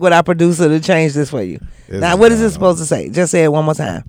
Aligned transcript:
with 0.00 0.12
our 0.12 0.22
producer 0.22 0.68
to 0.68 0.80
change 0.80 1.14
this 1.14 1.30
for 1.30 1.42
you. 1.42 1.58
This 1.88 2.00
now, 2.00 2.16
what 2.16 2.30
is 2.32 2.40
it 2.40 2.50
supposed 2.50 2.78
to 2.78 2.86
say? 2.86 3.08
Just 3.10 3.32
say 3.32 3.44
it 3.44 3.48
one 3.52 3.64
more 3.64 3.74
time. 3.74 4.04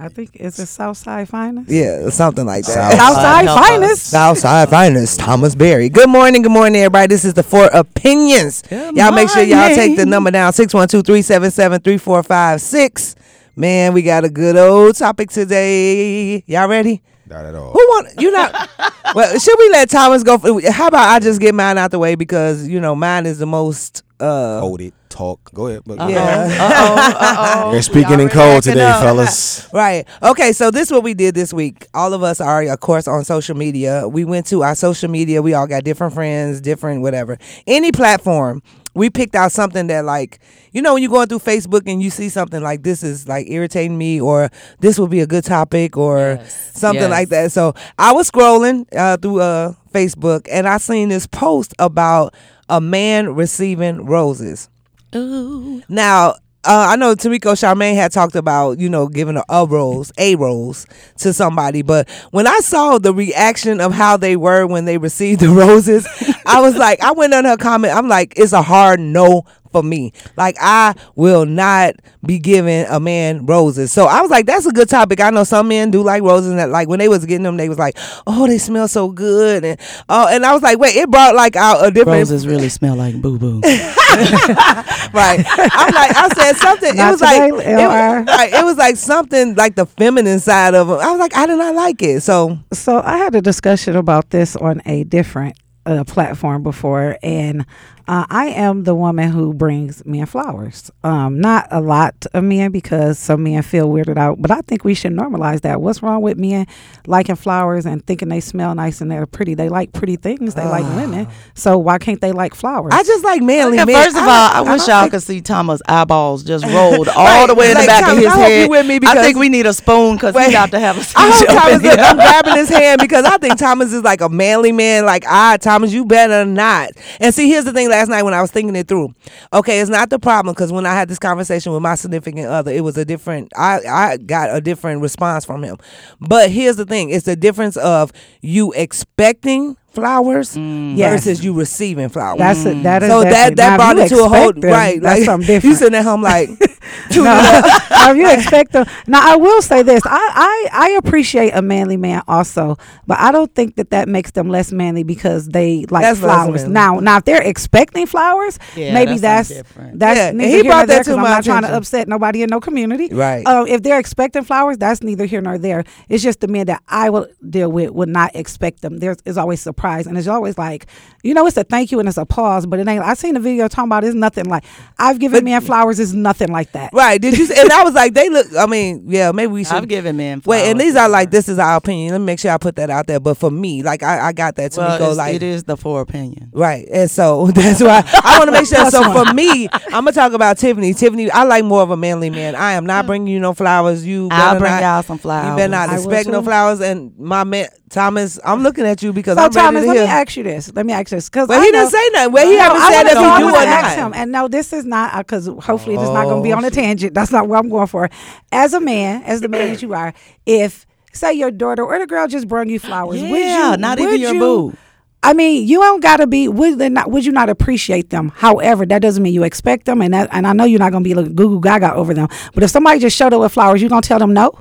I 0.00 0.08
think 0.08 0.30
it's 0.34 0.60
a 0.60 0.66
Southside 0.66 1.28
finest. 1.28 1.68
Yeah, 1.68 2.08
something 2.10 2.46
like 2.46 2.64
that. 2.66 2.72
South- 2.72 2.92
Southside 2.92 3.46
Help 3.46 3.58
us. 3.58 3.68
finest. 3.68 4.06
Southside 4.06 4.68
finest, 4.70 5.18
Thomas 5.18 5.56
Berry. 5.56 5.88
Good 5.88 6.08
morning, 6.08 6.42
good 6.42 6.52
morning, 6.52 6.76
everybody. 6.82 7.08
This 7.08 7.24
is 7.24 7.34
the 7.34 7.42
Four 7.42 7.66
Opinions. 7.72 8.62
Good 8.68 8.94
y'all 8.96 9.10
make 9.10 9.28
sure 9.28 9.42
y'all 9.42 9.74
take 9.74 9.96
the 9.96 10.06
number 10.06 10.30
down 10.30 10.52
612-377-3456. 10.52 13.16
Man, 13.56 13.92
we 13.92 14.02
got 14.02 14.22
a 14.24 14.28
good 14.28 14.56
old 14.56 14.94
topic 14.94 15.30
today. 15.30 16.44
Y'all 16.46 16.68
ready? 16.68 17.02
Not 17.28 17.44
at 17.44 17.54
all. 17.54 17.72
Who 17.72 17.78
want 17.78 18.20
you 18.20 18.30
not? 18.30 18.70
well, 19.14 19.38
should 19.38 19.58
we 19.58 19.68
let 19.70 19.90
Thomas 19.90 20.22
go? 20.22 20.38
For, 20.38 20.70
how 20.70 20.88
about 20.88 21.08
I 21.08 21.18
just 21.20 21.40
get 21.40 21.54
mine 21.54 21.78
out 21.78 21.90
the 21.90 21.98
way 21.98 22.14
because 22.14 22.66
you 22.68 22.80
know 22.80 22.94
mine 22.94 23.26
is 23.26 23.38
the 23.38 23.46
most. 23.46 24.02
uh 24.20 24.60
Hold 24.60 24.80
it, 24.80 24.94
talk. 25.08 25.52
Go 25.52 25.66
ahead. 25.66 25.82
But 25.86 25.98
Yeah. 26.08 26.48
Uh-oh, 26.60 27.64
uh-oh. 27.66 27.72
They're 27.72 27.82
speaking 27.82 28.20
in 28.20 28.28
code 28.28 28.62
today, 28.62 28.90
fellas. 29.00 29.68
Right. 29.72 30.06
Okay. 30.22 30.52
So 30.52 30.70
this 30.70 30.88
is 30.88 30.92
what 30.92 31.02
we 31.02 31.14
did 31.14 31.34
this 31.34 31.52
week. 31.52 31.86
All 31.94 32.14
of 32.14 32.22
us 32.22 32.40
are, 32.40 32.62
of 32.62 32.80
course, 32.80 33.06
on 33.06 33.24
social 33.24 33.56
media. 33.56 34.08
We 34.08 34.24
went 34.24 34.46
to 34.46 34.62
our 34.62 34.74
social 34.74 35.10
media. 35.10 35.42
We 35.42 35.54
all 35.54 35.66
got 35.66 35.84
different 35.84 36.14
friends, 36.14 36.60
different 36.60 37.02
whatever. 37.02 37.38
Any 37.66 37.92
platform. 37.92 38.62
We 38.98 39.08
picked 39.10 39.34
out 39.34 39.52
something 39.52 39.86
that, 39.86 40.04
like, 40.04 40.40
you 40.72 40.82
know, 40.82 40.92
when 40.94 41.02
you're 41.02 41.10
going 41.10 41.28
through 41.28 41.38
Facebook 41.38 41.82
and 41.86 42.02
you 42.02 42.10
see 42.10 42.28
something 42.28 42.62
like 42.62 42.82
this 42.82 43.02
is 43.02 43.26
like 43.26 43.48
irritating 43.48 43.96
me, 43.96 44.20
or 44.20 44.50
this 44.80 44.98
would 44.98 45.10
be 45.10 45.20
a 45.20 45.26
good 45.26 45.44
topic, 45.44 45.96
or 45.96 46.18
Yes. 46.40 46.70
something 46.74 47.02
Yes. 47.02 47.10
like 47.10 47.28
that. 47.30 47.52
So 47.52 47.74
I 47.98 48.12
was 48.12 48.30
scrolling 48.30 48.84
uh, 48.94 49.16
through 49.16 49.40
uh, 49.40 49.72
Facebook 49.94 50.46
and 50.50 50.68
I 50.68 50.76
seen 50.78 51.08
this 51.08 51.26
post 51.26 51.72
about 51.78 52.34
a 52.68 52.80
man 52.80 53.34
receiving 53.34 54.04
roses. 54.04 54.68
Ooh. 55.14 55.82
Now, 55.88 56.34
uh, 56.68 56.88
I 56.90 56.96
know 56.96 57.14
Tarico 57.14 57.54
Charmaine 57.54 57.94
had 57.94 58.12
talked 58.12 58.34
about, 58.36 58.78
you 58.78 58.90
know, 58.90 59.08
giving 59.08 59.38
a, 59.38 59.44
a 59.48 59.64
rose, 59.64 60.12
a 60.18 60.34
rose 60.36 60.86
to 61.16 61.32
somebody. 61.32 61.80
But 61.80 62.10
when 62.30 62.46
I 62.46 62.58
saw 62.58 62.98
the 62.98 63.14
reaction 63.14 63.80
of 63.80 63.94
how 63.94 64.18
they 64.18 64.36
were 64.36 64.66
when 64.66 64.84
they 64.84 64.98
received 64.98 65.40
the 65.40 65.48
roses, 65.48 66.06
I 66.44 66.60
was 66.60 66.76
like, 66.76 67.00
I 67.00 67.12
went 67.12 67.32
on 67.32 67.46
her 67.46 67.56
comment. 67.56 67.96
I'm 67.96 68.06
like, 68.06 68.34
it's 68.36 68.52
a 68.52 68.60
hard 68.60 69.00
no 69.00 69.44
for 69.70 69.82
me. 69.82 70.12
Like, 70.36 70.56
I 70.60 70.94
will 71.14 71.46
not 71.46 71.94
be 72.24 72.38
giving 72.38 72.86
a 72.86 73.00
man 73.00 73.46
roses. 73.46 73.92
So 73.92 74.06
I 74.06 74.20
was 74.20 74.30
like, 74.30 74.46
that's 74.46 74.66
a 74.66 74.72
good 74.72 74.88
topic. 74.88 75.20
I 75.20 75.30
know 75.30 75.44
some 75.44 75.68
men 75.68 75.90
do 75.90 76.02
like 76.02 76.22
roses. 76.22 76.50
And 76.50 76.58
that, 76.58 76.70
like, 76.70 76.88
when 76.88 76.98
they 76.98 77.08
was 77.08 77.24
getting 77.24 77.44
them, 77.44 77.56
they 77.56 77.68
was 77.68 77.78
like, 77.78 77.96
oh, 78.26 78.46
they 78.46 78.58
smell 78.58 78.88
so 78.88 79.10
good. 79.10 79.64
And 79.64 79.80
oh, 80.08 80.28
and 80.28 80.44
I 80.44 80.52
was 80.52 80.62
like, 80.62 80.78
wait, 80.78 80.96
it 80.96 81.10
brought 81.10 81.34
like 81.34 81.56
out 81.56 81.86
a 81.86 81.90
different 81.90 82.18
Roses 82.18 82.46
really 82.46 82.68
smell 82.68 82.96
like 82.96 83.20
boo 83.20 83.38
boo. 83.38 83.60
right. 84.18 85.44
I'm 85.46 85.94
like, 85.94 86.16
I 86.16 86.28
said 86.34 86.56
something. 86.56 86.96
Not 86.96 87.08
it 87.08 87.10
was 87.12 87.20
like, 87.20 87.52
today, 87.52 87.72
it, 87.72 87.76
was- 87.76 88.26
right, 88.26 88.52
it 88.52 88.64
was 88.64 88.76
like 88.76 88.96
something 88.96 89.54
like 89.54 89.74
the 89.74 89.86
feminine 89.86 90.40
side 90.40 90.74
of 90.74 90.88
him. 90.88 90.94
I 90.96 91.10
was 91.10 91.20
like, 91.20 91.36
I 91.36 91.46
did 91.46 91.58
not 91.58 91.74
like 91.74 92.02
it. 92.02 92.22
So 92.22 92.58
So 92.72 93.00
I 93.00 93.18
had 93.18 93.34
a 93.34 93.42
discussion 93.42 93.96
about 93.96 94.30
this 94.30 94.56
on 94.56 94.82
a 94.86 95.04
different 95.04 95.56
uh, 95.88 96.04
platform 96.04 96.62
before, 96.62 97.18
and 97.22 97.64
uh, 98.06 98.24
I 98.30 98.46
am 98.46 98.84
the 98.84 98.94
woman 98.94 99.30
who 99.32 99.52
brings 99.52 100.04
men 100.06 100.24
flowers. 100.24 100.90
Um, 101.04 101.40
not 101.40 101.68
a 101.70 101.80
lot 101.80 102.14
of 102.32 102.42
men 102.44 102.70
because 102.72 103.18
some 103.18 103.42
men 103.42 103.60
feel 103.62 103.88
weirded 103.90 104.16
out, 104.16 104.40
but 104.40 104.50
I 104.50 104.60
think 104.62 104.82
we 104.84 104.94
should 104.94 105.12
normalize 105.12 105.60
that. 105.62 105.82
What's 105.82 106.02
wrong 106.02 106.22
with 106.22 106.38
men 106.38 106.66
liking 107.06 107.36
flowers 107.36 107.84
and 107.84 108.06
thinking 108.06 108.28
they 108.30 108.40
smell 108.40 108.74
nice 108.74 109.02
and 109.02 109.10
they're 109.10 109.26
pretty? 109.26 109.52
They 109.54 109.68
like 109.68 109.92
pretty 109.92 110.16
things. 110.16 110.54
They 110.54 110.64
like 110.64 110.84
women. 110.96 111.28
So 111.54 111.76
why 111.76 111.98
can't 111.98 112.20
they 112.22 112.32
like 112.32 112.54
flowers? 112.54 112.94
I 112.94 113.02
just 113.02 113.24
like 113.24 113.42
manly 113.42 113.78
Okay, 113.78 113.92
men. 113.92 114.02
first 114.04 114.16
of 114.16 114.22
all, 114.22 114.28
I 114.28 114.52
I, 114.54 114.60
wish 114.62 114.86
don't 114.86 114.88
y'all 114.88 115.00
think- 115.02 115.12
could 115.12 115.22
see 115.22 115.40
Thomas' 115.42 115.82
eyeballs 115.86 116.44
just 116.44 116.64
rolled 116.74 117.08
all 117.08 117.24
Right, 117.26 117.46
the 117.46 117.54
way 117.54 117.72
in 117.72 117.76
the 117.78 117.86
back 117.86 118.04
Thomas, 118.04 118.12
of 118.16 118.18
his 118.24 118.32
I 118.32 118.38
head. 118.38 118.62
you 118.64 118.70
with 118.70 118.86
me 118.86 118.98
I 119.06 119.22
think 119.22 119.36
we 119.36 119.50
need 119.50 119.66
a 119.66 119.74
spoon 119.74 120.16
because 120.16 120.34
Wait. 120.34 120.46
he 120.46 120.52
got 120.52 120.70
to 120.70 120.80
have 120.80 120.96
a 120.96 121.00
I 121.14 121.26
hope 121.28 121.34
seizure 121.34 121.46
Thomas 121.52 121.82
is. 121.84 121.98
I'm 121.98 122.16
grabbing 122.16 122.56
his 122.56 122.68
hand 122.70 123.00
because 123.02 123.26
I 123.26 123.36
think 123.36 123.58
Thomas 123.58 123.92
is 123.92 124.02
like 124.02 124.22
a 124.22 124.30
manly 124.30 124.72
man. 124.72 125.04
Like, 125.04 125.24
I, 125.28 125.58
Thomas, 125.58 125.77
you 125.86 126.04
better 126.04 126.44
not. 126.44 126.90
And 127.20 127.34
see, 127.34 127.48
here's 127.48 127.64
the 127.64 127.72
thing. 127.72 127.88
Last 127.88 128.08
night 128.08 128.22
when 128.22 128.34
I 128.34 128.40
was 128.42 128.50
thinking 128.50 128.76
it 128.76 128.88
through, 128.88 129.14
okay, 129.52 129.80
it's 129.80 129.90
not 129.90 130.10
the 130.10 130.18
problem 130.18 130.54
because 130.54 130.72
when 130.72 130.86
I 130.86 130.94
had 130.94 131.08
this 131.08 131.18
conversation 131.18 131.72
with 131.72 131.82
my 131.82 131.94
significant 131.94 132.46
other, 132.46 132.70
it 132.72 132.82
was 132.82 132.96
a 132.96 133.04
different. 133.04 133.52
I 133.56 133.80
I 133.88 134.16
got 134.18 134.54
a 134.54 134.60
different 134.60 135.02
response 135.02 135.44
from 135.44 135.62
him. 135.62 135.76
But 136.20 136.50
here's 136.50 136.76
the 136.76 136.84
thing: 136.86 137.10
it's 137.10 137.24
the 137.26 137.36
difference 137.36 137.76
of 137.76 138.12
you 138.42 138.72
expecting 138.72 139.76
flowers 139.90 140.54
mm, 140.54 140.96
Yes. 140.96 141.24
versus 141.24 141.44
you 141.44 141.52
receiving 141.54 142.08
flowers. 142.08 142.38
That's 142.38 142.64
a, 142.66 142.74
that 142.82 143.02
is 143.02 143.08
so 143.08 143.22
that 143.22 143.30
definitely- 143.30 143.54
that 143.56 143.76
brought 143.78 143.98
it 143.98 144.08
to 144.10 144.24
a 144.24 144.28
whole 144.28 144.52
them, 144.52 144.70
right. 144.70 145.00
That's 145.02 145.20
like, 145.20 145.24
something 145.26 145.48
You 145.48 145.54
different. 145.60 145.78
sitting 145.78 145.94
at 145.98 146.04
home 146.04 146.22
like, 146.22 146.50
no, 147.16 147.62
no, 147.90 148.12
you 148.12 148.30
expect 148.30 148.72
them. 148.72 148.86
Now, 149.06 149.20
I 149.22 149.36
will 149.36 149.62
say 149.62 149.82
this: 149.82 150.02
I, 150.04 150.10
I 150.10 150.68
I 150.72 150.88
appreciate 150.90 151.50
a 151.50 151.62
manly 151.62 151.96
man 151.96 152.22
also, 152.28 152.76
but 153.06 153.18
I 153.18 153.32
don't 153.32 153.54
think 153.54 153.76
that 153.76 153.90
that 153.90 154.08
makes 154.08 154.32
them 154.32 154.48
less 154.48 154.72
manly 154.72 155.02
because 155.02 155.48
they 155.48 155.86
like 155.90 156.02
That's 156.02 156.20
flowers. 156.20 156.64
Now, 156.64 157.00
now 157.00 157.18
if 157.18 157.24
they're 157.24 157.42
expecting 157.42 158.06
flowers, 158.06 158.58
Yeah, 158.76 158.94
maybe 158.94 159.18
that's 159.18 159.48
that's 159.48 159.72
that's 159.94 160.18
Yeah, 160.18 160.30
neither 160.32 160.48
he 160.48 160.54
here 160.54 160.64
brought 160.64 160.76
nor 160.78 160.86
there 160.86 161.04
that 161.04 161.18
I'm 161.18 161.22
not 161.22 161.44
trying 161.44 161.62
to 161.62 161.74
upset 161.76 162.08
nobody 162.08 162.42
in 162.42 162.50
no 162.50 162.60
community. 162.60 163.08
Right. 163.12 163.46
Um, 163.46 163.66
if 163.66 163.82
they're 163.82 163.98
expecting 163.98 164.44
flowers, 164.44 164.78
that's 164.78 165.02
neither 165.02 165.24
here 165.24 165.40
nor 165.40 165.58
there. 165.58 165.84
It's 166.08 166.22
just 166.22 166.40
the 166.40 166.48
men 166.48 166.66
that 166.66 166.82
I 166.88 167.10
will 167.10 167.28
deal 167.48 167.70
with 167.70 167.90
would 167.90 168.08
not 168.08 168.34
expect 168.34 168.82
them. 168.82 168.98
There's 168.98 169.18
is 169.24 169.38
always 169.38 169.60
surprise, 169.60 170.06
and 170.06 170.16
it's 170.18 170.28
always 170.28 170.58
like, 170.58 170.86
you 171.22 171.34
know, 171.34 171.46
it's 171.46 171.56
a 171.56 171.64
thank 171.64 171.92
you 171.92 172.00
and 172.00 172.08
it's 172.08 172.18
a 172.18 172.26
pause, 172.26 172.66
but 172.66 172.78
it 172.78 172.88
ain't. 172.88 173.02
I 173.02 173.14
seen 173.14 173.36
a 173.36 173.40
video 173.40 173.68
talking 173.68 173.88
about 173.88 174.04
it's 174.04 174.14
nothing 174.14 174.44
like 174.46 174.64
I've 174.98 175.18
given 175.18 175.38
But- 175.38 175.44
men 175.44 175.60
flowers. 175.60 175.98
It's 175.98 176.12
nothing 176.12 176.48
like 176.48 176.67
that. 176.72 176.90
right? 176.92 177.20
Did 177.20 177.36
you? 177.38 177.48
And 177.56 177.70
I 177.72 177.82
was 177.82 177.94
like, 177.94 178.14
they 178.14 178.28
look. 178.28 178.46
I 178.56 178.66
mean, 178.66 179.04
yeah, 179.08 179.32
maybe 179.32 179.52
we 179.52 179.64
should. 179.64 179.74
I've 179.74 179.88
given 179.88 180.16
men 180.16 180.42
Wait, 180.44 180.70
and 180.70 180.80
these 180.80 180.96
are 180.96 181.08
like 181.08 181.30
this 181.30 181.48
is 181.48 181.58
our 181.58 181.76
opinion. 181.76 182.12
Let 182.12 182.18
me 182.18 182.24
make 182.26 182.38
sure 182.38 182.50
I 182.50 182.58
put 182.58 182.76
that 182.76 182.90
out 182.90 183.06
there. 183.06 183.20
But 183.20 183.36
for 183.36 183.50
me, 183.50 183.82
like 183.82 184.02
I, 184.02 184.28
I 184.28 184.32
got 184.32 184.56
that 184.56 184.72
to 184.72 184.80
Well, 184.80 184.92
me 184.92 184.98
go 184.98 185.04
it's- 185.04 185.16
like 185.16 185.34
it 185.34 185.42
is 185.42 185.64
the 185.64 185.76
four 185.76 186.00
opinion. 186.00 186.50
right, 186.52 186.86
and 186.90 187.10
so 187.10 187.46
that's 187.54 187.82
why 187.82 188.02
I 188.24 188.38
want 188.38 188.48
to 188.48 188.52
make 188.52 188.66
sure. 188.66 188.84
so 188.90 189.02
for 189.12 189.32
me, 189.34 189.68
I'm 189.86 190.04
gonna 190.04 190.12
talk 190.12 190.32
about 190.32 190.58
Tiffany. 190.58 190.94
Tiffany, 190.94 191.30
I 191.30 191.44
like 191.44 191.64
more 191.64 191.82
of 191.82 191.90
a 191.90 191.96
manly 191.96 192.30
man. 192.30 192.54
I 192.54 192.72
am 192.72 192.86
not 192.86 193.04
mm. 193.04 193.08
bringing 193.08 193.28
you 193.28 193.40
no 193.40 193.54
flowers. 193.54 194.06
You, 194.06 194.28
I'll 194.30 194.54
better 194.54 194.60
bring 194.60 194.72
not, 194.72 194.82
y'all 194.82 195.02
some 195.02 195.18
flowers. 195.18 195.50
You 195.50 195.56
better 195.56 195.70
not 195.70 195.88
I 195.88 195.92
will 195.98 196.04
expect 196.04 196.28
no 196.28 196.42
flowers. 196.42 196.80
And 196.80 197.16
my 197.18 197.44
man 197.44 197.68
Thomas, 197.88 198.38
I'm 198.44 198.62
looking 198.62 198.84
at 198.84 199.02
you 199.02 199.12
because 199.12 199.36
So 199.36 199.44
I'm 199.44 199.50
Thomas, 199.50 199.80
ready 199.86 199.86
let 199.88 199.94
to 199.94 200.00
me 200.00 200.06
ask 200.06 200.36
you 200.36 200.42
this. 200.42 200.72
Let 200.74 200.84
me 200.86 200.92
ask 200.92 201.10
you 201.10 201.16
this 201.16 201.28
because 201.28 201.48
Well, 201.48 201.60
he 201.62 201.70
didn't 201.70 201.90
say 201.90 202.08
nothing. 202.12 202.32
Well, 202.32 202.46
he 202.46 202.54
No, 202.54 202.60
haven't 202.60 202.82
I 202.82 202.90
said 202.90 202.96
wanna- 202.96 203.08
if 203.08 203.14
no, 203.14 203.20
you 203.22 203.28
I 203.28 203.38
do 203.38 203.44
wanna 203.46 203.70
ask 203.70 203.96
him. 203.96 204.12
And 204.14 204.32
no, 204.32 204.48
this 204.48 204.72
is 204.72 204.84
not 204.84 205.14
uh, 205.14 205.18
because 205.18 205.46
hopefully 205.46 205.94
it's 205.96 206.04
not 206.04 206.24
going 206.24 206.42
to 206.42 206.46
be 206.46 206.52
Oh, 206.52 206.57
on 206.58 206.64
a 206.64 206.70
tangent. 206.70 207.14
That's 207.14 207.32
not 207.32 207.48
what 207.48 207.58
I'm 207.58 207.68
going 207.68 207.86
for. 207.86 208.10
As 208.52 208.74
a 208.74 208.80
man, 208.80 209.22
as 209.24 209.40
the 209.40 209.48
man 209.48 209.68
that 209.72 209.82
you 209.82 209.94
are, 209.94 210.12
if 210.46 210.86
say 211.12 211.32
your 211.32 211.50
daughter 211.50 211.84
or 211.84 211.98
the 211.98 212.06
girl 212.06 212.26
just 212.28 212.46
brought 212.48 212.68
you 212.68 212.78
flowers, 212.78 213.20
would 213.20 213.30
Yeah, 213.30 213.72
you? 213.72 213.76
not 213.78 213.98
would 213.98 214.08
even 214.08 214.20
your 214.20 214.34
you- 214.34 214.40
boo. 214.40 214.74
I 215.20 215.32
mean, 215.32 215.66
you 215.66 215.80
don't 215.80 216.00
gotta 216.00 216.28
be. 216.28 216.46
Would 216.46 216.78
they 216.78 216.88
not? 216.88 217.10
Would 217.10 217.26
you 217.26 217.32
not 217.32 217.48
appreciate 217.48 218.10
them? 218.10 218.30
However, 218.36 218.86
that 218.86 219.02
doesn't 219.02 219.20
mean 219.20 219.32
you 219.34 219.42
expect 219.42 219.86
them, 219.86 220.00
and 220.00 220.14
that. 220.14 220.28
And 220.30 220.46
I 220.46 220.52
know 220.52 220.64
you're 220.64 220.78
not 220.78 220.92
gonna 220.92 221.02
be 221.02 221.14
like 221.14 221.34
goo 221.34 221.48
goo 221.48 221.60
gaga 221.60 221.92
over 221.94 222.14
them. 222.14 222.28
But 222.54 222.62
if 222.62 222.70
somebody 222.70 223.00
just 223.00 223.16
showed 223.16 223.32
up 223.32 223.40
with 223.40 223.50
flowers, 223.52 223.82
you 223.82 223.88
gonna 223.88 224.00
tell 224.00 224.20
them 224.20 224.32
no? 224.32 224.52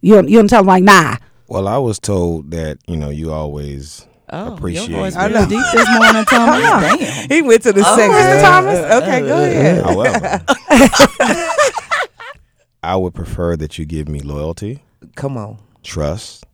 You 0.00 0.16
you 0.26 0.38
gonna 0.38 0.48
tell 0.48 0.62
them 0.62 0.66
like 0.66 0.82
nah? 0.82 1.16
Well, 1.46 1.68
I 1.68 1.78
was 1.78 2.00
told 2.00 2.50
that 2.50 2.78
you 2.88 2.96
know 2.96 3.10
you 3.10 3.32
always 3.32 4.04
Oh, 4.34 4.54
appreciate. 4.54 4.88
your 4.88 4.98
voice 5.00 5.14
me. 5.16 5.26
real 5.26 5.46
deep 5.46 5.64
this 5.72 5.88
morning, 5.94 6.24
Thomas. 6.24 6.62
Damn. 6.98 7.28
He 7.28 7.42
went 7.42 7.62
to 7.64 7.72
the 7.72 7.82
Oh, 7.86 7.96
section. 7.96 8.12
Mr. 8.14 8.40
Thomas. 8.42 8.78
Okay, 9.02 9.20
go 9.20 9.42
ahead. 9.44 9.84
However, 9.84 10.44
I 12.82 12.96
would 12.96 13.14
prefer 13.14 13.56
that 13.56 13.78
you 13.78 13.84
give 13.84 14.08
me 14.08 14.20
loyalty, 14.20 14.82
Come 15.14 15.36
on. 15.36 15.58
trust, 15.82 16.44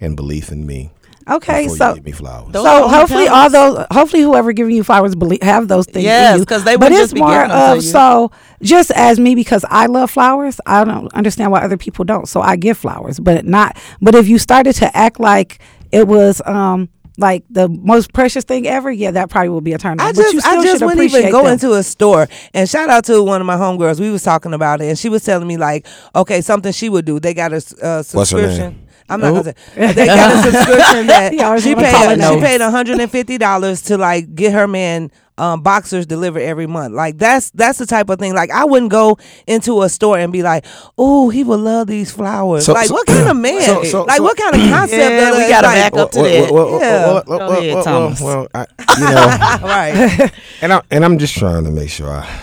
and 0.00 0.16
belief 0.16 0.50
in 0.50 0.66
me 0.66 0.90
Okay, 1.30 1.68
so 1.68 1.90
you 1.90 1.94
give 1.96 2.04
me 2.06 2.12
flowers. 2.12 2.52
So 2.54 2.88
hopefully 2.88 3.28
all 3.28 3.50
talents. 3.50 3.52
those 3.52 3.86
hopefully 3.90 4.22
whoever 4.22 4.52
giving 4.52 4.74
you 4.74 4.82
flowers 4.82 5.14
believe, 5.14 5.42
have 5.42 5.68
those 5.68 5.84
things. 5.84 5.96
in 5.98 6.02
Yes, 6.04 6.38
you. 6.38 6.46
'cause 6.46 6.64
they 6.64 6.76
but 6.76 6.84
wouldn't 6.90 6.94
it's 6.94 7.02
just 7.02 7.14
be 7.14 7.20
more 7.20 7.32
giving 7.32 7.48
them 7.50 7.72
to 7.72 7.76
of 7.76 7.84
so 7.84 8.30
just 8.62 8.90
as 8.92 9.20
me 9.20 9.34
because 9.34 9.62
I 9.68 9.86
love 9.86 10.10
flowers. 10.10 10.58
I 10.64 10.84
don't 10.84 11.12
understand 11.12 11.52
why 11.52 11.60
other 11.60 11.76
people 11.76 12.06
don't. 12.06 12.26
So 12.26 12.40
I 12.40 12.56
give 12.56 12.78
flowers, 12.78 13.20
but 13.20 13.44
not. 13.44 13.76
But 14.00 14.14
if 14.14 14.26
you 14.26 14.38
started 14.38 14.72
to 14.76 14.96
act 14.96 15.20
like 15.20 15.58
it 15.92 16.08
was 16.08 16.40
um 16.46 16.88
like 17.18 17.44
the 17.50 17.68
most 17.68 18.12
precious 18.14 18.44
thing 18.44 18.66
ever, 18.66 18.90
yeah, 18.90 19.10
that 19.10 19.28
probably 19.28 19.50
would 19.50 19.64
be 19.64 19.72
a 19.74 19.78
turn 19.78 20.00
on. 20.00 20.06
I 20.06 20.12
but 20.12 20.18
you 20.26 20.32
just, 20.32 20.46
still 20.46 20.60
I 20.60 20.62
just 20.62 20.78
should 20.78 20.86
wouldn't 20.86 21.12
even 21.12 21.30
go 21.30 21.42
them. 21.44 21.52
into 21.54 21.72
a 21.74 21.82
store. 21.82 22.28
And 22.54 22.68
shout 22.68 22.88
out 22.88 23.04
to 23.06 23.22
one 23.22 23.40
of 23.40 23.46
my 23.46 23.56
homegirls. 23.56 24.00
We 24.00 24.10
was 24.10 24.22
talking 24.22 24.54
about 24.54 24.80
it, 24.80 24.86
and 24.88 24.98
she 24.98 25.08
was 25.08 25.24
telling 25.24 25.46
me 25.46 25.56
like, 25.56 25.86
okay, 26.14 26.40
something 26.40 26.72
she 26.72 26.88
would 26.88 27.04
do. 27.04 27.20
They 27.20 27.34
got 27.34 27.52
a 27.52 27.56
uh, 27.56 28.02
What's 28.12 28.12
her 28.12 28.24
subscription. 28.24 28.58
name? 28.58 28.86
I'm 29.10 29.20
not 29.20 29.32
Nope. 29.34 29.44
gonna 29.44 29.54
say. 29.74 29.92
They 29.94 30.06
got 30.06 30.32
a 30.46 30.50
subscription 30.50 31.06
that 31.08 31.32
she 31.62 31.74
wanna 31.74 31.90
call 31.90 32.08
her 32.10 32.16
paid. 32.16 32.22
She 32.22 32.30
names. 32.30 32.42
paid 32.44 32.60
150 32.60 33.38
dollars 33.38 33.82
to 33.82 33.96
like 33.98 34.34
get 34.34 34.52
her 34.52 34.68
man 34.68 35.10
um, 35.38 35.62
boxers 35.62 36.04
delivered 36.06 36.40
every 36.40 36.66
month. 36.66 36.94
Like 36.94 37.16
that's 37.18 37.50
that's 37.50 37.78
the 37.78 37.86
type 37.86 38.08
of 38.10 38.18
thing. 38.18 38.34
Like 38.34 38.50
I 38.50 38.64
wouldn't 38.64 38.90
go 38.90 39.18
into 39.46 39.82
a 39.82 39.88
store 39.88 40.18
and 40.18 40.32
be 40.32 40.42
like, 40.42 40.66
oh, 40.98 41.30
he 41.30 41.44
would 41.44 41.60
love 41.60 41.86
these 41.86 42.10
flowers. 42.10 42.64
So- 42.66 42.72
like 42.74 42.88
so- 42.88 42.94
what 42.94 43.06
kind 43.06 43.28
of 43.28 43.36
man? 43.48 43.62
so- 43.62 43.82
so- 43.84 44.04
like 44.04 44.16
so- 44.18 44.22
what 44.24 44.36
kind 44.36 44.54
of 44.56 44.60
concept? 44.70 44.92
Yeah, 45.00 45.30
of 45.30 45.36
we 45.36 45.48
gotta 45.48 45.66
back 45.68 45.92
up 45.94 46.10
to 46.12 46.22
that. 46.22 46.52
well, 46.52 46.70
well, 46.72 46.80
Yeah. 46.80 47.06
well, 47.06 47.24
well, 47.26 47.38
Go 47.38 47.48
well, 47.48 47.58
ahead, 47.58 47.84
Thomas. 47.84 48.20
well, 48.20 48.48
I, 48.54 48.66
you 48.98 49.04
know, 49.62 49.68
Right. 49.68 50.32
and 50.62 50.72
I 50.72 50.82
and 50.90 51.04
I'm 51.04 51.18
just 51.18 51.36
trying 51.36 51.64
to 51.64 51.70
make 51.70 51.90
sure 51.90 52.08
I 52.10 52.40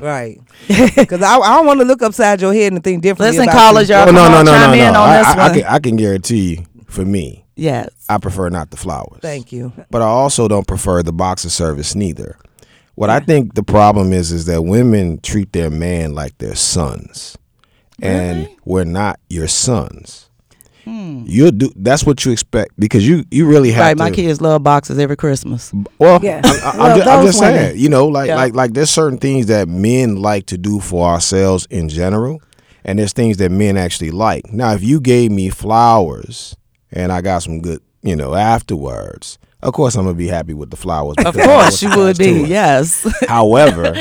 Right. 0.00 0.38
Because 0.68 1.22
I, 1.22 1.38
I 1.38 1.56
don't 1.56 1.66
want 1.66 1.80
to 1.80 1.86
look 1.86 2.02
upside 2.02 2.40
your 2.42 2.52
head 2.52 2.72
and 2.72 2.84
think 2.84 3.02
differently. 3.02 3.38
Listen, 3.38 3.48
about 3.48 3.58
callers, 3.72 3.88
you. 3.88 3.94
y'all 3.94 4.08
Oh, 4.08 4.12
no, 4.12 4.24
come 4.24 4.32
no, 4.44 4.52
no, 4.52 4.74
no, 4.74 4.92
no. 4.92 5.00
I, 5.00 5.22
I, 5.22 5.46
I 5.46 5.54
can, 5.54 5.64
I 5.64 5.78
can 5.78 5.96
guarantee 5.96 6.56
you, 6.56 6.64
for 6.86 7.04
me, 7.04 7.45
yes. 7.56 7.88
I 8.08 8.18
prefer 8.18 8.48
not 8.50 8.70
the 8.70 8.76
flowers. 8.76 9.20
Thank 9.22 9.50
you. 9.52 9.72
But 9.90 10.02
I 10.02 10.06
also 10.06 10.46
don't 10.48 10.66
prefer 10.66 11.02
the 11.02 11.12
box 11.12 11.44
of 11.44 11.52
service 11.52 11.94
neither. 11.94 12.38
What 12.94 13.10
I 13.10 13.20
think 13.20 13.54
the 13.54 13.62
problem 13.62 14.12
is 14.12 14.32
is 14.32 14.46
that 14.46 14.62
women 14.62 15.18
treat 15.20 15.52
their 15.52 15.70
man 15.70 16.14
like 16.14 16.38
their 16.38 16.54
sons, 16.54 17.36
and 18.00 18.48
we're 18.64 18.84
not 18.84 19.20
your 19.28 19.48
sons. 19.48 20.30
Hmm. 20.84 21.24
You'll 21.26 21.50
do. 21.50 21.70
That's 21.74 22.04
what 22.06 22.24
you 22.24 22.30
expect 22.30 22.78
because 22.78 23.06
you 23.06 23.24
you 23.30 23.46
really 23.46 23.72
have 23.72 23.82
Right, 23.84 23.96
to. 23.96 24.02
my 24.04 24.10
kids 24.12 24.40
love 24.40 24.62
boxes 24.62 24.98
every 25.00 25.16
Christmas. 25.16 25.72
Well, 25.98 26.20
Yeah. 26.22 26.40
I, 26.44 26.48
I, 26.48 26.76
Well, 26.78 26.86
am 26.86 26.96
just, 26.98 27.08
I'm 27.08 27.26
just 27.26 27.40
women. 27.40 27.54
saying, 27.56 27.78
you 27.80 27.88
know, 27.88 28.06
like 28.06 28.28
Yeah. 28.28 28.36
like 28.36 28.54
like 28.54 28.72
there's 28.72 28.90
certain 28.90 29.18
things 29.18 29.46
that 29.46 29.66
men 29.68 30.16
like 30.16 30.46
to 30.46 30.56
do 30.56 30.78
for 30.80 31.08
ourselves 31.08 31.66
in 31.70 31.88
general, 31.88 32.40
and 32.84 32.98
there's 33.00 33.12
things 33.12 33.38
that 33.38 33.50
men 33.50 33.76
actually 33.76 34.12
like. 34.12 34.52
Now, 34.52 34.72
if 34.74 34.82
you 34.84 35.00
gave 35.00 35.32
me 35.32 35.50
flowers 35.50 36.54
and 36.96 37.12
I 37.12 37.20
got 37.20 37.42
some 37.42 37.60
good, 37.60 37.80
you 38.02 38.16
know, 38.16 38.34
afterwards, 38.34 39.38
of 39.62 39.72
course 39.74 39.94
I'm 39.96 40.04
gonna 40.04 40.16
be 40.16 40.28
happy 40.28 40.54
with 40.54 40.70
the 40.70 40.76
flowers. 40.76 41.16
Of 41.18 41.34
because 41.34 41.36
I 41.36 41.46
know 41.46 41.60
course, 41.60 41.82
you 41.82 41.96
would 41.96 42.18
be. 42.18 42.42
Yes. 42.48 43.06
However, 43.28 43.92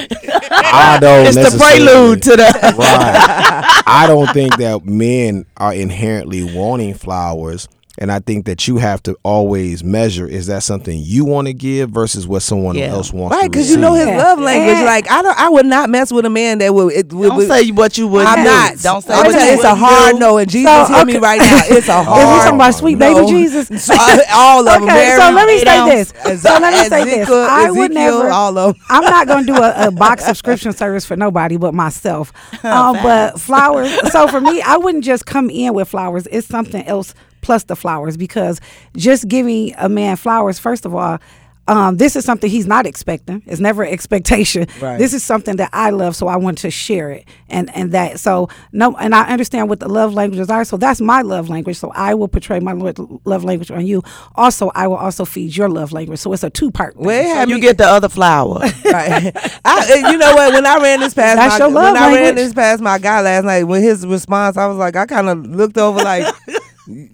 I 0.51 0.97
don't. 1.01 1.27
it's 1.27 1.35
the 1.35 1.57
prelude 1.57 2.21
to 2.23 2.31
the. 2.31 2.75
right. 2.77 3.83
I 3.85 4.05
don't 4.07 4.31
think 4.33 4.57
that 4.57 4.85
men 4.85 5.45
are 5.57 5.73
inherently 5.73 6.43
wanting 6.55 6.93
flowers. 6.93 7.67
And 7.97 8.11
I 8.11 8.19
think 8.19 8.45
that 8.45 8.67
you 8.67 8.77
have 8.77 9.01
to 9.03 9.15
always 9.23 9.83
measure: 9.83 10.27
is 10.27 10.47
that 10.47 10.63
something 10.63 10.99
you 11.01 11.23
want 11.25 11.47
to 11.47 11.53
give 11.53 11.89
versus 11.91 12.27
what 12.27 12.41
someone 12.41 12.75
Yeah. 12.75 12.87
else 12.87 13.13
wants. 13.13 13.35
Right, 13.35 13.49
because 13.49 13.69
you 13.69 13.77
know 13.77 13.93
his 13.93 14.07
Yeah. 14.07 14.17
love 14.17 14.39
language. 14.39 14.75
And- 14.77 14.85
like 14.85 15.09
I 15.09 15.21
don't, 15.21 15.37
I 15.39 15.49
would 15.49 15.65
not 15.65 15.89
mess 15.89 16.11
with 16.11 16.25
a 16.25 16.29
man 16.29 16.57
that 16.59 16.73
would. 16.73 16.93
It, 16.93 17.13
would, 17.13 17.27
Don't 17.29 17.37
would- 17.37 17.47
say 17.47 17.71
what 17.71 17.97
you 17.97 18.07
would 18.09 18.25
I'm 18.25 18.39
do. 18.39 18.43
not. 18.43 18.77
Don't 18.81 19.01
say 19.01 19.13
what 19.15 19.23
telling 19.23 19.39
you 19.39 19.45
you, 19.47 19.53
it's 19.53 19.63
a 19.63 19.75
hard 19.75 20.13
do. 20.15 20.19
no. 20.19 20.37
And 20.37 20.49
Jesus, 20.49 20.87
So, 20.87 20.93
hear 20.93 21.05
me 21.05 21.17
right 21.17 21.39
now. 21.39 21.61
It's 21.65 21.71
a 21.71 21.77
Is 21.77 21.87
hard. 21.87 22.05
he 22.05 22.37
talking 22.43 22.55
about 22.55 22.75
sweet 22.75 22.99
baby 22.99 23.21
no. 23.21 23.27
Jesus? 23.27 23.69
So, 23.85 23.93
all 24.33 24.59
of 24.67 24.73
them. 24.73 24.83
Okay, 24.83 24.93
Mary, 24.93 25.21
so 25.21 25.31
let 25.31 25.47
me 25.47 25.57
say 25.59 25.95
this. 25.95 26.13
Ez- 26.25 26.41
So 26.41 26.49
let 26.59 26.73
me 26.73 26.89
say 26.89 27.03
this. 27.05 27.13
Ezekiel, 27.19 27.47
I 27.49 27.71
would 27.71 27.93
never- 27.93 28.29
All 28.29 28.57
of 28.57 28.73
them. 28.73 28.83
I'm 28.89 29.03
not 29.03 29.27
going 29.27 29.45
to 29.45 29.53
do 29.53 29.61
a, 29.61 29.87
a 29.87 29.91
box 29.91 30.25
subscription 30.29 30.73
service 30.73 31.05
for 31.05 31.15
nobody 31.15 31.57
but 31.57 31.73
myself. 31.73 32.33
Um, 32.63 32.97
but 33.01 33.39
flowers. 33.39 33.91
So 34.11 34.27
for 34.27 34.41
me, 34.41 34.61
I 34.61 34.77
wouldn't 34.77 35.03
just 35.05 35.25
come 35.25 35.49
in 35.49 35.73
with 35.73 35.87
flowers. 35.87 36.27
It's 36.31 36.47
something 36.47 36.85
else 36.85 37.13
plus 37.45 37.63
the 37.65 37.75
flowers 37.75 38.17
because 38.17 38.59
just 38.97 39.27
giving 39.27 39.73
a 39.77 39.87
man 39.87 40.17
flowers, 40.17 40.57
first 40.59 40.85
of 40.85 40.93
all. 40.95 41.19
Um, 41.67 41.97
this 41.97 42.15
is 42.15 42.23
something 42.23 42.47
he's 42.47 42.67
not 42.67 42.85
expecting. 42.85 43.41
It's 43.47 43.59
never 43.59 43.81
an 43.81 43.91
expectation. 43.97 44.67
Right. 44.79 44.99
This 44.99 45.15
is 45.15 45.23
something 45.23 45.55
that 45.55 45.71
I 45.73 45.89
love, 45.89 46.15
so 46.15 46.27
I 46.27 46.35
want 46.35 46.59
to 46.59 46.69
share 46.69 47.09
it, 47.09 47.27
and 47.49 47.75
and 47.75 47.91
that. 47.91 48.19
So 48.19 48.49
no, 48.71 48.95
and 48.97 49.15
I 49.15 49.31
understand 49.31 49.67
what 49.67 49.79
the 49.79 49.89
love 49.89 50.13
languages 50.13 50.51
are. 50.51 50.63
So 50.63 50.77
that's 50.77 51.01
my 51.01 51.23
love 51.23 51.49
language. 51.49 51.77
So 51.77 51.91
I 51.95 52.13
will 52.13 52.27
portray 52.27 52.59
my 52.59 52.73
love 52.73 53.43
language 53.43 53.71
on 53.71 53.83
you. 53.83 54.03
Also, 54.35 54.69
I 54.75 54.85
will 54.85 54.97
also 54.97 55.25
feed 55.25 55.57
your 55.57 55.67
love 55.67 55.91
language. 55.91 56.19
So 56.19 56.31
it's 56.33 56.43
a 56.43 56.51
two 56.51 56.69
part. 56.69 56.97
Well, 56.97 57.19
it 57.19 57.35
had 57.35 57.49
You 57.49 57.59
get 57.59 57.79
the 57.79 57.87
other 57.87 58.09
flower. 58.09 58.59
Right. 58.85 59.35
I, 59.65 60.11
you 60.11 60.17
know 60.19 60.35
what? 60.35 60.53
When 60.53 60.65
I 60.65 60.77
ran 60.77 60.99
this 60.99 61.15
past 61.15 61.37
That's 61.37 61.59
my, 61.59 61.67
when 61.67 61.97
I 61.97 62.13
ran 62.13 62.35
this 62.35 62.53
past 62.53 62.81
my 62.83 62.99
guy 62.99 63.21
last 63.21 63.43
night, 63.43 63.63
when 63.63 63.81
his 63.81 64.05
response, 64.05 64.55
I 64.57 64.67
was 64.67 64.77
like, 64.77 64.95
I 64.95 65.07
kind 65.07 65.27
of 65.27 65.45
looked 65.47 65.77
over 65.77 66.01
like, 66.03 66.23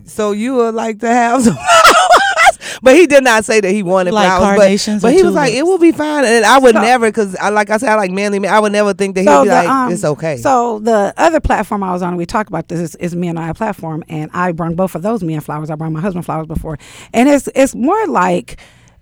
so 0.05 0.31
you 0.31 0.55
would 0.55 0.75
like 0.75 0.99
to 0.99 1.07
have 1.07 1.41
some 1.43 1.53
flowers? 1.55 2.79
But 2.83 2.95
he 2.95 3.05
did 3.05 3.23
not 3.23 3.45
say 3.45 3.59
that 3.61 3.71
he 3.71 3.83
wanted 3.83 4.13
Like 4.13 4.27
flowers. 4.27 4.57
carnations 4.57 5.01
But, 5.01 5.09
but 5.09 5.13
he 5.15 5.23
was 5.23 5.35
like, 5.35 5.53
it 5.53 5.63
will 5.63 5.77
be 5.77 5.91
fine. 5.91 6.25
And 6.25 6.45
I 6.45 6.57
would 6.57 6.73
So- 6.75 6.81
never, 6.81 7.07
because 7.07 7.35
I, 7.35 7.49
like 7.49 7.69
I 7.69 7.77
said, 7.77 7.89
I 7.89 7.95
like 7.95 8.11
manly 8.11 8.39
men. 8.39 8.51
I 8.53 8.59
would 8.59 8.71
never 8.71 8.93
think 8.93 9.15
that 9.15 9.21
he'd 9.21 9.43
be 9.43 9.49
like, 9.49 9.91
it's 9.93 10.03
okay. 10.03 10.33
um, 10.33 10.37
So 10.39 10.79
the 10.79 11.13
other 11.17 11.39
platform 11.39 11.83
I 11.83 11.91
was 11.91 12.01
on, 12.01 12.15
we 12.15 12.25
talked 12.25 12.49
about 12.49 12.69
this, 12.69 12.79
is, 12.79 12.95
is 12.95 13.15
me 13.15 13.27
and 13.27 13.37
I 13.37 13.53
platform, 13.53 14.03
and 14.09 14.31
I 14.33 14.51
brung 14.51 14.75
both 14.75 14.95
of 14.95 15.01
those 15.03 15.21
men 15.23 15.41
flowers. 15.41 15.69
I 15.69 15.75
brought 15.75 15.91
my 15.91 16.01
husband 16.01 16.25
flowers 16.25 16.47
before, 16.47 16.77
and 17.13 17.29
it's 17.29 17.47
it's 17.53 17.75
more 17.75 18.07
like 18.07 18.59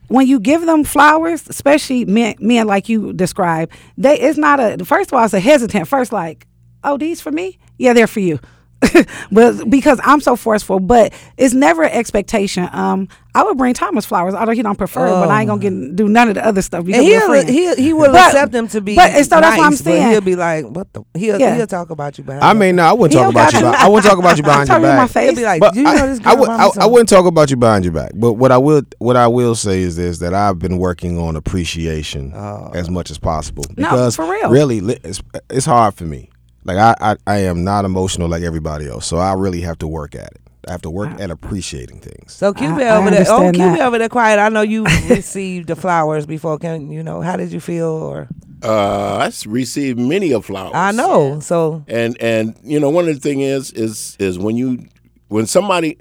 when 0.08 0.26
you 0.28 0.40
give 0.40 0.66
them 0.66 0.84
flowers, 0.84 1.48
especially 1.48 2.04
men, 2.06 2.36
men 2.40 2.66
like 2.68 2.90
you 2.90 3.14
describe, 3.14 3.72
they 3.98 4.20
it's 4.20 4.38
not 4.38 4.60
a 4.60 4.84
first 4.84 5.10
of 5.12 5.14
all 5.18 5.24
it's 5.24 5.34
a 5.34 5.40
hesitant 5.40 5.88
first 5.88 6.12
like, 6.12 6.48
oh 6.84 6.98
these 6.98 7.22
for 7.22 7.32
me, 7.32 7.60
yeah 7.78 7.94
they're 7.94 8.08
for 8.08 8.20
you. 8.20 8.40
but 9.32 9.70
because 9.70 10.00
I'm 10.04 10.22
so 10.22 10.36
forceful, 10.36 10.80
but 10.80 11.14
it's 11.38 11.54
never 11.54 11.84
an 11.84 11.92
expectation. 11.92 12.68
Um, 12.72 13.10
I 13.36 13.44
would 13.44 13.58
bring 13.58 13.74
Thomas 13.74 14.06
flowers, 14.06 14.34
although 14.34 14.54
he 14.54 14.62
don't 14.62 14.78
prefer 14.78 15.08
it, 15.08 15.12
but 15.12 15.30
I 15.30 15.42
ain't 15.42 15.50
gonna 15.50 15.62
get, 15.62 15.96
do 15.98 16.08
none 16.08 16.30
of 16.30 16.36
the 16.36 16.46
other 16.46 16.62
stuff 16.62 16.86
because 16.86 17.04
he'll, 17.04 17.44
he'll, 17.46 17.76
he 17.76 17.94
will 17.94 18.12
But- 18.12 18.28
accept 18.34 18.52
them 18.54 18.68
to 18.70 18.82
be 18.82 18.96
but- 18.96 19.12
and 19.12 19.26
so 19.26 19.40
that's 19.42 19.58
what 19.58 19.66
I'm 19.66 19.74
saying. 19.76 20.10
he'll 20.12 20.22
be 20.22 20.36
like, 20.36 20.66
what 20.66 20.92
the? 20.94 21.04
He'll, 21.14 21.40
Yeah. 21.40 21.56
he'll 21.56 21.68
talk 21.68 21.90
about 21.90 22.18
you 22.18 22.24
behind 22.24 22.44
I 22.44 22.52
your- 22.52 22.60
mean, 22.60 22.76
no, 22.78 22.84
I 22.86 22.94
wouldn't 22.94 23.14
He 23.14 23.20
talk 23.20 23.32
about 23.32 23.54
you. 23.54 23.60
Behind, 23.60 23.76
I 23.76 23.88
wouldn't 23.90 24.06
talk 24.10 24.18
about 24.20 24.38
you 24.38 24.44
behind 24.52 24.70
your 24.70 24.80
Tell 24.80 24.82
my 24.96 24.96
back. 25.04 25.10
face. 25.12 25.26
He'll 25.30 25.36
be 25.36 25.44
like, 25.44 25.60
But 25.60 25.76
you 25.76 25.84
know 25.84 25.90
I, 25.92 26.08
this 26.08 26.20
I, 26.22 26.24
girl 26.36 26.40
would, 26.40 26.50
I, 26.50 26.70
I 26.80 26.86
wouldn't 26.86 27.10
talk 27.10 27.26
about 27.26 27.50
you 27.52 27.58
behind 27.58 27.84
your 27.86 27.94
back. 27.94 28.12
But 28.16 28.34
what 28.34 28.52
I 28.52 28.58
will 28.58 28.82
what 29.00 29.16
I 29.18 29.28
will 29.28 29.56
say 29.56 29.82
is 29.82 29.96
this: 29.98 30.20
that 30.20 30.34
I've 30.34 30.58
been 30.58 30.78
working 30.78 31.20
on 31.20 31.36
appreciation 31.36 32.34
as 32.74 32.90
much 32.90 33.12
as 33.12 33.18
possible 33.18 33.64
No, 33.78 33.90
because 33.90 34.16
for 34.16 34.26
real. 34.30 34.50
really, 34.50 34.80
it's, 35.04 35.22
it's 35.50 35.66
hard 35.66 35.94
for 35.96 36.06
me. 36.06 36.30
Like 36.66 36.78
I, 36.78 36.96
I, 37.02 37.16
I 37.28 37.38
am 37.40 37.64
not 37.64 37.86
emotional 37.86 38.28
like 38.28 38.44
everybody 38.44 38.88
else, 38.88 39.06
so 39.06 39.18
I 39.18 39.34
really 39.34 39.62
have 39.62 39.78
to 39.80 39.88
work 39.88 40.16
at 40.16 40.32
it. 40.32 40.42
I 40.68 40.72
have 40.72 40.82
to 40.84 40.90
work 40.90 41.20
at 41.20 41.32
appreciating 41.32 42.00
things. 42.02 42.34
So 42.34 42.54
Cupid 42.54 42.84
I 42.84 42.98
over 42.98 43.10
there. 43.10 43.24
Oh, 43.30 43.38
understand 43.48 43.56
Cupid 43.56 43.80
that. 43.80 43.88
over 43.88 43.98
there 43.98 44.10
quiet. 44.10 44.40
I 44.40 44.50
know 44.50 44.62
you 44.62 44.84
received 45.10 45.68
the 45.68 45.76
flowers 45.76 46.26
before. 46.26 46.60
Can 46.60 46.92
you 46.92 47.02
know 47.02 47.22
how 47.22 47.38
did 47.38 47.52
you 47.54 47.60
feel? 47.62 47.88
Or 47.88 48.28
Uh, 48.62 49.16
I 49.18 49.28
s- 49.28 49.46
received 49.48 49.98
many 49.98 50.32
of 50.34 50.46
flowers. 50.46 50.74
I 50.76 50.92
know. 50.92 51.40
So 51.40 51.84
and 51.88 52.22
and 52.22 52.56
you 52.62 52.80
know 52.80 52.90
one 52.90 53.08
of 53.08 53.16
the 53.16 53.22
thing 53.22 53.40
is 53.40 53.72
is 53.72 54.18
is 54.20 54.38
when 54.38 54.58
you 54.58 54.86
when 55.30 55.48
somebody 55.48 55.98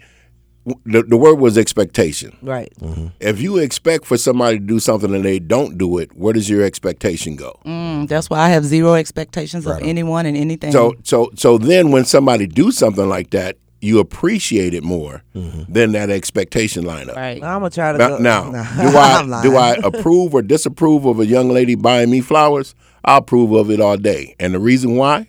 the, 0.85 1.03
the 1.03 1.17
word 1.17 1.35
was 1.35 1.57
expectation. 1.59 2.37
right. 2.43 2.73
Mm-hmm. 2.81 3.09
If 3.21 3.41
you 3.41 3.59
expect 3.59 4.05
for 4.05 4.17
somebody 4.17 4.59
to 4.59 4.65
do 4.65 4.79
something 4.81 5.15
and 5.15 5.25
they 5.25 5.39
don't 5.39 5.79
do 5.79 5.99
it, 5.99 6.17
where 6.17 6.33
does 6.33 6.49
your 6.49 6.63
expectation 6.65 7.37
go? 7.37 7.59
Mm, 7.65 8.09
that's 8.09 8.31
why 8.31 8.41
I 8.41 8.49
have 8.49 8.65
zero 8.65 8.95
expectations 8.95 9.67
of 9.67 9.79
anyone 9.83 10.27
and 10.27 10.37
anything. 10.37 10.73
So 10.73 10.95
so 11.05 11.31
so 11.35 11.59
then 11.59 11.91
when 11.91 12.05
somebody 12.05 12.47
do 12.47 12.71
something 12.71 13.09
like 13.09 13.31
that, 13.31 13.57
you 13.81 14.01
appreciate 14.01 14.75
it 14.75 14.83
more 14.83 15.23
mm-hmm. 15.35 15.73
than 15.73 15.93
that 15.93 16.11
expectation 16.11 16.85
lineup. 16.85 17.15
right. 17.15 17.37
I'm 17.43 17.61
gonna 17.61 17.71
try 17.71 17.93
to 17.93 17.99
Now, 17.99 18.09
go. 18.09 18.19
now, 18.19 18.51
Nah, 18.51 18.83
do 18.83 18.97
I 18.99 19.43
do 19.43 19.57
I 19.57 19.77
approve 19.85 20.35
or 20.35 20.43
disapprove 20.43 21.05
of 21.05 21.21
a 21.21 21.27
young 21.27 21.49
lady 21.51 21.75
buying 21.75 22.11
me 22.11 22.21
flowers? 22.21 22.75
I 23.05 23.19
approve 23.19 23.53
of 23.53 23.71
it 23.71 23.81
all 23.81 23.97
day, 23.97 24.35
and 24.41 24.53
the 24.53 24.59
reason 24.59 24.97
why 24.97 25.29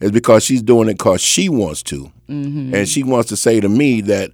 is 0.00 0.10
because 0.10 0.42
she's 0.42 0.62
doing 0.62 0.88
it 0.88 0.94
because 0.94 1.20
she 1.20 1.48
wants 1.48 1.82
to, 1.84 2.10
mm-hmm. 2.28 2.74
and 2.74 2.88
she 2.88 3.02
wants 3.02 3.28
to 3.28 3.36
say 3.36 3.60
to 3.60 3.68
me 3.68 4.00
that 4.00 4.30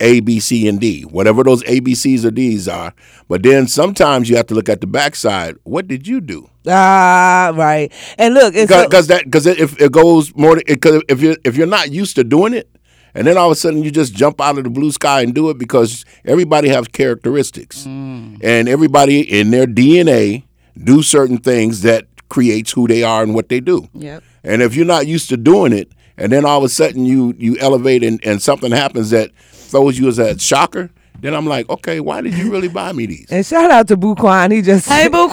A, 0.00 0.20
B, 0.20 0.40
C, 0.40 0.66
and 0.68 0.80
D, 0.80 1.02
whatever 1.02 1.44
those 1.44 1.62
A, 1.64 1.80
B, 1.80 1.94
C's 1.94 2.24
or 2.24 2.30
D's 2.30 2.66
are. 2.68 2.94
But 3.28 3.42
then 3.42 3.66
sometimes 3.68 4.28
you 4.28 4.36
have 4.36 4.46
to 4.46 4.54
look 4.54 4.68
at 4.68 4.80
the 4.80 4.86
backside. 4.86 5.56
What 5.64 5.86
did 5.86 6.06
you 6.06 6.20
do? 6.20 6.48
Ah, 6.66 7.52
right. 7.54 7.92
And 8.18 8.34
look, 8.34 8.54
Because 8.54 9.06
that 9.08 9.24
because 9.24 9.46
if 9.46 9.80
it 9.80 9.92
goes 9.92 10.34
more 10.34 10.60
because 10.66 11.02
if 11.08 11.22
you 11.22 11.36
if 11.44 11.56
you're 11.56 11.66
not 11.66 11.90
used 11.90 12.16
to 12.16 12.24
doing 12.24 12.54
it. 12.54 12.68
And 13.12 13.26
then 13.26 13.36
all 13.36 13.46
of 13.46 13.52
a 13.52 13.56
sudden, 13.56 13.82
you 13.82 13.90
just 13.90 14.14
jump 14.14 14.40
out 14.40 14.56
of 14.56 14.62
the 14.62 14.70
blue 14.70 14.92
sky 14.92 15.22
and 15.22 15.34
do 15.34 15.50
it 15.50 15.58
because 15.58 16.04
everybody 16.24 16.68
has 16.68 16.86
characteristics, 16.86 17.84
and 17.84 18.40
everybody 18.68 19.20
in 19.20 19.50
their 19.50 19.66
DNA 19.66 20.44
do 20.84 21.02
certain 21.02 21.38
things 21.38 21.82
that 21.82 22.06
creates 22.28 22.70
who 22.70 22.86
they 22.86 23.02
are 23.02 23.24
and 23.24 23.34
what 23.34 23.48
they 23.48 23.58
do. 23.58 23.88
Yep. 23.94 24.22
And 24.44 24.62
if 24.62 24.76
you're 24.76 24.86
not 24.86 25.08
used 25.08 25.28
to 25.30 25.36
doing 25.36 25.72
it, 25.72 25.90
and 26.16 26.30
then 26.30 26.44
all 26.44 26.58
of 26.58 26.64
a 26.64 26.68
sudden 26.68 27.04
you 27.04 27.34
you 27.36 27.56
elevate 27.58 28.04
and, 28.04 28.24
and 28.24 28.40
something 28.40 28.70
happens 28.70 29.10
that 29.10 29.30
throws 29.70 29.98
you 29.98 30.08
as 30.08 30.18
a 30.18 30.38
shocker, 30.38 30.90
then 31.20 31.34
I'm 31.34 31.44
like, 31.46 31.68
okay, 31.68 32.00
why 32.00 32.22
did 32.22 32.32
you 32.32 32.50
really 32.50 32.68
buy 32.68 32.92
me 32.92 33.04
these? 33.04 33.26
and 33.30 33.44
shout 33.44 33.70
out 33.70 33.88
to 33.88 33.96
Buquan. 33.96 34.52
He 34.52 34.62
just 34.62 34.88
Hey, 34.88 35.06
Buquan. 35.12 35.28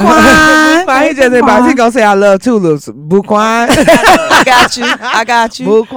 Buquan, 0.86 1.08
he 1.08 1.14
just 1.16 1.34
about 1.34 1.68
he 1.68 1.74
gonna 1.74 1.92
say 1.94 2.04
I 2.04 2.14
love 2.14 2.42
tulips. 2.42 2.88
Buquan. 2.90 3.68
I 3.70 4.44
got 4.46 4.76
you. 4.78 4.84
I 4.86 5.24
got 5.24 5.60
you. 5.60 5.66
Buquan. 5.66 5.96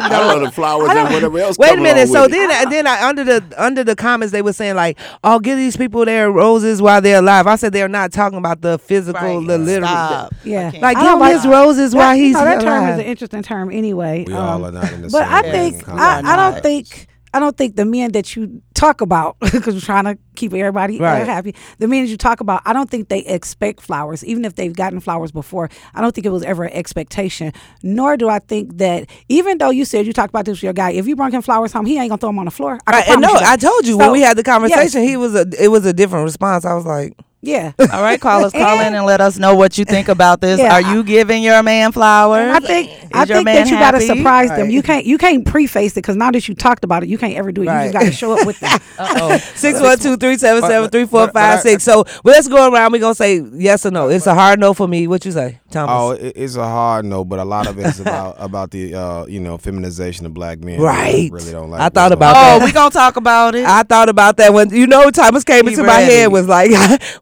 I 0.00 0.26
love 0.26 0.40
the 0.42 0.50
flowers 0.50 0.90
and 0.90 1.14
whatever 1.14 1.38
else. 1.38 1.56
Wait 1.56 1.78
a 1.78 1.80
minute. 1.80 2.08
So 2.08 2.22
with 2.22 2.32
it. 2.32 2.48
then, 2.48 2.70
then 2.70 2.86
I, 2.88 3.08
under 3.08 3.22
the 3.24 3.44
under 3.56 3.84
the 3.84 3.94
comments, 3.94 4.32
they 4.32 4.42
were 4.42 4.52
saying 4.52 4.74
like, 4.74 4.98
"Oh, 5.22 5.38
give 5.38 5.56
these 5.56 5.76
people 5.76 6.04
their 6.04 6.30
roses 6.32 6.82
while 6.82 7.00
they're 7.00 7.18
alive." 7.20 7.46
I 7.46 7.54
said 7.56 7.72
they're 7.72 7.88
not 7.88 8.12
talking 8.12 8.38
about 8.38 8.60
the 8.60 8.78
physical, 8.78 9.38
Right. 9.38 9.46
the 9.46 9.58
literal. 9.58 9.88
Stop. 9.88 10.34
Yeah. 10.44 10.72
I. 10.74 10.78
Like 10.78 10.96
I 10.96 11.00
give 11.00 11.02
don't 11.04 11.12
him 11.14 11.20
like- 11.20 11.32
his 11.36 11.46
roses 11.46 11.94
while 11.94 12.08
That- 12.12 12.18
you 12.18 12.24
he's 12.24 12.34
know, 12.34 12.44
that 12.44 12.60
term 12.60 12.88
is 12.88 12.98
an 12.98 13.04
interesting 13.04 13.42
term 13.42 13.70
anyway. 13.70 14.24
We 14.26 14.32
um, 14.34 14.40
all 14.44 14.64
are 14.66 14.72
not 14.72 14.92
in 14.92 15.02
the 15.02 15.08
but 15.10 15.22
same. 15.24 15.32
I 15.32 15.42
boat. 15.42 15.50
think 15.52 15.88
I, 15.88 16.18
on. 16.18 16.26
I 16.26 16.36
don't 16.50 16.62
think 16.62 17.06
I 17.34 17.40
don't 17.40 17.56
think 17.56 17.76
the 17.76 17.84
men 17.84 18.12
that 18.12 18.34
you 18.36 18.62
talk 18.74 19.00
about 19.00 19.36
because 19.40 19.74
we're 19.74 19.80
trying 19.80 20.04
to 20.04 20.18
keep 20.36 20.52
everybody 20.54 20.98
uh, 20.98 21.02
Right. 21.02 21.26
happy. 21.26 21.54
The 21.78 21.88
men 21.88 22.04
that 22.04 22.10
you 22.10 22.16
talk 22.16 22.40
about, 22.40 22.62
I 22.64 22.72
don't 22.72 22.88
think 22.88 23.08
they 23.08 23.20
expect 23.20 23.80
flowers, 23.80 24.24
even 24.24 24.44
if 24.44 24.54
they've 24.54 24.74
gotten 24.74 25.00
flowers 25.00 25.32
before. 25.32 25.68
I 25.94 26.00
don't 26.00 26.14
think 26.14 26.26
it 26.26 26.30
was 26.30 26.42
ever 26.42 26.64
an 26.64 26.72
expectation. 26.72 27.52
Nor 27.82 28.16
do 28.16 28.28
I 28.28 28.38
think 28.38 28.78
that 28.78 29.08
even 29.28 29.58
though 29.58 29.70
you 29.70 29.84
said 29.84 30.06
you 30.06 30.12
talked 30.12 30.30
about 30.30 30.44
this 30.44 30.58
with 30.58 30.62
your 30.62 30.72
guy, 30.72 30.90
if 30.92 31.06
you 31.06 31.16
bring 31.16 31.32
him 31.32 31.42
flowers 31.42 31.72
home, 31.72 31.86
he 31.86 31.98
ain't 31.98 32.10
gonna 32.10 32.18
throw 32.18 32.30
them 32.30 32.38
on 32.38 32.44
the 32.44 32.50
floor. 32.50 32.78
I 32.86 32.90
Right, 32.92 33.08
and 33.08 33.20
no. 33.20 33.32
I 33.34 33.56
told 33.56 33.86
you 33.86 33.92
So, 33.92 33.98
when 33.98 34.12
we 34.12 34.20
had 34.20 34.36
the 34.36 34.42
yes. 34.46 34.54
conversation, 34.54 35.02
he 35.02 35.16
was 35.16 35.34
a. 35.34 35.46
It 35.62 35.68
was 35.68 35.84
a 35.86 35.92
different 35.92 36.24
response. 36.24 36.64
I 36.64 36.74
was 36.74 36.84
like, 36.86 37.14
Yeah. 37.40 37.72
All 37.92 38.02
right, 38.02 38.20
call 38.20 38.44
us, 38.44 38.52
call 38.52 38.80
in 38.80 38.94
and 38.94 39.06
let 39.06 39.20
us 39.20 39.38
know 39.38 39.54
what 39.54 39.78
you 39.78 39.84
think 39.84 40.08
about 40.08 40.40
this. 40.40 40.58
Yeah, 40.58 40.74
Are 40.74 40.80
you 40.82 41.04
giving 41.04 41.42
your 41.42 41.62
man 41.62 41.92
flowers? 41.92 42.52
I 42.52 42.58
think 42.58 42.90
I 43.14 43.22
Is 43.22 43.28
your 43.28 43.36
think 43.38 43.46
that 43.46 43.66
you 43.68 43.76
got 43.78 43.92
to 43.92 43.98
happy? 43.98 44.18
surprise 44.18 44.48
them. 44.50 44.70
You 44.70 44.82
can't 44.82 45.06
you 45.06 45.18
can't 45.18 45.46
preface 45.46 45.92
it 45.92 45.96
because 45.96 46.16
now 46.16 46.32
that 46.32 46.48
you 46.48 46.54
talked 46.56 46.82
about 46.82 47.04
it, 47.04 47.08
you 47.08 47.16
can't 47.16 47.34
ever 47.34 47.52
do 47.52 47.62
it. 47.62 47.66
You 47.66 47.70
just 47.70 47.92
got 47.92 48.02
to 48.02 48.12
show 48.12 48.36
up 48.36 48.44
with 48.44 48.58
them. 48.58 48.78
Uh-oh. 48.98 49.36
Six 49.54 49.80
one 49.80 49.98
two 49.98 50.16
three 50.16 50.36
seven 50.36 50.62
seven 50.62 50.84
But- 50.86 50.92
three 50.92 51.06
four 51.06 51.26
but- 51.26 51.34
but 51.34 51.40
five 51.40 51.58
I- 51.60 51.62
six. 51.62 51.84
So 51.84 52.04
well, 52.24 52.34
let's 52.34 52.48
go 52.48 52.72
around. 52.72 52.90
We 52.92 52.98
gonna 52.98 53.14
say 53.14 53.40
yes 53.54 53.86
or 53.86 53.92
no. 53.92 54.08
It's 54.08 54.26
a 54.26 54.34
hard 54.34 54.58
no 54.58 54.74
for 54.74 54.88
me. 54.88 55.06
What 55.06 55.24
you 55.24 55.30
say, 55.30 55.60
Thomas? 55.70 55.94
Oh, 55.96 56.10
it's 56.34 56.56
a 56.56 56.64
hard 56.64 57.04
no, 57.04 57.24
but 57.24 57.38
a 57.38 57.44
lot 57.44 57.68
of 57.68 57.78
it's 57.78 58.00
about 58.00 58.34
about 58.38 58.72
the 58.72 58.94
uh, 58.96 59.26
you 59.26 59.38
know 59.38 59.58
feminization 59.58 60.26
of 60.26 60.34
black 60.34 60.58
men. 60.58 60.80
Right. 60.80 61.30
Really 61.30 61.52
don't 61.52 61.70
like. 61.70 61.80
I 61.82 61.88
thought 61.88 62.08
going 62.10 62.12
about 62.14 62.36
on. 62.36 62.62
Oh, 62.62 62.64
we 62.64 62.72
gonna 62.72 62.90
talk 62.90 63.14
about 63.16 63.54
it. 63.54 63.64
I 63.64 63.84
thought 63.84 64.08
about 64.08 64.38
that 64.38 64.52
when 64.52 64.70
you 64.70 64.88
know 64.88 65.08
Thomas 65.12 65.44
came 65.44 65.64
Be 65.66 65.72
into 65.72 65.84
my 65.84 66.00
head 66.00 66.32
was 66.32 66.48
like, 66.48 66.70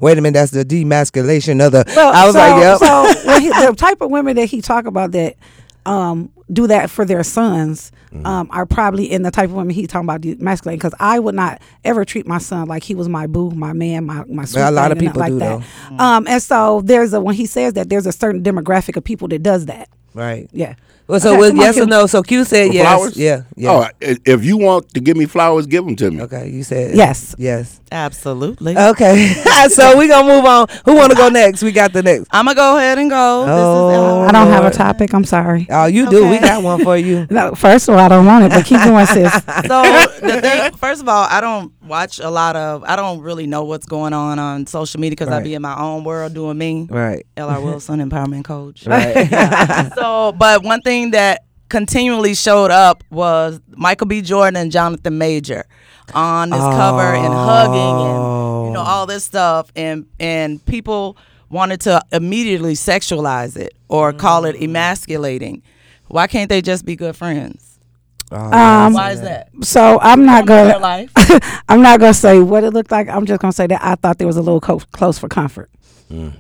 wait 0.06 0.18
a 0.18 0.20
minute, 0.20 0.34
that's 0.34 0.52
the 0.52 0.64
demasculation 0.64 1.64
of 1.64 1.72
the. 1.72 1.84
Well, 1.96 2.12
I 2.14 2.24
was 2.24 2.34
so, 2.34 2.38
like, 2.38 2.62
yep. 2.62 2.78
so 2.78 3.70
the 3.70 3.76
type 3.76 4.00
of 4.00 4.10
women 4.10 4.36
that 4.36 4.46
he 4.46 4.60
talk 4.60 4.86
about 4.86 5.10
that 5.12 5.34
um, 5.84 6.30
do 6.52 6.66
that 6.68 6.90
for 6.90 7.04
their 7.04 7.22
sons 7.22 7.92
Mm-hmm. 8.12 8.24
um, 8.24 8.48
are 8.52 8.64
probably 8.66 9.10
in 9.10 9.22
the 9.22 9.32
type 9.32 9.50
of 9.50 9.56
women 9.56 9.74
he 9.74 9.86
talking 9.86 10.08
about 10.08 10.24
masculine. 10.40 10.78
Because 10.78 10.94
I 11.00 11.18
would 11.18 11.34
not 11.34 11.60
ever 11.84 12.04
treat 12.04 12.24
my 12.26 12.38
son 12.38 12.66
like 12.68 12.84
he 12.84 12.94
was 12.94 13.08
my 13.08 13.26
boo, 13.26 13.50
my 13.50 13.72
man, 13.72 14.06
my 14.06 14.22
my 14.28 14.44
sweet 14.44 14.62
a 14.62 14.70
lot 14.70 14.92
of 14.92 14.98
people 14.98 15.18
like 15.20 15.32
do, 15.32 15.38
that. 15.40 15.62
Um, 15.98 16.26
and 16.28 16.40
so 16.40 16.80
there's 16.82 17.12
a 17.12 17.20
when 17.20 17.34
he 17.34 17.46
says 17.46 17.72
that 17.74 17.90
there's 17.90 18.06
a 18.06 18.12
certain 18.12 18.42
demographic 18.44 18.96
of 18.96 19.02
people 19.04 19.26
that 19.28 19.42
does 19.42 19.66
that. 19.66 19.88
right. 20.14 20.48
Yeah. 20.52 20.76
Well, 21.08 21.20
so 21.20 21.30
Okay, 21.30 21.38
with 21.38 21.50
come 21.50 21.58
on, 21.60 21.64
yes 21.66 21.78
or 21.78 21.86
no. 21.86 22.06
So 22.06 22.20
Q 22.22 22.44
said 22.44 22.68
For 22.68 22.72
yes. 22.74 22.82
flowers? 22.94 23.16
Yeah. 23.16 23.42
Yeah. 23.54 23.70
Oh, 23.70 23.88
if 24.00 24.44
you 24.44 24.56
want 24.56 24.92
to 24.94 25.00
give 25.00 25.16
me 25.16 25.26
flowers, 25.26 25.66
give 25.66 25.84
them 25.84 25.94
to 25.96 26.10
me. 26.10 26.22
Okay. 26.22 26.48
You 26.50 26.64
said 26.64 26.96
Yes. 26.96 27.34
Yes. 27.38 27.80
Absolutely. 27.92 28.76
Okay. 28.76 29.28
so 29.68 29.96
we're 29.96 30.08
gonna 30.08 30.26
move 30.34 30.44
on. 30.44 30.66
Who 30.84 30.96
want 30.96 31.12
to 31.12 31.16
go 31.16 31.28
next? 31.28 31.62
We 31.62 31.70
got 31.70 31.92
the 31.92 32.02
next. 32.02 32.26
I'm 32.32 32.46
gonna 32.46 32.56
go 32.56 32.76
ahead 32.76 32.98
and 32.98 33.08
go. 33.08 33.44
Oh, 33.46 34.26
I 34.28 34.32
don't 34.32 34.48
have 34.48 34.64
a 34.64 34.72
topic. 34.72 35.12
I'm 35.14 35.24
sorry. 35.24 35.68
Oh, 35.70 35.86
you 35.86 36.10
do. 36.10 36.24
We 36.40 36.48
got 36.48 36.62
one 36.62 36.82
for 36.82 36.96
you. 36.96 37.26
No, 37.36 37.54
first 37.54 37.88
of 37.88 37.94
all, 37.94 38.00
I 38.00 38.08
don't 38.08 38.24
want 38.24 38.44
it, 38.44 38.50
but 38.50 38.64
keep 38.64 38.82
going, 38.82 39.04
sis. 39.06 39.32
so 39.66 39.82
the 40.22 40.38
thing, 40.40 40.72
first 40.72 41.02
of 41.02 41.08
all, 41.08 41.26
I 41.28 41.40
don't 41.40 41.72
watch 41.82 42.18
a 42.18 42.30
lot 42.30 42.56
of. 42.56 42.82
I 42.84 42.96
don't 42.96 43.20
really 43.20 43.46
know 43.46 43.64
what's 43.64 43.84
going 43.84 44.12
on 44.12 44.38
on 44.38 44.66
social 44.66 45.00
media 45.00 45.16
because 45.16 45.28
I 45.28 45.42
be 45.42 45.54
in 45.54 45.62
my 45.62 45.78
own 45.78 46.04
world 46.04 46.32
doing 46.34 46.56
me. 46.56 46.86
Right. 46.88 47.26
L.R. 47.36 47.60
Wilson, 47.60 48.00
empowerment 48.00 48.44
coach. 48.44 48.86
Right. 48.96 49.92
so, 49.94 50.32
but 50.32 50.62
one 50.62 50.80
thing 50.80 51.10
that 51.10 51.44
continually 51.68 52.34
showed 52.34 52.70
up 52.70 53.04
was 53.10 53.60
Michael 53.68 54.06
B. 54.06 54.22
Jordan 54.22 54.56
and 54.56 54.72
Jonathan 54.72 55.18
Major 55.18 55.66
on 56.14 56.50
this 56.50 56.60
cover 56.60 57.02
and 57.02 57.32
hugging 57.32 57.74
and 57.74 58.66
you 58.66 58.72
know 58.72 58.84
all 58.86 59.06
this 59.06 59.24
stuff 59.24 59.72
and 59.74 60.06
and 60.20 60.64
people 60.64 61.16
wanted 61.50 61.80
to 61.82 62.00
immediately 62.12 62.74
sexualize 62.74 63.56
it 63.56 63.74
or 63.88 64.12
call 64.12 64.44
it 64.44 64.56
mm. 64.56 64.64
emasculating. 64.64 65.62
Why 66.08 66.26
can't 66.26 66.48
they 66.48 66.62
just 66.62 66.84
be 66.84 66.96
good 66.96 67.16
friends? 67.16 67.78
Um, 68.30 68.92
Why 68.92 69.12
is 69.12 69.20
that? 69.20 69.50
so 69.62 69.98
I'm 70.00 70.24
not 70.26 70.46
gonna. 70.46 70.78
life. 70.78 71.10
I'm 71.68 71.80
not 71.82 72.00
gonna 72.00 72.12
say 72.14 72.40
what 72.40 72.64
it 72.64 72.72
looked 72.72 72.90
like. 72.90 73.08
I'm 73.08 73.24
just 73.26 73.40
gonna 73.40 73.52
say 73.52 73.66
that 73.68 73.80
I 73.82 73.94
thought 73.94 74.18
there 74.18 74.26
was 74.26 74.36
a 74.36 74.42
little 74.42 74.60
co- 74.60 74.80
close 74.92 75.18
for 75.18 75.28
comfort. 75.28 75.70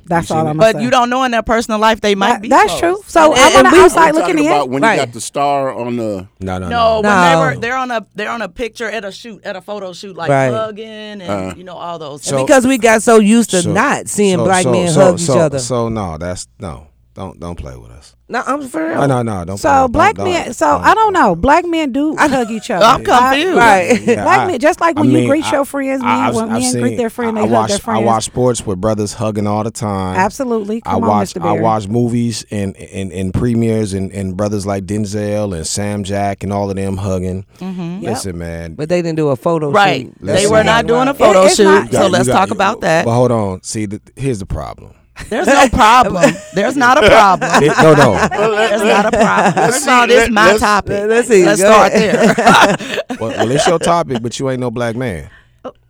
That's 0.04 0.30
all 0.30 0.38
I'm. 0.38 0.46
Saying. 0.46 0.56
But 0.58 0.72
gonna 0.74 0.82
you 0.84 0.86
say. 0.88 0.90
don't 0.90 1.10
know 1.10 1.22
in 1.24 1.30
their 1.32 1.42
personal 1.42 1.78
life 1.80 2.00
they 2.00 2.14
might 2.14 2.34
That- 2.34 2.42
be. 2.42 2.48
that's 2.48 2.70
close. 2.78 2.80
true. 2.80 3.02
So 3.06 3.32
And- 3.32 3.40
I'm 3.40 3.46
on 3.52 3.56
and 3.56 3.66
the 3.66 3.78
we- 3.78 3.84
outside 3.84 4.14
We're 4.14 4.20
looking 4.20 4.34
talking 4.36 4.46
in. 4.46 4.52
about 4.52 4.68
when 4.70 4.82
Right. 4.82 4.94
you 4.98 5.06
got 5.06 5.12
the 5.12 5.20
star 5.20 5.72
on 5.74 5.96
the. 5.96 6.28
No, 6.40 6.58
no, 6.58 6.68
No, 6.68 6.68
no. 6.68 7.00
No. 7.02 7.28
they 7.30 7.36
were 7.56 7.60
they're 7.60 7.76
on 7.76 7.90
a 7.92 8.06
they're 8.16 8.30
on 8.30 8.42
a 8.42 8.48
picture 8.48 8.88
at 8.90 9.04
a 9.04 9.10
shoot 9.12 9.44
at 9.44 9.54
a 9.56 9.60
photo 9.60 9.92
shoot 9.92 10.16
like 10.16 10.28
Right. 10.30 10.50
hugging 10.52 10.86
and 11.20 11.22
Uh. 11.22 11.54
you 11.56 11.62
know 11.64 11.74
all 11.76 11.98
those. 12.00 12.22
So- 12.24 12.36
things. 12.36 12.46
because 12.48 12.66
we 12.66 12.78
got 12.78 13.02
so 13.02 13.18
used 13.18 13.50
to 13.50 13.62
So- 13.62 13.72
not 13.72 14.08
seeing 14.08 14.38
so- 14.38 14.44
black 14.44 14.62
so- 14.64 14.72
men 14.72 14.88
so- 14.88 15.00
hug 15.00 15.18
so- 15.20 15.34
each 15.34 15.38
other. 15.40 15.58
So 15.60 15.88
no, 15.88 16.16
that's 16.18 16.46
no. 16.60 16.86
Don't 17.16 17.40
don't 17.40 17.56
play 17.56 17.74
with 17.76 17.90
us. 17.92 18.14
no, 18.28 18.42
I'm 18.46 18.68
for 18.68 18.86
real. 18.88 18.96
No, 18.96 19.06
no, 19.06 19.22
no. 19.22 19.44
Don't. 19.46 19.56
So 19.56 19.68
don't- 19.70 19.92
black 19.92 20.16
don't- 20.16 20.26
men. 20.30 20.52
So 20.52 20.66
don't- 20.66 20.84
I 20.84 20.92
don't 20.94 21.14
know. 21.14 21.34
Black 21.34 21.64
men 21.64 21.90
do 21.90 22.14
hug 22.14 22.50
each 22.50 22.70
other. 22.70 22.84
I'm 22.84 23.02
confused. 23.02 23.56
Right. 23.56 24.02
Yeah, 24.02 24.22
Black 24.22 24.40
I- 24.40 24.46
men, 24.48 24.58
just 24.60 24.82
like 24.82 24.98
I 24.98 25.00
when 25.00 25.10
you 25.10 25.16
mean, 25.20 25.28
greet 25.30 25.44
I- 25.46 25.52
your 25.52 25.64
friends, 25.64 26.02
men, 26.02 26.10
I- 26.10 26.26
I've- 26.28 26.36
when 26.36 26.44
I've 26.50 26.60
men 26.60 26.72
greet 26.74 26.90
seen- 26.90 26.96
their 26.98 27.08
friend, 27.08 27.38
I, 27.38 27.40
they 27.40 27.46
I 27.46 27.48
hug 27.48 27.52
watch, 27.54 27.70
their 27.70 27.78
friends. 27.78 28.00
I 28.00 28.04
watch 28.04 28.24
sports 28.24 28.66
with 28.66 28.80
brothers 28.82 29.14
hugging 29.14 29.46
all 29.46 29.64
the 29.64 29.70
time. 29.70 30.16
Absolutely. 30.16 30.82
I 30.84 30.90
Come 30.92 31.04
on, 31.04 31.08
watch 31.08 31.32
Mr. 31.32 31.40
I 31.40 31.44
Berry. 31.54 31.60
watch 31.62 31.88
movies 31.88 32.44
and 32.50 32.76
and, 32.76 33.10
and 33.12 33.32
premieres 33.32 33.94
and, 33.94 34.12
and 34.12 34.36
brothers 34.36 34.66
like 34.66 34.84
Denzel 34.84 35.56
and 35.56 35.66
Sam 35.66 36.04
Jack 36.04 36.42
and 36.44 36.52
all 36.52 36.68
of 36.68 36.76
them 36.76 36.98
hugging. 36.98 37.46
Mm-hmm. 37.60 38.04
Listen, 38.04 38.36
man. 38.36 38.74
But 38.74 38.90
they 38.90 39.00
didn't 39.00 39.16
do 39.16 39.28
a 39.28 39.36
photo 39.36 39.70
right, 39.70 40.02
shoot. 40.06 40.14
they 40.20 40.46
were 40.46 40.62
not 40.64 40.86
doing 40.86 41.08
a 41.08 41.14
photo 41.14 41.48
shoot. 41.48 41.90
so 41.92 42.08
let's 42.08 42.28
talk 42.28 42.50
about 42.50 42.82
that. 42.82 43.06
But 43.06 43.14
hold 43.14 43.32
on. 43.32 43.62
See, 43.62 43.88
here's 44.16 44.38
the 44.40 44.44
problem. 44.46 44.92
There's 45.28 45.46
no 45.46 45.68
problem. 45.68 46.34
There's 46.54 46.76
not 46.76 47.02
a 47.02 47.08
problem. 47.08 47.50
It- 47.62 47.76
no, 47.78 47.94
no. 47.94 48.12
There's 48.28 48.82
not 48.82 49.06
a 49.06 49.10
problem. 49.10 49.52
First 49.54 49.82
of 49.82 49.88
all, 49.88 50.06
this 50.06 50.24
is 50.24 50.30
my 50.30 50.46
let's- 50.48 50.60
topic. 50.60 51.04
let's 51.08 51.28
see. 51.28 51.44
Let's 51.44 51.60
start 51.60 51.92
ahead. 51.92 52.36
there. 52.36 52.98
well, 53.20 53.30
well, 53.30 53.50
it's 53.50 53.66
your 53.66 53.78
topic, 53.78 54.22
but 54.22 54.38
you 54.38 54.50
ain't 54.50 54.60
no 54.60 54.70
black 54.70 54.94
man. 54.96 55.30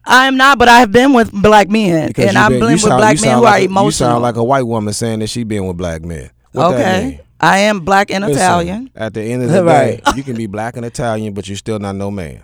I 0.09 0.27
am 0.29 0.37
not, 0.37 0.59
but 0.59 0.69
I 0.69 0.79
have 0.79 0.93
been 0.93 1.13
with 1.13 1.33
black 1.33 1.69
men, 1.69 2.09
Because 2.09 2.27
and 2.29 2.39
I've 2.39 2.51
been- 2.51 2.61
been 2.61 2.73
with 2.73 2.81
sound- 2.83 3.01
black 3.01 3.17
men 3.17 3.25
sound 3.25 3.39
who 3.39 3.43
like 3.45 3.55
are 3.55 3.59
a- 3.59 3.65
emotional. 3.65 3.87
You 3.87 4.13
sound 4.13 4.23
like 4.23 4.37
a 4.37 4.45
white 4.45 4.63
woman 4.63 4.95
saying 4.95 5.19
that 5.19 5.27
she 5.29 5.43
been 5.45 5.67
with 5.67 5.77
black 5.77 6.03
men. 6.03 6.31
What 6.53 6.71
that 6.77 7.03
mean? 7.03 7.15
okay, 7.15 7.21
I 7.41 7.59
am 7.59 7.81
black 7.81 8.11
and 8.11 8.25
Listen, 8.25 8.41
Italian. 8.43 8.91
At 8.95 9.13
the 9.15 9.23
end 9.23 9.43
of 9.43 9.51
the 9.51 9.63
Right. 9.65 10.03
day, 10.05 10.13
you 10.17 10.23
can 10.23 10.37
be 10.37 10.47
black 10.47 10.77
and 10.77 10.87
Italian, 10.87 11.35
but 11.35 11.49
you're 11.49 11.57
still 11.57 11.79
not 11.79 11.97
no 11.97 12.11
man. 12.11 12.43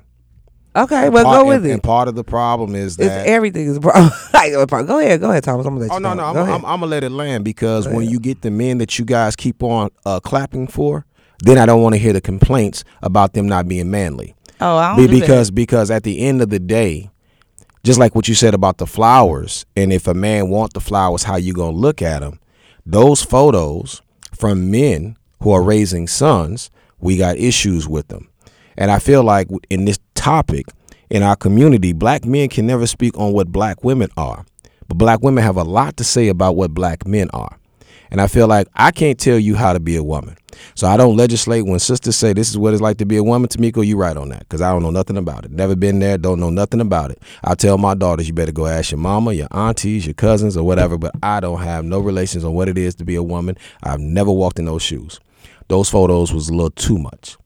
Okay, 0.74 1.10
well, 1.10 1.24
Part- 1.24 1.40
go 1.42 1.44
with 1.48 1.56
and, 1.58 1.66
it. 1.66 1.70
And 1.72 1.82
part 1.82 2.08
of 2.08 2.14
the 2.14 2.24
problem 2.24 2.74
is 2.74 2.96
that 2.96 3.04
It's 3.04 3.28
everything 3.28 3.66
is 3.66 3.76
a 3.76 3.80
problem. 3.80 4.10
Like, 4.32 4.52
a 4.54 4.66
problem. 4.66 4.86
go 4.86 4.98
ahead, 4.98 5.20
go 5.20 5.30
ahead, 5.30 5.44
Thomas. 5.44 5.66
I'm 5.66 5.74
gonna 5.74 5.82
let 5.86 5.90
Oh 5.92 5.96
you. 5.96 6.00
no, 6.00 6.08
go. 6.10 6.14
no, 6.14 6.24
I'm, 6.24 6.36
ahead. 6.36 6.48
I'm, 6.48 6.64
I'm 6.64 6.80
gonna 6.80 6.86
let 6.86 7.04
it 7.04 7.10
land 7.12 7.44
because 7.44 7.86
when 7.86 8.08
you 8.08 8.18
get 8.18 8.40
the 8.42 8.50
men 8.50 8.78
that 8.78 8.98
you 8.98 9.04
guys 9.04 9.36
keep 9.36 9.62
on 9.62 9.90
uh, 10.06 10.18
clapping 10.20 10.66
for, 10.66 11.04
then 11.40 11.58
I 11.58 11.66
don't 11.66 11.82
want 11.82 11.94
to 11.94 11.98
hear 12.00 12.12
the 12.12 12.20
complaints 12.20 12.82
about 13.02 13.34
them 13.34 13.46
not 13.46 13.68
being 13.68 13.90
manly. 13.90 14.34
Oh, 14.60 14.76
I 14.78 14.88
don't 14.88 14.96
Be- 14.96 15.06
do 15.08 15.14
that. 15.14 15.20
because 15.20 15.50
because 15.50 15.90
at 15.90 16.02
the 16.04 16.20
end 16.20 16.40
of 16.42 16.48
the 16.50 16.58
day, 16.58 17.10
just 17.84 17.98
like 17.98 18.14
what 18.14 18.26
you 18.26 18.34
said 18.34 18.54
about 18.54 18.78
the 18.78 18.86
flowers, 18.86 19.66
and 19.76 19.92
if 19.92 20.06
a 20.06 20.14
man 20.14 20.48
want 20.48 20.72
the 20.72 20.80
flowers, 20.80 21.24
how 21.24 21.36
you 21.36 21.52
gonna 21.52 21.76
look 21.76 22.00
at 22.00 22.20
them? 22.20 22.38
Those 22.86 23.22
photos 23.22 24.02
from 24.34 24.70
men 24.70 25.16
who 25.42 25.50
are 25.52 25.62
raising 25.62 26.06
sons, 26.08 26.70
we 26.98 27.16
got 27.16 27.36
issues 27.36 27.86
with 27.88 28.08
them, 28.08 28.28
and 28.76 28.90
I 28.90 28.98
feel 28.98 29.22
like 29.22 29.48
in 29.70 29.84
this 29.84 29.98
topic 30.14 30.66
in 31.10 31.22
our 31.22 31.36
community, 31.36 31.92
black 31.92 32.24
men 32.24 32.48
can 32.48 32.66
never 32.66 32.86
speak 32.86 33.18
on 33.18 33.32
what 33.32 33.48
black 33.48 33.84
women 33.84 34.08
are, 34.16 34.44
but 34.88 34.96
black 34.96 35.22
women 35.22 35.44
have 35.44 35.56
a 35.56 35.62
lot 35.62 35.96
to 35.98 36.04
say 36.04 36.28
about 36.28 36.56
what 36.56 36.72
black 36.72 37.06
men 37.06 37.28
are. 37.32 37.58
And 38.10 38.20
I 38.20 38.26
feel 38.26 38.46
like 38.46 38.68
I 38.74 38.90
can't 38.90 39.18
tell 39.18 39.38
you 39.38 39.54
how 39.54 39.72
to 39.72 39.80
be 39.80 39.96
a 39.96 40.02
woman. 40.02 40.36
So 40.74 40.86
I 40.86 40.98
don't 40.98 41.16
legislate 41.16 41.64
when 41.64 41.78
sisters 41.78 42.14
say 42.14 42.34
this 42.34 42.50
is 42.50 42.58
what 42.58 42.74
it's 42.74 42.82
like 42.82 42.98
to 42.98 43.06
be 43.06 43.16
a 43.16 43.24
woman. 43.24 43.48
Tamiko, 43.48 43.84
you 43.86 43.96
right 43.96 44.16
on 44.16 44.28
that 44.28 44.40
because 44.40 44.60
I 44.60 44.70
don't 44.70 44.82
know 44.82 44.90
nothing 44.90 45.16
about 45.16 45.46
it. 45.46 45.50
Never 45.50 45.74
been 45.74 45.98
there, 45.98 46.18
don't 46.18 46.38
know 46.38 46.50
nothing 46.50 46.82
about 46.82 47.10
it. 47.10 47.22
I 47.42 47.54
tell 47.54 47.78
my 47.78 47.94
daughters, 47.94 48.28
you 48.28 48.34
better 48.34 48.52
go 48.52 48.66
ask 48.66 48.90
your 48.90 48.98
mama, 48.98 49.32
your 49.32 49.48
aunties, 49.50 50.06
your 50.06 50.12
cousins, 50.12 50.58
or 50.58 50.64
whatever. 50.66 50.98
But 50.98 51.12
I 51.22 51.40
don't 51.40 51.62
have 51.62 51.86
no 51.86 52.00
relations 52.00 52.44
on 52.44 52.52
what 52.52 52.68
it 52.68 52.76
is 52.76 52.94
to 52.96 53.04
be 53.04 53.14
a 53.14 53.22
woman. 53.22 53.56
I've 53.82 54.00
never 54.00 54.30
walked 54.30 54.58
in 54.58 54.66
those 54.66 54.82
shoes. 54.82 55.18
Those 55.68 55.88
photos 55.88 56.34
was 56.34 56.50
a 56.50 56.52
little 56.52 56.70
too 56.70 56.98
much. 56.98 57.38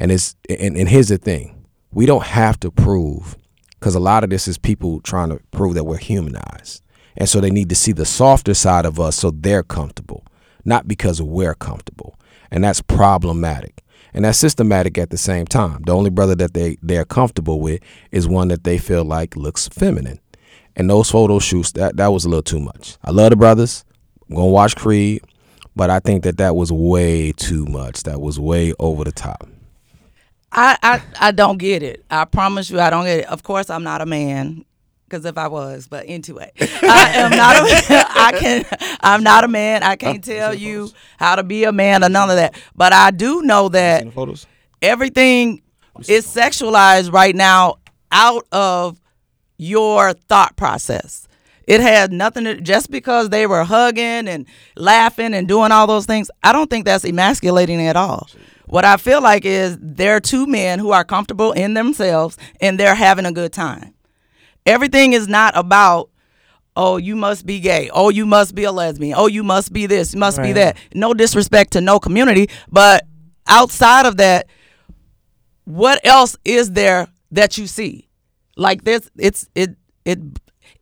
And 0.00 0.10
it's 0.10 0.34
and, 0.48 0.76
and 0.76 0.88
here's 0.88 1.08
the 1.08 1.18
thing. 1.18 1.66
We 1.92 2.06
don't 2.06 2.24
have 2.24 2.58
to 2.60 2.70
prove 2.70 3.36
because 3.78 3.94
a 3.94 4.00
lot 4.00 4.24
of 4.24 4.30
this 4.30 4.48
is 4.48 4.56
people 4.56 5.00
trying 5.02 5.28
to 5.28 5.38
prove 5.50 5.74
that 5.74 5.84
we're 5.84 5.98
humanized. 5.98 6.82
And 7.16 7.28
so 7.28 7.40
they 7.40 7.50
need 7.50 7.68
to 7.68 7.74
see 7.74 7.92
the 7.92 8.06
softer 8.06 8.54
side 8.54 8.86
of 8.86 8.98
us 8.98 9.16
so 9.16 9.30
they're 9.30 9.62
comfortable, 9.62 10.24
not 10.64 10.88
because 10.88 11.20
we're 11.20 11.54
comfortable. 11.54 12.18
And 12.50 12.64
that's 12.64 12.80
problematic. 12.80 13.82
And 14.14 14.24
that's 14.24 14.38
systematic 14.38 14.96
at 14.96 15.10
the 15.10 15.18
same 15.18 15.46
time. 15.46 15.82
The 15.84 15.92
only 15.92 16.10
brother 16.10 16.34
that 16.36 16.54
they, 16.54 16.78
they're 16.82 17.04
comfortable 17.04 17.60
with 17.60 17.80
is 18.10 18.26
one 18.26 18.48
that 18.48 18.64
they 18.64 18.78
feel 18.78 19.04
like 19.04 19.36
looks 19.36 19.68
feminine. 19.68 20.18
And 20.76 20.88
those 20.88 21.10
photo 21.10 21.38
shoots, 21.40 21.72
that, 21.72 21.96
that 21.98 22.08
was 22.08 22.24
a 22.24 22.28
little 22.28 22.42
too 22.42 22.60
much. 22.60 22.96
I 23.04 23.10
love 23.10 23.30
the 23.30 23.36
brothers. 23.36 23.84
I'm 24.28 24.36
going 24.36 24.48
to 24.48 24.52
watch 24.52 24.76
Creed. 24.76 25.22
But 25.76 25.90
I 25.90 26.00
think 26.00 26.24
that 26.24 26.38
that 26.38 26.56
was 26.56 26.72
way 26.72 27.32
too 27.32 27.66
much. 27.66 28.04
That 28.04 28.20
was 28.20 28.40
way 28.40 28.72
over 28.78 29.04
the 29.04 29.12
top. 29.12 29.48
I, 30.52 30.76
I 30.82 31.02
I 31.28 31.30
don't 31.30 31.58
get 31.58 31.82
it. 31.82 32.04
I 32.10 32.24
promise 32.24 32.70
you, 32.70 32.80
I 32.80 32.90
don't 32.90 33.04
get 33.04 33.20
it. 33.20 33.26
Of 33.26 33.42
course, 33.42 33.70
I'm 33.70 33.84
not 33.84 34.00
a 34.00 34.06
man, 34.06 34.64
because 35.08 35.24
if 35.24 35.38
I 35.38 35.48
was, 35.48 35.86
but 35.88 36.04
anyway, 36.08 36.50
I 36.60 37.10
am 37.14 37.30
not. 37.30 37.56
A, 37.56 38.06
I 38.10 38.32
can. 38.38 38.64
I'm 39.00 39.22
not 39.22 39.44
a 39.44 39.48
man. 39.48 39.82
I 39.82 39.96
can't 39.96 40.22
tell 40.24 40.54
you 40.54 40.90
how 41.18 41.36
to 41.36 41.42
be 41.42 41.64
a 41.64 41.72
man 41.72 42.02
or 42.04 42.08
none 42.08 42.30
of 42.30 42.36
that. 42.36 42.54
But 42.74 42.92
I 42.92 43.10
do 43.10 43.42
know 43.42 43.68
that 43.70 44.12
photos? 44.12 44.46
everything 44.82 45.62
is 46.08 46.26
sexualized 46.26 47.12
right 47.12 47.34
now 47.34 47.76
out 48.10 48.46
of 48.52 49.00
your 49.56 50.14
thought 50.14 50.56
process. 50.56 51.28
It 51.66 51.80
had 51.80 52.12
nothing 52.12 52.44
to 52.44 52.60
just 52.60 52.90
because 52.90 53.28
they 53.28 53.46
were 53.46 53.62
hugging 53.62 54.26
and 54.26 54.46
laughing 54.76 55.34
and 55.34 55.46
doing 55.46 55.70
all 55.70 55.86
those 55.86 56.06
things. 56.06 56.28
I 56.42 56.52
don't 56.52 56.68
think 56.68 56.84
that's 56.84 57.04
emasculating 57.04 57.80
at 57.86 57.94
all. 57.94 58.28
What 58.70 58.84
I 58.84 58.96
feel 58.98 59.20
like 59.20 59.44
is 59.44 59.76
they're 59.80 60.20
two 60.20 60.46
men 60.46 60.78
who 60.78 60.92
are 60.92 61.04
comfortable 61.04 61.50
in 61.52 61.74
themselves 61.74 62.36
and 62.60 62.78
they're 62.78 62.94
having 62.94 63.26
a 63.26 63.32
good 63.32 63.52
time. 63.52 63.94
Everything 64.64 65.12
is 65.12 65.26
not 65.28 65.56
about 65.56 66.08
oh, 66.76 66.96
you 66.96 67.16
must 67.16 67.44
be 67.44 67.58
gay. 67.60 67.90
Oh, 67.92 68.08
you 68.10 68.24
must 68.24 68.54
be 68.54 68.62
a 68.64 68.72
lesbian. 68.72 69.14
Oh, 69.18 69.26
you 69.26 69.42
must 69.42 69.72
be 69.72 69.86
this. 69.86 70.14
You 70.14 70.20
must 70.20 70.40
be 70.40 70.52
that. 70.52 70.76
No 70.94 71.12
disrespect 71.12 71.72
to 71.72 71.80
no 71.80 71.98
community, 71.98 72.48
but 72.70 73.04
outside 73.48 74.06
of 74.06 74.16
that, 74.18 74.46
what 75.64 76.00
else 76.06 76.36
is 76.44 76.70
there 76.72 77.08
that 77.32 77.58
you 77.58 77.66
see? 77.66 78.08
Like 78.56 78.84
this, 78.84 79.10
it's 79.18 79.48
it 79.54 79.70
it 80.04 80.20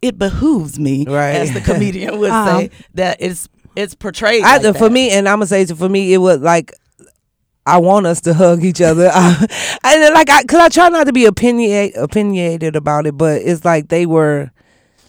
it 0.02 0.18
behooves 0.18 0.78
me, 0.78 1.04
Right. 1.06 1.30
as 1.36 1.52
the 1.52 1.60
comedian 1.62 2.18
would 2.18 2.30
Um, 2.30 2.46
say, 2.60 2.70
that 2.94 3.16
it's 3.20 3.48
it's 3.76 3.94
portrayed. 3.94 4.44
I, 4.44 4.58
like 4.58 4.76
for 4.76 4.84
that. 4.88 4.92
me, 4.92 5.10
and 5.10 5.28
I'm 5.28 5.36
gonna 5.38 5.46
say 5.46 5.64
for 5.66 5.88
me, 5.88 6.12
it 6.12 6.18
was 6.18 6.38
like 6.40 6.72
I 7.68 7.78
want 7.78 8.06
us 8.06 8.20
to 8.22 8.34
hug 8.34 8.64
each 8.64 8.80
other, 8.80 9.10
I, 9.14 9.46
and 9.84 10.14
like 10.14 10.30
I, 10.30 10.42
cause 10.44 10.58
I 10.60 10.68
try 10.68 10.88
not 10.88 11.04
to 11.06 11.12
be 11.12 11.24
opinionate, 11.24 11.96
opinionated 11.96 12.76
about 12.76 13.06
it, 13.06 13.16
but 13.16 13.42
it's 13.42 13.64
like 13.64 13.88
they 13.88 14.06
were. 14.06 14.50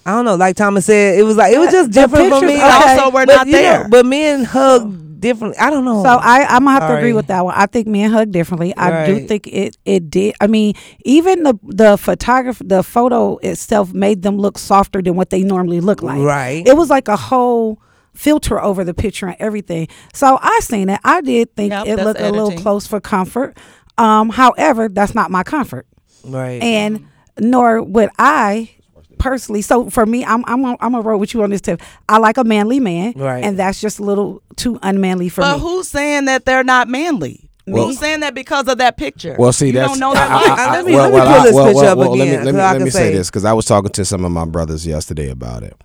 I 0.06 0.12
don't 0.14 0.26
know, 0.26 0.36
like 0.36 0.56
Thomas 0.56 0.86
said, 0.86 1.20
it 1.20 1.24
was 1.24 1.38
like 1.38 1.54
it 1.54 1.60
was 1.60 1.68
uh, 1.70 1.72
just 1.72 1.92
The 1.92 2.02
different 2.02 2.30
for 2.34 2.42
me. 2.42 2.60
also 2.60 3.04
Like, 3.06 3.14
were 3.14 3.26
but, 3.28 3.36
not 3.36 3.48
you 3.48 3.54
know, 3.54 3.60
there. 3.62 3.88
but 3.90 4.06
men 4.06 4.44
hug 4.44 5.20
differently. 5.20 5.60
I 5.60 5.70
don't 5.70 5.86
know. 5.86 6.02
So 6.02 6.10
I, 6.10 6.46
I'm 6.46 6.64
gonna 6.64 6.80
have 6.80 6.90
to 6.90 6.98
agree 6.98 7.14
with 7.14 7.28
that 7.28 7.44
one. 7.46 7.54
I 7.56 7.66
think 7.68 7.86
men 7.88 8.10
hug 8.10 8.32
differently. 8.32 8.76
I 8.76 9.06
do 9.06 9.28
think 9.28 9.46
it 9.48 9.78
it 9.86 10.10
did. 10.10 10.36
I 10.42 10.48
mean, 10.48 10.74
even 11.06 11.44
the 11.44 11.60
the 11.64 11.98
photographer, 11.98 12.64
the 12.64 12.82
photo 12.82 13.38
itself 13.38 13.94
made 13.94 14.24
them 14.24 14.38
look 14.38 14.58
softer 14.58 15.02
than 15.02 15.16
what 15.16 15.30
they 15.30 15.44
normally 15.44 15.82
look 15.82 16.02
like. 16.02 16.22
Right. 16.22 16.66
It 16.66 16.76
was 16.78 16.90
like 16.90 17.08
a 17.08 17.18
whole 17.18 17.80
filter 18.20 18.62
over 18.62 18.84
the 18.84 18.94
picture 18.94 19.28
and 19.28 19.38
everything. 19.40 19.88
So 20.14 20.38
I 20.42 20.60
seen 20.62 20.90
it. 20.90 21.00
I 21.06 21.22
did 21.22 21.56
think 21.56 21.72
Yep, 21.72 21.88
it 21.88 21.96
that's 21.96 22.06
looked 22.06 22.20
a 22.20 22.30
little 22.32 22.52
close 22.52 22.86
for 22.86 23.00
comfort. 23.00 23.58
Um, 23.98 24.30
however, 24.30 24.90
that's 24.90 25.16
not 25.16 25.32
my 25.32 25.44
comfort, 25.44 25.88
right. 26.26 26.62
and 26.62 27.08
nor 27.40 27.82
would 27.82 28.10
I. 28.20 28.72
Personally, 29.18 29.62
so 29.62 29.90
for 29.90 30.06
me, 30.06 30.24
I'm 30.24 30.46
I'm 30.48 30.66
I'm 30.66 30.78
gonna 30.80 31.02
roll 31.02 31.20
with 31.20 31.34
you 31.34 31.44
on 31.44 31.50
this 31.50 31.60
tip. 31.60 31.82
I 32.08 32.20
like 32.20 32.38
a 32.38 32.46
manly 32.46 32.80
man, 32.80 33.12
Right. 33.18 33.44
and 33.44 33.60
that's 33.60 33.82
just 33.82 34.00
a 34.00 34.04
little 34.04 34.42
too 34.56 34.80
unmanly 34.82 35.28
for 35.28 35.42
But 35.42 35.56
me. 35.58 35.62
who's 35.62 35.90
saying 35.90 36.24
that 36.26 36.46
they're 36.46 36.64
not 36.64 36.88
manly? 36.88 37.50
who's 37.66 38.00
saying 38.00 38.22
that 38.22 38.34
because 38.34 38.68
of 38.70 38.78
that 38.80 38.96
picture? 38.98 39.36
Well, 39.38 39.52
see, 39.52 39.68
you 39.68 39.74
that's 39.74 39.92
don't 39.92 40.00
know 40.00 40.14
that. 40.14 40.32
I- 40.32 40.34
I- 40.36 40.38
life. 40.50 40.60
I- 40.60 40.72
Let 40.72 40.86
me- 40.86 40.94
well, 40.96 41.04
let 41.04 41.10
me 41.12 41.16
well, 41.20 41.26
pull 41.28 41.36
I- 41.42 41.44
this 41.44 41.54
well, 41.54 41.66
picture 41.66 41.82
well, 41.82 41.92
up 41.92 41.98
well, 41.98 42.10
Let 42.12 42.18
me 42.18 42.22
again, 42.32 42.46
let 42.46 42.54
me 42.56 42.60
so 42.62 42.66
let 42.66 42.82
me 42.82 42.90
say 42.90 43.00
say- 43.00 43.14
this 43.14 43.30
because 43.30 43.46
I 43.46 43.54
was 43.54 43.66
talking 43.66 43.92
to 43.92 44.06
some 44.06 44.24
of 44.26 44.32
my 44.32 44.46
brothers 44.46 44.88
yesterday 44.88 45.30
about 45.30 45.64
it, 45.64 45.76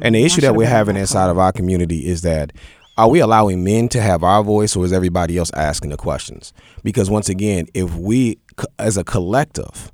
and 0.00 0.14
the 0.14 0.24
issue 0.24 0.40
that 0.42 0.54
we're 0.54 0.66
having 0.66 0.96
inside 0.96 1.30
of 1.30 1.38
our 1.38 1.52
community 1.52 2.06
is 2.06 2.22
that 2.22 2.52
are 2.96 3.08
we 3.08 3.18
allowing 3.20 3.64
men 3.64 3.88
to 3.88 4.00
have 4.00 4.22
our 4.22 4.44
voice, 4.44 4.76
or 4.76 4.84
is 4.84 4.92
everybody 4.92 5.36
else 5.36 5.50
asking 5.54 5.90
the 5.90 5.96
questions? 5.96 6.52
Because 6.84 7.10
once 7.10 7.28
again, 7.28 7.66
if 7.74 7.94
we, 7.96 8.38
as 8.78 8.96
a 8.96 9.02
collective, 9.02 9.90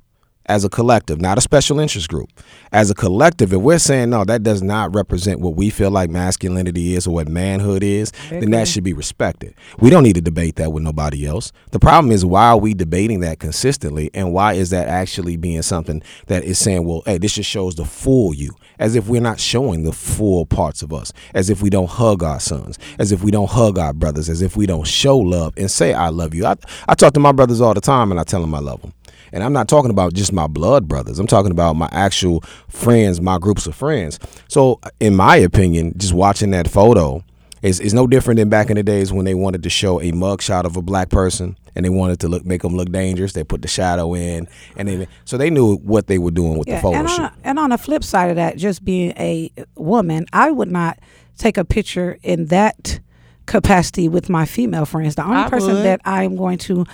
as 0.47 0.65
a 0.65 0.69
collective, 0.69 1.21
not 1.21 1.37
a 1.37 1.41
special 1.41 1.79
interest 1.79 2.09
group, 2.09 2.29
as 2.71 2.89
a 2.89 2.95
collective, 2.95 3.53
if 3.53 3.61
we're 3.61 3.79
saying 3.79 4.09
no, 4.09 4.23
that 4.25 4.43
does 4.43 4.61
not 4.61 4.93
represent 4.93 5.39
what 5.39 5.55
we 5.55 5.69
feel 5.69 5.91
like 5.91 6.09
masculinity 6.09 6.95
is 6.95 7.07
or 7.07 7.13
what 7.13 7.27
manhood 7.27 7.83
is, 7.83 8.11
then 8.29 8.51
that 8.51 8.67
should 8.67 8.83
be 8.83 8.93
respected. 8.93 9.53
We 9.79 9.89
don't 9.89 10.03
need 10.03 10.15
to 10.15 10.21
debate 10.21 10.55
that 10.57 10.71
with 10.71 10.83
nobody 10.83 11.25
else. 11.25 11.51
The 11.71 11.79
problem 11.79 12.11
is 12.11 12.25
why 12.25 12.47
are 12.47 12.57
we 12.57 12.73
debating 12.73 13.19
that 13.21 13.39
consistently, 13.39 14.09
and 14.13 14.33
why 14.33 14.53
is 14.53 14.69
that 14.71 14.87
actually 14.87 15.37
being 15.37 15.61
something 15.61 16.01
that 16.27 16.43
is 16.43 16.59
saying, 16.59 16.85
well, 16.85 17.03
hey, 17.05 17.17
this 17.17 17.33
just 17.33 17.49
shows 17.49 17.75
the 17.75 17.85
full 17.85 18.33
you, 18.33 18.55
as 18.79 18.95
if 18.95 19.07
we're 19.07 19.21
not 19.21 19.39
showing 19.39 19.83
the 19.83 19.93
full 19.93 20.45
parts 20.45 20.81
of 20.81 20.93
us, 20.93 21.13
as 21.33 21.49
if 21.49 21.61
we 21.61 21.69
don't 21.69 21.89
hug 21.89 22.23
our 22.23 22.39
sons, 22.39 22.79
as 22.99 23.11
if 23.11 23.23
we 23.23 23.31
don't 23.31 23.49
hug 23.49 23.77
our 23.77 23.93
brothers, 23.93 24.29
as 24.29 24.41
if 24.41 24.57
we 24.57 24.65
don't 24.65 24.87
show 24.87 25.17
love 25.17 25.53
and 25.57 25.69
say 25.69 25.93
I 25.93 26.09
love 26.09 26.33
you. 26.33 26.45
I, 26.45 26.55
I 26.87 26.95
talk 26.95 27.13
to 27.13 27.19
my 27.19 27.31
brothers 27.31 27.61
all 27.61 27.73
the 27.73 27.81
time, 27.81 28.11
and 28.11 28.19
I 28.19 28.23
tell 28.23 28.41
them 28.41 28.55
I 28.55 28.59
love 28.59 28.81
them. 28.81 28.93
And 29.31 29.43
I'm 29.43 29.53
not 29.53 29.67
talking 29.67 29.91
about 29.91 30.13
just 30.13 30.33
my 30.33 30.47
blood 30.47 30.87
brothers. 30.87 31.19
I'm 31.19 31.27
talking 31.27 31.51
about 31.51 31.75
my 31.75 31.89
actual 31.91 32.41
friends, 32.67 33.21
my 33.21 33.37
groups 33.37 33.65
of 33.67 33.75
friends. 33.75 34.19
So, 34.47 34.79
in 34.99 35.15
my 35.15 35.37
opinion, 35.37 35.93
just 35.97 36.13
watching 36.13 36.51
that 36.51 36.69
photo 36.69 37.23
is, 37.61 37.79
is 37.79 37.93
no 37.93 38.07
different 38.07 38.39
than 38.39 38.49
back 38.49 38.69
in 38.69 38.75
the 38.75 38.83
days 38.83 39.13
when 39.13 39.25
they 39.25 39.35
wanted 39.35 39.63
to 39.63 39.69
show 39.69 40.01
a 40.01 40.11
mugshot 40.11 40.65
of 40.65 40.75
a 40.75 40.81
black 40.81 41.09
person 41.09 41.57
and 41.75 41.85
they 41.85 41.89
wanted 41.89 42.19
to 42.19 42.27
look 42.27 42.45
make 42.45 42.61
them 42.61 42.75
look 42.75 42.91
dangerous. 42.91 43.33
They 43.33 43.43
put 43.43 43.61
the 43.61 43.67
shadow 43.67 44.13
in, 44.13 44.47
and 44.75 44.87
then 44.87 45.07
so 45.25 45.37
they 45.37 45.49
knew 45.49 45.77
what 45.77 46.07
they 46.07 46.17
were 46.17 46.31
doing 46.31 46.57
with 46.57 46.67
the 46.67 46.77
photo 46.79 46.99
and 46.99 47.09
shoot. 47.09 47.21
on, 47.21 47.33
and 47.43 47.59
on 47.59 47.69
the 47.69 47.77
flip 47.77 48.03
side 48.03 48.29
of 48.29 48.35
that, 48.35 48.57
just 48.57 48.83
being 48.83 49.11
a 49.11 49.51
woman, 49.75 50.25
I 50.33 50.51
would 50.51 50.71
not 50.71 50.99
take 51.37 51.57
a 51.57 51.65
picture 51.65 52.17
in 52.23 52.47
that 52.47 52.99
capacity 53.45 54.07
with 54.07 54.29
my 54.29 54.45
female 54.45 54.85
friends. 54.85 55.15
The 55.15 55.23
only 55.23 55.43
I 55.43 55.49
person 55.49 55.75
would. 55.75 55.85
that 55.85 56.01
I 56.05 56.23
am 56.23 56.35
going 56.35 56.57
to 56.59 56.85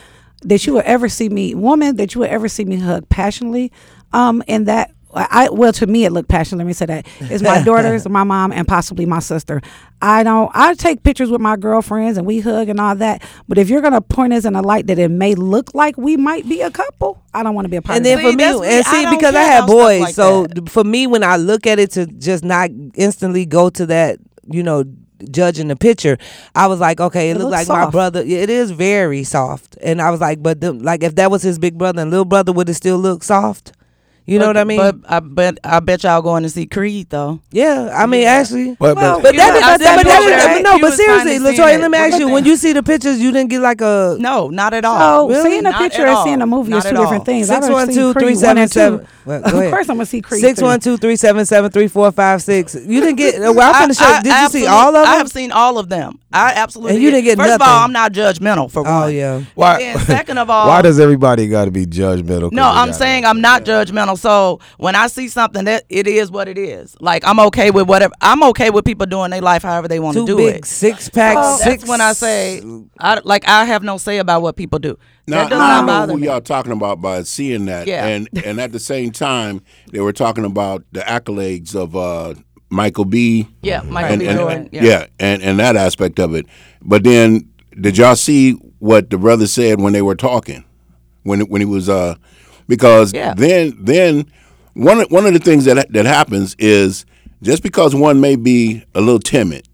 that 0.43 0.65
you 0.67 0.73
will 0.73 0.83
ever 0.85 1.09
see 1.09 1.29
me 1.29 1.55
woman 1.55 1.95
that 1.97 2.13
you 2.15 2.21
will 2.21 2.29
ever 2.29 2.47
see 2.47 2.65
me 2.65 2.77
hug 2.77 3.07
passionately, 3.09 3.71
um, 4.13 4.43
and 4.47 4.67
that 4.67 4.91
I 5.13 5.49
well 5.49 5.73
to 5.73 5.87
me 5.87 6.05
it 6.05 6.11
looked 6.11 6.29
passionate. 6.29 6.59
Let 6.59 6.67
me 6.67 6.73
say 6.73 6.85
that 6.85 7.07
is 7.31 7.41
my 7.41 7.63
daughters, 7.63 8.07
my 8.07 8.23
mom, 8.23 8.51
and 8.51 8.67
possibly 8.67 9.05
my 9.07 9.17
sister. 9.19 9.61
I 10.01 10.21
don't. 10.21 10.51
I 10.53 10.75
take 10.75 11.01
pictures 11.01 11.31
with 11.31 11.41
my 11.41 11.55
girlfriends 11.55 12.17
and 12.19 12.27
we 12.27 12.39
hug 12.39 12.69
and 12.69 12.79
all 12.79 12.93
that. 12.97 13.23
But 13.47 13.57
if 13.57 13.69
you're 13.69 13.81
gonna 13.81 14.01
point 14.01 14.33
us 14.33 14.45
in 14.45 14.55
a 14.55 14.61
light 14.61 14.87
that 14.87 14.99
it 14.99 15.09
may 15.09 15.33
look 15.33 15.73
like 15.73 15.97
we 15.97 16.17
might 16.17 16.47
be 16.47 16.61
a 16.61 16.69
couple, 16.69 17.23
I 17.33 17.41
don't 17.41 17.55
want 17.55 17.65
to 17.65 17.69
be 17.69 17.77
a 17.77 17.81
part 17.81 17.97
and 17.97 18.05
of 18.05 18.09
then 18.09 18.17
that. 18.17 18.23
for 18.23 18.29
See, 18.31 18.35
me, 18.35 18.43
that's 18.43 18.59
me. 18.59 18.67
and 18.67 18.85
I 18.85 18.91
see, 18.91 19.01
don't 19.03 19.17
because 19.17 19.35
I 19.35 19.43
care 19.43 19.51
had 19.61 19.65
boys, 19.65 20.01
like 20.01 20.13
so 20.13 20.45
that. 20.47 20.69
for 20.69 20.83
me, 20.83 21.07
when 21.07 21.23
I 21.23 21.37
look 21.37 21.65
at 21.65 21.79
it 21.79 21.91
to 21.91 22.05
just 22.05 22.43
not 22.43 22.69
instantly 22.93 23.45
go 23.47 23.69
to 23.71 23.85
that, 23.87 24.19
you 24.51 24.61
know, 24.61 24.83
judging 25.31 25.67
the 25.67 25.75
picture, 25.75 26.17
I 26.55 26.67
was 26.67 26.79
like, 26.79 26.99
okay, 26.99 27.29
it, 27.29 27.37
It 27.37 27.39
looks 27.39 27.51
like 27.51 27.67
my 27.67 27.89
brother. 27.89 28.21
It 28.21 28.49
is 28.49 28.71
very 28.71 29.23
soft, 29.23 29.77
and 29.81 30.01
I 30.01 30.11
was 30.11 30.21
like, 30.21 30.41
but 30.43 30.61
the, 30.61 30.73
like 30.73 31.03
if 31.03 31.15
that 31.15 31.31
was 31.31 31.43
his 31.43 31.59
big 31.59 31.77
brother 31.77 32.01
and 32.01 32.11
little 32.11 32.25
brother, 32.25 32.51
would 32.51 32.69
it 32.69 32.75
still 32.75 32.97
look 32.97 33.23
soft? 33.23 33.73
You 34.29 34.39
know 34.39 34.47
what 34.47 34.57
I 34.57 34.65
mean? 34.65 34.77
But 34.77 34.95
I 35.07 35.21
bet 35.21 35.57
I 35.63 35.79
bet 35.79 36.03
y'all 36.03 36.21
going 36.21 36.43
to 36.43 36.49
see 36.49 36.65
Creed 36.65 37.09
though. 37.09 37.39
yeah, 37.49 37.89
I 37.95 38.05
mean, 38.07 38.27
actually. 38.27 38.75
But, 38.77 38.97
Well, 38.97 39.21
but, 39.21 39.23
But 39.31 39.35
that, 39.37 39.49
know, 39.51 39.55
is- 39.55 39.61
but 39.61 39.77
that, 39.79 39.79
said 39.79 39.95
but 39.95 40.05
that 40.05 40.51
over 40.51 40.63
no, 40.63 40.75
you 40.75 40.81
but 40.81 40.93
seriously, 40.93 41.31
kinda 41.35 41.45
seeing 41.55 41.57
Latoya, 41.65 41.75
it. 41.75 41.79
let 41.81 41.91
me 41.91 41.97
ask 41.97 42.19
you: 42.19 42.27
at 42.27 42.33
when 42.33 42.43
you 42.45 42.57
see 42.57 42.73
the 42.73 42.83
pictures, 42.83 43.19
you 43.19 43.31
didn't 43.31 43.49
get 43.49 43.61
like 43.61 43.79
a 43.79 44.17
No, 44.19 44.49
not 44.49 44.73
at 44.73 44.83
So 44.83 44.89
all. 44.91 45.25
Oh, 45.25 45.29
really? 45.29 45.49
seeing 45.49 45.65
a 45.65 45.71
Not 45.71 45.79
picture 45.81 46.01
at 46.05 46.09
and 46.09 46.23
seeing 46.25 46.41
a 46.41 46.45
movie 46.45 46.71
Not 46.71 46.79
is 46.79 46.83
two 46.83 46.89
at 46.97 47.01
different 47.01 47.25
things. 47.25 47.49
I've 47.49 47.55
Six 47.55 47.61
never 47.67 47.73
one 47.73 47.87
seen 47.87 47.95
two 47.95 48.13
Creed 48.13 48.21
three 48.25 48.33
one 48.33 48.37
seven 48.41 48.57
and 48.63 48.71
two. 48.71 48.73
seven. 48.79 49.07
Well, 49.25 49.41
go 49.41 49.47
Of 49.47 49.71
course, 49.71 49.89
I'm 49.89 49.95
gonna 49.95 50.05
see 50.05 50.21
Creed. 50.21 50.41
Six 50.41 50.59
three. 50.59 50.67
one 50.67 50.79
two 50.81 50.97
three 50.97 51.15
seven 51.15 51.45
seven 51.45 51.71
three 51.71 51.87
four 51.87 52.11
five 52.11 52.41
six. 52.41 52.75
You 52.75 52.99
didn't 52.99 53.15
get. 53.15 53.39
Well, 53.39 53.61
I'm 53.73 53.89
finna 53.89 53.97
show. 53.97 54.21
Did 54.23 54.41
you 54.41 54.49
see 54.49 54.67
all 54.67 54.89
of 54.93 55.05
them? 55.05 55.13
I 55.13 55.15
have 55.15 55.29
seen 55.29 55.53
all 55.53 55.77
of 55.77 55.87
them. 55.87 56.19
I 56.33 56.53
absolutely. 56.55 56.95
And 56.95 57.03
you 57.03 57.09
didn't 57.11 57.23
get 57.23 57.37
First 57.37 57.53
of 57.55 57.61
all, 57.61 57.83
I'm 57.85 57.93
not 57.93 58.11
judgmental 58.11 58.69
for 58.69 58.83
one. 58.83 58.91
Oh 59.03 59.07
yeah. 59.07 59.43
why? 59.55 59.79
And 59.81 59.99
second 60.01 60.37
of 60.37 60.49
all, 60.49 60.67
why 60.67 60.81
does 60.81 60.99
everybody 60.99 61.47
got 61.47 61.65
to 61.65 61.71
be 61.71 61.85
judgmental? 61.85 62.51
No, 62.51 62.63
I'm 62.63 62.91
saying 62.91 63.23
I'm 63.25 63.39
not 63.39 63.63
judgmental. 63.63 64.17
So 64.17 64.59
when 64.77 64.95
I 64.95 65.07
see 65.07 65.29
something 65.29 65.63
that 65.65 65.85
it 65.89 66.05
is 66.05 66.29
what 66.29 66.47
it 66.49 66.57
is. 66.57 66.97
Like 66.99 67.23
I'm 67.25 67.39
okay 67.39 67.71
with 67.71 67.87
whatever. 67.87 68.13
I'm 68.19 68.43
okay 68.43 68.69
with 68.71 68.83
people 68.83 69.05
doing 69.05 69.31
their 69.31 69.41
life 69.41 69.63
however 69.63 69.87
they 69.87 69.99
want 69.99 70.15
to 70.17 70.21
Two 70.21 70.25
do 70.27 70.37
big 70.37 70.55
it. 70.57 70.65
six 70.65 71.07
packs. 71.09 71.39
Oh, 71.41 71.57
six. 71.57 71.83
That's 71.83 71.89
when 71.89 72.01
I 72.01 72.11
say, 72.13 72.61
I 72.99 73.21
like 73.23 73.47
I 73.47 73.63
have 73.63 73.83
no 73.83 73.97
say 73.97 74.17
about 74.17 74.41
what 74.41 74.57
people 74.57 74.79
do. 74.79 74.97
Now, 75.29 75.43
that 75.43 75.49
does 75.49 75.59
I 75.59 75.67
not 75.67 75.75
don't 75.77 75.85
know 75.85 75.91
bother 75.93 76.13
who 76.13 76.19
me. 76.19 76.27
y'all 76.27 76.41
talking 76.41 76.71
about 76.71 77.01
by 77.01 77.23
seeing 77.23 77.65
that, 77.65 77.87
Yeah. 77.87 78.05
and 78.05 78.29
and 78.45 78.61
at 78.61 78.71
the 78.71 78.79
same 78.79 79.11
time, 79.11 79.61
they 79.91 79.99
were 79.99 80.13
talking 80.13 80.45
about 80.45 80.83
the 80.91 81.01
accolades 81.01 81.75
of 81.75 81.95
uh, 81.97 82.33
Michael 82.69 83.05
B. 83.05 83.47
Yeah, 83.61 83.81
Michael 83.83 84.11
and, 84.13 84.19
B. 84.21 84.27
and- 84.27 84.37
Jordan. 84.39 84.69
yeah. 84.71 84.83
Yeah. 84.83 85.05
and 85.19 85.41
and 85.41 85.59
that 85.59 85.75
aspect 85.75 86.19
of 86.19 86.33
it. 86.35 86.45
But 86.81 87.03
then, 87.03 87.49
did 87.79 87.97
y'all 87.97 88.15
see 88.15 88.53
what 88.79 89.09
the 89.09 89.17
brother 89.17 89.47
said 89.47 89.79
when 89.81 89.93
they 89.93 90.01
were 90.01 90.15
talking, 90.15 90.63
when 91.23 91.41
when 91.41 91.61
he 91.61 91.65
was 91.65 91.87
uh, 91.89 92.15
because 92.67 93.13
Yeah. 93.13 93.33
then 93.35 93.75
then 93.79 94.25
one 94.73 94.99
of- 95.01 95.11
one 95.11 95.25
of 95.25 95.33
the 95.33 95.39
things 95.39 95.65
that 95.65 95.91
that 95.93 96.05
happens 96.05 96.55
is 96.59 97.05
just 97.41 97.63
because 97.63 97.93
one 97.95 98.19
may 98.19 98.35
be 98.35 98.83
a 98.95 99.01
little 99.01 99.19
timid, 99.19 99.67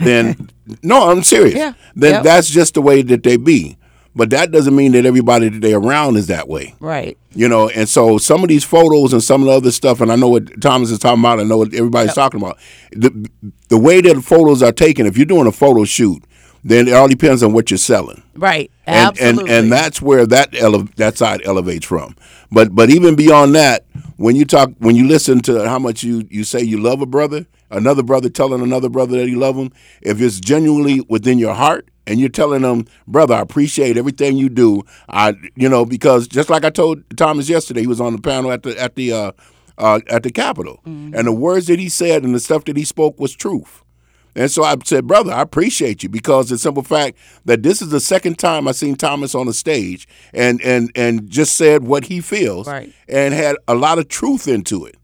then 0.00 0.48
no, 0.82 1.10
I'm 1.10 1.22
serious. 1.22 1.54
Yeah. 1.56 1.72
Then 1.94 2.14
Yep. 2.14 2.22
that's 2.24 2.48
just 2.50 2.74
the 2.74 2.82
way 2.82 3.02
that 3.02 3.22
they 3.22 3.36
be. 3.36 3.76
But 4.16 4.30
that 4.30 4.50
doesn't 4.50 4.74
mean 4.74 4.92
that 4.92 5.04
everybody 5.04 5.50
that 5.50 5.60
they're 5.60 5.78
around 5.78 6.16
is 6.16 6.26
that 6.28 6.48
way. 6.48 6.74
Right. 6.80 7.18
You 7.34 7.48
know, 7.48 7.68
and 7.68 7.86
so 7.86 8.16
some 8.16 8.42
of 8.42 8.48
these 8.48 8.64
photos 8.64 9.12
and 9.12 9.22
some 9.22 9.42
of 9.42 9.46
the 9.46 9.52
other 9.52 9.70
stuff, 9.70 10.00
and 10.00 10.10
I 10.10 10.16
know 10.16 10.28
what 10.30 10.58
Thomas 10.62 10.90
is 10.90 10.98
talking 10.98 11.20
about. 11.20 11.38
I 11.38 11.42
know 11.42 11.58
what 11.58 11.74
everybody's 11.74 12.14
talking 12.14 12.40
about. 12.40 12.58
The 12.92 13.28
the 13.68 13.78
way 13.78 14.00
that 14.00 14.14
the 14.14 14.22
photos 14.22 14.62
are 14.62 14.72
taken. 14.72 15.04
If 15.06 15.18
you're 15.18 15.26
doing 15.26 15.46
a 15.46 15.52
photo 15.52 15.84
shoot, 15.84 16.24
then 16.64 16.88
it 16.88 16.94
all 16.94 17.08
depends 17.08 17.42
on 17.42 17.52
what 17.52 17.70
you're 17.70 17.76
selling, 17.78 18.22
Right. 18.34 18.70
and 18.86 18.96
Absolutely. 19.08 19.42
and 19.52 19.64
and 19.64 19.72
that's 19.72 20.00
where 20.00 20.26
that 20.26 20.54
ele- 20.54 20.88
that 20.96 21.18
side 21.18 21.42
elevates 21.44 21.84
from. 21.84 22.16
But 22.50 22.74
but 22.74 22.88
even 22.88 23.16
beyond 23.16 23.54
that, 23.54 23.84
when 24.16 24.34
you 24.34 24.46
talk, 24.46 24.70
when 24.78 24.96
you 24.96 25.06
listen 25.06 25.40
to 25.40 25.68
how 25.68 25.78
much 25.78 26.02
you 26.02 26.26
you 26.30 26.42
say 26.42 26.62
you 26.62 26.80
love 26.80 27.02
a 27.02 27.06
brother, 27.06 27.46
another 27.70 28.02
brother 28.02 28.30
telling 28.30 28.62
another 28.62 28.88
brother 28.88 29.18
that 29.18 29.28
he 29.28 29.34
love 29.34 29.56
him, 29.56 29.72
if 30.00 30.22
it's 30.22 30.40
genuinely 30.40 31.02
within 31.08 31.38
your 31.38 31.52
heart. 31.54 31.88
And 32.06 32.20
you're 32.20 32.28
telling 32.28 32.62
them, 32.62 32.86
brother, 33.08 33.34
I 33.34 33.40
appreciate 33.40 33.96
everything 33.96 34.36
you 34.36 34.48
do. 34.48 34.82
I, 35.08 35.34
you 35.56 35.68
know, 35.68 35.84
because 35.84 36.28
just 36.28 36.48
like 36.50 36.64
I 36.64 36.70
told 36.70 37.02
Thomas 37.16 37.48
yesterday, 37.48 37.80
he 37.80 37.86
was 37.86 38.00
on 38.00 38.12
the 38.14 38.22
panel 38.22 38.52
at 38.52 38.62
the 38.62 38.80
at 38.80 38.94
the 38.94 39.12
uh, 39.12 39.32
uh, 39.78 40.00
at 40.08 40.22
the 40.22 40.30
Capitol, 40.30 40.80
and 40.84 41.12
the 41.26 41.32
words 41.32 41.66
that 41.66 41.78
he 41.78 41.88
said 41.88 42.22
and 42.22 42.34
the 42.34 42.40
stuff 42.40 42.64
that 42.66 42.76
he 42.76 42.84
spoke 42.84 43.18
was 43.18 43.34
truth. 43.34 43.82
And 44.36 44.50
so 44.50 44.62
I 44.64 44.76
said, 44.84 45.06
brother, 45.06 45.32
I 45.32 45.40
appreciate 45.40 46.02
you 46.02 46.10
because 46.10 46.50
the 46.50 46.58
simple 46.58 46.82
fact 46.82 47.16
that 47.46 47.62
this 47.62 47.80
is 47.80 47.88
the 47.88 48.00
second 48.00 48.38
time 48.38 48.68
I've 48.68 48.76
seen 48.76 48.94
Thomas 48.94 49.34
on 49.34 49.46
the 49.46 49.54
stage 49.54 50.06
and 50.34 50.60
and 50.62 50.90
and 50.94 51.28
just 51.30 51.56
said 51.56 51.84
what 51.84 52.04
he 52.04 52.20
feels 52.20 52.66
Right. 52.68 52.92
and 53.08 53.32
had 53.34 53.56
a 53.66 53.74
lot 53.74 53.98
of 53.98 54.08
truth 54.08 54.46
into 54.46 54.84
it. 54.84 54.96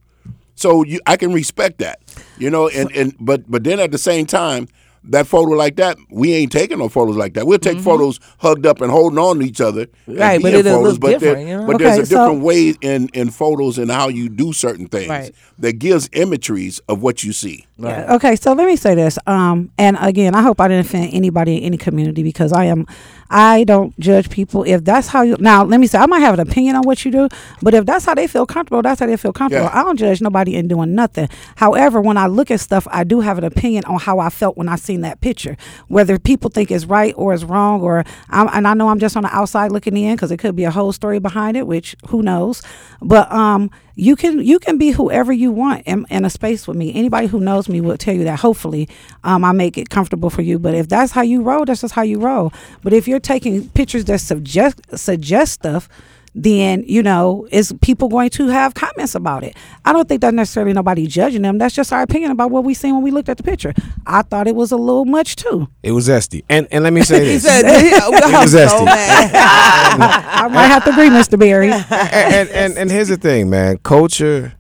So 0.55 0.85
you, 0.85 1.01
I 1.07 1.17
can 1.17 1.33
respect 1.33 1.79
that, 1.79 1.99
you 2.39 2.49
know. 2.51 2.69
And, 2.69 2.93
and 2.95 3.17
but 3.19 3.51
but 3.51 3.65
then 3.65 3.81
at 3.81 3.91
the 3.91 3.99
same 3.99 4.27
time, 4.27 4.69
that 5.05 5.27
photo 5.27 5.53
like 5.53 5.77
that, 5.77 5.97
we 6.11 6.33
ain't 6.35 6.53
taking 6.53 6.79
no 6.79 6.89
photos 6.89 7.17
like 7.17 7.35
that. 7.35 7.47
We'll 7.47 7.59
take 7.59 7.81
photos 7.81 8.21
hugged 8.39 8.67
up 8.67 8.81
and 8.81 8.91
holding 8.91 9.19
on 9.19 9.39
to 9.41 9.45
each 9.45 9.61
other, 9.61 9.83
and 10.07 10.17
Mm-hmm. 10.17 10.21
Right, 10.21 10.43
but 10.43 10.55
it'll 10.55 10.73
photos, 10.79 10.93
look 10.93 11.01
but 11.01 11.21
different, 11.21 11.49
you 11.49 11.57
know? 11.57 11.67
But 11.67 11.79
there's 11.79 11.93
Okay, 11.95 12.03
a 12.03 12.07
so- 12.07 12.17
different 12.27 12.43
way 12.43 12.75
in 12.81 13.09
in 13.15 13.31
photos 13.31 13.79
and 13.79 13.91
how 13.91 14.09
you 14.09 14.29
do 14.29 14.53
certain 14.53 14.87
things 14.87 15.09
Right. 15.09 15.35
that 15.59 15.79
gives 15.79 16.09
imageries 16.13 16.81
of 16.89 17.03
what 17.03 17.25
you 17.25 17.33
see. 17.33 17.67
Right. 17.79 18.09
Okay, 18.11 18.37
so 18.37 18.53
let 18.53 18.67
me 18.67 18.77
say 18.77 18.95
this. 18.95 19.19
Um, 19.27 19.71
and 19.79 19.97
again, 20.01 20.35
I 20.37 20.43
hope 20.43 20.61
I 20.61 20.69
didn't 20.69 20.87
offend 20.87 21.13
anybody 21.13 21.57
in 21.59 21.65
any 21.65 21.77
community 21.77 22.23
because 22.23 22.53
I 22.53 22.67
am, 22.67 22.87
I 23.35 23.65
don't 23.65 23.99
judge 23.99 24.29
people 24.29 24.63
if 24.65 24.85
that's 24.85 25.09
how 25.09 25.23
you. 25.23 25.37
Now, 25.41 25.65
let 25.65 25.81
me 25.81 25.87
say, 25.87 25.99
I 25.99 26.05
might 26.05 26.21
have 26.21 26.35
an 26.35 26.41
opinion 26.41 26.77
on 26.77 26.83
what 26.83 27.03
you 27.03 27.11
do, 27.11 27.29
but 27.63 27.73
if 27.73 27.87
that's 27.87 28.05
how 28.05 28.15
they 28.15 28.27
feel 28.27 28.45
comfortable, 28.45 28.83
that's 28.83 29.01
how 29.01 29.07
they 29.07 29.17
feel 29.17 29.33
comfortable. 29.33 29.65
Yeah. 29.65 29.81
I 29.81 29.83
don't 29.83 29.97
judge 29.97 30.21
nobody 30.21 30.55
in 30.55 30.69
doing 30.69 30.95
nothing. 30.95 31.31
However, 31.57 32.03
when 32.03 32.19
I 32.19 32.27
look 32.27 32.51
at 32.51 32.61
stuff, 32.61 32.87
I 32.91 33.05
do 33.05 33.21
have 33.21 33.39
an 33.39 33.45
opinion 33.45 33.85
on 33.87 33.99
how 33.99 34.19
I 34.19 34.29
felt 34.29 34.59
when 34.59 34.69
I 34.69 34.77
seen 34.77 35.01
that 35.01 35.23
picture, 35.23 35.57
whether 35.89 36.19
people 36.19 36.51
think 36.51 36.71
it's 36.71 36.85
right 36.85 37.15
or 37.17 37.33
it's 37.33 37.43
wrong, 37.43 37.81
or 37.81 38.05
I'm, 38.29 38.49
and 38.53 38.69
I 38.69 38.75
know 38.75 38.89
I'm 38.89 38.99
just 38.99 39.17
on 39.17 39.23
the 39.23 39.35
outside 39.35 39.73
looking 39.73 39.97
in 39.97 40.15
because 40.15 40.31
it 40.31 40.37
could 40.37 40.55
be 40.55 40.65
a 40.65 40.71
whole 40.71 40.93
story 40.93 41.19
behind 41.19 41.57
it, 41.57 41.67
which 41.67 41.97
who 42.09 42.23
knows. 42.23 42.63
But 43.01 43.33
um, 43.33 43.71
you 43.95 44.17
can 44.17 44.41
you 44.41 44.59
can 44.59 44.79
be 44.79 44.91
whoever 44.91 45.33
you 45.33 45.51
want 45.51 45.83
in, 45.87 46.07
in 46.11 46.25
a 46.25 46.31
space 46.31 46.67
with 46.67 46.77
me. 46.77 46.95
Anybody 46.95 47.27
who 47.27 47.41
knows 47.41 47.69
me 47.69 47.81
will 47.81 47.97
tell 47.99 48.15
you 48.15 48.25
that. 48.25 48.41
Hopefully, 48.41 48.89
um, 49.25 49.45
I 49.45 49.53
make 49.53 49.77
it 49.77 49.91
comfortable 49.91 50.31
for 50.31 50.43
you. 50.43 50.59
But 50.59 50.75
if 50.75 50.89
that's 50.89 51.13
how 51.13 51.23
you 51.23 51.43
roll, 51.43 51.65
that's 51.65 51.83
just 51.83 51.95
how 51.95 52.03
you 52.03 52.19
roll. 52.19 52.53
But 52.83 52.93
if 52.93 53.07
you're 53.07 53.21
taking 53.21 53.69
pictures 53.71 54.05
that 54.07 54.21
suggest 54.21 54.81
suggest 54.97 55.53
stuff, 55.53 55.89
then 56.35 56.83
you 56.87 57.03
know 57.03 57.47
is 57.51 57.75
people 57.83 58.09
going 58.09 58.31
to 58.31 58.47
have 58.49 58.75
comments 58.75 59.15
about 59.15 59.45
it. 59.45 59.55
I 59.85 59.93
don't 59.93 60.09
think 60.09 60.21
that's 60.23 60.35
necessarily 60.35 60.73
nobody 60.73 61.07
judging 61.07 61.43
them. 61.43 61.59
That's 61.59 61.75
just 61.75 61.93
our 61.93 62.03
opinion 62.03 62.31
about 62.31 62.51
what 62.51 62.65
we 62.65 62.73
seen 62.75 62.95
when 62.95 63.03
we 63.03 63.11
looked 63.11 63.29
at 63.29 63.37
the 63.37 63.43
picture. 63.43 63.75
I 64.07 64.23
thought 64.23 64.47
it 64.47 64.55
was 64.55 64.73
a 64.73 64.77
little 64.77 65.05
much 65.05 65.37
too. 65.37 65.69
It 65.83 65.93
was 65.93 66.09
zesty. 66.09 66.43
And 66.49 66.67
and 66.71 66.85
let 66.85 66.93
me 66.93 67.03
say 67.03 67.21
He 67.27 67.33
this. 67.33 67.43
said, 67.45 67.65
oh, 67.67 68.19
I'm 68.25 68.33
was 68.43 68.55
zesty. 68.55 68.85
mad. 68.85 69.31
I 70.45 70.49
might 70.49 70.67
have 70.69 70.85
to 70.85 70.91
agree, 70.91 71.09
Mr. 71.11 71.39
Berry. 71.39 71.71
and, 71.71 71.89
and, 71.91 72.49
and 72.51 72.79
and 72.79 72.91
here's 72.91 73.09
the 73.09 73.17
thing, 73.17 73.51
man. 73.51 73.79
Culture 73.79 74.55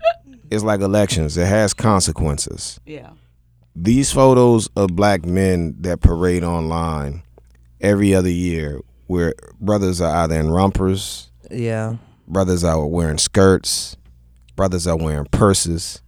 is 0.50 0.62
like 0.62 0.80
elections. 0.80 1.36
It 1.38 1.46
has 1.46 1.72
consequences. 1.72 2.78
Yeah. 2.84 3.10
These 3.74 4.12
photos 4.12 4.68
of 4.76 4.94
black 4.94 5.24
men 5.24 5.74
that 5.80 6.02
parade 6.02 6.44
online 6.44 7.22
every 7.80 8.14
other 8.14 8.28
year, 8.28 8.80
where 9.06 9.32
brothers 9.60 10.02
are 10.02 10.14
either 10.16 10.38
in 10.38 10.50
rompers, 10.50 11.30
Yeah. 11.52 11.96
brothers 12.26 12.64
are 12.64 12.84
wearing 12.86 13.18
skirts, 13.18 13.96
brothers 14.56 14.86
are 14.86 14.96
wearing 14.96 15.26
purses, 15.30 16.00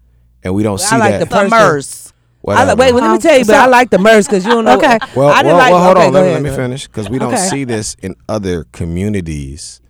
and 0.43 0.55
we 0.55 0.63
don't 0.63 0.79
Well, 0.79 0.87
I 0.87 0.91
see 0.91 0.97
like 0.99 1.11
that. 1.13 1.19
the 1.21 1.25
The 1.27 1.31
Person- 1.31 1.51
MERS. 1.51 2.13
I 2.47 2.51
like, 2.51 2.59
Whatever. 2.59 2.77
wait, 2.81 2.93
well, 2.93 3.03
let 3.05 3.09
me 3.09 3.15
Um, 3.15 3.21
tell 3.21 3.39
you, 3.39 3.45
but 3.47 3.53
so- 3.55 3.59
I 3.59 3.67
like 3.67 3.89
the 3.91 3.99
MERS 3.99 4.27
because 4.27 4.45
you 4.45 4.51
don't 4.51 4.65
know. 4.67 4.77
Okay. 4.77 4.99
Well, 5.17 5.29
I 5.29 5.43
didn't 5.43 5.47
well, 5.47 5.57
like. 5.57 5.73
well, 5.73 5.83
hold 5.85 5.97
okay, 5.97 6.07
on. 6.07 6.13
go 6.13 6.21
Let, 6.21 6.27
me- 6.27 6.33
let 6.35 6.43
me 6.43 6.51
finish 6.57 6.87
because 6.87 7.09
we 7.09 7.19
don't 7.19 7.33
Okay. 7.33 7.49
see 7.49 7.65
this 7.65 7.97
in 8.03 8.15
other 8.29 8.65
communities 8.73 9.81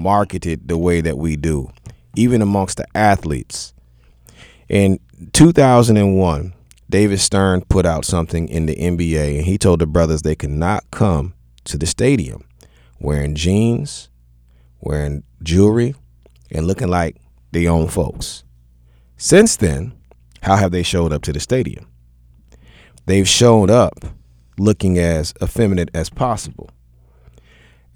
marketed 0.00 0.66
the 0.68 0.76
way 0.76 1.00
that 1.00 1.16
we 1.18 1.36
do, 1.36 1.70
even 2.16 2.42
amongst 2.42 2.76
the 2.78 2.86
athletes. 2.96 3.72
In 4.68 4.98
2001, 5.32 6.52
David 6.90 7.20
Stern 7.20 7.62
put 7.68 7.86
out 7.86 8.04
something 8.04 8.48
in 8.48 8.66
the 8.66 8.74
NBA, 8.76 9.36
and 9.38 9.46
he 9.46 9.56
told 9.56 9.78
the 9.80 9.86
brothers 9.86 10.22
they 10.22 10.34
could 10.34 10.50
not 10.50 10.84
come 10.90 11.34
to 11.64 11.78
the 11.78 11.86
stadium 11.86 12.42
wearing 13.00 13.34
jeans, 13.34 14.08
wearing 14.80 15.22
jewelry, 15.42 15.94
and 16.50 16.66
looking 16.66 16.88
like 16.88 17.16
their 17.52 17.70
own 17.70 17.88
folks. 17.88 18.44
Since 19.16 19.56
then, 19.56 19.92
how 20.42 20.56
have 20.56 20.72
they 20.72 20.82
showed 20.82 21.12
up 21.12 21.22
to 21.22 21.32
the 21.32 21.40
stadium? 21.40 21.90
they've 23.10 23.28
shown 23.28 23.70
up 23.70 24.04
looking 24.58 24.98
as 24.98 25.34
effeminate 25.42 25.90
as 25.94 26.08
possible. 26.10 26.70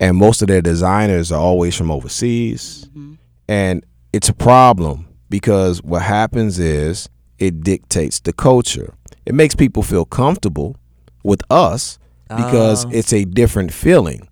And 0.00 0.16
most 0.16 0.42
of 0.42 0.48
their 0.48 0.60
designers 0.60 1.30
are 1.30 1.40
always 1.40 1.76
from 1.76 1.90
overseas. 1.90 2.86
Mm-hmm. 2.90 3.14
And 3.48 3.86
it's 4.12 4.28
a 4.28 4.34
problem 4.34 5.06
because 5.30 5.82
what 5.82 6.02
happens 6.02 6.58
is 6.58 7.08
it 7.38 7.60
dictates 7.60 8.20
the 8.20 8.32
culture. 8.32 8.94
It 9.24 9.34
makes 9.34 9.54
people 9.54 9.82
feel 9.82 10.04
comfortable 10.04 10.76
with 11.22 11.42
us 11.48 11.98
because 12.28 12.84
oh. 12.84 12.90
it's 12.92 13.12
a 13.12 13.24
different 13.24 13.72
feeling. 13.72 14.28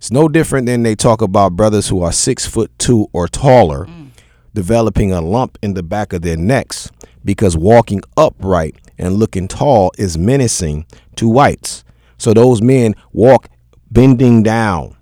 It's 0.00 0.10
no 0.10 0.30
different 0.30 0.64
than 0.64 0.82
they 0.82 0.94
talk 0.94 1.20
about 1.20 1.56
brothers 1.56 1.88
who 1.88 2.00
are 2.00 2.10
six 2.10 2.46
foot 2.46 2.70
two 2.78 3.08
or 3.12 3.28
taller 3.28 3.84
mm. 3.84 4.08
developing 4.54 5.12
a 5.12 5.20
lump 5.20 5.58
in 5.60 5.74
the 5.74 5.82
back 5.82 6.14
of 6.14 6.22
their 6.22 6.38
necks 6.38 6.90
because 7.22 7.54
walking 7.54 8.00
upright 8.16 8.76
and 8.96 9.16
looking 9.16 9.46
tall 9.46 9.92
is 9.98 10.16
menacing 10.16 10.86
to 11.16 11.28
whites. 11.28 11.84
So 12.16 12.32
those 12.32 12.62
men 12.62 12.94
walk 13.12 13.50
bending 13.90 14.42
down 14.42 14.96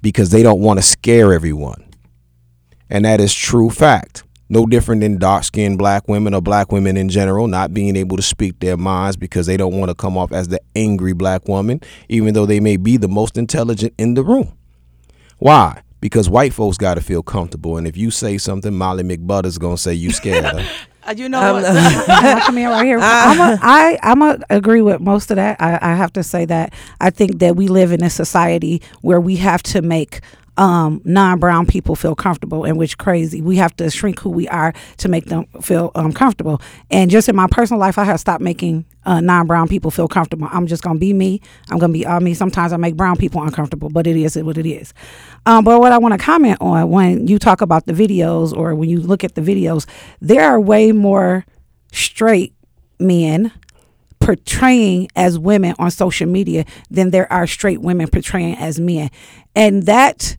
because 0.00 0.30
they 0.30 0.42
don't 0.42 0.60
want 0.60 0.80
to 0.80 0.82
scare 0.82 1.32
everyone. 1.32 1.94
And 2.90 3.04
that 3.04 3.20
is 3.20 3.32
true 3.32 3.70
fact. 3.70 4.24
No 4.52 4.66
different 4.66 5.00
than 5.00 5.16
dark 5.18 5.44
skinned 5.44 5.78
black 5.78 6.08
women 6.08 6.34
or 6.34 6.42
black 6.42 6.70
women 6.70 6.98
in 6.98 7.08
general 7.08 7.46
not 7.48 7.72
being 7.72 7.96
able 7.96 8.18
to 8.18 8.22
speak 8.22 8.60
their 8.60 8.76
minds 8.76 9.16
because 9.16 9.46
they 9.46 9.56
don't 9.56 9.78
want 9.78 9.88
to 9.88 9.94
come 9.94 10.18
off 10.18 10.30
as 10.30 10.48
the 10.48 10.60
angry 10.76 11.14
black 11.14 11.48
woman, 11.48 11.80
even 12.10 12.34
though 12.34 12.44
they 12.44 12.60
may 12.60 12.76
be 12.76 12.98
the 12.98 13.08
most 13.08 13.38
intelligent 13.38 13.94
in 13.96 14.12
the 14.12 14.22
room. 14.22 14.52
Why? 15.38 15.80
Because 16.02 16.28
white 16.28 16.52
folks 16.52 16.76
got 16.76 16.94
to 16.94 17.00
feel 17.00 17.22
comfortable. 17.22 17.78
And 17.78 17.86
if 17.86 17.96
you 17.96 18.10
say 18.10 18.36
something, 18.36 18.74
Molly 18.76 19.04
McButter's 19.04 19.56
going 19.56 19.76
to 19.76 19.82
say 19.82 19.94
you 19.94 20.10
scared 20.10 20.44
her. 20.44 20.68
Uh, 21.04 21.12
you 21.16 21.28
know 21.28 21.40
Um, 21.56 21.62
what? 21.62 21.64
I 21.66 22.40
come 22.46 22.58
in 22.58 22.68
right 22.68 22.84
here. 22.84 22.96
I'm 23.02 23.40
a, 23.40 23.58
I 23.60 23.98
I'm 24.04 24.22
a 24.22 24.38
agree 24.50 24.82
with 24.82 25.00
most 25.00 25.32
of 25.32 25.34
that. 25.34 25.60
I, 25.60 25.76
I 25.82 25.94
have 25.96 26.12
to 26.12 26.22
say 26.22 26.44
that 26.44 26.72
I 27.00 27.10
think 27.10 27.40
that 27.40 27.56
we 27.56 27.66
live 27.66 27.90
in 27.90 28.04
a 28.04 28.08
society 28.08 28.80
where 29.00 29.20
we 29.20 29.34
have 29.34 29.64
to 29.64 29.82
make 29.82 30.20
um, 30.56 31.00
non-brown 31.04 31.66
people 31.66 31.96
feel 31.96 32.14
comfortable, 32.14 32.64
and 32.64 32.76
which 32.76 32.98
crazy. 32.98 33.40
We 33.40 33.56
have 33.56 33.74
to 33.76 33.90
shrink 33.90 34.20
who 34.20 34.30
we 34.30 34.48
are 34.48 34.74
to 34.98 35.08
make 35.08 35.26
them 35.26 35.46
feel 35.60 35.90
um, 35.94 36.12
comfortable. 36.12 36.60
And 36.90 37.10
just 37.10 37.28
in 37.28 37.36
my 37.36 37.46
personal 37.46 37.80
life, 37.80 37.98
I 37.98 38.04
have 38.04 38.20
stopped 38.20 38.42
making 38.42 38.84
uh, 39.04 39.20
non-brown 39.20 39.68
people 39.68 39.90
feel 39.90 40.08
comfortable. 40.08 40.48
I'm 40.50 40.66
just 40.66 40.82
gonna 40.82 40.98
be 40.98 41.12
me. 41.12 41.40
I'm 41.70 41.78
gonna 41.78 41.92
be 41.92 42.04
all 42.04 42.20
me. 42.20 42.34
Sometimes 42.34 42.72
I 42.72 42.76
make 42.76 42.96
brown 42.96 43.16
people 43.16 43.42
uncomfortable, 43.42 43.88
but 43.88 44.06
it 44.06 44.16
is 44.16 44.36
what 44.36 44.58
it 44.58 44.66
is. 44.66 44.92
Um, 45.46 45.64
but 45.64 45.80
what 45.80 45.92
I 45.92 45.98
want 45.98 46.12
to 46.12 46.18
comment 46.18 46.58
on 46.60 46.90
when 46.90 47.26
you 47.26 47.38
talk 47.38 47.60
about 47.60 47.86
the 47.86 47.92
videos 47.92 48.56
or 48.56 48.74
when 48.74 48.88
you 48.88 49.00
look 49.00 49.24
at 49.24 49.34
the 49.34 49.40
videos, 49.40 49.86
there 50.20 50.44
are 50.44 50.60
way 50.60 50.92
more 50.92 51.44
straight 51.92 52.54
men 52.98 53.52
portraying 54.22 55.08
as 55.16 55.36
women 55.36 55.74
on 55.80 55.90
social 55.90 56.28
media 56.28 56.64
than 56.90 57.10
there 57.10 57.30
are 57.32 57.46
straight 57.46 57.80
women 57.80 58.06
portraying 58.06 58.54
as 58.56 58.78
men. 58.78 59.10
And 59.54 59.84
that 59.84 60.36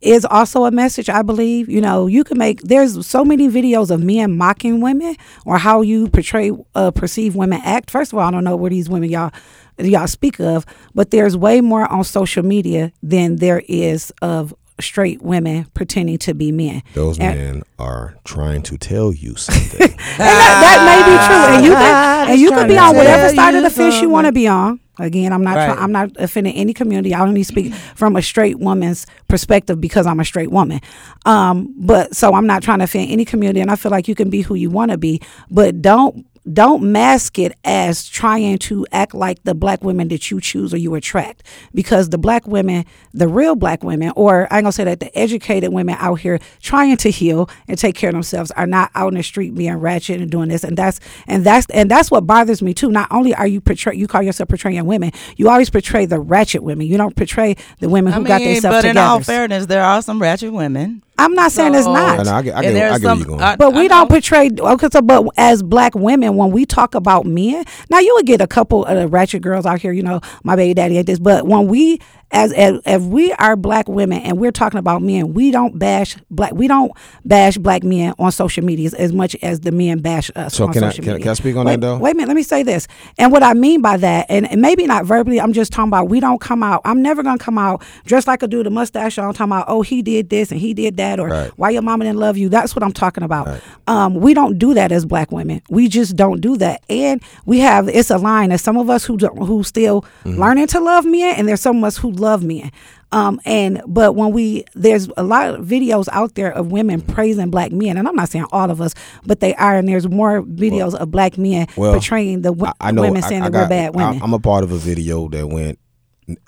is 0.00 0.24
also 0.24 0.64
a 0.64 0.70
message 0.70 1.08
I 1.08 1.22
believe. 1.22 1.68
You 1.68 1.80
know, 1.80 2.06
you 2.06 2.24
can 2.24 2.38
make 2.38 2.60
there's 2.62 3.06
so 3.06 3.24
many 3.24 3.48
videos 3.48 3.90
of 3.90 4.02
men 4.02 4.36
mocking 4.36 4.80
women 4.80 5.16
or 5.44 5.58
how 5.58 5.82
you 5.82 6.08
portray 6.08 6.52
uh, 6.74 6.90
perceive 6.90 7.34
women 7.34 7.60
act. 7.64 7.90
First 7.90 8.12
of 8.12 8.18
all, 8.18 8.26
I 8.26 8.30
don't 8.30 8.44
know 8.44 8.56
where 8.56 8.70
these 8.70 8.88
women 8.88 9.10
y'all 9.10 9.32
y'all 9.78 10.06
speak 10.06 10.40
of, 10.40 10.64
but 10.94 11.10
there's 11.10 11.36
way 11.36 11.60
more 11.60 11.90
on 11.90 12.04
social 12.04 12.42
media 12.42 12.92
than 13.02 13.36
there 13.36 13.62
is 13.68 14.12
of 14.22 14.54
straight 14.80 15.22
women 15.22 15.66
pretending 15.74 16.18
to 16.18 16.34
be 16.34 16.52
men. 16.52 16.82
Those 16.94 17.18
And- 17.18 17.36
men 17.38 17.62
are 17.78 18.14
trying 18.24 18.62
to 18.62 18.76
tell 18.76 19.12
you 19.12 19.34
something. 19.36 19.96
And 20.18 20.20
that, 20.20 20.60
that 20.62 20.78
may 20.86 21.00
be 21.12 21.16
true. 21.26 21.56
And 21.56 21.64
you 21.64 21.72
can, 21.72 22.30
and 22.30 22.40
you 22.40 22.50
can 22.50 22.68
be 22.68 22.78
on 22.78 22.96
whatever 22.96 23.34
side 23.34 23.54
of 23.54 23.62
the 23.62 23.70
fence 23.70 24.00
you 24.00 24.08
want 24.08 24.26
to 24.26 24.32
be 24.32 24.48
on. 24.48 24.80
Again, 24.98 25.30
I'm 25.32 25.42
not. 25.44 25.54
try- 25.54 25.74
I'm 25.74 25.92
not 25.92 26.10
offending 26.18 26.54
any 26.54 26.72
community. 26.72 27.12
I 27.12 27.20
only 27.20 27.42
speak 27.42 27.74
from 27.74 28.16
a 28.16 28.22
straight 28.22 28.58
woman's 28.58 29.06
perspective 29.28 29.78
because 29.78 30.06
I'm 30.06 30.20
a 30.20 30.24
straight 30.24 30.50
woman. 30.50 30.80
Um, 31.26 31.74
but 31.76 32.16
so 32.16 32.32
I'm 32.32 32.46
not 32.46 32.62
trying 32.62 32.78
to 32.78 32.84
offend 32.84 33.10
any 33.10 33.26
community, 33.26 33.60
and 33.60 33.70
I 33.70 33.76
feel 33.76 33.90
like 33.90 34.08
you 34.08 34.14
can 34.14 34.30
be 34.30 34.40
who 34.40 34.54
you 34.54 34.70
want 34.70 34.90
to 34.92 34.96
be, 34.96 35.20
but 35.50 35.82
don't 35.82 36.24
don't 36.52 36.92
mask 36.92 37.38
it 37.38 37.52
as 37.64 38.08
trying 38.08 38.58
to 38.58 38.86
act 38.92 39.14
like 39.14 39.42
the 39.44 39.54
black 39.54 39.82
women 39.82 40.08
that 40.08 40.30
you 40.30 40.40
choose 40.40 40.72
or 40.72 40.76
you 40.76 40.94
attract. 40.94 41.42
Because 41.74 42.10
the 42.10 42.18
black 42.18 42.46
women 42.46 42.84
the 43.12 43.28
real 43.28 43.54
black 43.56 43.82
women 43.82 44.12
or 44.14 44.46
i 44.52 44.58
ain't 44.58 44.64
gonna 44.64 44.72
say 44.72 44.84
that 44.84 45.00
the 45.00 45.18
educated 45.18 45.72
women 45.72 45.96
out 45.98 46.16
here 46.16 46.38
trying 46.60 46.96
to 46.96 47.10
heal 47.10 47.48
and 47.66 47.78
take 47.78 47.94
care 47.94 48.10
of 48.10 48.14
themselves 48.14 48.50
are 48.52 48.66
not 48.66 48.90
out 48.94 49.08
in 49.08 49.14
the 49.14 49.22
street 49.22 49.54
being 49.54 49.74
ratchet 49.74 50.20
and 50.20 50.30
doing 50.30 50.48
this. 50.48 50.64
And 50.64 50.76
that's 50.76 51.00
and 51.26 51.44
that's 51.44 51.66
and 51.70 51.90
that's 51.90 52.10
what 52.10 52.26
bothers 52.26 52.62
me 52.62 52.74
too. 52.74 52.90
Not 52.90 53.08
only 53.10 53.34
are 53.34 53.46
you 53.46 53.60
portray 53.60 53.96
you 53.96 54.06
call 54.06 54.22
yourself 54.22 54.48
portraying 54.48 54.84
women 54.84 55.12
you 55.36 55.48
always 55.48 55.70
portray 55.70 56.06
the 56.06 56.18
ratchet 56.18 56.62
women. 56.62 56.86
You 56.86 56.96
don't 56.96 57.16
portray 57.16 57.56
the 57.80 57.88
women 57.88 58.12
I 58.12 58.16
who 58.16 58.24
got 58.24 58.40
mean, 58.40 58.54
themselves 58.54 58.76
but 58.76 58.84
in 58.84 58.90
together 58.90 59.08
all 59.08 59.20
fairness, 59.20 59.66
there 59.66 59.82
are 59.82 60.02
some 60.02 60.20
ratchet 60.20 60.52
women. 60.52 61.02
I'm 61.18 61.32
not 61.34 61.50
saying 61.52 61.74
it's 61.74 61.86
not 61.86 62.20
I 62.20 62.22
know, 62.22 62.32
I 62.32 62.42
get, 62.42 62.54
I 62.56 62.62
get, 62.62 62.92
I 62.92 62.98
get 62.98 63.04
where 63.06 63.14
you're 63.16 63.26
going. 63.26 63.40
I- 63.42 63.56
But 63.56 63.72
we 63.74 63.80
I 63.80 63.88
don't 63.88 64.08
know. 64.08 64.14
portray 64.14 64.50
okay. 64.58 64.88
So, 64.92 65.02
but 65.02 65.24
as 65.36 65.62
black 65.62 65.94
women, 65.94 66.36
when 66.36 66.50
we 66.50 66.66
talk 66.66 66.94
about 66.94 67.24
men, 67.26 67.64
now 67.90 67.98
you 68.00 68.14
would 68.16 68.26
get 68.26 68.40
a 68.40 68.46
couple 68.46 68.84
of 68.84 69.12
ratchet 69.12 69.42
girls 69.42 69.66
out 69.66 69.80
here. 69.80 69.92
You 69.92 70.02
know, 70.02 70.20
my 70.44 70.56
baby 70.56 70.74
daddy 70.74 70.98
ain't 70.98 71.06
this. 71.06 71.18
But 71.18 71.46
when 71.46 71.66
we, 71.68 72.00
as, 72.32 72.52
as 72.52 72.80
if 72.84 73.02
we 73.02 73.32
are 73.34 73.56
black 73.56 73.88
women 73.88 74.20
and 74.22 74.38
we're 74.38 74.50
talking 74.52 74.78
about 74.78 75.00
men, 75.02 75.32
we 75.32 75.50
don't 75.50 75.78
bash 75.78 76.16
black. 76.30 76.52
We 76.52 76.66
don't 76.68 76.90
bash 77.24 77.56
black 77.56 77.82
men 77.84 78.14
on 78.18 78.32
social 78.32 78.64
media 78.64 78.90
as 78.98 79.12
much 79.12 79.36
as 79.42 79.60
the 79.60 79.70
men 79.72 80.00
bash 80.00 80.30
us. 80.36 80.54
So 80.54 80.66
on 80.66 80.72
can 80.72 80.84
I- 80.84 80.88
social 80.90 81.04
can 81.04 81.14
I- 81.14 81.18
can 81.20 81.28
I 81.28 81.34
speak 81.34 81.56
on 81.56 81.66
wait, 81.66 81.74
that, 81.76 81.80
though? 81.80 81.98
Wait 81.98 82.10
a 82.12 82.14
minute. 82.14 82.28
Let 82.28 82.36
me 82.36 82.42
say 82.42 82.62
this. 82.62 82.88
And 83.18 83.30
what 83.32 83.42
I 83.42 83.54
mean 83.54 83.80
by 83.80 83.96
that, 83.98 84.26
and, 84.28 84.50
and 84.50 84.60
maybe 84.60 84.86
not 84.86 85.04
verbally, 85.06 85.40
I'm 85.40 85.52
just 85.52 85.72
talking 85.72 85.88
about 85.88 86.08
we 86.08 86.20
don't 86.20 86.40
come 86.40 86.62
out. 86.62 86.80
I'm 86.84 87.00
never 87.02 87.22
gonna 87.22 87.38
come 87.38 87.58
out 87.58 87.82
dressed 88.04 88.26
like 88.26 88.42
a 88.42 88.48
dude, 88.48 88.58
with 88.58 88.66
a 88.68 88.70
mustache 88.70 89.18
on, 89.18 89.32
talking 89.32 89.52
about 89.52 89.66
oh 89.68 89.82
he 89.82 90.02
did 90.02 90.28
this 90.30 90.50
and 90.50 90.60
he 90.60 90.74
did 90.74 90.96
that, 90.96 91.20
or 91.20 91.28
Right. 91.28 91.50
why 91.56 91.70
your 91.70 91.82
mama 91.82 92.04
didn't 92.04 92.18
love 92.18 92.36
you. 92.36 92.48
That's 92.48 92.74
what 92.74 92.82
I'm 92.82 92.92
talking 92.92 93.22
about. 93.22 93.60
Um, 93.86 94.14
we 94.14 94.34
don't 94.34 94.58
do 94.58 94.74
that 94.74 94.90
as 94.92 95.04
black 95.06 95.30
women. 95.30 95.62
We 95.70 95.88
just 95.88 96.16
don't 96.16 96.40
do 96.40 96.56
that. 96.58 96.82
And 96.90 97.22
we 97.44 97.60
have 97.60 97.88
it's 97.88 98.10
a 98.10 98.18
line. 98.18 98.48
There's 98.48 98.62
some 98.62 98.76
of 98.76 98.90
us 98.90 99.04
who 99.04 99.16
don't, 99.16 99.36
who 99.38 99.62
still 99.62 100.04
Mm-hmm. 100.24 100.40
learning 100.40 100.66
to 100.68 100.80
love 100.80 101.04
men, 101.04 101.34
and 101.36 101.46
there's 101.48 101.60
some 101.60 101.76
of 101.78 101.84
us 101.84 101.96
who 101.96 102.10
love 102.10 102.25
men. 102.42 102.70
Um, 103.12 103.40
and 103.44 103.80
but 103.86 104.14
when 104.16 104.32
we 104.32 104.64
there's 104.74 105.08
a 105.16 105.22
lot 105.22 105.54
of 105.54 105.64
videos 105.66 106.08
out 106.10 106.34
there 106.34 106.52
of 106.52 106.72
women 106.72 107.00
praising 107.00 107.50
black 107.50 107.70
men, 107.72 107.96
and 107.96 108.08
I'm 108.08 108.16
not 108.16 108.28
saying 108.28 108.46
all 108.50 108.70
of 108.70 108.80
us, 108.80 108.94
but 109.24 109.38
they 109.40 109.54
are, 109.54 109.76
and 109.76 109.88
there's 109.88 110.08
more 110.08 110.42
videos 110.42 110.94
of 110.94 111.10
black 111.10 111.38
men 111.38 111.68
well, 111.76 111.92
portraying 111.92 112.42
the 112.42 112.50
w- 112.50 112.72
I, 112.80 112.88
I 112.88 112.90
know 112.90 113.02
women 113.02 113.22
saying 113.22 113.42
I 113.42 113.48
that 113.50 113.62
we're 113.62 113.68
bad 113.68 113.94
women. 113.94 114.20
I, 114.20 114.24
am 114.24 114.34
a 114.34 114.38
part 114.40 114.64
of 114.64 114.72
a 114.72 114.76
video 114.76 115.28
that 115.28 115.46
went 115.46 115.78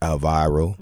uh, 0.02 0.18
viral, 0.18 0.74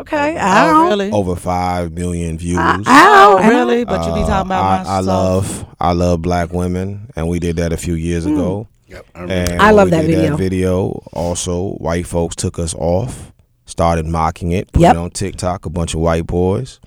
okay, 0.00 0.36
I 0.38 0.64
Oh, 0.70 0.72
don't. 0.72 0.88
really? 0.88 1.10
over 1.12 1.36
five 1.36 1.92
million 1.92 2.38
views. 2.38 2.56
I 2.58 2.82
Oh, 2.86 3.38
don't. 3.38 3.48
really? 3.50 3.84
But 3.84 4.06
you 4.06 4.14
be 4.14 4.22
talking 4.22 4.48
about 4.48 4.62
Uh, 4.62 4.64
I, 4.64 4.82
my 4.84 4.90
I 4.90 5.02
soul. 5.02 5.06
love 5.14 5.66
I 5.78 5.92
love 5.92 6.22
black 6.22 6.52
women, 6.54 7.10
and 7.14 7.28
we 7.28 7.38
did 7.38 7.56
that 7.56 7.74
a 7.74 7.76
few 7.76 7.94
years 7.94 8.24
ago. 8.24 8.66
Yep, 8.86 9.06
I 9.14 9.20
remember. 9.20 9.52
And 9.52 9.62
I 9.62 9.70
love 9.72 9.84
we 9.88 9.90
that 9.90 10.00
did 10.00 10.16
video. 10.16 10.30
That 10.30 10.38
video 10.38 11.02
also, 11.12 11.72
white 11.74 12.06
folks 12.06 12.34
took 12.34 12.58
us 12.58 12.74
off, 12.74 13.30
started 13.68 14.06
mocking 14.06 14.52
it, 14.52 14.72
put 14.72 14.82
Yep. 14.82 14.94
it 14.94 14.98
on 14.98 15.10
TikTok. 15.10 15.66
A 15.66 15.70
bunch 15.70 15.94
of 15.94 16.00
white 16.00 16.26
boys, 16.26 16.80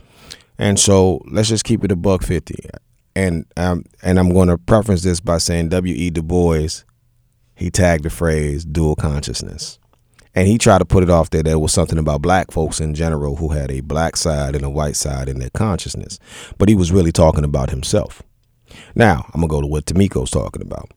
and 0.58 0.80
so 0.80 1.22
let's 1.32 1.50
just 1.50 1.64
keep 1.64 1.84
it 1.84 1.92
a 1.92 1.96
buck 1.96 2.24
fifty. 2.24 2.56
And 3.16 3.46
um, 3.58 3.86
and 4.02 4.18
I'm 4.20 4.30
going 4.34 4.48
to 4.50 4.58
preference 4.58 5.02
this 5.04 5.20
by 5.20 5.38
saying 5.38 5.70
W. 5.70 5.94
E. 5.94 6.10
Du 6.10 6.22
Bois, 6.22 6.84
he 7.56 7.70
tagged 7.70 8.04
the 8.06 8.10
phrase 8.10 8.64
dual 8.66 8.96
consciousness. 8.96 9.78
And 10.34 10.48
he 10.48 10.58
tried 10.58 10.78
to 10.78 10.86
put 10.86 11.04
it 11.04 11.10
off 11.10 11.30
there 11.30 11.44
that 11.44 11.52
it 11.52 11.60
was 11.60 11.74
something 11.74 11.98
about 11.98 12.22
black 12.22 12.52
folks 12.52 12.80
in 12.80 12.96
general 12.96 13.36
who 13.36 13.50
had 13.50 13.70
a 13.70 13.82
black 13.82 14.16
side 14.16 14.56
and 14.56 14.64
a 14.64 14.70
white 14.70 14.96
side 14.96 15.28
in 15.28 15.40
their 15.40 15.50
consciousness. 15.50 16.20
But 16.58 16.70
he 16.70 16.76
was 16.76 16.90
really 16.90 17.12
talking 17.12 17.44
about 17.44 17.70
himself. 17.70 18.24
Now, 18.96 19.30
I'm 19.34 19.42
going 19.42 19.50
to 19.50 19.56
go 19.56 19.60
to 19.60 19.68
what 19.68 19.86
Tamiko's 19.88 20.30
talking 20.32 20.62
about. 20.62 20.90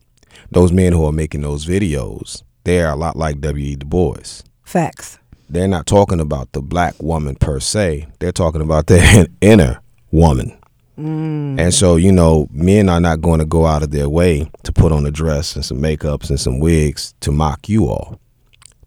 Those 0.52 0.70
men 0.70 0.92
who 0.92 1.04
are 1.04 1.10
making 1.10 1.40
those 1.40 1.66
videos, 1.66 2.44
they're 2.62 2.88
a 2.90 2.94
lot 2.94 3.16
like 3.16 3.40
W.E. 3.40 3.74
Du 3.74 3.86
Bois. 3.86 4.42
Facts. 4.62 5.18
They're 5.48 5.68
not 5.68 5.86
talking 5.86 6.20
about 6.20 6.52
the 6.52 6.62
black 6.62 6.94
woman 7.02 7.36
per 7.36 7.60
se, 7.60 8.08
they're 8.18 8.32
talking 8.32 8.60
about 8.60 8.86
their 8.86 9.26
inner 9.40 9.80
woman. 10.10 10.56
Mm. 10.98 11.58
And 11.58 11.74
so, 11.74 11.96
you 11.96 12.12
know, 12.12 12.48
men 12.52 12.88
are 12.88 13.00
not 13.00 13.20
going 13.20 13.40
to 13.40 13.44
go 13.44 13.66
out 13.66 13.82
of 13.82 13.90
their 13.90 14.08
way 14.08 14.50
to 14.62 14.72
put 14.72 14.92
on 14.92 15.04
a 15.06 15.10
dress 15.10 15.56
and 15.56 15.64
some 15.64 15.78
makeups 15.78 16.30
and 16.30 16.38
some 16.38 16.60
wigs 16.60 17.14
to 17.20 17.32
mock 17.32 17.68
you 17.68 17.86
all. 17.86 18.20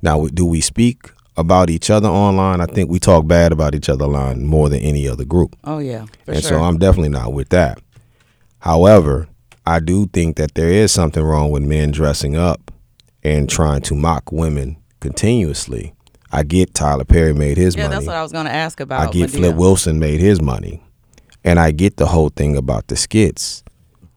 Now, 0.01 0.27
do 0.27 0.45
we 0.45 0.61
speak 0.61 1.11
about 1.35 1.69
each 1.69 1.89
other 1.89 2.07
online? 2.07 2.61
I 2.61 2.65
think 2.65 2.89
we 2.89 2.99
talk 2.99 3.27
bad 3.27 3.51
about 3.51 3.75
each 3.75 3.89
other 3.89 4.05
online 4.05 4.45
more 4.45 4.69
than 4.69 4.79
any 4.79 5.07
other 5.07 5.25
group. 5.25 5.55
Oh 5.63 5.79
yeah, 5.79 6.05
and 6.27 6.41
sure. 6.41 6.49
so 6.49 6.59
I'm 6.59 6.77
definitely 6.77 7.09
not 7.09 7.33
with 7.33 7.49
that. 7.49 7.79
However, 8.59 9.27
I 9.65 9.79
do 9.79 10.07
think 10.07 10.37
that 10.37 10.53
there 10.55 10.69
is 10.69 10.91
something 10.91 11.23
wrong 11.23 11.51
with 11.51 11.63
men 11.63 11.91
dressing 11.91 12.35
up 12.37 12.71
and 13.23 13.49
trying 13.49 13.81
to 13.81 13.95
mock 13.95 14.31
women 14.31 14.77
continuously. 14.99 15.93
I 16.31 16.43
get 16.43 16.73
Tyler 16.73 17.05
Perry 17.05 17.33
made 17.33 17.57
his 17.57 17.75
yeah, 17.75 17.83
money. 17.83 17.93
Yeah, 17.93 17.99
that's 17.99 18.07
what 18.07 18.15
I 18.15 18.21
was 18.21 18.31
going 18.31 18.45
to 18.45 18.51
ask 18.51 18.79
about. 18.79 19.07
I 19.07 19.11
get 19.11 19.29
Madea. 19.29 19.37
Flip 19.37 19.55
Wilson 19.55 19.99
made 19.99 20.19
his 20.19 20.41
money. 20.41 20.83
And 21.43 21.59
I 21.59 21.71
get 21.71 21.97
the 21.97 22.07
whole 22.07 22.29
thing 22.29 22.57
about 22.57 22.87
the 22.87 22.95
skits. 22.97 23.63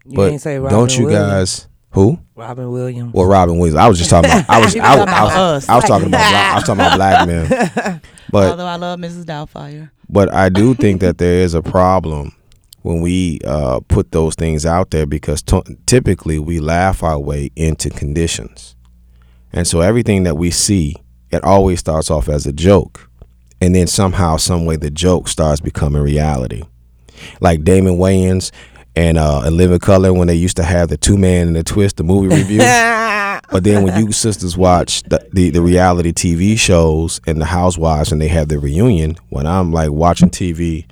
You 0.05 0.17
but 0.17 0.33
ain't 0.33 0.41
say 0.41 0.59
Robin 0.59 0.77
don't 0.77 0.99
you 0.99 1.07
Williams. 1.07 1.31
guys 1.31 1.69
who? 1.93 2.19
Robin 2.37 2.71
Williams. 2.71 3.13
Well, 3.13 3.27
Robin 3.27 3.59
Williams. 3.59 3.77
I 3.77 3.89
was 3.89 3.99
just 3.99 4.11
talking 4.11 4.31
about. 4.31 4.49
I 4.49 4.61
was. 4.61 4.77
I, 4.77 4.97
was 4.97 5.01
was, 5.01 5.07
talking 5.07 5.15
I, 5.15 5.25
was, 5.25 5.33
about 5.33 5.37
us. 5.37 5.69
I 5.69 5.77
was 5.77 5.85
talking 5.85 6.07
about. 6.07 6.31
Black, 6.31 6.35
I 6.35 6.55
was 6.55 6.65
talking 6.65 6.81
about 6.81 6.97
black 6.97 7.27
men. 7.87 8.01
But 8.31 8.51
Although 8.51 8.67
I 8.67 8.77
love 8.77 9.01
Mrs. 9.01 9.25
Doubtfire. 9.25 9.91
but 10.09 10.33
I 10.33 10.49
do 10.49 10.75
think 10.75 11.01
that 11.01 11.19
there 11.19 11.43
is 11.43 11.55
a 11.55 11.63
problem 11.63 12.33
when 12.83 13.01
we 13.01 13.41
uh, 13.45 13.81
put 13.89 14.13
those 14.13 14.37
things 14.37 14.65
out 14.65 14.91
there 14.93 15.05
because 15.05 15.43
t- 15.43 15.63
typically 15.87 16.39
we 16.39 16.61
laugh 16.61 17.03
our 17.03 17.19
way 17.19 17.51
into 17.57 17.91
conditions, 17.91 18.77
and 19.53 19.67
so 19.67 19.81
everything 19.81 20.23
that 20.23 20.37
we 20.37 20.53
see, 20.53 20.95
it 21.31 21.45
always 21.45 21.81
starts 21.81 22.11
off 22.11 22.29
as 22.29 22.47
a 22.47 22.53
joke, 22.53 23.09
and 23.61 23.75
then 23.75 23.87
somehow, 23.87 24.37
some 24.37 24.65
way, 24.65 24.77
the 24.77 24.91
joke 24.91 25.29
starts 25.29 25.61
becoming 25.61 26.03
reality. 26.03 26.63
Like 27.41 27.65
Damon 27.65 27.99
Wayans 27.99 28.51
and 28.97 29.19
uh, 29.19 29.43
and 29.45 29.57
Living 29.57 29.79
Color 29.79 30.13
when 30.13 30.29
they 30.29 30.35
used 30.35 30.57
to 30.57 30.63
have 30.63 30.89
the 30.89 30.97
two 30.97 31.17
man 31.17 31.49
and 31.49 31.57
the 31.57 31.65
twist, 31.65 31.97
the 31.97 32.05
movie 32.05 32.35
review. 32.35 32.63
But 33.51 33.65
then 33.65 33.83
when 33.83 33.99
you 33.99 34.13
sisters 34.13 34.57
watch 34.57 35.03
the, 35.05 35.27
the, 35.33 35.51
the 35.51 35.61
reality 35.61 36.13
TV 36.13 36.57
shows 36.57 37.21
and 37.27 37.41
the 37.41 37.45
housewives 37.45 38.13
and 38.13 38.21
they 38.21 38.29
have 38.29 38.49
their 38.49 38.61
reunion, 38.61 39.17
when 39.31 39.47
I'm 39.47 39.73
like 39.73 39.91
watching 39.91 40.31
TV 40.31 40.87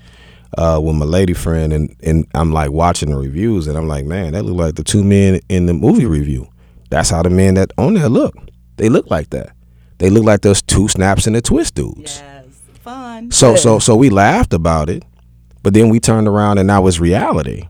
uh, 0.57 0.81
with 0.83 0.97
my 0.97 1.05
lady 1.05 1.35
friend 1.35 1.73
and, 1.73 1.95
and 2.03 2.27
I'm 2.35 2.53
like 2.53 2.73
watching 2.73 3.11
the 3.11 3.17
reviews 3.17 3.69
and 3.69 3.79
I'm 3.79 3.87
like, 3.87 4.07
man, 4.07 4.33
that 4.33 4.45
look 4.45 4.57
like 4.57 4.75
the 4.75 4.83
two 4.83 5.05
men 5.05 5.41
in 5.49 5.67
the 5.67 5.73
movie 5.73 6.07
review. 6.07 6.49
That's 6.91 7.11
how 7.11 7.23
the 7.23 7.31
men 7.31 7.55
that 7.55 7.71
on 7.79 7.95
there 7.95 8.09
look. 8.09 8.35
They 8.77 8.89
look 8.89 9.09
like 9.09 9.31
that. 9.31 9.51
They 9.99 10.11
look 10.11 10.25
like 10.25 10.41
those 10.43 10.63
two 10.63 10.89
snaps 10.89 11.27
and 11.27 11.35
the 11.37 11.41
twist 11.43 11.75
dudes. 11.75 12.19
Yes, 12.21 12.45
fun. 12.83 13.31
So 13.31 13.57
so 13.65 13.79
so 13.79 13.97
we 13.97 14.11
laughed 14.11 14.53
about 14.53 14.89
it, 14.89 15.05
but 15.63 15.75
then 15.75 15.89
we 15.89 16.01
turned 16.01 16.29
around 16.29 16.59
and 16.59 16.67
now 16.67 16.87
it's 16.87 17.01
reality. 17.01 17.69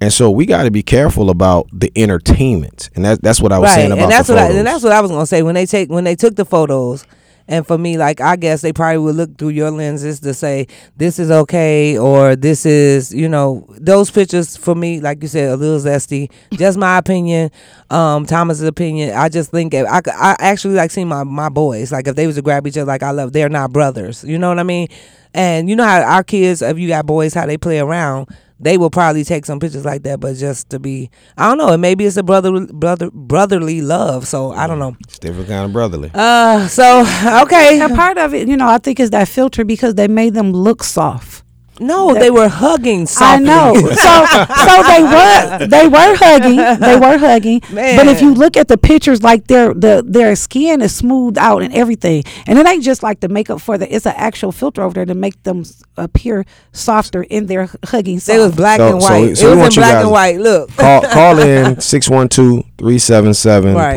And 0.00 0.12
so 0.12 0.30
we 0.30 0.44
got 0.44 0.64
to 0.64 0.70
be 0.70 0.82
careful 0.82 1.30
about 1.30 1.68
the 1.72 1.90
entertainment, 1.96 2.90
and 2.94 3.04
that, 3.06 3.22
that's 3.22 3.40
what 3.40 3.50
I 3.50 3.58
was 3.58 3.72
saying 3.72 3.92
about 3.92 4.02
and 4.02 4.12
that's 4.12 4.28
the 4.28 4.34
what 4.34 4.42
I, 4.42 4.46
photos. 4.48 4.58
and 4.58 4.66
that's 4.66 4.84
what 4.84 4.92
I 4.92 5.00
was 5.00 5.10
gonna 5.10 5.26
say 5.26 5.42
when 5.42 5.54
they 5.54 5.64
take 5.64 5.88
when 5.90 6.04
they 6.04 6.14
took 6.14 6.36
the 6.36 6.44
photos. 6.44 7.04
And 7.48 7.66
for 7.66 7.78
me, 7.78 7.96
like 7.96 8.20
I 8.20 8.36
guess 8.36 8.60
they 8.60 8.72
probably 8.72 8.98
would 8.98 9.16
look 9.16 9.36
through 9.38 9.50
your 9.50 9.70
lenses 9.70 10.20
to 10.20 10.34
say 10.34 10.66
this 10.96 11.18
is 11.18 11.30
okay 11.30 11.98
or 11.98 12.36
this 12.36 12.66
is, 12.66 13.14
you 13.14 13.28
know, 13.28 13.66
those 13.78 14.10
pictures 14.10 14.56
for 14.56 14.74
me, 14.74 15.00
like 15.00 15.22
you 15.22 15.28
said, 15.28 15.50
a 15.50 15.56
little 15.56 15.78
zesty. 15.78 16.30
Just 16.52 16.78
my 16.78 16.98
opinion, 16.98 17.50
um, 17.90 18.26
Thomas's 18.26 18.66
opinion. 18.66 19.14
I 19.14 19.28
just 19.28 19.50
think 19.50 19.74
if 19.74 19.86
I 19.86 20.00
I 20.06 20.36
actually 20.38 20.74
like 20.74 20.90
seeing 20.90 21.08
my 21.08 21.24
my 21.24 21.48
boys 21.48 21.92
like 21.92 22.08
if 22.08 22.16
they 22.16 22.26
was 22.26 22.36
to 22.36 22.42
grab 22.42 22.66
each 22.66 22.76
other 22.76 22.86
like 22.86 23.02
I 23.02 23.10
love, 23.10 23.32
they're 23.32 23.48
not 23.48 23.72
brothers. 23.72 24.24
You 24.24 24.38
know 24.38 24.48
what 24.48 24.58
I 24.58 24.64
mean? 24.64 24.88
And 25.34 25.68
you 25.68 25.76
know 25.76 25.84
how 25.84 26.00
our 26.00 26.24
kids, 26.24 26.62
if 26.62 26.78
you 26.78 26.88
got 26.88 27.06
boys, 27.06 27.34
how 27.34 27.46
they 27.46 27.58
play 27.58 27.78
around 27.78 28.28
they 28.58 28.78
will 28.78 28.90
probably 28.90 29.24
take 29.24 29.44
some 29.44 29.60
pictures 29.60 29.84
like 29.84 30.02
that, 30.04 30.20
but 30.20 30.36
just 30.36 30.70
to 30.70 30.78
be, 30.78 31.10
I 31.36 31.48
don't 31.48 31.58
know, 31.58 31.72
and 31.72 31.82
maybe 31.82 32.06
it's 32.06 32.16
a 32.16 32.22
brother, 32.22 32.66
brother, 32.66 33.10
brotherly 33.12 33.82
love. 33.82 34.26
So 34.26 34.52
I 34.52 34.66
don't 34.66 34.78
know. 34.78 34.96
It's 35.00 35.18
different 35.18 35.48
kind 35.48 35.64
of 35.66 35.72
brotherly. 35.72 36.10
Uh, 36.14 36.66
so 36.68 37.00
okay, 37.42 37.80
And 37.80 37.94
part 37.94 38.18
of 38.18 38.34
it, 38.34 38.48
you 38.48 38.56
know, 38.56 38.68
I 38.68 38.78
think 38.78 38.98
is 39.00 39.10
that 39.10 39.28
filter 39.28 39.64
because 39.64 39.94
they 39.94 40.08
made 40.08 40.34
them 40.34 40.52
look 40.52 40.82
soft. 40.82 41.42
No, 41.80 42.14
they 42.14 42.30
were 42.30 42.48
hugging. 42.48 43.06
I 43.18 43.38
know. 43.38 43.74
So 44.06 44.24
so 44.66 44.82
they 44.82 45.02
were 45.02 45.66
they 45.66 45.86
were 45.88 46.16
hugging. 46.16 46.56
They 46.80 46.96
were 46.96 47.18
hugging. 47.18 47.60
But 47.70 48.06
if 48.08 48.20
you 48.22 48.32
look 48.34 48.56
at 48.56 48.68
the 48.68 48.76
pictures, 48.78 49.22
like 49.22 49.46
their 49.46 49.72
the 49.74 50.02
their 50.06 50.34
skin 50.36 50.80
is 50.82 50.94
smoothed 50.94 51.38
out 51.38 51.62
and 51.62 51.72
everything, 51.74 52.24
and 52.46 52.58
it 52.58 52.66
ain't 52.66 52.82
just 52.84 53.02
like 53.02 53.20
the 53.20 53.28
makeup 53.28 53.60
for 53.60 53.78
the. 53.78 53.86
It's 53.94 54.06
an 54.06 54.14
actual 54.16 54.52
filter 54.52 54.82
over 54.82 54.94
there 54.94 55.04
to 55.06 55.14
make 55.14 55.42
them 55.42 55.64
appear 55.96 56.44
softer 56.72 57.22
in 57.22 57.46
their 57.46 57.68
hugging. 57.84 58.18
They 58.24 58.38
was 58.38 58.54
black 58.54 58.78
So- 58.78 58.88
and 58.92 59.00
white. 59.00 59.36
so 59.36 59.46
we 59.46 59.52
it 59.52 59.56
was 59.56 59.58
want 59.62 59.76
in 59.76 59.80
black 59.82 60.02
and 60.02 60.10
white. 60.10 60.38
Look, 60.40 60.70
call 60.76 61.02
call 61.02 61.38
in 61.38 61.76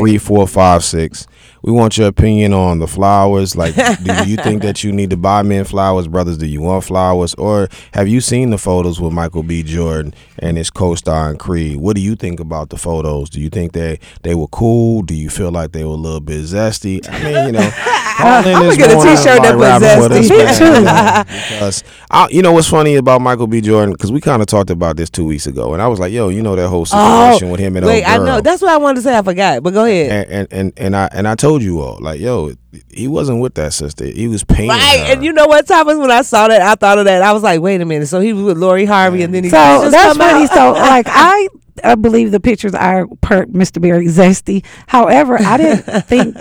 612-377-3456. 0.00 1.26
We 1.62 1.72
want 1.72 1.98
your 1.98 2.08
opinion 2.08 2.52
on 2.52 2.78
the 2.78 2.86
flowers. 2.86 3.56
Like, 3.56 3.74
do 3.74 4.28
you 4.28 4.36
think 4.36 4.62
that 4.62 4.82
you 4.82 4.92
need 4.92 5.10
to 5.10 5.16
buy 5.16 5.42
men 5.42 5.64
flowers, 5.64 6.08
brothers? 6.08 6.38
Do 6.38 6.46
you 6.46 6.60
want 6.60 6.84
flowers, 6.84 7.34
or 7.34 7.68
have 7.94 8.08
you 8.08 8.20
seen 8.20 8.50
the 8.50 8.58
photos 8.58 9.00
with 9.00 9.12
Michael 9.12 9.42
B. 9.42 9.62
Jordan 9.62 10.14
and 10.38 10.56
his 10.56 10.70
co-star 10.70 11.30
in 11.30 11.38
Creed? 11.38 11.76
What 11.76 11.96
do 11.96 12.02
you 12.02 12.16
think 12.16 12.40
about 12.40 12.70
the 12.70 12.76
photos? 12.76 13.30
Do 13.30 13.40
you 13.40 13.50
think 13.50 13.72
they 13.72 13.98
they 14.22 14.34
were 14.34 14.48
cool? 14.48 15.02
Do 15.02 15.14
you 15.14 15.30
feel 15.30 15.50
like 15.50 15.72
they 15.72 15.84
were 15.84 15.90
a 15.90 15.94
little 15.94 16.20
bit 16.20 16.42
zesty? 16.42 17.06
I 17.08 17.22
mean, 17.22 17.46
you 17.46 17.52
know. 17.52 17.70
I'm 18.22 18.44
gonna 18.44 18.76
get 18.76 18.90
a 18.90 18.94
t-shirt 18.94 19.42
that 19.42 19.54
us, 19.54 19.82
zesty. 19.82 20.30
Me 20.30 20.44
man, 20.44 20.58
too. 20.58 20.64
you 20.64 20.80
know, 20.80 21.24
because 21.48 21.84
I, 22.10 22.28
you 22.28 22.42
know 22.42 22.52
what's 22.52 22.68
funny 22.68 22.96
about 22.96 23.20
Michael 23.20 23.46
B. 23.46 23.60
Jordan? 23.60 23.92
Because 23.92 24.12
we 24.12 24.20
kind 24.20 24.42
of 24.42 24.46
talked 24.46 24.70
about 24.70 24.96
this 24.96 25.10
two 25.10 25.24
weeks 25.24 25.46
ago, 25.46 25.72
and 25.72 25.82
I 25.82 25.88
was 25.88 25.98
like, 25.98 26.12
yo, 26.12 26.28
you 26.28 26.42
know 26.42 26.56
that 26.56 26.68
whole 26.68 26.86
oh, 26.92 27.32
situation 27.32 27.50
with 27.50 27.60
him 27.60 27.76
and 27.76 27.84
Oh, 27.84 27.88
wait, 27.88 28.04
I 28.04 28.18
know. 28.18 28.40
That's 28.40 28.62
what 28.62 28.70
I 28.70 28.76
wanted 28.76 28.96
to 28.96 29.02
say. 29.02 29.16
I 29.16 29.22
forgot, 29.22 29.62
but 29.62 29.72
go 29.72 29.84
ahead. 29.84 30.10
and, 30.10 30.30
and 30.30 30.52
and 30.52 30.72
and 30.76 30.96
I 30.96 31.08
and 31.12 31.28
I 31.28 31.34
told 31.34 31.49
you 31.58 31.80
all 31.80 31.98
like, 32.00 32.20
yo, 32.20 32.52
he 32.90 33.08
wasn't 33.08 33.40
with 33.40 33.54
that 33.54 33.72
sister. 33.72 34.04
He 34.06 34.28
was 34.28 34.44
paying 34.44 34.68
Right, 34.68 35.00
her. 35.06 35.12
and 35.14 35.24
you 35.24 35.32
know 35.32 35.46
what, 35.46 35.66
Thomas? 35.66 35.96
When 35.98 36.10
I 36.10 36.22
saw 36.22 36.48
that, 36.48 36.62
I 36.62 36.74
thought 36.74 36.98
of 36.98 37.04
that. 37.06 37.22
I 37.22 37.32
was 37.32 37.42
like, 37.42 37.60
wait 37.60 37.80
a 37.80 37.84
minute. 37.84 38.06
So 38.08 38.20
he 38.20 38.32
was 38.32 38.44
with 38.44 38.58
Lori 38.58 38.84
Harvey, 38.84 39.22
and 39.22 39.34
then 39.34 39.44
he 39.44 39.50
So 39.50 39.56
just 39.56 39.90
that's 39.92 40.16
come 40.16 40.18
funny. 40.18 40.44
out. 40.44 40.50
So 40.54 40.72
like 40.80 41.06
I, 41.08 41.48
I 41.84 41.94
believe 41.94 42.30
the 42.30 42.40
pictures 42.40 42.74
are 42.74 43.06
per 43.20 43.46
Mr. 43.46 43.80
Berry 43.80 44.06
zesty. 44.06 44.64
However, 44.86 45.38
I 45.40 45.56
didn't 45.56 46.02
think. 46.06 46.36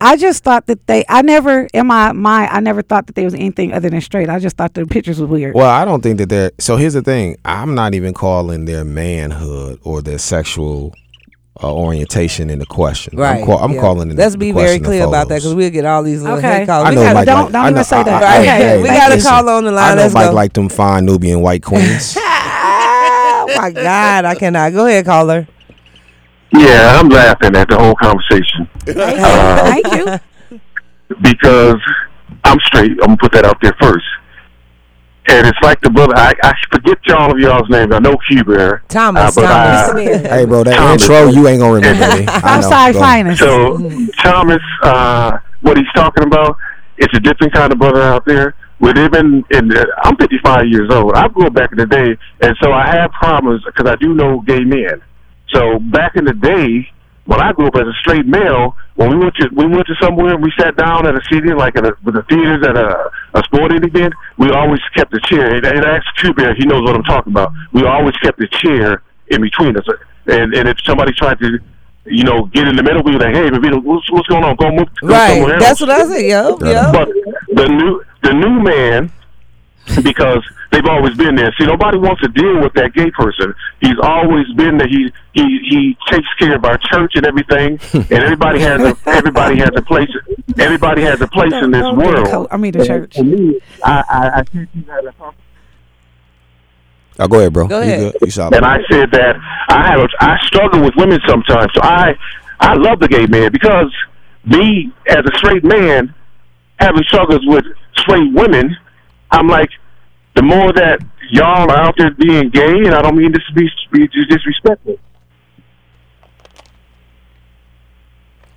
I 0.00 0.16
just 0.16 0.42
thought 0.44 0.66
that 0.66 0.86
they. 0.86 1.04
I 1.08 1.22
never 1.22 1.68
in 1.72 1.86
my 1.86 2.12
mind. 2.12 2.50
I 2.52 2.60
never 2.60 2.82
thought 2.82 3.06
that 3.06 3.14
they 3.14 3.24
was 3.24 3.32
anything 3.32 3.72
other 3.72 3.88
than 3.88 4.00
straight. 4.00 4.28
I 4.28 4.38
just 4.40 4.56
thought 4.56 4.74
the 4.74 4.84
pictures 4.86 5.20
was 5.20 5.30
weird. 5.30 5.54
Well, 5.54 5.70
I 5.70 5.84
don't 5.84 6.02
think 6.02 6.18
that 6.18 6.28
they're. 6.28 6.50
So 6.58 6.76
here's 6.76 6.92
the 6.94 7.00
thing. 7.02 7.36
I'm 7.44 7.74
not 7.74 7.94
even 7.94 8.12
calling 8.12 8.64
their 8.66 8.84
manhood 8.84 9.78
or 9.82 10.02
their 10.02 10.18
sexual 10.18 10.92
uh, 11.62 11.72
orientation 11.72 12.50
the 12.58 12.66
question. 12.66 13.16
Right. 13.16 13.40
I'm, 13.40 13.46
call, 13.46 13.58
I'm 13.58 13.72
yeah. 13.72 13.80
calling 13.80 14.10
it. 14.10 14.16
Let's 14.16 14.34
into 14.34 14.38
be 14.38 14.52
very 14.52 14.78
clear 14.80 15.06
about 15.06 15.28
that 15.28 15.36
because 15.36 15.54
we'll 15.54 15.70
get 15.70 15.84
all 15.86 16.02
these 16.02 16.22
little 16.22 16.38
Okay. 16.38 16.58
hate 16.60 16.66
calls. 16.66 16.86
I 16.86 16.90
We 16.90 16.96
know 16.96 17.02
gotta, 17.02 17.14
Mike 17.14 17.26
don't- 17.26 17.42
like- 17.44 17.52
don't 17.52 17.62
I 17.62 17.64
even 17.66 17.74
know- 17.76 17.82
say 17.82 17.96
I- 17.96 18.02
that. 18.02 18.22
I- 18.22 18.38
Okay, 18.38 18.46
hey, 18.46 18.82
we 18.82 18.88
got 18.88 19.12
a 19.12 19.20
call 19.22 19.48
on 19.48 19.64
the 19.64 19.72
line. 19.72 19.84
I 19.92 19.94
know 19.94 20.02
Let's 20.02 20.14
Mike 20.14 20.30
go. 20.30 20.34
like 20.34 20.52
them 20.52 20.68
fine 20.68 21.04
Nubian 21.06 21.40
white 21.40 21.62
queens. 21.62 22.16
oh 22.18 23.46
my 23.58 23.70
God, 23.70 24.24
I 24.24 24.34
cannot. 24.34 24.72
Go 24.72 24.86
ahead, 24.86 25.04
caller. 25.04 25.46
Yeah, 26.52 26.98
I'm 27.00 27.08
laughing 27.08 27.56
at 27.56 27.68
the 27.68 27.76
whole 27.78 27.96
conversation 27.96 28.68
Thank 28.84 29.92
you. 29.92 30.18
because 31.20 31.80
I'm 32.44 32.58
straight. 32.60 32.92
I'm 32.92 33.06
gonna 33.08 33.16
put 33.16 33.32
that 33.32 33.44
out 33.44 33.58
there 33.62 33.74
first. 33.80 34.04
And 35.26 35.46
it's 35.46 35.58
like 35.62 35.80
the 35.80 35.88
brother. 35.90 36.12
I, 36.16 36.34
I 36.42 36.52
forget 36.70 36.98
all 37.16 37.32
of 37.32 37.38
y'all's 37.38 37.68
names. 37.70 37.92
I 37.94 37.98
know 37.98 38.14
Q 38.28 38.44
Bear. 38.44 38.82
Thomas, 38.88 39.36
Uh, 39.36 39.40
but 39.40 39.46
Thomas. 39.46 39.90
I- 40.26 40.28
hey, 40.36 40.44
bro, 40.44 40.64
that 40.64 40.76
Thomas. 40.76 41.02
intro 41.02 41.28
you 41.28 41.48
ain't 41.48 41.60
gonna 41.60 41.72
remember 41.74 42.16
me. 42.20 42.26
I'm 42.44 42.62
sorry, 42.62 42.92
Go. 42.92 43.00
finest. 43.00 43.38
So 43.40 43.78
Thomas, 44.22 44.60
uh, 44.82 45.38
what 45.62 45.78
he's 45.78 45.86
talking 45.94 46.24
about, 46.24 46.58
it's 46.98 47.16
a 47.16 47.20
different 47.20 47.54
kind 47.54 47.72
of 47.72 47.78
brother 47.78 48.02
out 48.02 48.24
there. 48.26 48.54
With 48.80 48.98
him 48.98 49.14
in, 49.14 49.44
in 49.52 49.70
I'm 50.02 50.16
55 50.16 50.66
years 50.66 50.90
old. 50.92 51.12
I 51.14 51.28
grew 51.28 51.46
up 51.46 51.54
back 51.54 51.70
in 51.72 51.78
the 51.78 51.86
day, 51.86 52.16
and 52.42 52.56
so 52.62 52.72
I 52.72 52.86
have 52.94 53.10
problems 53.12 53.62
because 53.64 53.90
I 53.90 53.94
do 53.96 54.12
know 54.12 54.40
gay 54.40 54.60
men. 54.60 55.00
So 55.54 55.78
back 55.78 56.16
in 56.16 56.24
the 56.26 56.34
day, 56.34 56.86
when 57.24 57.40
I 57.40 57.52
grew 57.52 57.68
up 57.68 57.76
as 57.76 57.86
a 57.86 57.92
straight 58.00 58.26
male, 58.26 58.76
when 58.96 59.08
we 59.10 59.16
went 59.16 59.34
to 59.36 59.48
we 59.54 59.66
went 59.66 59.86
to 59.86 59.94
somewhere 60.02 60.34
and 60.34 60.42
we 60.42 60.52
sat 60.58 60.76
down 60.76 61.06
at 61.06 61.14
a 61.14 61.20
seating 61.30 61.56
like 61.56 61.76
at 61.76 61.86
a, 61.86 61.92
with 62.04 62.14
the 62.16 62.22
theaters 62.28 62.62
at 62.68 62.76
a, 62.76 63.10
a 63.34 63.42
sporting 63.44 63.82
event, 63.84 64.14
we 64.38 64.50
always 64.50 64.80
kept 64.96 65.12
a 65.14 65.20
chair. 65.20 65.54
And, 65.54 65.64
and 65.66 65.84
ask 65.84 66.04
Q 66.16 66.32
Bear, 66.34 66.54
he 66.54 66.64
knows 66.64 66.82
what 66.82 66.94
I'm 66.96 67.02
talking 67.02 67.32
about. 67.32 67.52
We 67.72 67.84
always 67.84 68.16
kept 68.18 68.40
a 68.40 68.48
chair 68.48 69.02
in 69.28 69.40
between 69.42 69.76
us. 69.76 69.84
And 70.26 70.54
and 70.54 70.68
if 70.68 70.78
somebody 70.84 71.12
tried 71.12 71.38
to, 71.40 71.58
you 72.06 72.24
know, 72.24 72.44
get 72.46 72.66
in 72.68 72.76
the 72.76 72.82
middle, 72.82 73.02
we 73.02 73.12
were 73.12 73.18
like, 73.18 73.34
hey, 73.34 73.48
Vivito, 73.50 73.82
what's 73.82 74.10
what's 74.10 74.26
going 74.28 74.44
on? 74.44 74.56
Go 74.56 74.70
move 74.70 74.88
go 75.00 75.08
somewhere 75.08 75.18
Right. 75.18 75.52
else. 75.54 75.62
That's 75.62 75.80
what 75.80 75.90
I 75.90 76.06
said. 76.06 76.26
Yup. 76.26 76.60
Yup. 76.62 76.92
But 76.92 77.08
the 77.52 77.68
new 77.68 78.02
the 78.22 78.32
new 78.32 78.60
man, 78.62 79.10
because 80.02 80.42
they've 80.72 80.86
always 80.86 81.14
been 81.16 81.34
there. 81.34 81.54
See, 81.58 81.66
nobody 81.66 81.98
wants 81.98 82.22
to 82.22 82.28
deal 82.28 82.60
with 82.62 82.72
that 82.74 82.94
gay 82.94 83.10
person. 83.10 83.54
He's 83.80 83.98
always 84.02 84.46
been 84.56 84.78
there. 84.78 84.88
He 84.88 85.12
he 85.34 85.42
he 85.68 85.96
takes 86.10 86.26
care 86.38 86.56
of 86.56 86.64
our 86.64 86.78
church 86.90 87.12
and 87.16 87.26
everything. 87.26 87.78
and 87.92 88.12
everybody 88.12 88.60
has 88.60 88.80
a 88.80 88.96
everybody 89.06 89.58
has 89.58 89.70
a 89.76 89.82
place. 89.82 90.08
Everybody 90.58 91.02
has 91.02 91.20
a 91.20 91.28
place 91.28 91.52
in 91.52 91.70
this 91.70 91.82
Don't 91.82 91.98
get 91.98 92.06
the 92.06 92.12
world. 92.12 92.26
co- 92.28 92.48
I 92.50 92.56
mean 92.56 92.72
the 92.72 92.86
church. 92.86 93.16
For 93.16 93.24
me, 93.24 93.60
I 93.84 94.02
I, 94.08 94.38
I 94.40 94.44
can't 94.44 94.68
see 94.72 94.80
that. 94.80 95.14
Oh, 97.18 97.28
go 97.28 97.38
ahead, 97.38 97.52
bro. 97.52 97.68
Go 97.68 97.80
You 97.80 97.92
ahead. 97.92 98.12
good? 98.12 98.22
You 98.22 98.30
solid. 98.30 98.54
And 98.54 98.64
I 98.66 98.78
said 98.90 99.10
that 99.12 99.36
I 99.68 99.86
have 99.92 100.00
a, 100.00 100.08
I 100.20 100.36
struggle 100.46 100.82
with 100.82 100.94
women 100.96 101.20
sometimes. 101.28 101.70
So 101.74 101.80
I 101.82 102.14
I 102.60 102.74
love 102.74 102.98
the 103.00 103.08
gay 103.08 103.26
man 103.26 103.52
because 103.52 103.92
me 104.44 104.92
as 105.08 105.18
a 105.24 105.38
straight 105.38 105.62
man 105.64 106.12
having 106.80 107.02
struggles 107.04 107.40
with 107.46 107.64
straight 107.96 108.32
women, 108.32 108.76
I'm 109.30 109.48
like 109.48 109.70
the 110.34 110.42
more 110.42 110.72
that 110.72 111.00
y'all 111.30 111.70
are 111.70 111.76
out 111.76 111.94
there 111.96 112.10
being 112.12 112.50
gay, 112.50 112.78
and 112.84 112.94
I 112.94 113.02
don't 113.02 113.16
mean 113.16 113.32
this 113.32 113.42
to 113.48 113.54
be, 113.54 113.68
be 113.92 114.08
disrespectful. 114.26 114.98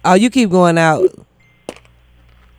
Oh, 0.03 0.13
you 0.13 0.29
keep 0.29 0.49
going 0.49 0.77
out. 0.77 1.26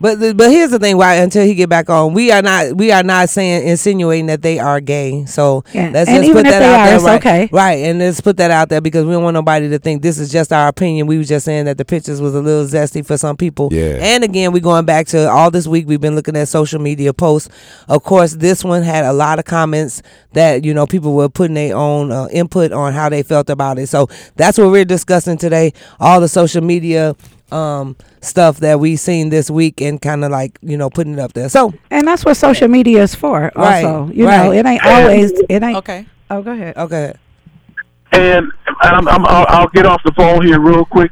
But 0.01 0.19
the- 0.19 0.33
but 0.33 0.49
here's 0.49 0.71
the 0.71 0.79
thing. 0.79 0.97
Why 0.97 1.15
until 1.15 1.45
he 1.45 1.55
get 1.55 1.67
back 1.69 1.89
on, 1.89 2.13
we 2.13 2.31
are 2.31 2.41
not 2.41 2.75
we 2.77 2.91
are 2.91 3.03
not 3.03 3.29
saying 3.29 3.67
insinuating 3.67 4.27
that 4.27 4.41
they 4.41 4.57
are 4.57 4.79
gay. 4.79 5.25
So 5.25 5.63
Yeah. 5.73 5.89
let's 5.93 6.09
And 6.09 6.23
just 6.23 6.33
put 6.33 6.45
that 6.45 6.61
out 6.61 6.79
are, 6.79 6.85
there. 6.87 6.95
it's 6.95 7.03
right, 7.03 7.19
okay. 7.19 7.49
right, 7.51 7.77
and 7.79 7.99
let's 7.99 8.21
put 8.21 8.37
that 8.37 8.49
out 8.49 8.69
there 8.69 8.79
because 8.81 9.05
we 9.05 9.11
don't 9.11 9.23
want 9.23 9.33
nobody 9.33 9.67
to 9.69 9.77
think 9.79 10.01
this 10.01 10.17
is 10.17 10.31
just 10.31 10.53
our 10.53 10.67
opinion. 10.69 11.07
We 11.07 11.17
were 11.17 11.23
just 11.25 11.45
saying 11.45 11.65
that 11.65 11.77
the 11.77 11.83
pictures 11.85 12.21
was 12.21 12.33
a 12.33 12.39
little 12.41 12.65
zesty 12.65 13.05
for 13.05 13.17
some 13.17 13.35
people. 13.35 13.69
Yeah. 13.71 13.97
And 13.99 14.23
again, 14.23 14.53
we're 14.53 14.59
going 14.61 14.85
back 14.85 15.07
to 15.07 15.29
all 15.29 15.51
this 15.51 15.67
week. 15.67 15.85
We've 15.87 15.99
been 16.01 16.15
looking 16.15 16.37
at 16.37 16.47
social 16.47 16.79
media 16.79 17.13
posts. 17.13 17.49
Of 17.89 18.03
course, 18.03 18.33
this 18.33 18.63
one 18.63 18.83
had 18.83 19.03
a 19.03 19.11
lot 19.13 19.37
of 19.39 19.45
comments 19.45 20.01
that 20.33 20.63
you 20.63 20.73
know 20.73 20.85
people 20.87 21.13
were 21.13 21.27
putting 21.29 21.55
their 21.55 21.75
own 21.75 22.11
uh, 22.11 22.27
input 22.31 22.71
on 22.71 22.93
how 22.93 23.09
they 23.09 23.21
felt 23.23 23.49
about 23.49 23.77
it. 23.79 23.87
So 23.87 24.07
that's 24.37 24.57
what 24.57 24.71
we're 24.71 24.85
discussing 24.85 25.37
today. 25.37 25.73
All 25.99 26.21
the 26.21 26.29
social 26.29 26.61
media 26.63 27.15
um 27.51 27.95
stuff 28.21 28.57
that 28.57 28.79
we 28.79 28.95
seen 28.95 29.29
this 29.29 29.49
week 29.49 29.81
and 29.81 30.01
kind 30.01 30.23
of 30.25 30.31
like 30.31 30.57
you 30.61 30.77
know 30.77 30.89
putting 30.89 31.13
it 31.13 31.19
up 31.19 31.33
there. 31.33 31.49
So 31.49 31.73
And 31.91 32.07
that's 32.07 32.25
what 32.25 32.35
social 32.37 32.67
media 32.67 33.03
is 33.03 33.15
for. 33.15 33.51
Right, 33.55 33.83
Also, 33.85 34.13
you 34.13 34.25
know, 34.25 34.51
it 34.51 34.65
ain't 34.65 34.85
always. 34.85 35.31
It 35.49 35.63
ain't. 35.63 35.77
Okay. 35.77 36.05
Oh, 36.31 36.41
go 36.43 36.51
ahead. 36.51 36.77
okay, 36.77 37.13
And 38.11 38.51
I'm, 38.81 39.07
I'm, 39.07 39.25
I'll, 39.25 39.45
I'll 39.49 39.67
get 39.69 39.85
off 39.87 40.01
the 40.03 40.11
phone 40.11 40.45
here 40.45 40.59
real 40.59 40.85
quick, 40.85 41.11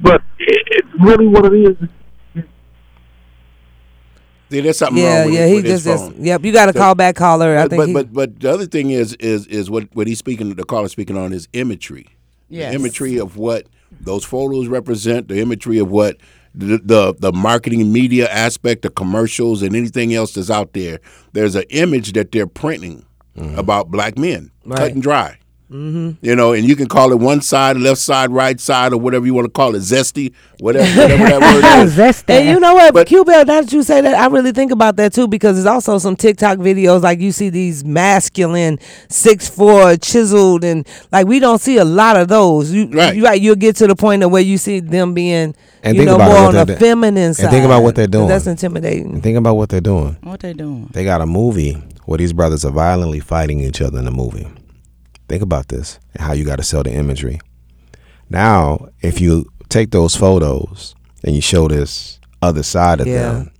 but 0.00 0.22
it, 0.40 0.62
it's 0.70 0.88
really 1.00 1.28
what 1.28 1.44
it 1.46 1.52
is. 1.54 2.44
See, 4.50 4.60
there's 4.60 4.78
something 4.78 5.02
yeah, 5.02 5.18
wrong 5.22 5.26
with, 5.26 5.34
yeah. 5.34 5.44
it, 5.46 5.48
He 5.48 5.54
with 5.56 5.64
his 5.64 5.84
just, 5.84 6.06
just 6.10 6.16
yep. 6.20 6.44
You 6.44 6.52
got 6.52 6.66
to 6.66 6.72
So- 6.72 6.78
call 6.78 6.94
back 6.94 7.16
caller. 7.16 7.56
I 7.58 7.62
But 7.66 7.70
think. 7.70 7.80
but, 7.80 7.86
he, 7.88 7.92
but 7.94 8.12
but 8.12 8.40
the 8.40 8.50
other 8.52 8.66
thing 8.66 8.90
is 8.90 9.14
is 9.14 9.46
is 9.46 9.68
what 9.70 9.88
what 9.94 10.06
he's 10.06 10.18
speaking 10.18 10.54
the 10.54 10.64
caller 10.64 10.88
speaking 10.88 11.16
on 11.16 11.32
is 11.32 11.48
imagery. 11.52 12.06
Yes. 12.48 12.72
The 12.72 12.78
imagery 12.78 13.18
of 13.18 13.36
what 13.36 13.66
those 14.00 14.24
photos 14.24 14.68
represent, 14.68 15.28
the 15.28 15.40
imagery 15.40 15.78
of 15.78 15.90
what 15.90 16.16
the, 16.54 16.80
the 16.82 17.14
the 17.18 17.32
marketing 17.32 17.92
media 17.92 18.28
aspect, 18.28 18.82
the 18.82 18.90
commercials, 18.90 19.62
and 19.62 19.76
anything 19.76 20.14
else 20.14 20.34
that's 20.34 20.50
out 20.50 20.72
there. 20.72 21.00
There's 21.32 21.54
an 21.54 21.64
image 21.70 22.12
that 22.12 22.32
they're 22.32 22.46
printing 22.46 23.04
mm-hmm. 23.36 23.58
about 23.58 23.90
black 23.90 24.16
men, 24.16 24.50
cut 24.68 24.92
and 24.92 25.02
dry. 25.02 25.38
Mm-hmm. 25.70 26.24
You 26.24 26.36
know, 26.36 26.52
and 26.52 26.64
you 26.64 26.76
can 26.76 26.86
call 26.86 27.10
it 27.10 27.18
one 27.18 27.40
side, 27.42 27.76
left 27.76 28.00
side, 28.00 28.30
right 28.30 28.60
side, 28.60 28.92
or 28.92 29.00
whatever 29.00 29.26
you 29.26 29.34
want 29.34 29.46
to 29.46 29.50
call 29.50 29.74
it, 29.74 29.80
zesty, 29.80 30.32
whatever, 30.60 30.86
whatever 31.00 31.24
that 31.24 31.40
word 31.40 31.84
is. 31.88 31.96
Zesty. 31.96 32.30
And 32.38 32.48
you 32.48 32.60
know 32.60 32.74
what, 32.74 32.94
But- 32.94 33.08
Q 33.08 33.24
Bell, 33.24 33.44
now 33.44 33.60
that 33.62 33.72
you 33.72 33.82
say 33.82 34.00
that, 34.00 34.14
I 34.14 34.26
really 34.28 34.52
think 34.52 34.70
about 34.70 34.94
that 34.96 35.12
too 35.12 35.26
because 35.26 35.56
there's 35.56 35.66
also 35.66 35.98
some 35.98 36.14
TikTok 36.14 36.58
videos 36.58 37.02
like 37.02 37.18
you 37.18 37.32
see 37.32 37.48
these 37.50 37.84
masculine, 37.84 38.78
six 39.08 39.48
four, 39.48 39.96
chiseled, 39.96 40.62
and 40.62 40.86
like 41.10 41.26
we 41.26 41.40
don't 41.40 41.60
see 41.60 41.78
a 41.78 41.84
lot 41.84 42.16
of 42.16 42.28
those. 42.28 42.70
You, 42.72 42.88
Right. 42.90 43.16
you 43.16 43.24
right, 43.24 43.40
you'll 43.40 43.56
get 43.56 43.74
to 43.76 43.88
the 43.88 43.96
point 43.96 44.22
of 44.22 44.30
where 44.30 44.42
you 44.42 44.58
see 44.58 44.78
them 44.78 45.14
being, 45.14 45.54
And 45.82 45.96
you 45.96 46.02
think 46.02 46.06
know, 46.10 46.14
about 46.14 46.26
more 46.28 46.34
what 46.34 46.46
on 46.48 46.54
they're 46.54 46.64
the 46.66 46.72
do- 46.74 46.78
feminine 46.78 47.34
side. 47.34 47.44
and 47.46 47.52
think 47.52 47.64
about 47.64 47.82
what 47.82 47.96
they're 47.96 48.06
doing. 48.06 48.28
That's 48.28 48.46
intimidating. 48.46 49.14
And 49.14 49.22
think 49.22 49.36
about 49.36 49.56
what 49.56 49.68
they're 49.70 49.80
doing. 49.80 50.16
What 50.22 50.38
they're 50.40 50.54
doing? 50.54 50.90
They 50.92 51.02
got 51.04 51.20
a 51.22 51.26
movie 51.26 51.72
where 52.04 52.18
these 52.18 52.32
brothers 52.32 52.64
are 52.64 52.70
violently 52.70 53.18
fighting 53.18 53.58
each 53.60 53.80
other 53.82 53.98
in 53.98 54.04
the 54.04 54.12
movie. 54.12 54.46
Think 55.28 55.42
about 55.42 55.68
this 55.68 55.98
and 56.14 56.22
how 56.22 56.32
you 56.32 56.44
got 56.44 56.56
to 56.56 56.62
sell 56.62 56.82
the 56.82 56.92
imagery. 56.92 57.40
Now, 58.30 58.88
if 59.02 59.20
you 59.20 59.46
take 59.68 59.90
those 59.90 60.14
photos 60.16 60.94
and 61.24 61.34
you 61.34 61.40
show 61.40 61.68
this 61.68 62.20
other 62.42 62.62
side 62.62 63.00
of 63.00 63.06
Yeah. 63.06 63.32
them, 63.32 63.50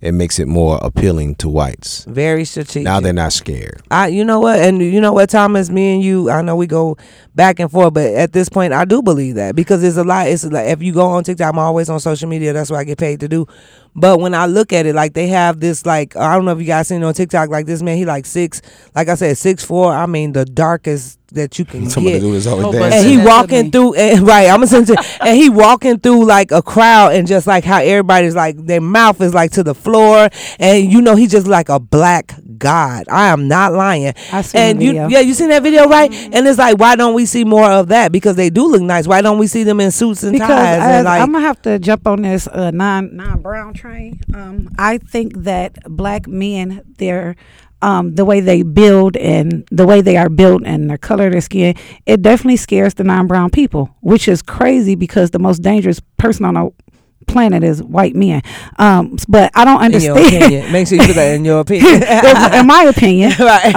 it 0.00 0.12
makes 0.12 0.38
it 0.38 0.46
more 0.46 0.78
appealing 0.82 1.34
to 1.36 1.48
whites. 1.48 2.04
Very 2.04 2.44
strategic. 2.44 2.84
Now 2.84 3.00
they're 3.00 3.12
not 3.12 3.32
scared. 3.32 3.82
I, 3.90 4.08
you 4.08 4.24
know 4.24 4.40
what, 4.40 4.60
and 4.60 4.80
you 4.82 5.00
know 5.00 5.12
what, 5.12 5.30
Thomas, 5.30 5.70
me 5.70 5.94
and 5.94 6.02
you, 6.02 6.30
I 6.30 6.42
know 6.42 6.54
we 6.54 6.66
go 6.66 6.96
back 7.34 7.58
and 7.60 7.70
forth, 7.70 7.94
but 7.94 8.14
at 8.14 8.32
this 8.32 8.48
point, 8.48 8.72
I 8.72 8.84
do 8.84 9.02
believe 9.02 9.36
that 9.36 9.56
because 9.56 9.82
it's 9.82 9.96
a 9.96 10.04
lot. 10.04 10.28
It's 10.28 10.44
like 10.44 10.68
if 10.68 10.82
you 10.82 10.92
go 10.92 11.06
on 11.06 11.24
TikTok, 11.24 11.52
I'm 11.52 11.58
always 11.58 11.88
on 11.88 12.00
social 12.00 12.28
media. 12.28 12.52
That's 12.52 12.70
what 12.70 12.78
I 12.78 12.84
get 12.84 12.98
paid 12.98 13.20
to 13.20 13.28
do. 13.28 13.46
But 13.94 14.20
when 14.20 14.34
I 14.34 14.44
look 14.44 14.74
at 14.74 14.84
it, 14.84 14.94
like 14.94 15.14
they 15.14 15.28
have 15.28 15.60
this, 15.60 15.86
like 15.86 16.14
I 16.16 16.34
don't 16.34 16.44
know 16.44 16.52
if 16.52 16.58
you 16.58 16.66
guys 16.66 16.88
seen 16.88 17.02
it 17.02 17.06
on 17.06 17.14
TikTok, 17.14 17.48
like 17.48 17.64
this 17.64 17.80
man, 17.80 17.96
he 17.96 18.04
like 18.04 18.26
six, 18.26 18.60
like 18.94 19.08
I 19.08 19.14
said, 19.14 19.38
six 19.38 19.64
four. 19.64 19.90
I 19.92 20.04
mean, 20.04 20.32
the 20.32 20.44
darkest 20.44 21.18
that 21.36 21.58
you 21.58 21.64
can 21.64 21.88
Somebody 21.88 22.16
get. 22.16 22.20
do 22.20 22.32
this 22.32 22.46
all 22.46 22.66
Oh, 22.66 22.82
and 22.82 23.06
he 23.06 23.16
walking 23.18 23.70
through 23.70 23.94
and, 23.94 24.26
right 24.26 24.48
i'm 24.48 24.56
gonna 24.56 24.66
send 24.66 24.90
and 25.20 25.36
he 25.36 25.48
walking 25.48 25.98
through 26.00 26.24
like 26.24 26.50
a 26.50 26.60
crowd 26.62 27.14
and 27.14 27.26
just 27.28 27.46
like 27.46 27.64
how 27.64 27.78
everybody's 27.80 28.34
like 28.34 28.56
their 28.66 28.80
mouth 28.80 29.20
is 29.20 29.32
like 29.34 29.52
to 29.52 29.62
the 29.62 29.74
floor. 29.74 30.28
And 30.58 30.90
you 30.92 31.00
know 31.00 31.14
he's 31.16 31.30
just 31.30 31.46
like 31.46 31.68
a 31.68 31.78
black 31.78 32.34
god. 32.58 33.04
I 33.10 33.28
am 33.28 33.48
not 33.48 33.72
lying. 33.72 34.12
I 34.32 34.42
seen 34.42 34.60
and 34.60 34.82
you 34.82 34.92
video. 34.92 35.08
yeah 35.08 35.20
you 35.20 35.34
seen 35.34 35.48
that 35.50 35.62
video 35.62 35.86
right? 35.88 36.10
Mm-hmm. 36.10 36.34
and 36.34 36.46
it's 36.48 36.58
like 36.58 36.78
why 36.78 36.96
don't 36.96 37.14
we 37.14 37.26
see 37.26 37.44
more 37.44 37.70
of 37.70 37.88
that? 37.88 38.12
Because 38.12 38.36
they 38.36 38.50
do 38.50 38.66
look 38.66 38.82
nice. 38.82 39.06
Why 39.06 39.20
don't 39.20 39.38
we 39.38 39.46
see 39.46 39.62
them 39.62 39.80
in 39.80 39.90
suits 39.90 40.22
and 40.22 40.32
because 40.32 40.48
ties 40.48 40.78
as- 40.78 40.82
and 40.96 41.04
like 41.04 41.20
I'm 41.22 41.32
gonna 41.32 41.46
have 41.46 41.60
to 41.62 41.78
jump 41.78 42.06
on 42.06 42.22
this 42.22 42.46
uh, 42.48 42.70
non 42.70 43.14
non 43.16 43.42
brown 43.42 43.74
train. 43.74 44.20
Um, 44.34 44.68
I 44.78 44.98
think 44.98 45.36
that 45.44 45.78
black 45.88 46.26
men, 46.26 46.82
they're 46.98 47.36
um, 47.82 48.14
the 48.14 48.24
way 48.24 48.40
they 48.40 48.62
build 48.62 49.16
and 49.16 49.66
the 49.70 49.86
way 49.86 50.00
they 50.00 50.16
are 50.16 50.28
built 50.28 50.62
and 50.64 50.90
the 50.90 50.98
color 50.98 51.26
of 51.26 51.32
their 51.32 51.40
skin, 51.40 51.74
it 52.06 52.22
definitely 52.22 52.56
scares 52.56 52.94
the 52.94 53.04
non 53.04 53.26
brown 53.26 53.50
people, 53.50 53.94
which 54.00 54.28
is 54.28 54.42
crazy 54.42 54.94
because 54.94 55.30
the 55.30 55.38
most 55.38 55.62
dangerous 55.62 56.00
person 56.16 56.44
on 56.44 56.54
the 56.54 56.70
planet 57.26 57.62
is 57.62 57.82
white 57.82 58.14
men. 58.14 58.42
Um, 58.78 59.16
but 59.28 59.50
I 59.54 59.64
don't 59.64 59.82
In 59.84 60.00
your 60.00 60.16
understand. 60.16 60.44
opinion, 60.44 60.72
make 60.72 60.86
sure 60.86 60.98
you 60.98 61.06
put 61.06 61.16
that 61.16 61.34
in 61.34 61.44
your 61.44 61.60
opinion. 61.60 61.94
in, 62.02 62.60
in 62.60 62.66
my 62.66 62.82
opinion, 62.84 63.32
right. 63.38 63.72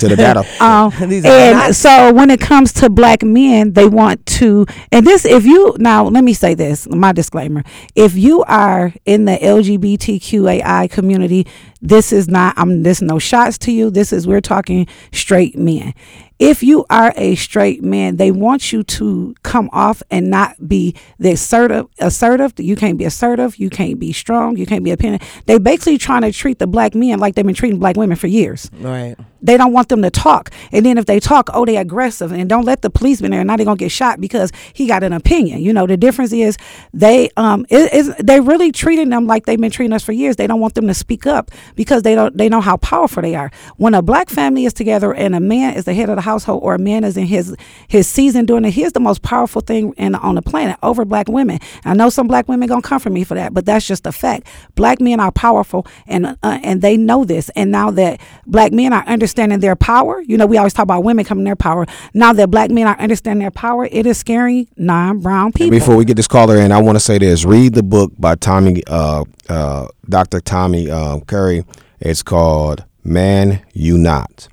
to 0.00 0.08
the 0.08 0.16
data. 0.16 0.44
Um, 0.60 0.92
and 1.00 1.74
so 1.74 2.12
when 2.12 2.30
it 2.30 2.40
comes 2.40 2.72
to 2.74 2.90
black 2.90 3.22
men, 3.22 3.72
they 3.72 3.86
want 3.86 4.24
to, 4.26 4.66
and 4.92 5.06
this, 5.06 5.24
if 5.24 5.44
you, 5.46 5.74
now 5.78 6.04
let 6.04 6.22
me 6.22 6.34
say 6.34 6.54
this, 6.54 6.88
my 6.90 7.12
disclaimer. 7.12 7.62
If 7.94 8.14
you 8.14 8.42
are 8.44 8.92
in 9.06 9.24
the 9.24 9.36
LGBTQAI 9.36 10.90
community, 10.90 11.46
this 11.82 12.12
is 12.12 12.28
not, 12.28 12.54
I'm, 12.56 12.82
this 12.82 13.00
no 13.00 13.18
shots 13.18 13.58
to 13.58 13.72
you. 13.72 13.90
This 13.90 14.12
is, 14.12 14.26
we're 14.26 14.40
talking 14.40 14.86
straight 15.12 15.56
men. 15.56 15.94
If 16.38 16.62
you 16.62 16.86
are 16.88 17.12
a 17.16 17.34
straight 17.34 17.82
man, 17.82 18.16
they 18.16 18.30
want 18.30 18.72
you 18.72 18.82
to 18.82 19.34
come 19.42 19.68
off 19.72 20.02
and 20.10 20.30
not 20.30 20.68
be 20.68 20.94
the 21.18 21.32
assertive. 21.32 21.86
Assertive. 21.98 22.54
You 22.58 22.76
can't 22.76 22.96
be 22.96 23.04
assertive. 23.04 23.56
You 23.56 23.68
can't 23.68 23.98
be 23.98 24.12
strong. 24.12 24.56
You 24.56 24.64
can't 24.64 24.82
be 24.82 24.90
opinion. 24.90 25.20
They 25.44 25.58
basically 25.58 25.98
trying 25.98 26.22
to 26.22 26.32
treat 26.32 26.58
the 26.58 26.66
black 26.66 26.94
men 26.94 27.18
like 27.18 27.34
they've 27.34 27.44
been 27.44 27.54
treating 27.54 27.78
black 27.78 27.96
women 27.96 28.16
for 28.16 28.26
years 28.26 28.70
right. 28.80 29.16
They 29.42 29.56
don't 29.56 29.72
want 29.72 29.88
them 29.88 30.02
to 30.02 30.10
talk. 30.10 30.50
And 30.72 30.84
then 30.84 30.98
if 30.98 31.06
they 31.06 31.20
talk, 31.20 31.48
oh, 31.52 31.64
they 31.64 31.76
aggressive 31.76 32.32
and 32.32 32.48
don't 32.48 32.64
let 32.64 32.82
the 32.82 32.90
policeman 32.90 33.30
there. 33.30 33.44
Now 33.44 33.56
they're 33.56 33.64
gonna 33.64 33.76
get 33.76 33.92
shot 33.92 34.20
because 34.20 34.52
he 34.72 34.86
got 34.86 35.02
an 35.02 35.12
opinion. 35.12 35.62
You 35.62 35.72
know, 35.72 35.86
the 35.86 35.96
difference 35.96 36.32
is 36.32 36.56
they 36.92 37.30
um 37.36 37.66
it 37.68 37.92
is 37.92 38.14
they 38.16 38.40
really 38.40 38.72
treating 38.72 39.08
them 39.08 39.26
like 39.26 39.46
they've 39.46 39.60
been 39.60 39.70
treating 39.70 39.92
us 39.92 40.04
for 40.04 40.12
years. 40.12 40.36
They 40.36 40.46
don't 40.46 40.60
want 40.60 40.74
them 40.74 40.86
to 40.86 40.94
speak 40.94 41.26
up 41.26 41.50
because 41.74 42.02
they 42.02 42.14
don't 42.14 42.36
they 42.36 42.48
know 42.48 42.60
how 42.60 42.76
powerful 42.78 43.22
they 43.22 43.34
are. 43.34 43.50
When 43.76 43.94
a 43.94 44.02
black 44.02 44.28
family 44.28 44.64
is 44.64 44.72
together 44.72 45.14
and 45.14 45.34
a 45.34 45.40
man 45.40 45.74
is 45.74 45.84
the 45.84 45.94
head 45.94 46.08
of 46.08 46.16
the 46.16 46.22
household 46.22 46.62
or 46.62 46.74
a 46.74 46.78
man 46.78 47.04
is 47.04 47.16
in 47.16 47.26
his 47.26 47.56
his 47.88 48.06
season 48.06 48.46
doing 48.46 48.64
it, 48.64 48.70
he's 48.70 48.92
the 48.92 49.00
most 49.00 49.22
powerful 49.22 49.60
thing 49.60 49.92
in 49.96 50.14
on 50.14 50.34
the 50.34 50.42
planet 50.42 50.76
over 50.82 51.04
black 51.04 51.28
women. 51.28 51.58
I 51.84 51.94
know 51.94 52.10
some 52.10 52.26
black 52.26 52.48
women 52.48 52.68
gonna 52.68 52.82
come 52.82 53.00
for 53.00 53.10
me 53.10 53.24
for 53.24 53.34
that, 53.34 53.54
but 53.54 53.66
that's 53.66 53.86
just 53.86 54.06
a 54.06 54.12
fact. 54.12 54.46
Black 54.74 55.00
men 55.00 55.20
are 55.20 55.32
powerful 55.32 55.86
and 56.06 56.26
uh, 56.26 56.58
and 56.62 56.82
they 56.82 56.96
know 56.96 57.24
this. 57.24 57.50
And 57.50 57.70
now 57.70 57.90
that 57.92 58.20
black 58.46 58.72
men 58.72 58.92
are 58.92 59.04
understanding 59.30 59.60
their 59.60 59.76
power, 59.76 60.20
you 60.22 60.36
know, 60.36 60.46
we 60.46 60.58
always 60.58 60.72
talk 60.72 60.82
about 60.82 61.04
women 61.04 61.24
coming 61.24 61.44
their 61.44 61.54
power. 61.54 61.86
Now 62.14 62.32
that 62.32 62.50
black 62.50 62.70
men 62.70 62.88
are 62.88 62.98
understanding 62.98 63.42
their 63.42 63.52
power, 63.52 63.86
it 63.90 64.04
is 64.04 64.18
scaring 64.18 64.66
non-brown 64.76 65.52
people. 65.52 65.70
Before 65.70 65.96
we 65.96 66.04
get 66.04 66.16
this 66.16 66.26
caller 66.26 66.56
in, 66.56 66.72
I 66.72 66.82
want 66.82 66.96
to 66.96 67.00
say 67.00 67.18
this: 67.18 67.44
read 67.44 67.74
the 67.74 67.84
book 67.84 68.12
by 68.18 68.34
Tommy, 68.34 68.82
uh, 68.88 69.24
uh, 69.48 69.86
Dr. 70.08 70.40
Tommy 70.40 70.90
um, 70.90 71.20
Curry. 71.22 71.64
It's 72.00 72.24
called 72.24 72.84
"Man 73.04 73.62
You 73.72 73.98
Not," 73.98 74.48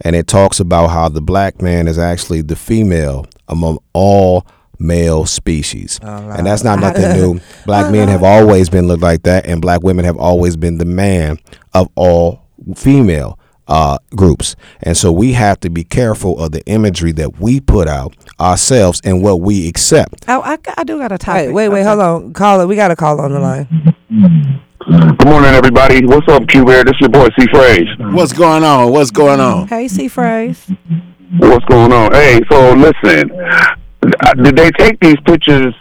and 0.00 0.16
it 0.16 0.26
talks 0.26 0.58
about 0.58 0.88
how 0.88 1.08
the 1.08 1.20
black 1.20 1.62
man 1.62 1.86
is 1.86 1.98
actually 1.98 2.42
the 2.42 2.56
female 2.56 3.26
among 3.46 3.78
all 3.92 4.44
male 4.80 5.24
species, 5.24 6.00
and 6.02 6.44
that's 6.44 6.64
not 6.64 6.80
nothing 6.80 7.12
new. 7.12 7.40
Black 7.64 7.90
men 7.90 8.08
have 8.08 8.22
always 8.22 8.68
been 8.68 8.86
looked 8.86 9.02
like 9.02 9.22
that, 9.22 9.46
and 9.46 9.62
black 9.62 9.82
women 9.82 10.04
have 10.04 10.18
always 10.18 10.54
been 10.54 10.76
the 10.76 10.84
man 10.84 11.38
of 11.72 11.88
all 11.94 12.42
female 12.74 13.38
uh, 13.68 13.98
groups. 14.14 14.56
And 14.82 14.96
so 14.96 15.12
we 15.12 15.32
have 15.32 15.60
to 15.60 15.70
be 15.70 15.84
careful 15.84 16.38
of 16.42 16.52
the 16.52 16.64
imagery 16.66 17.12
that 17.12 17.40
we 17.40 17.60
put 17.60 17.88
out 17.88 18.14
ourselves 18.40 19.00
and 19.04 19.22
what 19.22 19.40
we 19.40 19.68
accept. 19.68 20.24
Oh, 20.28 20.42
I, 20.42 20.58
I 20.76 20.84
do 20.84 20.98
got 20.98 21.12
a 21.12 21.18
topic. 21.18 21.46
Wait, 21.46 21.52
wait, 21.52 21.68
wait. 21.68 21.80
Okay. 21.80 21.88
Hold 21.88 22.00
on. 22.00 22.32
Caller, 22.32 22.66
we 22.66 22.76
got 22.76 22.90
a 22.90 22.96
call 22.96 23.20
on 23.20 23.32
the 23.32 23.40
line. 23.40 23.94
Good 24.88 25.24
morning, 25.24 25.50
everybody. 25.50 26.06
What's 26.06 26.28
up, 26.28 26.46
Q 26.46 26.64
Bear? 26.64 26.84
This 26.84 26.94
is 26.94 27.00
your 27.00 27.08
boy 27.10 27.28
C 27.38 27.46
Phrase. 27.52 27.88
What's 27.98 28.32
going 28.32 28.62
on? 28.62 28.92
What's 28.92 29.10
going 29.10 29.40
on? 29.40 29.66
Hey, 29.66 29.88
C 29.88 30.06
phrase. 30.06 30.70
What's 31.38 31.64
going 31.64 31.92
on? 31.92 32.12
Hey, 32.12 32.40
so 32.48 32.72
listen, 32.74 33.32
uh, 34.20 34.34
did 34.34 34.54
they 34.54 34.70
take 34.70 35.00
these 35.00 35.16
pictures 35.24 35.74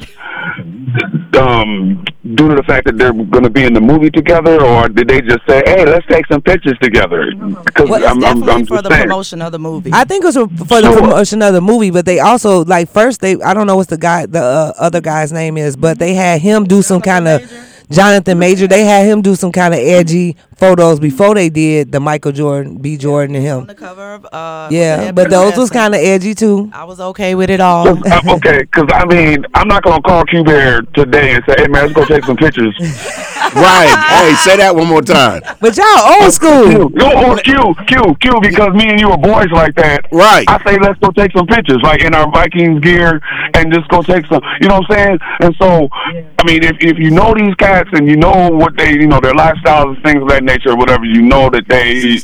um, 1.37 2.03
due 2.35 2.49
to 2.49 2.55
the 2.55 2.63
fact 2.65 2.85
that 2.85 2.97
they're 2.97 3.13
going 3.13 3.43
to 3.43 3.49
be 3.49 3.63
in 3.63 3.73
the 3.73 3.81
movie 3.81 4.09
together, 4.09 4.61
or 4.63 4.87
did 4.89 5.07
they 5.07 5.21
just 5.21 5.45
say, 5.47 5.61
"Hey, 5.65 5.85
let's 5.85 6.05
take 6.07 6.25
some 6.27 6.41
pictures 6.41 6.77
together"? 6.81 7.31
Because 7.65 7.89
Well, 7.89 8.03
it's 8.03 8.19
definitely 8.19 8.65
for 8.65 8.81
the 8.81 8.89
promotion 8.89 9.41
of 9.41 9.51
the 9.51 9.59
movie. 9.59 9.91
I 9.93 10.03
think 10.05 10.23
it 10.23 10.27
was 10.27 10.35
for 10.35 10.81
the 10.81 10.91
Sure. 10.91 10.97
promotion 11.01 11.41
of 11.41 11.53
the 11.53 11.61
movie, 11.61 11.91
but 11.91 12.05
they 12.05 12.19
also 12.19 12.63
like 12.65 12.89
first 12.89 13.21
they 13.21 13.35
I 13.41 13.53
don't 13.53 13.67
know 13.67 13.75
what 13.75 13.89
the 13.89 13.97
guy 13.97 14.25
the 14.25 14.41
uh, 14.41 14.73
other 14.77 15.01
guy's 15.01 15.31
name 15.31 15.57
is, 15.57 15.75
but 15.75 15.99
they 15.99 16.13
had 16.13 16.41
him 16.41 16.63
do 16.65 16.81
some 16.81 17.01
kind 17.01 17.27
of 17.27 17.41
Jonathan 17.89 18.39
Major. 18.39 18.67
They 18.67 18.85
had 18.85 19.05
him 19.05 19.21
do 19.21 19.35
some 19.35 19.51
kind 19.51 19.73
of 19.73 19.79
edgy 19.79 20.35
photos 20.57 20.99
before 20.99 21.35
they 21.35 21.49
did 21.49 21.91
the 21.91 21.99
Michael 21.99 22.31
Jordan, 22.31 22.77
B 22.77 22.97
Jordan, 22.97 23.35
and 23.35 23.47
on 23.47 23.59
him. 23.61 23.67
the 23.67 23.75
cover 23.75 24.13
of 24.15 24.25
uh 24.31 24.69
Yeah, 24.71 25.11
but 25.11 25.25
the 25.25 25.29
those 25.35 25.57
was 25.57 25.69
kind 25.69 25.93
of 25.93 26.01
edgy 26.01 26.33
too. 26.33 26.69
I 26.73 26.83
was 26.85 26.99
okay 26.99 27.35
with 27.35 27.49
it 27.49 27.59
all. 27.59 27.87
Uh, 27.87 28.21
okay, 28.35 28.59
because 28.59 28.89
I 28.93 29.05
mean, 29.05 29.45
I'm 29.53 29.67
not 29.67 29.83
gonna 29.83 30.01
call 30.01 30.23
Q 30.25 30.43
Bear 30.43 30.81
today 30.93 31.33
and 31.33 31.43
say, 31.47 31.55
"Hey, 31.57 31.67
man, 31.67 31.83
let's 31.83 31.93
go 31.93 32.05
take 32.05 32.23
some 32.25 32.37
pictures." 32.37 32.75
Right. 33.55 33.87
Hey, 33.87 34.33
say 34.35 34.57
that 34.57 34.75
one 34.75 34.87
more 34.87 35.01
time. 35.01 35.41
But 35.61 35.77
y'all 35.77 35.85
old 36.19 36.33
school. 36.33 36.89
Q, 36.89 36.91
oh, 36.99 37.37
Q, 37.43 37.75
Q, 37.87 38.15
Q, 38.19 38.39
because 38.41 38.73
me 38.73 38.89
and 38.89 38.99
you 38.99 39.09
are 39.09 39.17
boys 39.17 39.51
like 39.51 39.75
that. 39.75 40.11
Right. 40.11 40.43
I 40.49 40.61
say 40.65 40.77
let's 40.81 40.99
go 40.99 41.11
take 41.11 41.31
some 41.31 41.47
pictures, 41.47 41.79
like 41.83 42.03
in 42.03 42.13
our 42.13 42.29
Vikings 42.31 42.81
gear, 42.81 43.21
and 43.53 43.71
just 43.71 43.87
go 43.87 44.01
take 44.01 44.25
some. 44.25 44.41
You 44.59 44.67
know 44.67 44.79
what 44.79 44.91
I'm 44.91 44.97
saying? 44.97 45.19
And 45.39 45.55
so, 45.55 45.87
I 45.91 46.43
mean, 46.45 46.63
if 46.63 46.75
if 46.81 46.97
you 46.97 47.11
know 47.11 47.33
these 47.33 47.55
cats 47.75 47.89
and 47.93 48.07
you 48.07 48.15
know 48.15 48.49
what 48.49 48.75
they, 48.77 48.91
you 48.91 49.07
know, 49.07 49.19
their 49.19 49.33
lifestyles 49.33 49.95
and 49.95 50.03
things 50.03 50.21
of 50.21 50.29
that 50.29 50.43
nature, 50.43 50.71
or 50.71 50.77
whatever, 50.77 51.05
you 51.05 51.21
know 51.21 51.49
that 51.49 51.65
they 51.67 52.19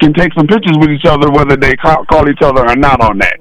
can 0.00 0.12
take 0.14 0.32
some 0.34 0.46
pictures 0.46 0.76
with 0.78 0.90
each 0.90 1.04
other, 1.04 1.30
whether 1.30 1.56
they 1.56 1.76
call, 1.76 2.04
call 2.06 2.28
each 2.28 2.42
other 2.42 2.66
or 2.68 2.76
not 2.76 3.00
on 3.00 3.18
that, 3.18 3.36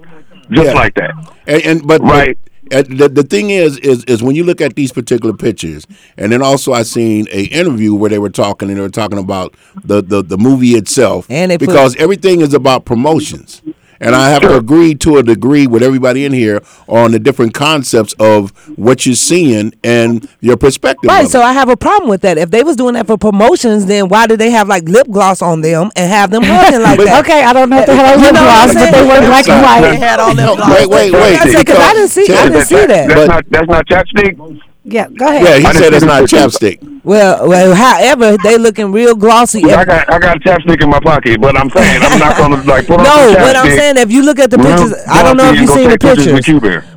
just 0.52 0.68
Yeah. 0.68 0.74
like 0.74 0.94
that. 0.96 1.12
And, 1.48 1.62
and 1.64 1.88
but 1.88 2.02
Right. 2.02 2.38
but, 2.72 2.88
the 2.88 3.10
the 3.10 3.24
thing 3.24 3.50
is 3.50 3.78
is 3.80 4.04
is 4.06 4.22
when 4.22 4.36
you 4.36 4.44
look 4.44 4.62
at 4.62 4.76
these 4.76 4.92
particular 4.92 5.34
pictures, 5.36 5.88
and 6.18 6.32
then 6.32 6.42
also 6.44 6.72
I 6.72 6.84
seen 6.84 7.28
a 7.32 7.44
interview 7.46 7.96
where 7.96 8.12
they 8.12 8.20
were 8.20 8.30
talking 8.30 8.70
and 8.70 8.78
they 8.78 8.82
were 8.82 8.90
talking 8.90 9.18
about 9.18 9.56
the 9.84 10.02
the, 10.04 10.22
the 10.22 10.38
movie 10.38 10.76
itself, 10.76 11.26
And 11.32 11.50
they 11.50 11.58
put- 11.58 11.68
because 11.68 11.96
everything 11.96 12.42
is 12.42 12.54
about 12.54 12.86
promotions. 12.86 13.62
And 14.02 14.16
I 14.16 14.30
have 14.30 14.42
to 14.44 14.56
agree 14.56 14.96
to 14.96 15.18
a 15.18 15.24
degree 15.24 15.68
with 15.68 15.84
everybody 15.84 16.24
in 16.26 16.32
here 16.32 16.62
on 16.88 17.12
the 17.12 17.20
different 17.20 17.54
concepts 17.54 18.14
of 18.20 18.52
what 18.78 19.06
you're 19.06 19.16
seeing 19.16 19.74
and 19.84 20.28
your 20.40 20.56
perspective. 20.56 21.10
Right, 21.10 21.28
so. 21.28 21.42
I 21.42 21.52
have 21.54 21.68
a 21.70 21.76
problem 21.78 22.10
with 22.10 22.22
that. 22.22 22.38
If 22.38 22.52
they 22.52 22.64
was 22.64 22.76
doing 22.76 22.94
that 22.94 23.08
for 23.08 23.18
promotions, 23.18 23.88
then 23.88 24.08
why 24.08 24.28
did 24.28 24.40
they 24.40 24.52
have 24.52 24.68
like 24.68 24.84
lip 24.84 25.08
gloss 25.10 25.42
on 25.42 25.62
them 25.62 25.90
and 25.96 26.10
have 26.12 26.30
them 26.32 26.44
hugging 26.44 26.82
like 26.84 27.00
that? 27.00 27.26
Okay, 27.26 27.44
I 27.44 27.52
don't 27.54 27.70
know 27.70 27.80
if 27.80 27.88
they 27.88 27.96
had 27.96 28.16
You 28.20 28.26
lip 28.26 28.34
know 28.36 28.44
what 28.44 28.70
I'm 28.70 28.74
gloss, 28.74 28.74
but 28.76 28.92
they 28.92 28.92
saying? 28.92 29.08
were 29.10 29.28
black 29.28 29.48
and 29.50 29.84
they 29.84 29.90
white. 29.90 30.00
had 30.00 30.20
all 30.20 30.36
No, 30.36 30.56
wait, 30.76 30.90
wait, 30.90 31.14
wait. 31.14 31.36
I 31.42 31.52
said, 31.52 31.66
'cause 31.66 31.78
I 31.78 31.94
didn't 31.94 32.10
see, 32.10 32.28
I 32.34 32.50
didn't 32.50 32.66
see 32.66 32.76
that. 32.76 32.88
That's 32.88 33.14
But- 33.16 33.28
not 33.28 33.46
that's 33.50 33.68
not 33.68 33.86
chapstick. 33.88 34.60
Yeah, 34.86 35.08
go 35.10 35.28
ahead. 35.28 35.44
yeah, 35.64 35.70
he 35.72 35.78
said 35.78 35.94
it's 35.94 36.06
not 36.06 36.24
chapstick. 36.24 36.80
Well, 37.10 37.50
well, 37.50 37.74
however, 37.74 38.38
they 38.38 38.60
looking 38.60 38.92
real 38.92 39.16
glossy. 39.16 39.64
I 39.64 39.84
got 39.84 40.14
I 40.14 40.20
got 40.20 40.38
a 40.38 40.40
chapstick 40.40 40.84
in 40.84 40.92
my 40.92 41.00
pocket, 41.00 41.42
but 41.42 41.58
I'm 41.58 41.68
saying 41.72 42.04
I'm 42.04 42.20
not 42.20 42.38
gonna 42.38 42.62
like 42.62 42.86
put 42.86 43.00
on 43.00 43.04
no, 43.04 43.34
what 43.34 43.56
I'm 43.56 43.66
saying, 43.66 43.98
if 43.98 44.12
you 44.12 44.22
look 44.22 44.38
at 44.38 44.52
the 44.52 44.60
pictures, 44.60 44.94
I 45.10 45.24
don't 45.24 45.36
know 45.36 45.52
if 45.52 45.60
you've 45.60 45.72
seen 45.72 45.90
the 45.90 45.98
pictures 45.98 46.46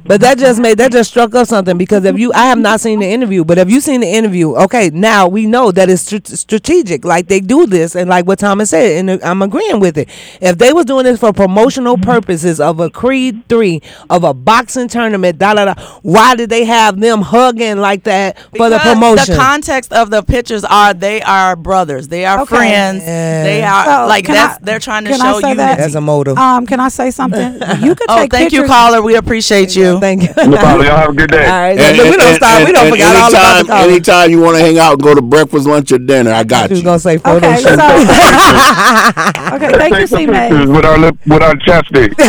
with 0.04 0.08
pictures. 0.08 0.08
Q 0.08 0.08
Bear. 0.08 0.18
But 0.18 0.20
that 0.20 0.38
just 0.38 0.60
made 0.60 0.78
that 0.78 0.92
just 0.92 1.10
struck 1.10 1.34
up 1.34 1.46
something 1.46 1.78
because 1.78 2.04
if 2.04 2.18
you, 2.18 2.32
I 2.32 2.46
have 2.46 2.58
not 2.58 2.80
seen 2.80 3.00
the 3.00 3.06
interview, 3.06 3.44
but 3.44 3.58
if 3.58 3.70
you 3.70 3.80
seen 3.80 4.00
the 4.00 4.06
interview, 4.08 4.54
okay, 4.56 4.90
now 4.90 5.28
we 5.28 5.46
know 5.46 5.70
that 5.72 5.88
it's 5.88 6.02
str- 6.02 6.16
strategic. 6.24 7.04
Like 7.04 7.28
they 7.28 7.40
do 7.40 7.66
this, 7.66 7.94
and 7.96 8.08
like 8.10 8.26
what 8.26 8.38
Thomas 8.38 8.70
said, 8.70 8.98
and 9.08 9.22
I'm 9.22 9.42
agreeing 9.42 9.80
with 9.80 9.96
it. 9.98 10.08
If 10.40 10.58
they 10.58 10.72
was 10.72 10.84
doing 10.86 11.04
this 11.04 11.20
for 11.20 11.32
promotional 11.32 11.96
purposes 11.96 12.60
of 12.60 12.80
a 12.80 12.90
Creed 12.90 13.42
three 13.48 13.80
of 14.10 14.24
a 14.24 14.34
boxing 14.34 14.88
tournament, 14.88 15.38
da 15.38 15.54
da 15.54 15.66
da, 15.72 15.74
why 16.02 16.34
did 16.36 16.50
they 16.50 16.64
have 16.64 17.00
them 17.00 17.22
hugging 17.22 17.78
like 17.78 18.04
that 18.04 18.38
for 18.56 18.68
the 18.70 18.76
Because 18.78 18.82
promotion? 18.94 19.34
The 19.36 19.40
context 19.40 19.92
of 19.92 20.10
the 20.10 20.22
pictures 20.22 20.64
are 20.64 20.94
they 20.94 21.22
are 21.22 21.56
brothers, 21.56 22.08
they 22.08 22.24
are 22.24 22.40
Okay. 22.40 22.56
friends, 22.56 23.04
they 23.04 23.62
are 23.62 23.84
So, 23.84 24.06
like 24.08 24.24
can 24.26 24.34
that's 24.34 24.56
I- 24.56 24.64
they're 24.64 24.78
trying 24.80 25.04
to 25.04 25.10
can 25.10 25.20
I 25.20 25.32
show 25.32 25.40
say 25.40 25.50
you. 25.50 25.56
that? 25.56 25.78
As 25.78 25.94
a 25.94 26.00
motive. 26.00 26.36
Um, 26.38 26.66
can 26.66 26.80
I 26.80 26.88
say 26.88 27.10
something? 27.10 27.60
You 27.82 27.94
could 27.94 28.06
Oh, 28.10 28.16
take 28.20 28.30
thank 28.30 28.52
you, 28.52 28.60
pictures. 28.62 28.70
caller. 28.70 29.02
We 29.02 29.14
appreciate 29.16 29.74
you. 29.76 29.91
Thank 30.00 30.22
you. 30.22 30.28
No 30.36 30.56
problem. 30.56 30.86
Y'all 30.86 30.96
have 30.96 31.10
a 31.10 31.12
good 31.14 31.30
day. 31.30 31.44
All 31.46 31.60
right, 31.60 31.78
And- 31.78 31.96
but 31.96 32.04
we 32.06 32.16
don't 32.16 32.26
and- 32.28 32.36
stop. 32.36 32.50
and- 32.58 32.66
we 32.66 32.72
don't 32.72 32.82
and 32.86 32.90
forget 32.94 33.16
all 33.16 33.28
about 33.28 33.66
the 33.66 33.72
anytime, 33.74 33.90
anytime 33.90 34.30
you 34.30 34.40
want 34.40 34.56
to 34.56 34.62
hang 34.62 34.78
out 34.78 34.92
and 34.94 35.02
go 35.02 35.14
to 35.14 35.22
breakfast, 35.22 35.66
lunch, 35.66 35.92
or 35.92 35.98
dinner, 35.98 36.32
I 36.32 36.44
got 36.44 36.66
She 36.68 36.70
was 36.74 36.78
you. 36.80 36.84
gonna 36.84 36.98
say 36.98 37.18
photo 37.18 37.46
Okay, 37.48 37.56
shoot. 37.56 37.64
so 37.64 37.72
okay, 39.54 39.68
thank 39.78 39.94
you, 39.94 40.06
Take 40.06 40.08
C 40.08 40.26
May. 40.26 40.66
with 40.66 40.84
our 40.84 40.98
lip 40.98 41.16
with 41.26 41.42
our 41.42 41.54
chapstick. 41.54 42.14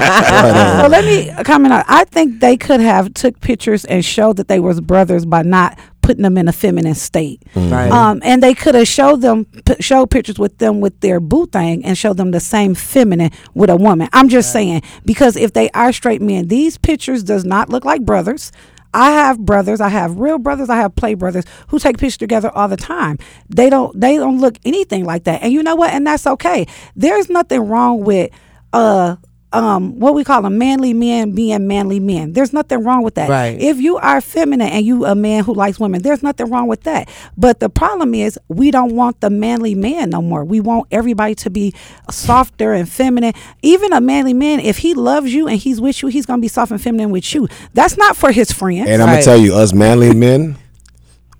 So 0.00 0.86
let 0.88 1.04
me 1.04 1.30
comment 1.44 1.72
on. 1.74 1.84
I 1.88 2.04
think 2.04 2.40
they 2.40 2.56
could 2.56 2.80
have 2.80 3.12
took 3.14 3.40
pictures 3.40 3.84
and 3.84 4.04
showed 4.04 4.36
that 4.36 4.48
they 4.48 4.60
was 4.60 4.80
brothers 4.80 5.24
by 5.26 5.42
not 5.42 5.78
putting 6.10 6.24
them 6.24 6.36
in 6.36 6.48
a 6.48 6.52
feminine 6.52 6.96
state. 6.96 7.40
Right. 7.54 7.88
Um, 7.88 8.20
and 8.24 8.42
they 8.42 8.52
could 8.52 8.74
have 8.74 8.88
showed 8.88 9.20
them 9.20 9.44
p- 9.44 9.76
show 9.78 10.06
pictures 10.06 10.40
with 10.40 10.58
them 10.58 10.80
with 10.80 10.98
their 10.98 11.20
boo 11.20 11.46
thing 11.46 11.84
and 11.84 11.96
show 11.96 12.12
them 12.12 12.32
the 12.32 12.40
same 12.40 12.74
feminine 12.74 13.30
with 13.54 13.70
a 13.70 13.76
woman. 13.76 14.08
I'm 14.12 14.28
just 14.28 14.52
saying 14.52 14.82
because 15.04 15.36
if 15.36 15.52
they 15.52 15.70
are 15.70 15.92
straight 15.92 16.20
men, 16.20 16.48
these 16.48 16.76
pictures 16.78 17.22
does 17.22 17.44
not 17.44 17.68
look 17.68 17.84
like 17.84 18.04
brothers. 18.04 18.50
I 18.92 19.12
have 19.12 19.38
brothers, 19.38 19.80
I 19.80 19.88
have 19.88 20.18
real 20.18 20.38
brothers, 20.38 20.68
I 20.68 20.78
have 20.78 20.96
play 20.96 21.14
brothers 21.14 21.44
who 21.68 21.78
take 21.78 21.96
pictures 21.96 22.16
together 22.16 22.50
all 22.52 22.66
the 22.66 22.76
time. 22.76 23.18
They 23.48 23.70
don't 23.70 23.98
they 24.00 24.16
don't 24.16 24.40
look 24.40 24.56
anything 24.64 25.04
like 25.04 25.24
that. 25.24 25.44
And 25.44 25.52
you 25.52 25.62
know 25.62 25.76
what? 25.76 25.92
And 25.92 26.04
that's 26.04 26.26
okay. 26.26 26.66
There's 26.96 27.30
nothing 27.30 27.68
wrong 27.68 28.02
with 28.02 28.32
uh 28.72 29.14
um 29.52 29.98
what 29.98 30.14
we 30.14 30.22
call 30.22 30.42
them 30.42 30.58
manly 30.58 30.92
men 30.94 31.32
being 31.34 31.66
manly 31.66 31.98
men. 31.98 32.32
There's 32.34 32.52
nothing 32.52 32.84
wrong 32.84 33.02
with 33.02 33.14
that. 33.16 33.28
Right. 33.28 33.60
If 33.60 33.78
you 33.80 33.96
are 33.96 34.20
feminine 34.20 34.68
and 34.68 34.86
you 34.86 35.04
a 35.06 35.14
man 35.16 35.42
who 35.42 35.54
likes 35.54 35.80
women, 35.80 36.02
there's 36.02 36.22
nothing 36.22 36.48
wrong 36.50 36.68
with 36.68 36.82
that. 36.84 37.08
But 37.36 37.58
the 37.58 37.68
problem 37.68 38.14
is 38.14 38.38
we 38.48 38.70
don't 38.70 38.94
want 38.94 39.20
the 39.20 39.28
manly 39.30 39.74
man 39.74 40.10
no 40.10 40.22
more. 40.22 40.44
We 40.44 40.60
want 40.60 40.86
everybody 40.92 41.34
to 41.36 41.50
be 41.50 41.74
softer 42.10 42.72
and 42.72 42.88
feminine. 42.88 43.32
Even 43.62 43.92
a 43.92 44.00
manly 44.00 44.34
man, 44.34 44.60
if 44.60 44.78
he 44.78 44.94
loves 44.94 45.34
you 45.34 45.48
and 45.48 45.58
he's 45.58 45.80
with 45.80 46.00
you, 46.02 46.08
he's 46.08 46.26
gonna 46.26 46.40
be 46.42 46.48
soft 46.48 46.70
and 46.70 46.80
feminine 46.80 47.10
with 47.10 47.34
you. 47.34 47.48
That's 47.74 47.96
not 47.96 48.16
for 48.16 48.30
his 48.30 48.52
friends. 48.52 48.88
And 48.88 49.02
I'm 49.02 49.08
Right. 49.08 49.14
gonna 49.14 49.22
tell 49.24 49.36
you, 49.38 49.54
us 49.54 49.72
manly 49.72 50.14
men, 50.14 50.56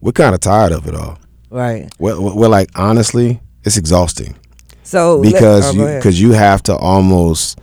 we're 0.01 0.13
kind 0.13 0.35
of 0.35 0.41
tired 0.41 0.73
of 0.73 0.87
it 0.89 0.95
all. 0.95 1.19
Right. 1.51 1.89
We're, 1.99 2.19
we're 2.21 2.49
like, 2.49 2.71
honestly, 2.75 3.41
it's 3.65 3.77
exhausting 3.77 4.35
So 4.83 5.17
let- 5.19 5.33
because 5.33 5.69
oh, 5.69 5.73
you 5.91 5.97
because 5.97 6.21
you 6.21 6.33
have 6.33 6.63
to 6.65 6.75
almost 6.77 7.59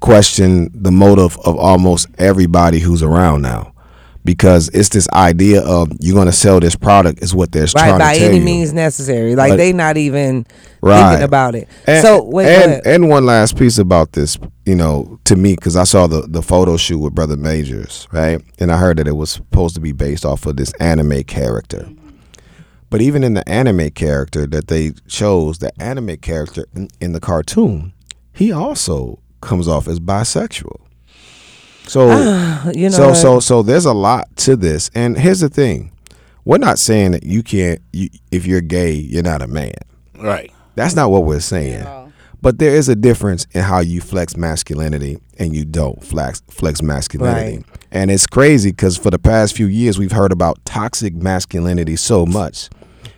question 0.00 0.70
the 0.74 0.90
motive 0.92 1.36
of 1.44 1.56
almost 1.56 2.06
everybody 2.18 2.78
who's 2.80 3.02
around 3.02 3.42
now. 3.42 3.72
Because 4.24 4.68
it's 4.70 4.88
this 4.88 5.08
idea 5.12 5.62
of 5.62 5.88
you're 6.00 6.16
gonna 6.16 6.32
sell 6.32 6.58
this 6.58 6.74
product 6.74 7.22
is 7.22 7.32
what 7.32 7.52
they're 7.52 7.62
right 7.62 7.70
trying 7.72 7.98
by 7.98 8.14
to 8.14 8.18
tell 8.18 8.28
any 8.30 8.38
you. 8.38 8.44
means 8.44 8.72
necessary. 8.72 9.36
Like 9.36 9.52
But- 9.52 9.56
they 9.58 9.72
not 9.72 9.96
even 9.96 10.44
Right. 10.82 11.10
thinking 11.10 11.24
about 11.24 11.54
it. 11.54 11.68
And, 11.86 12.02
so 12.04 12.24
wait, 12.24 12.48
and, 12.48 12.84
and 12.84 13.08
one 13.08 13.24
last 13.24 13.56
piece 13.56 13.78
about 13.78 14.12
this, 14.14 14.36
you 14.64 14.74
know, 14.74 15.20
to 15.26 15.36
me, 15.36 15.54
because 15.54 15.76
I 15.76 15.84
saw 15.84 16.08
the 16.08 16.22
the 16.28 16.42
photo 16.42 16.76
shoot 16.76 16.98
with 16.98 17.14
Brother 17.14 17.36
Majors, 17.36 18.08
right, 18.12 18.40
and 18.58 18.72
I 18.72 18.78
heard 18.78 18.96
that 18.98 19.06
it 19.06 19.16
was 19.16 19.30
supposed 19.30 19.76
to 19.76 19.80
be 19.80 19.92
based 19.92 20.24
off 20.26 20.44
of 20.44 20.56
this 20.56 20.72
anime 20.80 21.22
character. 21.22 21.88
But 22.90 23.00
even 23.02 23.22
in 23.22 23.34
the 23.34 23.48
anime 23.48 23.90
character 23.90 24.44
that 24.48 24.66
they 24.66 24.92
chose, 25.06 25.58
the 25.58 25.70
anime 25.80 26.16
character 26.16 26.66
in, 26.74 26.88
in 27.00 27.12
the 27.12 27.20
cartoon, 27.20 27.92
he 28.32 28.50
also 28.50 29.20
comes 29.40 29.68
off 29.68 29.88
as 29.88 30.00
bisexual. 30.00 30.80
So 31.86 32.08
ah, 32.10 32.70
you 32.74 32.90
know 32.90 32.96
so 32.96 33.14
so 33.14 33.40
so 33.40 33.62
there's 33.62 33.84
a 33.84 33.94
lot 33.94 34.34
to 34.38 34.56
this. 34.56 34.90
And 34.94 35.16
here's 35.16 35.40
the 35.40 35.48
thing. 35.48 35.92
We're 36.44 36.58
not 36.58 36.78
saying 36.78 37.12
that 37.12 37.24
you 37.24 37.42
can't 37.42 37.80
you, 37.92 38.08
if 38.30 38.46
you're 38.46 38.60
gay, 38.60 38.92
you're 38.92 39.22
not 39.22 39.42
a 39.42 39.46
man. 39.46 39.74
Right. 40.16 40.50
That's 40.74 40.94
not 40.94 41.10
what 41.10 41.24
we're 41.24 41.40
saying. 41.40 41.86
But 42.42 42.58
there 42.58 42.74
is 42.74 42.88
a 42.88 42.94
difference 42.94 43.46
in 43.52 43.62
how 43.62 43.80
you 43.80 44.00
flex 44.00 44.36
masculinity 44.36 45.18
and 45.38 45.56
you 45.56 45.64
don't 45.64 46.02
flex 46.04 46.42
flex 46.48 46.82
masculinity. 46.82 47.56
Right. 47.56 47.66
And 47.90 48.10
it's 48.10 48.26
crazy 48.26 48.70
because 48.70 48.96
for 48.96 49.10
the 49.10 49.18
past 49.18 49.56
few 49.56 49.66
years 49.66 49.98
we've 49.98 50.12
heard 50.12 50.32
about 50.32 50.64
toxic 50.64 51.14
masculinity 51.14 51.96
so 51.96 52.26
much 52.26 52.68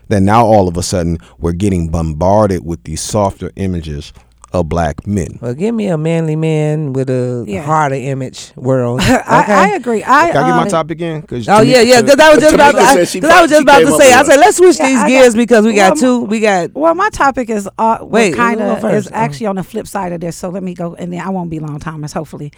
that 0.08 0.20
now 0.20 0.44
all 0.44 0.68
of 0.68 0.76
a 0.76 0.82
sudden 0.82 1.18
we're 1.38 1.52
getting 1.52 1.88
bombarded 1.88 2.64
with 2.64 2.84
these 2.84 3.00
softer 3.00 3.50
images 3.56 4.12
of 4.52 4.68
black 4.68 5.06
men. 5.06 5.38
Well, 5.42 5.54
give 5.54 5.74
me 5.74 5.88
a 5.88 5.98
manly 5.98 6.36
man 6.36 6.92
with 6.94 7.10
a 7.10 7.44
Yeah. 7.46 7.62
harder 7.62 7.96
image 7.96 8.52
world. 8.56 9.00
I, 9.02 9.44
I 9.48 9.68
agree. 9.76 10.02
I, 10.02 10.30
Can 10.32 10.36
I 10.44 10.48
get 10.48 10.56
my 10.56 10.62
um, 10.62 10.68
topic 10.68 10.92
again? 10.92 11.22
'Cause 11.22 11.46
Oh 11.48 11.60
yeah, 11.60 11.80
yeah. 11.80 12.00
Because 12.00 12.18
I 12.18 12.30
was 12.34 12.40
just 12.40 12.54
about 12.54 12.72
to. 12.72 12.78
I, 12.78 12.94
said 12.94 13.08
she 13.08 13.20
'cause 13.20 13.30
I 13.30 13.42
was 13.42 13.50
just 13.50 13.62
about 13.62 13.80
to 13.80 13.92
say. 13.92 14.12
I 14.12 14.22
said, 14.24 14.36
let's 14.36 14.56
switch 14.56 14.78
Yeah, 14.78 14.88
these 14.88 14.98
I 15.00 15.08
gears 15.08 15.34
because 15.36 15.64
we 15.66 15.74
got 15.74 15.92
well, 16.00 16.00
two. 16.00 16.24
We 16.24 16.40
got. 16.40 16.72
Well, 16.72 16.94
my 16.94 17.10
topic 17.10 17.50
is 17.50 17.68
uh, 17.78 17.98
Wait, 18.02 18.34
kind 18.34 18.60
of 18.62 18.82
is 18.86 19.10
actually 19.12 19.46
on 19.46 19.56
the 19.56 19.64
flip 19.64 19.86
side 19.86 20.12
of 20.12 20.20
this. 20.20 20.36
So 20.36 20.48
let 20.48 20.62
me 20.62 20.74
go, 20.74 20.94
and 20.94 21.12
then 21.12 21.20
I 21.20 21.28
won't 21.28 21.50
be 21.50 21.58
long, 21.58 21.78
Thomas. 21.78 22.12
Hopefully. 22.12 22.52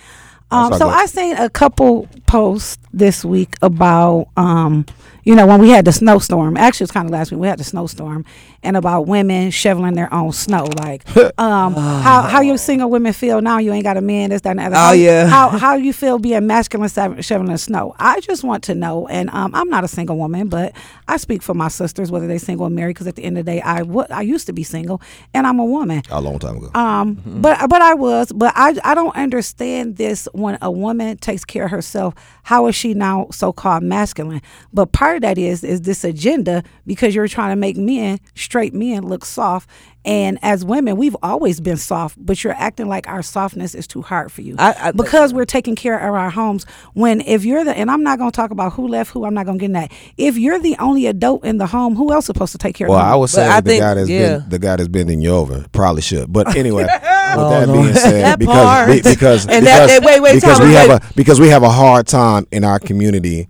Um, 0.52 0.72
so 0.72 0.86
good. 0.86 0.94
I 0.94 1.06
seen 1.06 1.36
a 1.36 1.48
couple 1.48 2.08
posts 2.26 2.78
this 2.92 3.24
week 3.24 3.54
about, 3.62 4.26
um, 4.36 4.84
you 5.24 5.34
know, 5.34 5.46
when 5.46 5.60
we 5.60 5.70
had 5.70 5.84
the 5.84 5.92
snowstorm. 5.92 6.56
Actually, 6.56 6.84
it 6.84 6.88
was 6.88 6.90
kind 6.92 7.06
of 7.06 7.12
last 7.12 7.30
week. 7.30 7.40
We 7.40 7.46
had 7.48 7.58
the 7.58 7.64
snowstorm, 7.64 8.24
and 8.62 8.76
about 8.76 9.06
women 9.06 9.50
shoveling 9.50 9.94
their 9.94 10.12
own 10.12 10.32
snow. 10.32 10.64
Like, 10.78 11.04
um, 11.38 11.74
how 11.74 12.22
how 12.22 12.40
you 12.40 12.56
single 12.58 12.90
women 12.90 13.12
feel 13.12 13.40
now? 13.40 13.58
You 13.58 13.72
ain't 13.72 13.84
got 13.84 13.96
a 13.96 14.00
man. 14.00 14.30
This, 14.30 14.40
that, 14.42 14.50
and 14.50 14.58
the 14.60 14.64
other. 14.64 14.76
Oh, 14.76 14.78
How- 14.78 14.92
yeah. 14.92 15.26
How 15.26 15.48
how 15.58 15.74
you 15.76 15.92
feel 15.92 16.18
being 16.18 16.46
masculine 16.46 16.88
shoveling 17.22 17.56
snow? 17.56 17.94
I 17.98 18.20
just 18.20 18.42
want 18.44 18.64
to 18.64 18.74
know. 18.74 19.06
And 19.08 19.30
um, 19.30 19.54
I'm 19.54 19.68
not 19.68 19.84
a 19.84 19.88
single 19.88 20.16
woman, 20.16 20.48
but 20.48 20.72
I 21.08 21.16
speak 21.16 21.42
for 21.42 21.54
my 21.54 21.68
sisters, 21.68 22.10
whether 22.10 22.26
they 22.26 22.38
single 22.38 22.66
or 22.66 22.70
married. 22.70 22.94
Because 22.94 23.06
at 23.06 23.16
the 23.16 23.24
end 23.24 23.38
of 23.38 23.44
the 23.44 23.52
day, 23.52 23.60
I 23.60 23.82
wa- 23.82 24.06
I 24.10 24.22
used 24.22 24.46
to 24.46 24.52
be 24.52 24.62
single, 24.62 25.00
and 25.34 25.46
I'm 25.46 25.58
a 25.58 25.64
woman. 25.64 26.02
a 26.10 26.20
long 26.20 26.38
time 26.38 26.56
ago. 26.56 26.70
Um, 26.74 27.20
but 27.26 27.68
but 27.68 27.82
I 27.82 27.94
was, 27.94 28.32
but 28.32 28.52
I 28.56 28.74
I 28.84 28.94
don't 28.94 29.14
understand 29.16 29.96
this 29.96 30.28
when 30.32 30.58
a 30.62 30.70
woman 30.70 31.16
takes 31.18 31.44
care 31.44 31.64
of 31.66 31.70
herself. 31.70 32.14
How 32.44 32.66
is 32.66 32.74
she 32.74 32.94
now 32.94 33.28
so 33.30 33.52
called 33.52 33.82
masculine? 33.82 34.42
But 34.72 34.92
part 34.92 35.09
of 35.16 35.22
that 35.22 35.38
is 35.38 35.62
is 35.64 35.82
this 35.82 36.04
agenda 36.04 36.62
because 36.86 37.14
you're 37.14 37.28
trying 37.28 37.50
to 37.50 37.56
make 37.56 37.76
men 37.76 38.18
straight 38.34 38.74
men 38.74 39.02
look 39.02 39.24
soft. 39.24 39.68
And 40.02 40.38
as 40.40 40.64
women, 40.64 40.96
we've 40.96 41.16
always 41.22 41.60
been 41.60 41.76
soft, 41.76 42.16
but 42.18 42.42
you're 42.42 42.54
acting 42.54 42.88
like 42.88 43.06
our 43.06 43.20
softness 43.20 43.74
is 43.74 43.86
too 43.86 44.00
hard 44.00 44.32
for 44.32 44.40
you 44.40 44.54
I- 44.58 44.74
I- 44.84 44.92
because 44.92 45.34
we're 45.34 45.44
taking 45.44 45.76
care 45.76 45.98
of 45.98 46.14
our 46.14 46.30
homes. 46.30 46.64
When 46.94 47.20
if 47.20 47.44
you're 47.44 47.64
the 47.64 47.76
and 47.76 47.90
I'm 47.90 48.02
not 48.02 48.18
going 48.18 48.30
to 48.30 48.34
talk 48.34 48.50
about 48.50 48.72
who 48.72 48.88
left 48.88 49.10
who. 49.10 49.26
I'm 49.26 49.34
not 49.34 49.44
going 49.44 49.58
to 49.58 49.60
get 49.62 49.66
in 49.66 49.72
that. 49.74 49.92
If 50.16 50.38
you're 50.38 50.58
the 50.58 50.74
only 50.78 51.04
adult 51.06 51.44
in 51.44 51.58
the 51.58 51.66
home, 51.66 51.96
who 51.96 52.12
else 52.14 52.24
is 52.24 52.26
supposed 52.28 52.52
to 52.52 52.58
take 52.58 52.74
care 52.76 52.88
Well, 52.88 52.98
of 52.98 53.04
the 53.04 53.12
I 53.12 53.16
would 53.16 53.28
say 53.28 53.46
I 53.46 53.60
the 53.60 53.70
think- 53.70 53.82
guy 53.82 53.94
that's 53.94 54.08
yeah. 54.08 54.38
been 54.38 54.48
the 54.48 54.58
guy 54.58 54.76
that's 54.76 54.88
bending 54.88 55.20
you 55.20 55.30
over 55.32 55.66
probably 55.72 56.00
should. 56.00 56.32
But 56.32 56.56
anyway, 56.56 56.84
with 56.84 56.92
oh, 56.94 57.50
that 57.50 57.68
Lord. 57.68 57.82
being 57.82 57.94
said, 57.94 58.24
That 58.24 58.38
because 58.38 58.54
part. 58.64 58.88
be- 58.90 59.02
because 59.02 59.46
And 59.48 59.66
that- 59.66 59.86
because, 59.86 60.00
wait, 60.06 60.20
wait, 60.22 60.34
because 60.36 60.58
Thomas, 60.58 60.66
we 60.66 60.74
have 60.76 60.90
a 60.90 61.12
because 61.14 61.38
we 61.40 61.48
have 61.48 61.62
a 61.62 61.70
hard 61.70 62.06
time 62.06 62.46
in 62.50 62.64
our 62.64 62.78
community 62.78 63.48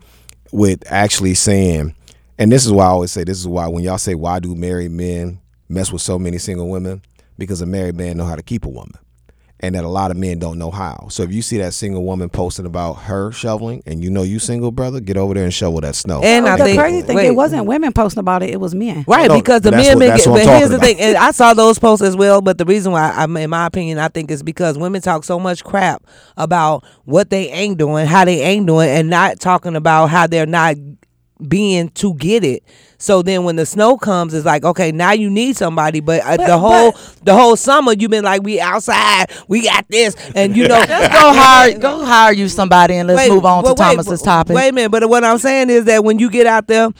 with 0.52 0.82
actually 0.86 1.34
saying, 1.34 1.94
and 2.38 2.50
this 2.50 2.64
is 2.64 2.72
why 2.72 2.84
I 2.84 2.88
always 2.88 3.12
say 3.12 3.24
this 3.24 3.38
is 3.38 3.46
why 3.48 3.66
when 3.68 3.84
y'all 3.84 3.98
say 3.98 4.14
why 4.14 4.40
do 4.40 4.54
married 4.54 4.90
men 4.90 5.40
mess 5.68 5.92
with 5.92 6.02
so 6.02 6.18
many 6.18 6.38
single 6.38 6.68
women 6.68 7.02
because 7.38 7.60
a 7.60 7.66
married 7.66 7.96
man 7.96 8.16
know 8.16 8.24
how 8.24 8.36
to 8.36 8.42
keep 8.42 8.64
a 8.64 8.68
woman. 8.68 8.98
And 9.62 9.74
that 9.74 9.84
a 9.84 9.88
lot 9.88 10.10
of 10.10 10.16
men 10.16 10.38
don't 10.38 10.58
know 10.58 10.70
how. 10.70 11.08
So 11.10 11.22
if 11.22 11.32
you 11.32 11.42
see 11.42 11.58
that 11.58 11.74
single 11.74 12.02
woman 12.02 12.30
posting 12.30 12.64
about 12.64 12.94
her 12.94 13.30
shoveling, 13.30 13.82
and 13.84 14.02
you 14.02 14.10
know 14.10 14.22
you 14.22 14.38
single 14.38 14.70
brother, 14.72 15.00
get 15.00 15.18
over 15.18 15.34
there 15.34 15.44
and 15.44 15.52
shovel 15.52 15.82
that 15.82 15.94
snow. 15.94 16.22
And 16.22 16.48
I 16.48 16.56
the 16.56 16.64
think 16.64 16.80
crazy 16.80 17.02
thing, 17.02 17.16
wait. 17.16 17.26
it 17.26 17.34
wasn't 17.34 17.66
women 17.66 17.92
posting 17.92 18.20
about 18.20 18.42
it; 18.42 18.48
it 18.50 18.58
was 18.58 18.74
men. 18.74 19.04
Right, 19.06 19.28
No, 19.28 19.36
because 19.36 19.60
the 19.60 19.70
men 19.72 19.98
what- 19.98 19.98
been 19.98 20.16
get, 20.16 20.24
but 20.26 20.38
here's 20.38 20.46
talking 20.46 20.68
the 20.70 20.78
thing, 20.78 20.98
and 21.00 21.16
I 21.18 21.30
saw 21.32 21.52
those 21.52 21.78
posts 21.78 22.02
as 22.02 22.16
well. 22.16 22.40
But 22.40 22.56
the 22.56 22.64
reason 22.64 22.92
why, 22.92 23.10
I'm, 23.10 23.36
in 23.36 23.50
my 23.50 23.66
opinion, 23.66 23.98
I 23.98 24.08
think 24.08 24.30
is 24.30 24.42
because 24.42 24.78
women 24.78 25.02
talk 25.02 25.24
so 25.24 25.38
much 25.38 25.62
crap 25.62 26.04
about 26.38 26.82
what 27.04 27.28
they 27.28 27.50
ain't 27.50 27.76
doing, 27.76 28.06
how 28.06 28.24
they 28.24 28.40
ain't 28.40 28.66
doing, 28.66 28.88
and 28.88 29.10
not 29.10 29.40
talking 29.40 29.76
about 29.76 30.06
how 30.06 30.26
they're 30.26 30.46
not 30.46 30.76
being 31.48 31.88
to 31.90 32.14
get 32.14 32.44
it. 32.44 32.62
So 32.98 33.22
then 33.22 33.44
when 33.44 33.56
the 33.56 33.64
snow 33.64 33.96
comes, 33.96 34.34
it's 34.34 34.44
like, 34.44 34.64
okay, 34.64 34.92
now 34.92 35.12
you 35.12 35.30
need 35.30 35.56
somebody. 35.56 36.00
But, 36.00 36.20
uh, 36.22 36.36
But- 36.36 36.46
the 36.46 36.58
whole 36.58 36.92
but- 36.92 37.16
the 37.24 37.34
whole 37.34 37.56
summer 37.56 37.92
you've 37.92 38.10
been 38.10 38.24
like, 38.24 38.42
we 38.42 38.60
outside, 38.60 39.26
we 39.48 39.62
got 39.62 39.86
this, 39.88 40.14
and 40.34 40.56
you 40.56 40.68
know, 40.68 40.84
Just 40.84 41.12
go 41.12 41.32
hire 41.32 41.78
go 41.78 42.04
hire 42.04 42.32
you 42.32 42.48
somebody 42.48 42.94
and 42.94 43.08
let's 43.08 43.18
Wait, 43.28 43.30
move 43.34 43.44
on 43.46 43.64
to 43.64 43.70
wait, 43.70 43.76
Thomas's 43.76 44.22
topic. 44.22 44.54
Wait 44.54 44.68
a 44.68 44.72
minute, 44.72 44.90
but 44.90 45.08
what 45.08 45.24
I'm 45.24 45.38
saying 45.38 45.70
is 45.70 45.84
that 45.86 46.04
when 46.04 46.18
you 46.18 46.30
get 46.30 46.46
out 46.46 46.66
there 46.66 46.90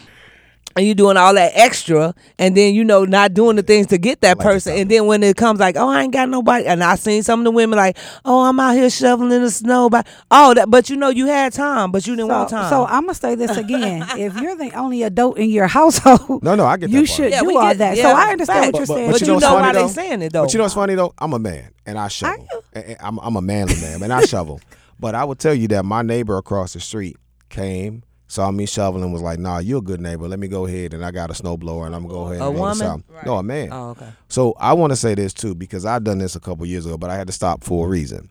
and 0.77 0.87
you 0.87 0.95
doing 0.95 1.17
all 1.17 1.35
that 1.35 1.53
extra, 1.55 2.15
and 2.39 2.57
then 2.57 2.75
you 2.75 2.85
know 2.85 3.05
not 3.05 3.35
doing 3.35 3.57
the 3.57 3.63
things 3.63 3.89
to 3.89 3.99
get 3.99 4.21
that 4.21 4.39
person, 4.39 4.77
and 4.77 4.91
then 4.91 5.07
when 5.07 5.23
it 5.23 5.37
comes 5.37 5.59
like, 5.61 5.77
oh, 5.77 5.89
I 5.89 6.03
ain't 6.03 6.13
got 6.13 6.29
nobody, 6.29 6.65
and 6.67 6.83
I 6.85 6.95
seen 6.95 7.23
some 7.23 7.41
of 7.41 7.45
the 7.45 7.51
women 7.51 7.77
like, 7.77 7.97
oh, 8.25 8.45
I'm 8.45 8.59
out 8.61 8.75
here 8.77 8.89
shoveling 8.89 9.33
in 9.33 9.43
the 9.43 9.51
snow, 9.51 9.91
but 9.91 10.07
oh, 10.31 10.55
that, 10.55 10.71
but 10.71 10.89
you 10.89 10.97
know 10.97 11.09
you 11.09 11.27
had 11.27 11.53
time, 11.53 11.91
but 11.91 12.07
you 12.07 12.15
didn't 12.15 12.31
So, 12.31 12.37
want 12.37 12.49
time. 12.51 12.71
so 12.71 12.87
I'm 12.87 13.03
gonna 13.03 13.15
say 13.15 13.35
this 13.35 13.57
again: 13.57 14.05
if 14.17 14.41
you're 14.41 14.57
the 14.57 14.71
only 14.77 15.03
adult 15.03 15.39
in 15.39 15.51
your 15.51 15.67
household, 15.67 16.43
No, 16.43 16.55
no, 16.55 16.67
I 16.67 16.77
get 16.77 16.87
that 16.91 16.93
you 16.93 17.01
part. 17.01 17.09
should 17.09 17.31
Yeah, 17.33 17.41
do 17.41 17.47
we 17.49 17.57
all 17.57 17.63
get- 17.69 17.79
that. 17.79 17.97
yeah, 17.97 18.03
so 18.05 18.09
I 18.11 18.31
understand 18.33 18.65
fact. 18.65 18.73
what 18.75 18.79
you're 18.79 18.87
But- 18.87 18.95
saying. 18.95 19.11
but 19.13 19.21
you 19.23 19.27
you 19.27 19.33
know 19.35 19.39
know, 19.41 19.55
what's 19.55 19.55
why 19.55 19.61
funny, 19.63 19.73
they 19.79 19.83
though? 19.83 19.89
saying 19.89 20.23
it 20.23 20.33
though. 20.33 20.43
But 20.45 20.53
you 20.55 20.59
know 20.59 20.65
what's 20.65 20.75
funny 20.75 20.95
though? 20.95 21.15
I'm 21.19 21.33
a 21.33 21.39
man 21.39 21.71
and 21.87 21.99
I 21.99 22.09
shovel. 22.09 22.47
And- 22.73 22.85
and 22.85 22.97
I'm, 23.01 23.19
I'm 23.19 23.35
a 23.37 23.43
manly 23.43 23.75
man 23.81 24.03
and 24.03 24.13
I 24.13 24.21
shovel. 24.27 24.61
But 25.01 25.15
I 25.17 25.25
will 25.25 25.35
tell 25.35 25.55
you 25.55 25.67
that 25.69 25.85
my 25.85 26.03
neighbor 26.03 26.37
across 26.39 26.75
the 26.75 26.81
street 26.81 27.17
came, 27.49 28.03
saw 28.31 28.49
me 28.53 28.65
shoveling, 28.65 29.11
was 29.13 29.23
like, 29.23 29.41
"Nah, 29.41 29.59
you're 29.59 29.79
a 29.79 29.83
good 29.83 30.01
neighbor. 30.01 30.29
Let 30.29 30.39
me 30.39 30.47
go 30.47 30.65
ahead 30.65 30.95
and 30.95 31.05
I 31.05 31.11
got 31.11 31.31
a 31.31 31.33
snowblower 31.33 31.87
and 31.87 31.97
I'm 31.97 32.03
gonna 32.03 32.15
go 32.15 32.23
ahead 32.27 32.41
and 32.41 32.45
A 32.45 32.53
this 32.53 32.81
woman? 32.81 32.87
out." 32.87 33.27
No, 33.27 33.37
a 33.37 33.43
man. 33.43 33.71
oh, 33.73 33.91
okay. 33.91 34.09
So 34.29 34.55
I 34.61 34.73
want 34.73 34.93
to 34.93 34.97
say 34.97 35.17
this 35.17 35.33
too 35.35 35.57
because 35.57 35.85
I've 35.85 36.05
done 36.05 36.19
this 36.19 36.37
a 36.37 36.41
couple 36.41 36.65
years 36.65 36.87
ago, 36.87 36.97
but 36.97 37.11
I 37.11 37.17
had 37.17 37.27
to 37.27 37.33
stop 37.33 37.65
for 37.65 37.87
a 37.87 37.91
reason. 37.91 38.29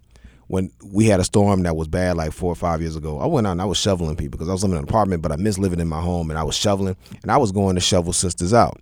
When 0.47 0.71
we 0.83 1.05
had 1.05 1.19
a 1.19 1.25
storm 1.25 1.63
that 1.63 1.75
was 1.75 1.89
bad 1.89 2.15
like 2.15 2.31
four 2.31 2.51
or 2.51 2.55
five 2.55 2.81
years 2.81 2.95
ago, 2.95 3.19
I 3.19 3.25
went 3.25 3.45
out 3.45 3.51
and 3.51 3.61
I 3.61 3.65
was 3.65 3.77
shoveling 3.77 4.15
people 4.15 4.37
because 4.37 4.47
I 4.47 4.53
was 4.53 4.63
living 4.63 4.77
in 4.77 4.83
an 4.83 4.89
apartment, 4.89 5.21
but 5.21 5.33
I 5.33 5.35
miss 5.35 5.59
living 5.59 5.81
in 5.81 5.87
my 5.89 6.01
home 6.01 6.29
and 6.29 6.39
I 6.39 6.43
was 6.43 6.55
shoveling 6.55 6.95
and 7.21 7.29
I 7.29 7.37
was 7.37 7.51
going 7.51 7.75
to 7.75 7.81
shovel 7.81 8.13
sisters 8.13 8.53
out. 8.53 8.81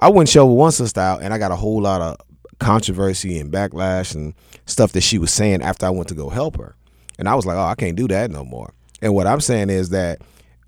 I 0.00 0.10
went 0.10 0.28
shovel 0.28 0.54
one 0.54 0.70
sister 0.70 1.00
out 1.00 1.22
and 1.22 1.32
I 1.32 1.38
got 1.38 1.50
a 1.50 1.56
whole 1.56 1.80
lot 1.80 2.02
of 2.02 2.18
controversy 2.60 3.38
and 3.38 3.50
backlash 3.50 4.14
and 4.14 4.34
stuff 4.66 4.92
that 4.92 5.00
she 5.00 5.18
was 5.18 5.32
saying 5.32 5.62
after 5.62 5.86
I 5.86 5.90
went 5.90 6.08
to 6.08 6.14
go 6.14 6.28
help 6.28 6.56
her. 6.58 6.76
And 7.18 7.28
I 7.28 7.34
was 7.34 7.46
like, 7.46 7.56
oh, 7.56 7.64
I 7.64 7.74
can't 7.74 7.96
do 7.96 8.06
that 8.08 8.30
no 8.30 8.44
more. 8.44 8.72
And 9.00 9.14
what 9.14 9.26
I'm 9.26 9.40
saying 9.40 9.70
is 9.70 9.88
that 9.90 10.20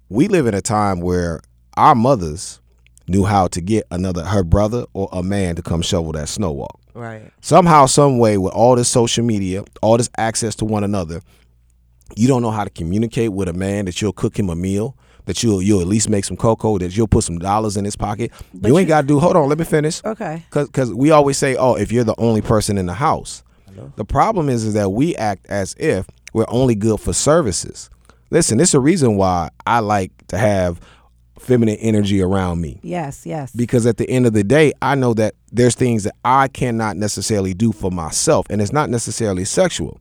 we 0.08 0.28
live 0.28 0.46
in 0.46 0.54
a 0.54 0.60
time 0.60 1.00
where 1.00 1.40
our 1.76 1.94
mothers 1.94 2.60
knew 3.08 3.24
how 3.24 3.46
to 3.48 3.60
get 3.60 3.86
another 3.90 4.24
her 4.24 4.42
brother 4.42 4.84
or 4.94 5.08
a 5.12 5.22
man 5.22 5.56
to 5.56 5.62
come 5.62 5.82
shovel 5.82 6.12
that 6.12 6.28
snow 6.28 6.52
walk. 6.52 6.80
Right. 6.94 7.30
Somehow, 7.40 7.86
some 7.86 8.18
way, 8.18 8.38
with 8.38 8.52
all 8.52 8.76
this 8.76 8.88
social 8.88 9.24
media, 9.24 9.64
all 9.82 9.96
this 9.96 10.08
access 10.16 10.54
to 10.56 10.64
one 10.64 10.84
another, 10.84 11.20
you 12.16 12.28
don't 12.28 12.42
know 12.42 12.52
how 12.52 12.64
to 12.64 12.70
communicate 12.70 13.32
with 13.32 13.48
a 13.48 13.52
man 13.52 13.86
that 13.86 14.00
you'll 14.00 14.12
cook 14.12 14.38
him 14.38 14.48
a 14.48 14.54
meal, 14.54 14.96
that 15.26 15.42
you'll 15.42 15.60
you'll 15.60 15.80
at 15.80 15.88
least 15.88 16.08
make 16.08 16.24
some 16.24 16.36
cocoa, 16.36 16.78
that 16.78 16.96
you'll 16.96 17.08
put 17.08 17.24
some 17.24 17.38
dollars 17.38 17.76
in 17.76 17.84
his 17.84 17.96
pocket. 17.96 18.30
you 18.62 18.78
ain't 18.78 18.88
got 18.88 19.02
to 19.02 19.06
do. 19.06 19.18
Hold 19.18 19.36
on, 19.36 19.48
let 19.48 19.58
me 19.58 19.64
finish. 19.64 20.04
Okay. 20.04 20.44
Because 20.52 20.94
we 20.94 21.10
always 21.10 21.36
say, 21.36 21.56
oh, 21.56 21.74
if 21.74 21.90
you're 21.90 22.04
the 22.04 22.18
only 22.18 22.40
person 22.42 22.78
in 22.78 22.86
the 22.86 22.94
house. 22.94 23.42
The 23.96 24.04
problem 24.04 24.48
is, 24.48 24.64
is 24.64 24.74
that 24.74 24.90
we 24.90 25.16
act 25.16 25.46
as 25.48 25.74
if 25.78 26.06
we're 26.32 26.46
only 26.48 26.76
good 26.76 27.00
for 27.00 27.12
services. 27.12 27.90
Listen, 28.34 28.58
it's 28.58 28.74
a 28.74 28.80
reason 28.80 29.14
why 29.14 29.48
I 29.64 29.78
like 29.78 30.10
to 30.26 30.36
have 30.36 30.80
feminine 31.38 31.76
energy 31.76 32.20
around 32.20 32.60
me 32.60 32.80
Yes, 32.82 33.24
yes. 33.24 33.52
because 33.54 33.86
at 33.86 33.96
the 33.96 34.10
end 34.10 34.26
of 34.26 34.32
the 34.32 34.42
day, 34.42 34.72
I 34.82 34.96
know 34.96 35.14
that 35.14 35.36
there's 35.52 35.76
things 35.76 36.02
that 36.02 36.16
I 36.24 36.48
cannot 36.48 36.96
necessarily 36.96 37.54
do 37.54 37.70
for 37.70 37.92
myself, 37.92 38.46
and 38.50 38.60
it's 38.60 38.72
not 38.72 38.90
necessarily 38.90 39.44
sexual. 39.44 40.00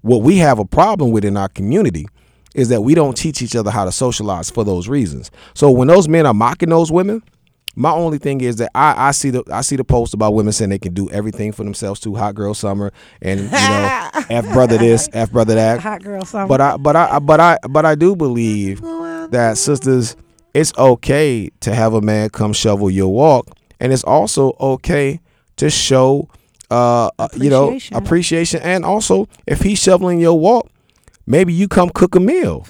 What 0.00 0.22
we 0.22 0.38
have 0.38 0.58
a 0.58 0.64
problem 0.64 1.10
with 1.10 1.22
in 1.22 1.36
our 1.36 1.50
community 1.50 2.06
is 2.54 2.70
that 2.70 2.80
we 2.80 2.94
don't 2.94 3.14
teach 3.14 3.42
each 3.42 3.54
other 3.54 3.70
how 3.70 3.84
to 3.84 3.92
socialize 3.92 4.48
for 4.48 4.64
those 4.64 4.88
reasons. 4.88 5.30
So 5.52 5.70
when 5.70 5.88
those 5.88 6.08
men 6.08 6.24
are 6.24 6.32
mocking 6.32 6.70
those 6.70 6.90
women, 6.90 7.22
my 7.76 7.90
only 7.92 8.16
thing 8.18 8.40
is 8.40 8.56
that 8.56 8.70
I, 8.74 9.08
I 9.08 9.10
see 9.12 9.30
the 9.30 9.44
I 9.52 9.60
see 9.60 9.76
the 9.76 9.84
post 9.84 10.14
about 10.14 10.32
women 10.34 10.52
saying 10.52 10.70
they 10.70 10.78
can 10.78 10.94
do 10.94 11.10
everything 11.10 11.52
for 11.52 11.62
themselves 11.62 12.00
too, 12.00 12.14
hot 12.14 12.34
girl 12.34 12.54
summer, 12.54 12.90
and 13.22 13.40
you 13.40 13.46
know, 13.50 14.10
f 14.30 14.44
brother 14.52 14.78
this, 14.78 15.08
f 15.12 15.30
brother 15.30 15.54
that. 15.54 15.80
Hot 15.80 16.02
girl 16.02 16.24
summer. 16.24 16.48
But 16.48 16.60
I 16.60 16.76
but 16.78 16.96
I 16.96 17.18
but 17.18 17.38
I 17.40 17.58
but 17.68 17.84
I 17.84 17.94
do 17.94 18.16
believe 18.16 18.80
that 19.30 19.58
sisters, 19.58 20.16
it's 20.54 20.72
okay 20.78 21.50
to 21.60 21.74
have 21.74 21.92
a 21.92 22.00
man 22.00 22.30
come 22.30 22.52
shovel 22.54 22.90
your 22.90 23.12
walk, 23.12 23.48
and 23.78 23.92
it's 23.92 24.04
also 24.04 24.54
okay 24.58 25.20
to 25.56 25.68
show 25.70 26.28
uh 26.70 27.10
uh, 27.18 27.28
you 27.36 27.50
know 27.50 27.66
Appreciation. 27.66 27.96
appreciation, 27.96 28.62
and 28.62 28.84
also 28.84 29.28
if 29.46 29.60
he's 29.60 29.78
shoveling 29.78 30.18
your 30.18 30.38
walk, 30.38 30.70
maybe 31.26 31.52
you 31.52 31.68
come 31.68 31.90
cook 31.90 32.14
a 32.14 32.20
meal. 32.20 32.66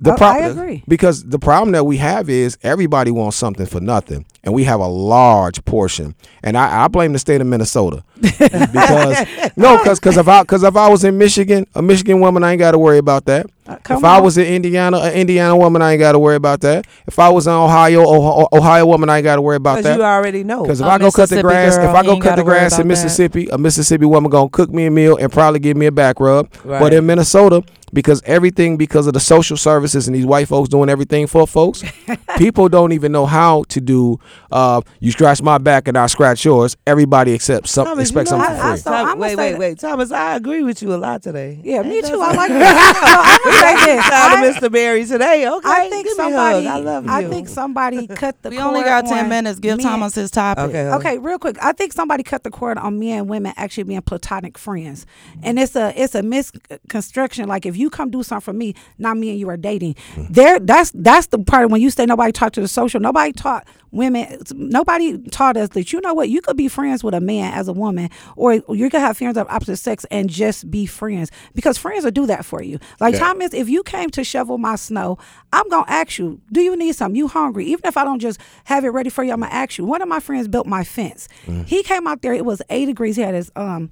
The 0.00 0.12
I- 0.12 0.16
prob- 0.16 0.36
I 0.36 0.38
agree. 0.46 0.84
because 0.86 1.24
the 1.24 1.38
problem 1.40 1.72
that 1.72 1.84
we 1.84 1.96
have 1.96 2.28
is 2.30 2.56
everybody 2.62 3.10
wants 3.10 3.36
something 3.36 3.66
for 3.66 3.80
nothing, 3.80 4.26
and 4.44 4.54
we 4.54 4.62
have 4.64 4.78
a 4.78 4.86
large 4.86 5.64
portion. 5.64 6.14
And 6.44 6.56
I, 6.56 6.84
I 6.84 6.88
blame 6.88 7.12
the 7.12 7.18
state 7.18 7.40
of 7.40 7.46
Minnesota 7.48 8.04
because 8.20 9.26
no, 9.56 9.76
because 9.78 9.98
because 9.98 10.16
if 10.16 10.28
I 10.28 10.42
because 10.42 10.62
if 10.62 10.76
I 10.76 10.88
was 10.88 11.04
in 11.04 11.18
Michigan, 11.18 11.66
a 11.74 11.82
Michigan 11.82 12.20
woman, 12.20 12.44
I 12.44 12.52
ain't 12.52 12.58
got 12.60 12.72
to 12.72 12.78
worry 12.78 12.98
about 12.98 13.24
that. 13.26 13.46
Uh, 13.66 13.76
if 13.90 14.02
I 14.04 14.20
was 14.20 14.38
in 14.38 14.46
Indiana, 14.46 14.98
an 14.98 15.12
Indiana 15.14 15.56
woman, 15.56 15.82
I 15.82 15.92
ain't 15.92 15.98
got 16.00 16.12
to 16.12 16.18
worry 16.18 16.36
about 16.36 16.60
that. 16.62 16.86
If 17.06 17.18
I 17.18 17.28
was 17.28 17.46
in 17.46 17.52
Ohio, 17.52 18.02
Ohio, 18.08 18.48
Ohio 18.52 18.86
woman, 18.86 19.10
I 19.10 19.18
ain't 19.18 19.24
got 19.24 19.36
to 19.36 19.42
worry 19.42 19.56
about 19.56 19.76
that. 19.76 19.82
Because 19.82 19.96
you 19.98 20.04
already 20.04 20.44
know. 20.44 20.62
Because 20.62 20.80
if 20.80 20.86
A 20.86 20.90
I 20.90 20.98
go 20.98 21.10
cut 21.10 21.28
the 21.28 21.42
grass, 21.42 21.76
girl, 21.76 21.90
if 21.90 21.94
I 21.94 22.02
go 22.02 22.18
cut 22.18 22.36
the 22.36 22.44
grass 22.44 22.72
in 22.74 22.82
about 22.82 22.82
that. 22.82 22.88
Mississippi, 22.88 23.48
a 23.48 23.58
Mississippi 23.58 24.06
woman 24.06 24.30
gonna 24.30 24.48
cook 24.48 24.70
me 24.70 24.86
a 24.86 24.90
meal 24.90 25.16
and 25.16 25.30
probably 25.30 25.60
give 25.60 25.76
me 25.76 25.86
a 25.86 25.92
back 25.92 26.18
rub. 26.20 26.48
Right. 26.64 26.80
But 26.80 26.94
in 26.94 27.04
Minnesota, 27.04 27.62
because 27.92 28.22
everything 28.24 28.76
because 28.76 29.06
of 29.06 29.12
the 29.14 29.20
social 29.20 29.56
services 29.56 30.06
and 30.06 30.14
these 30.16 30.26
white 30.26 30.48
folks 30.48 30.68
doing 30.68 30.88
everything 30.88 31.26
for 31.26 31.46
folks, 31.46 31.82
people 32.38 32.68
don't 32.68 32.92
even 32.92 33.12
know 33.12 33.26
how 33.26 33.64
to 33.68 33.80
do. 33.80 34.18
Uh, 34.52 34.80
you 35.00 35.10
scratch 35.10 35.42
my 35.42 35.58
back 35.58 35.88
and 35.88 35.96
I 35.98 36.06
scratch 36.06 36.44
yours. 36.44 36.76
Everybody 36.86 37.34
accepts 37.34 37.70
some 37.72 37.86
Thomas, 37.86 38.08
expect 38.08 38.30
you 38.30 38.36
know, 38.36 38.44
something 38.44 38.60
for 38.60 38.66
I- 38.66 38.68
I 38.68 38.72
free. 38.74 38.80
saw- 38.80 38.90
Tom- 38.90 39.08
I'ma 39.08 39.20
wait, 39.20 39.28
say 39.30 39.36
wait, 39.36 39.50
that- 39.52 39.58
wait, 39.60 39.78
Thomas. 39.78 40.12
I 40.12 40.36
agree 40.36 40.62
with 40.62 40.82
you 40.82 40.94
a 40.94 40.96
lot 40.96 41.22
today. 41.22 41.60
yeah, 41.62 41.82
me 41.82 42.02
too. 42.02 42.20
I 42.20 42.32
like 42.32 42.48
something? 42.48 42.58
that. 42.58 43.38
No, 43.44 43.50
I'm 43.50 43.76
gonna 43.76 43.84
say 43.86 43.94
this. 43.96 44.04
Out 44.06 44.32
I- 44.32 44.68
Mr. 44.68 44.72
Berry 44.72 45.04
today. 45.04 45.48
Okay, 45.48 45.68
I 45.68 45.88
think 45.90 46.06
give 46.06 46.18
me 46.18 46.24
a 46.24 46.26
somebody. 46.28 46.66
hug. 46.66 46.74
I 46.76 46.78
love 46.80 47.04
you. 47.04 47.10
I 47.12 47.24
think 47.28 47.48
somebody 47.48 48.06
cut 48.08 48.42
the. 48.42 48.50
We 48.50 48.58
only 48.58 48.80
cord 48.80 48.86
got 48.86 49.06
ten 49.06 49.24
on 49.24 49.28
minutes. 49.28 49.58
Give 49.58 49.76
men- 49.76 49.86
Thomas 49.86 50.14
his 50.14 50.30
topic. 50.30 50.64
Okay. 50.64 50.84
hug. 50.88 51.00
Okay, 51.00 51.18
real 51.18 51.38
quick. 51.38 51.56
I 51.62 51.72
think 51.72 51.92
somebody 51.92 52.22
cut 52.22 52.42
the 52.44 52.50
cord 52.50 52.78
on 52.78 52.98
men 52.98 53.18
and 53.20 53.28
women 53.28 53.52
actually 53.56 53.84
being 53.84 54.02
platonic 54.02 54.58
friends, 54.58 55.06
and 55.42 55.58
it's 55.58 55.74
a 55.76 55.92
it's 56.00 56.14
a 56.14 56.22
misconstruction. 56.22 57.48
Like 57.48 57.66
if 57.66 57.76
you 57.78 57.90
come 57.90 58.10
do 58.10 58.22
something 58.22 58.44
for 58.44 58.52
me, 58.52 58.74
not 58.98 59.16
me 59.16 59.30
and 59.30 59.38
you 59.38 59.48
are 59.48 59.56
dating. 59.56 59.94
There, 60.30 60.58
that's 60.60 60.90
that's 60.94 61.28
the 61.28 61.38
part 61.38 61.70
when 61.70 61.80
you 61.80 61.90
say 61.90 62.04
nobody 62.06 62.32
talked 62.32 62.54
to 62.56 62.60
the 62.60 62.68
social. 62.68 63.00
Nobody 63.00 63.32
taught 63.32 63.66
women. 63.90 64.38
Nobody 64.54 65.18
taught 65.30 65.56
us 65.56 65.70
that 65.70 65.92
you 65.92 66.00
know 66.00 66.12
what 66.14 66.28
you 66.28 66.40
could 66.42 66.56
be 66.56 66.68
friends 66.68 67.02
with 67.02 67.14
a 67.14 67.20
man 67.20 67.54
as 67.54 67.68
a 67.68 67.72
woman, 67.72 68.10
or 68.36 68.54
you 68.54 68.90
could 68.90 69.00
have 69.00 69.16
friends 69.16 69.36
of 69.38 69.46
opposite 69.48 69.76
sex 69.78 70.04
and 70.10 70.28
just 70.28 70.70
be 70.70 70.84
friends 70.86 71.30
because 71.54 71.78
friends 71.78 72.04
will 72.04 72.10
do 72.10 72.26
that 72.26 72.44
for 72.44 72.62
you. 72.62 72.78
Like 73.00 73.14
Yeah. 73.14 73.20
Thomas, 73.20 73.54
if 73.54 73.68
you 73.68 73.82
came 73.82 74.10
to 74.10 74.24
shovel 74.24 74.58
my 74.58 74.76
snow, 74.76 75.16
I'm 75.52 75.68
gonna 75.68 75.84
ask 75.88 76.18
you, 76.18 76.40
do 76.52 76.60
you 76.60 76.76
need 76.76 76.94
something? 76.94 77.16
You 77.16 77.28
hungry? 77.28 77.64
Even 77.66 77.86
if 77.86 77.96
I 77.96 78.04
don't 78.04 78.18
just 78.20 78.38
have 78.64 78.84
it 78.84 78.88
ready 78.90 79.10
for 79.10 79.24
you, 79.24 79.32
I'm 79.32 79.40
gonna 79.40 79.52
ask 79.52 79.78
you. 79.78 79.84
One 79.84 80.02
of 80.02 80.08
my 80.08 80.20
friends 80.20 80.48
built 80.48 80.66
my 80.66 80.84
fence. 80.84 81.28
He 81.66 81.82
came 81.82 82.06
out 82.06 82.22
there. 82.22 82.32
It 82.34 82.44
was 82.44 82.60
eight 82.70 82.86
degrees. 82.86 83.16
He 83.16 83.22
had 83.22 83.34
his 83.34 83.50
um 83.56 83.90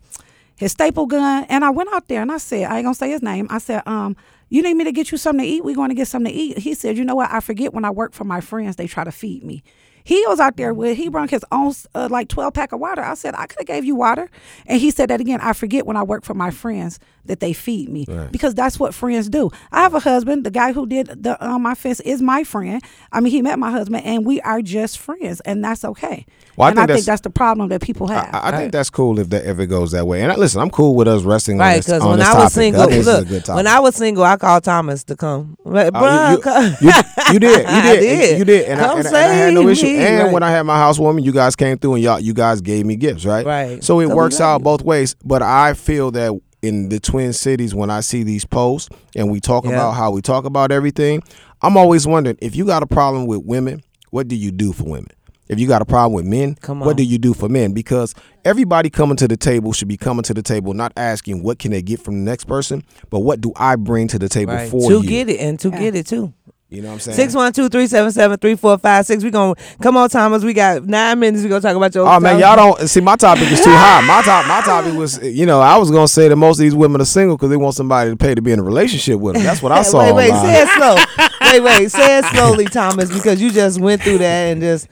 his 0.58 0.72
staple 0.72 1.06
gun, 1.06 1.44
and 1.48 1.64
I 1.64 1.70
went 1.70 1.92
out 1.92 2.08
there 2.08 2.22
and 2.22 2.32
I 2.32 2.38
said, 2.38 2.64
I 2.64 2.78
ain't 2.78 2.84
gonna 2.84 2.94
say 2.94 3.10
his 3.10 3.22
name. 3.22 3.46
I 3.50 3.58
said, 3.58 3.82
um. 3.86 4.16
You 4.48 4.62
need 4.62 4.74
me 4.74 4.84
to 4.84 4.92
get 4.92 5.10
you 5.10 5.18
something 5.18 5.44
to 5.44 5.50
eat? 5.50 5.64
We're 5.64 5.74
going 5.74 5.88
to 5.88 5.94
get 5.96 6.06
something 6.06 6.32
to 6.32 6.38
eat. 6.38 6.58
He 6.58 6.74
said, 6.74 6.96
You 6.96 7.04
know 7.04 7.16
what? 7.16 7.32
I 7.32 7.40
forget 7.40 7.74
when 7.74 7.84
I 7.84 7.90
work 7.90 8.12
for 8.12 8.22
my 8.22 8.40
friends, 8.40 8.76
they 8.76 8.86
try 8.86 9.02
to 9.02 9.10
feed 9.10 9.42
me. 9.42 9.64
He 10.06 10.24
was 10.28 10.38
out 10.38 10.56
there 10.56 10.72
with 10.72 10.96
he 10.96 11.08
brought 11.08 11.30
his 11.30 11.44
own 11.50 11.72
uh, 11.94 12.06
like 12.10 12.28
twelve 12.28 12.54
pack 12.54 12.70
of 12.72 12.78
water. 12.80 13.02
I 13.02 13.14
said 13.14 13.34
I 13.36 13.46
could 13.46 13.58
have 13.58 13.66
gave 13.66 13.84
you 13.84 13.96
water, 13.96 14.30
and 14.66 14.80
he 14.80 14.90
said 14.92 15.10
that 15.10 15.20
again. 15.20 15.40
I 15.40 15.52
forget 15.52 15.84
when 15.84 15.96
I 15.96 16.04
work 16.04 16.24
for 16.24 16.34
my 16.34 16.50
friends 16.52 17.00
that 17.24 17.40
they 17.40 17.52
feed 17.52 17.88
me 17.88 18.06
because 18.30 18.54
that's 18.54 18.78
what 18.78 18.94
friends 18.94 19.28
do. 19.28 19.50
I 19.72 19.80
have 19.80 19.94
a 19.94 19.98
husband. 19.98 20.44
The 20.46 20.50
guy 20.52 20.72
who 20.72 20.86
did 20.86 21.08
the 21.24 21.36
um, 21.44 21.62
my 21.62 21.74
fence 21.74 21.98
is 22.00 22.22
my 22.22 22.44
friend. 22.44 22.80
I 23.10 23.18
mean, 23.20 23.32
he 23.32 23.42
met 23.42 23.58
my 23.58 23.72
husband, 23.72 24.04
and 24.04 24.24
we 24.24 24.40
are 24.42 24.62
just 24.62 24.98
friends, 24.98 25.40
and 25.40 25.64
that's 25.64 25.84
okay. 25.84 26.24
Well, 26.56 26.66
I 26.66 26.70
and 26.70 26.76
think 26.78 26.84
I 26.90 26.94
think 26.94 27.04
that's- 27.04 27.04
that's 27.06 27.20
the 27.22 27.30
problem 27.30 27.68
that 27.70 27.80
people 27.82 28.06
have. 28.06 28.30
I, 28.32 28.48
I 28.48 28.56
think 28.56 28.70
that's 28.72 28.90
cool 28.90 29.18
if 29.18 29.28
that 29.30 29.44
ever 29.44 29.66
goes 29.66 29.90
that 29.90 30.06
way. 30.06 30.22
And 30.22 30.30
I, 30.30 30.36
listen, 30.36 30.60
I'm 30.62 30.70
cool 30.70 30.94
with 30.94 31.08
us 31.08 31.22
resting 31.24 31.60
on 31.60 31.66
Right, 31.66 31.76
this, 31.78 31.86
because 31.86 32.02
on 32.02 32.10
when 32.10 32.18
this 32.20 32.28
I 32.28 32.32
topic. 32.32 32.44
was 32.44 32.52
single, 32.54 32.82
I 32.82 32.86
is 32.86 33.06
a 33.08 33.18
look, 33.18 33.28
good 33.28 33.44
topic. 33.44 33.56
when 33.56 33.66
I 33.66 33.80
was 33.80 33.96
single, 33.96 34.22
I 34.24 34.36
called 34.36 34.62
Thomas 34.64 35.02
to 35.04 35.16
come. 35.16 35.56
Like, 35.64 35.90
Uh, 35.92 36.36
you, 36.80 36.88
you, 36.88 36.92
you, 36.92 37.32
you 37.34 37.38
did, 37.40 37.58
you 37.60 37.66
I 37.68 37.96
did, 37.96 38.00
did. 38.00 38.38
you 38.38 38.44
did, 38.44 38.64
and, 38.68 38.80
I, 38.80 38.84
Come 38.86 38.98
and, 39.00 39.06
I- 39.08 39.10
and 39.10 39.16
I 39.16 39.34
had 39.34 39.54
no 39.54 39.60
save 39.62 39.70
issue. 39.70 39.86
Me, 39.98 40.04
And 40.04 40.24
right. 40.24 40.32
when 40.32 40.42
I 40.42 40.50
had 40.50 40.62
my 40.62 40.76
housewarming, 40.76 41.24
you 41.24 41.32
guys 41.32 41.56
came 41.56 41.78
through 41.78 41.94
and 41.94 42.02
y'all, 42.02 42.20
you 42.20 42.34
guys 42.34 42.60
gave 42.60 42.86
me 42.86 42.96
gifts, 42.96 43.24
right? 43.24 43.44
Right. 43.46 43.84
So 43.84 44.00
it 44.00 44.08
So 44.08 44.16
works 44.16 44.40
out 44.40 44.60
you. 44.60 44.64
both 44.64 44.82
ways. 44.82 45.16
But 45.24 45.42
I 45.42 45.74
feel 45.74 46.10
that 46.12 46.32
in 46.62 46.88
the 46.88 46.98
Twin 47.00 47.32
Cities, 47.32 47.74
when 47.74 47.90
I 47.90 48.00
see 48.00 48.22
these 48.22 48.44
posts 48.44 48.88
and 49.14 49.30
we 49.30 49.40
talk 49.40 49.64
Yeah. 49.64 49.72
about 49.72 49.92
how 49.92 50.10
we 50.10 50.20
talk 50.22 50.44
about 50.44 50.72
everything, 50.72 51.22
I'm 51.62 51.76
always 51.76 52.06
wondering 52.06 52.36
if 52.40 52.56
you 52.56 52.64
got 52.64 52.82
a 52.82 52.86
problem 52.86 53.26
with 53.26 53.42
women, 53.44 53.82
what 54.10 54.28
do 54.28 54.36
you 54.36 54.50
do 54.50 54.72
for 54.72 54.84
women? 54.84 55.08
If 55.48 55.60
you 55.60 55.68
got 55.68 55.80
a 55.80 55.84
problem 55.84 56.12
with 56.14 56.24
men, 56.24 56.56
Come 56.56 56.80
what 56.80 56.96
do 56.96 57.04
you 57.04 57.18
do 57.18 57.32
for 57.32 57.48
men? 57.48 57.72
Because 57.72 58.14
everybody 58.44 58.90
coming 58.90 59.16
to 59.18 59.28
the 59.28 59.36
table 59.36 59.72
should 59.72 59.86
be 59.86 59.96
coming 59.96 60.24
to 60.24 60.34
the 60.34 60.42
table 60.42 60.74
not 60.74 60.92
asking 60.96 61.44
what 61.44 61.60
can 61.60 61.70
they 61.70 61.82
get 61.82 62.00
from 62.00 62.14
the 62.14 62.28
next 62.28 62.44
person, 62.46 62.82
but 63.10 63.20
what 63.20 63.40
do 63.40 63.52
I 63.54 63.76
bring 63.76 64.08
to 64.08 64.18
the 64.18 64.28
table 64.28 64.54
Right. 64.54 64.68
for 64.68 64.90
to 64.90 64.96
you? 65.02 65.08
get 65.08 65.28
it 65.28 65.38
and 65.38 65.56
to 65.60 65.68
Yeah. 65.68 65.78
get 65.78 65.94
it 65.94 66.06
too. 66.08 66.32
You 66.68 66.82
know 66.82 66.88
what 66.88 66.94
I'm 66.94 67.00
saying? 67.00 67.16
Six 67.16 67.34
one 67.34 67.52
two 67.52 67.68
three 67.68 67.86
seven 67.86 68.10
seven 68.10 68.38
three 68.38 68.56
four 68.56 68.76
five 68.76 69.06
six. 69.06 69.22
We 69.22 69.30
gonna 69.30 69.54
come 69.80 69.96
on, 69.96 70.08
Thomas. 70.08 70.42
We 70.42 70.52
got 70.52 70.84
nine 70.84 71.20
minutes. 71.20 71.44
We 71.44 71.48
gonna 71.48 71.60
talk 71.60 71.76
about 71.76 71.94
your. 71.94 72.08
Oh 72.08 72.18
man, 72.18 72.40
y'all 72.40 72.56
don't 72.56 72.88
see 72.88 73.00
my 73.00 73.14
topic 73.14 73.44
is 73.52 73.60
too 73.62 73.70
high. 73.70 74.00
My 74.04 74.20
top, 74.22 74.48
my 74.48 74.60
topic 74.62 74.94
was, 74.94 75.22
you 75.22 75.46
know, 75.46 75.60
I 75.60 75.76
was 75.76 75.92
gonna 75.92 76.08
say 76.08 76.26
that 76.28 76.34
most 76.34 76.58
of 76.58 76.62
these 76.62 76.74
women 76.74 77.00
are 77.00 77.04
single 77.04 77.36
because 77.36 77.50
they 77.50 77.56
want 77.56 77.76
somebody 77.76 78.10
to 78.10 78.16
pay 78.16 78.34
to 78.34 78.42
be 78.42 78.50
in 78.50 78.58
a 78.58 78.64
relationship 78.64 79.20
with 79.20 79.34
them. 79.34 79.44
That's 79.44 79.62
what 79.62 79.70
I 79.70 79.82
saw. 79.82 80.00
wait, 80.00 80.12
wait, 80.12 80.30
online. 80.32 80.44
say 80.54 80.62
it 80.62 80.68
slow. 80.70 81.26
wait, 81.52 81.60
wait, 81.60 81.90
say 81.92 82.18
it 82.18 82.24
slowly, 82.24 82.64
Thomas, 82.64 83.12
because 83.12 83.40
you 83.40 83.52
just 83.52 83.80
went 83.80 84.02
through 84.02 84.18
that 84.18 84.46
and 84.50 84.60
just 84.60 84.88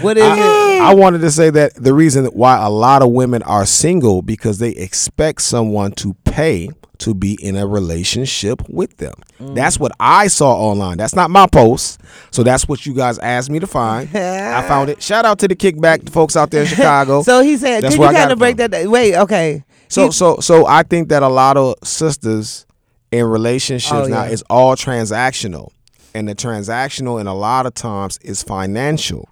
what 0.00 0.18
is 0.18 0.24
it? 0.24 0.28
I, 0.30 0.90
I 0.90 0.94
wanted 0.94 1.20
to 1.20 1.30
say 1.30 1.48
that 1.50 1.74
the 1.76 1.94
reason 1.94 2.26
why 2.26 2.56
a 2.60 2.68
lot 2.68 3.02
of 3.02 3.10
women 3.12 3.44
are 3.44 3.66
single 3.66 4.20
because 4.20 4.58
they 4.58 4.70
expect 4.70 5.42
someone 5.42 5.92
to 5.92 6.14
pay 6.24 6.70
to 6.98 7.14
be 7.14 7.34
in 7.42 7.56
a 7.56 7.66
relationship 7.66 8.62
with 8.68 8.96
them. 8.98 9.14
Mm. 9.40 9.54
That's 9.54 9.78
what 9.78 9.92
I 9.98 10.28
saw 10.28 10.52
online. 10.54 10.96
That's 10.96 11.14
not 11.14 11.30
my 11.30 11.46
post. 11.46 12.00
So 12.30 12.42
that's 12.42 12.68
what 12.68 12.86
you 12.86 12.94
guys 12.94 13.18
asked 13.18 13.50
me 13.50 13.58
to 13.58 13.66
find. 13.66 14.08
I 14.16 14.62
found 14.68 14.90
it. 14.90 15.02
Shout 15.02 15.24
out 15.24 15.38
to 15.40 15.48
the 15.48 15.56
kickback 15.56 16.08
folks 16.10 16.36
out 16.36 16.50
there 16.50 16.62
in 16.62 16.68
Chicago. 16.74 17.22
So 17.22 17.42
he 17.42 17.56
said, 17.56 17.82
That's 17.82 17.96
can 17.96 18.02
you 18.04 18.16
kind 18.16 18.32
of 18.32 18.38
break 18.38 18.56
from. 18.58 18.70
that? 18.70 18.88
Wait, 18.88 19.16
okay. 19.16 19.64
So 19.88 20.06
He- 20.06 20.12
so 20.12 20.36
so 20.40 20.66
I 20.66 20.82
think 20.84 21.08
that 21.08 21.22
a 21.22 21.28
lot 21.28 21.56
of 21.56 21.74
sisters 21.82 22.66
in 23.12 23.24
relationships 23.26 23.92
Oh, 23.92 24.06
now 24.06 24.24
yeah. 24.24 24.30
is 24.30 24.42
all 24.48 24.76
transactional. 24.76 25.70
And 26.14 26.28
the 26.28 26.34
transactional 26.34 27.20
in 27.20 27.26
a 27.26 27.34
lot 27.34 27.66
of 27.66 27.74
times 27.74 28.18
is 28.22 28.42
financial. 28.42 29.28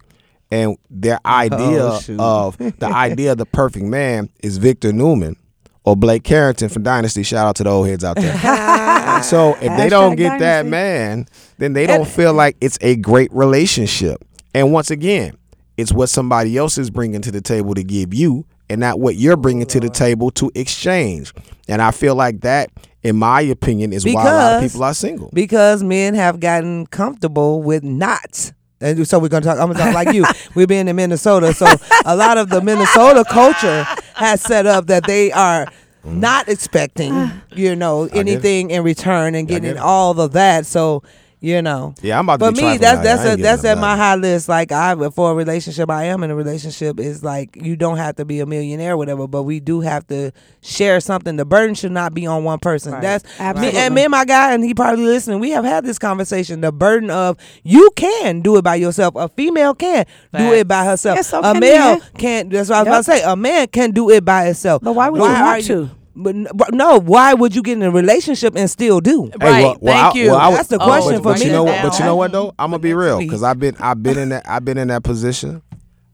And 0.51 0.77
their 0.91 1.19
idea 1.25 1.99
Oh, 2.19 2.49
of 2.49 2.59
the 2.59 2.87
idea 2.87 3.33
of 3.33 3.39
the 3.39 3.47
perfect 3.61 3.87
man 3.87 4.29
is 4.43 4.59
Victor 4.59 4.93
Newman 4.93 5.37
or 5.85 5.97
Blake 5.97 6.25
Carrington 6.25 6.69
from 6.69 6.83
Dynasty. 6.83 7.23
Shout 7.23 7.47
out 7.47 7.57
to 7.57 7.65
the 7.65 7.71
old 7.71 7.89
heads 7.89 8.05
out 8.05 8.17
there. 8.17 8.33
so 9.23 9.55
if 9.61 9.77
they 9.77 9.89
don't 9.89 10.17
get 10.17 10.39
that 10.39 10.67
man, 10.67 11.27
then 11.59 11.73
they 11.73 11.87
don't 11.87 12.07
feel 12.07 12.33
like 12.33 12.57
it's 12.61 12.79
a 12.81 12.97
great 12.97 13.33
relationship. 13.33 14.25
And 14.55 14.73
once 14.73 14.91
again, 14.91 15.37
it's 15.77 15.93
what 15.93 16.09
somebody 16.09 16.57
else 16.57 16.79
is 16.79 16.91
bringing 16.91 17.23
to 17.23 17.31
the 17.31 17.41
table 17.41 17.75
to 17.75 17.83
give 17.83 18.15
you 18.15 18.45
and 18.69 18.81
not 18.81 19.01
what 19.01 19.17
you're 19.17 19.37
bringing 19.37 19.67
to 19.67 19.81
the 19.81 19.91
table 19.91 20.31
to 20.33 20.51
exchange. 20.55 21.33
And 21.69 21.83
I 21.83 21.91
feel 21.91 22.15
like 22.15 22.43
that, 22.43 22.71
in 23.03 23.17
my 23.17 23.41
opinion, 23.41 23.93
is 23.93 24.05
why 24.05 24.13
a 24.13 24.15
lot 24.25 24.55
of 24.55 24.63
people 24.63 24.85
are 24.85 24.95
single. 24.95 25.31
because 25.33 25.83
men 25.83 26.15
have 26.15 26.41
gotten 26.41 26.87
comfortable 26.87 27.63
with 27.63 27.83
not. 27.83 28.53
And 28.81 29.07
so 29.07 29.19
we're 29.19 29.29
gonna 29.29 29.45
talk. 29.45 29.59
I'm 29.59 29.69
gonna 29.73 29.79
talk 29.79 29.95
like 29.95 30.13
you. 30.13 30.25
We're 30.57 30.67
being 30.67 30.89
in 30.89 30.97
Minnesota, 30.97 31.55
so 31.55 31.67
a 32.05 32.17
lot 32.17 32.37
of 32.37 32.49
the 32.49 32.61
Minnesota 32.61 33.25
culture 33.31 33.87
has 34.23 34.41
set 34.41 34.67
up 34.67 34.87
that 34.87 35.07
they 35.07 35.31
are 35.33 35.67
Mm-hmm. 36.05 36.19
not 36.19 36.49
expecting, 36.49 37.31
you 37.55 37.77
know, 37.77 38.09
anything 38.13 38.71
in 38.71 38.83
return 38.83 39.37
and 39.37 39.47
getting 39.47 39.79
all 39.79 40.21
of 40.21 40.33
that. 40.33 40.67
So 40.67 41.05
You 41.43 41.61
know. 41.61 41.95
Yeah, 42.01 42.21
I'm 42.21 42.25
about 42.29 42.39
to 42.39 42.47
For 42.47 42.53
be 42.53 42.63
me, 42.63 42.77
that's 42.79 43.03
that's 43.03 43.21
I 43.23 43.25
a, 43.25 43.31
ain't 43.33 43.39
getting 43.39 43.43
that's 43.43 43.65
at 43.65 43.79
my 43.79 43.97
high 43.97 44.15
list. 44.15 44.49
Like 44.49 44.71
I 44.71 44.95
for 45.11 45.33
a 45.33 45.35
relationship, 45.35 45.91
I 45.91 46.05
am 46.05 46.23
in 46.23 46.31
a 46.31 46.37
relationship. 46.37 47.01
Is 47.01 47.25
like 47.25 47.57
you 47.61 47.75
don't 47.75 47.97
have 47.97 48.15
to 48.17 48.25
be 48.25 48.39
a 48.39 48.47
millionaire, 48.47 48.93
or 48.93 48.97
whatever, 48.97 49.27
but 49.27 49.43
we 49.43 49.59
do 49.59 49.81
have 49.81 50.07
to 50.07 50.31
share 50.61 51.01
something. 51.01 51.35
The 51.35 51.45
burden 51.45 51.75
should 51.75 51.91
not 51.91 52.15
be 52.15 52.27
on 52.29 52.45
one 52.45 52.61
person. 52.61 52.93
That's 53.01 53.25
me 53.25 53.31
Absolutely. 53.41 53.79
and 53.81 53.95
me 53.95 54.03
and 54.05 54.11
my 54.13 54.25
guy, 54.25 54.55
and 54.55 54.63
he 54.63 54.73
probably 54.73 55.05
listening. 55.05 55.41
We 55.41 55.51
have 55.51 55.65
had 55.65 55.85
this 55.85 55.99
conversation. 55.99 56.61
The 56.61 56.71
burden 56.71 57.11
of 57.11 57.37
you 57.65 57.91
can 57.97 58.41
do 58.41 58.57
it 58.57 58.63
by 58.63 58.77
yourself. 58.77 59.17
A 59.17 59.29
female 59.29 59.75
can 59.75 60.07
do 60.33 60.53
it 60.53 60.69
by 60.69 60.85
herself. 60.85 61.17
Yeah, 61.17 61.23
so 61.23 61.41
a 61.41 61.53
can 61.55 61.61
male 61.61 62.01
can't. 62.19 62.51
That's 62.51 62.69
what 62.71 62.77
I 62.77 62.83
was 62.83 62.87
Yep. 62.87 62.93
about 62.93 62.99
to 62.99 63.19
say. 63.19 63.23
A 63.33 63.35
man 63.35 63.67
can 63.67 63.91
do 63.91 64.11
it 64.11 64.25
by 64.25 64.45
himself. 64.45 64.81
But 64.81 64.93
why 64.93 65.09
would 65.09 65.19
you 65.19 65.29
want 65.29 65.65
to? 65.65 65.91
But 66.15 66.37
but 66.55 66.75
no, 66.75 66.99
why 67.01 67.33
would 67.35 67.55
you 67.57 67.63
get 67.63 67.73
in 67.79 67.83
a 67.83 67.91
relationship 67.91 68.55
and 68.57 68.69
still 68.71 69.01
do? 69.01 69.31
Hey, 69.41 69.47
Right. 69.51 69.63
well- 69.63 69.77
well, 69.81 69.95
Thank 70.13 70.17
I- 70.17 70.19
you. 70.19 70.31
well, 70.31 70.39
I 70.39 70.49
would- 70.49 70.59
That's 70.59 70.69
the 70.69 70.79
Oh, 70.83 70.85
question 70.85 71.13
but, 71.15 71.23
for 71.23 71.33
but 71.33 71.39
me. 71.41 71.47
you 71.47 71.53
know 71.53 71.65
what? 71.65 71.83
But 71.83 71.99
you 71.99 72.05
know 72.05 72.17
what 72.17 72.33
though? 72.33 72.55
I'm 72.59 72.71
gonna 72.71 72.79
be 72.81 72.95
real 72.95 73.19
because 73.19 73.43
I've 73.43 73.59
been 73.59 73.77
I've 73.81 74.03
been 74.03 74.19
in 74.19 74.29
that 74.31 74.43
I've 74.49 74.65
been 74.65 74.79
in 74.79 74.89
that 74.89 75.03
position. 75.05 75.63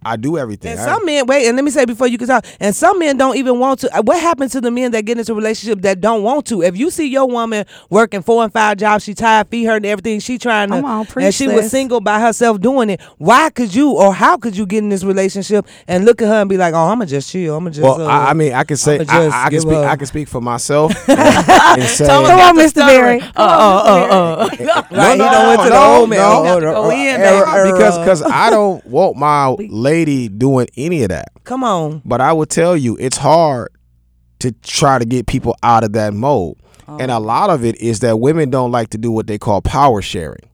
I 0.05 0.17
do 0.17 0.39
everything. 0.39 0.73
And 0.73 0.81
I- 0.81 0.85
some 0.85 1.05
men 1.05 1.27
wait, 1.27 1.47
and 1.49 1.57
let 1.57 1.65
me 1.65 1.71
say 1.71 1.85
before 1.85 2.07
you 2.07 2.19
can 2.19 2.29
talk. 2.29 2.47
And 2.61 2.75
some 2.75 2.99
men 3.01 3.17
don't 3.17 3.37
even 3.37 3.59
want 3.59 3.81
to. 3.81 3.99
uh, 3.99 4.03
What 4.03 4.21
happens 4.21 4.53
to 4.53 4.61
the 4.61 4.71
men 4.71 4.93
that 4.93 5.03
get 5.05 5.19
into 5.19 5.33
a 5.33 5.35
relationship 5.35 5.83
that 5.83 6.01
don't 6.01 6.23
want 6.23 6.47
to? 6.47 6.63
If 6.63 6.77
you 6.77 6.91
see 6.91 7.09
your 7.09 7.27
woman 7.27 7.67
working 7.91 8.23
four 8.23 8.45
and 8.45 8.53
five 8.53 8.77
jobs, 8.77 9.05
she 9.05 9.13
tired, 9.15 9.49
feed 9.49 9.65
her 9.65 9.77
and 9.77 9.85
everything, 9.87 10.21
she 10.21 10.39
trying 10.39 10.69
to, 10.71 10.77
Come 10.77 10.85
on, 10.85 11.01
and 11.01 11.09
preach, 11.09 11.35
she 11.35 11.49
was 11.49 11.69
single 11.71 12.01
by 12.01 12.21
herself 12.21 12.61
doing 12.61 12.91
it. 12.91 13.01
Why 13.19 13.51
could 13.51 13.75
you, 13.75 13.91
or 13.91 14.15
how 14.15 14.37
could 14.37 14.57
you 14.57 14.67
get 14.67 14.79
in 14.79 14.89
this 14.89 15.03
relationship 15.05 15.67
and 15.89 16.05
look 16.05 16.23
at 16.23 16.29
her 16.29 16.41
and 16.43 16.49
be 16.49 16.57
like, 16.57 16.75
"Oh, 16.75 16.79
I'm 16.79 16.99
gonna 16.99 17.07
just 17.07 17.31
chill. 17.31 17.57
I'm 17.57 17.65
gonna 17.65 17.75
just." 17.75 17.83
well, 17.83 18.01
uh, 18.01 18.07
I, 18.11 18.31
I 18.31 18.33
mean, 18.35 18.53
I 18.53 18.63
can 18.65 18.77
say 18.77 19.01
I'ma 19.01 19.13
I, 19.13 19.27
I 19.27 19.43
can 19.45 19.51
give 19.51 19.63
speak. 19.63 19.73
up. 19.75 19.85
I 19.87 19.97
can 19.97 20.07
speak 20.07 20.29
for 20.29 20.41
myself 20.41 20.93
and, 21.09 21.19
and 21.19 21.83
say, 21.89 22.07
Thomas 22.07 22.29
Come 22.31 22.39
got 22.39 22.51
on, 22.51 22.57
Mr. 22.57 22.75
Berry. 22.87 23.21
stuttering. 23.21 23.23
Uh, 23.37 23.43
uh, 23.43 24.07
uh, 24.11 24.49
uh. 24.49 24.49
Right, 24.91 25.13
he 25.13 25.19
done 25.19 25.47
went 25.49 25.63
to 25.63 25.69
the 25.71 25.79
old 25.79 26.09
man. 26.11 26.19
no, 26.19 26.45
Oh, 26.55 26.59
no, 26.61 26.75
oh, 26.75 26.83
go 26.85 26.91
in, 26.91 27.21
error, 27.21 27.45
baby. 27.47 27.51
error. 27.59 27.73
because 27.73 27.99
because 27.99 28.23
I 28.23 28.51
don't 28.51 28.85
want 28.87 29.17
my 29.17 29.57
lady 29.89 30.29
doing 30.29 30.67
any 30.77 31.03
of 31.03 31.09
that. 31.09 31.29
come 31.45 31.65
on, 31.65 32.03
But 32.05 32.21
I 32.21 32.33
will 32.33 32.47
tell 32.47 32.77
you, 32.77 32.97
it's 33.01 33.17
hard 33.17 33.69
to 34.41 34.53
try 34.63 34.99
to 34.99 35.05
get 35.05 35.27
people 35.27 35.57
out 35.63 35.83
of 35.85 35.93
that 35.95 36.13
mode. 36.15 36.57
And 36.87 37.11
a 37.11 37.19
lot 37.19 37.51
of 37.51 37.65
it 37.65 37.77
is 37.83 38.01
that 38.01 38.19
women 38.19 38.49
don't 38.51 38.73
like 38.73 38.89
to 38.91 38.99
do 38.99 39.11
what 39.13 39.27
they 39.27 39.37
call 39.39 39.61
power 39.61 40.01
sharing. 40.01 40.49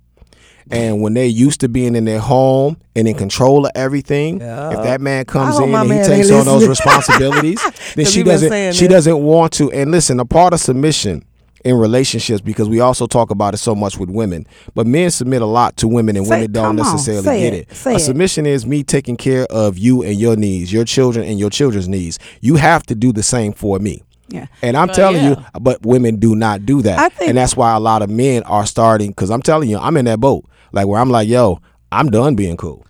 And 0.70 1.02
when 1.02 1.14
they're 1.14 1.26
used 1.26 1.60
to 1.60 1.68
being 1.68 1.94
in 1.94 2.06
their 2.06 2.18
home 2.20 2.76
and 2.96 3.06
in 3.06 3.14
control 3.14 3.66
of 3.66 3.72
everything, 3.74 4.40
if 4.40 4.82
that 4.88 5.00
man 5.00 5.26
comes 5.26 5.58
in 5.58 5.74
and 5.74 5.92
he 5.92 5.98
takes 6.02 6.30
on 6.30 6.44
those 6.46 6.66
responsibilities, 6.76 7.60
then 7.94 8.06
she 8.14 8.22
doesn't 8.22 8.50
she 8.74 8.86
this. 8.86 8.88
doesn't 8.88 9.18
want 9.22 9.52
to. 9.54 9.70
And 9.72 9.90
listen, 9.90 10.18
a 10.20 10.24
part 10.24 10.54
of 10.54 10.60
submission 10.60 11.24
in 11.64 11.76
relationships 11.76 12.40
because 12.42 12.68
we 12.68 12.80
also 12.80 13.06
talk 13.06 13.30
about 13.30 13.54
it 13.54 13.56
so 13.56 13.74
much 13.74 13.96
with 13.98 14.10
women, 14.10 14.46
but 14.74 14.86
men 14.86 15.10
submit 15.10 15.40
a 15.42 15.46
lot 15.46 15.76
to 15.78 15.88
women 15.88 16.16
and 16.16 16.26
Say- 16.26 16.36
women 16.36 16.52
don't 16.52 16.76
come 16.76 16.86
on, 16.86 16.92
necessarily 16.92 17.40
get 17.40 17.52
it, 17.54 17.68
it. 17.70 17.86
a 17.86 17.94
it. 17.94 17.98
submission 18.00 18.46
is 18.46 18.66
me 18.66 18.82
taking 18.82 19.16
care 19.16 19.46
of 19.50 19.78
you 19.78 20.02
and 20.02 20.18
your 20.18 20.36
needs, 20.36 20.72
your 20.72 20.84
children 20.84 21.26
and 21.26 21.38
your 21.38 21.50
children's 21.50 21.88
needs. 21.88 22.18
You 22.40 22.56
have 22.56 22.82
to 22.84 22.94
do 22.94 23.12
the 23.12 23.22
same 23.22 23.52
for 23.52 23.78
me. 23.78 24.02
Yeah. 24.28 24.46
And 24.62 24.76
I'm 24.76 24.88
Well, 24.88 24.96
telling 24.96 25.22
yeah. 25.22 25.30
you, 25.30 25.60
but 25.60 25.84
women 25.84 26.16
do 26.16 26.34
not 26.34 26.64
do 26.66 26.82
that. 26.82 26.98
I 26.98 27.08
think- 27.08 27.28
and 27.30 27.38
that's 27.38 27.56
why 27.56 27.74
a 27.74 27.80
lot 27.80 28.02
of 28.02 28.10
men 28.10 28.42
are 28.44 28.66
starting, 28.66 29.10
because 29.10 29.30
I'm 29.30 29.42
telling 29.42 29.68
you, 29.70 29.78
I'm 29.78 29.96
in 29.96 30.04
that 30.06 30.20
boat. 30.20 30.44
Like 30.72 30.86
where 30.86 31.00
I'm 31.00 31.10
like, 31.10 31.28
yo, 31.28 31.60
I'm 31.92 32.10
done 32.10 32.34
being 32.34 32.56
cool. 32.56 32.84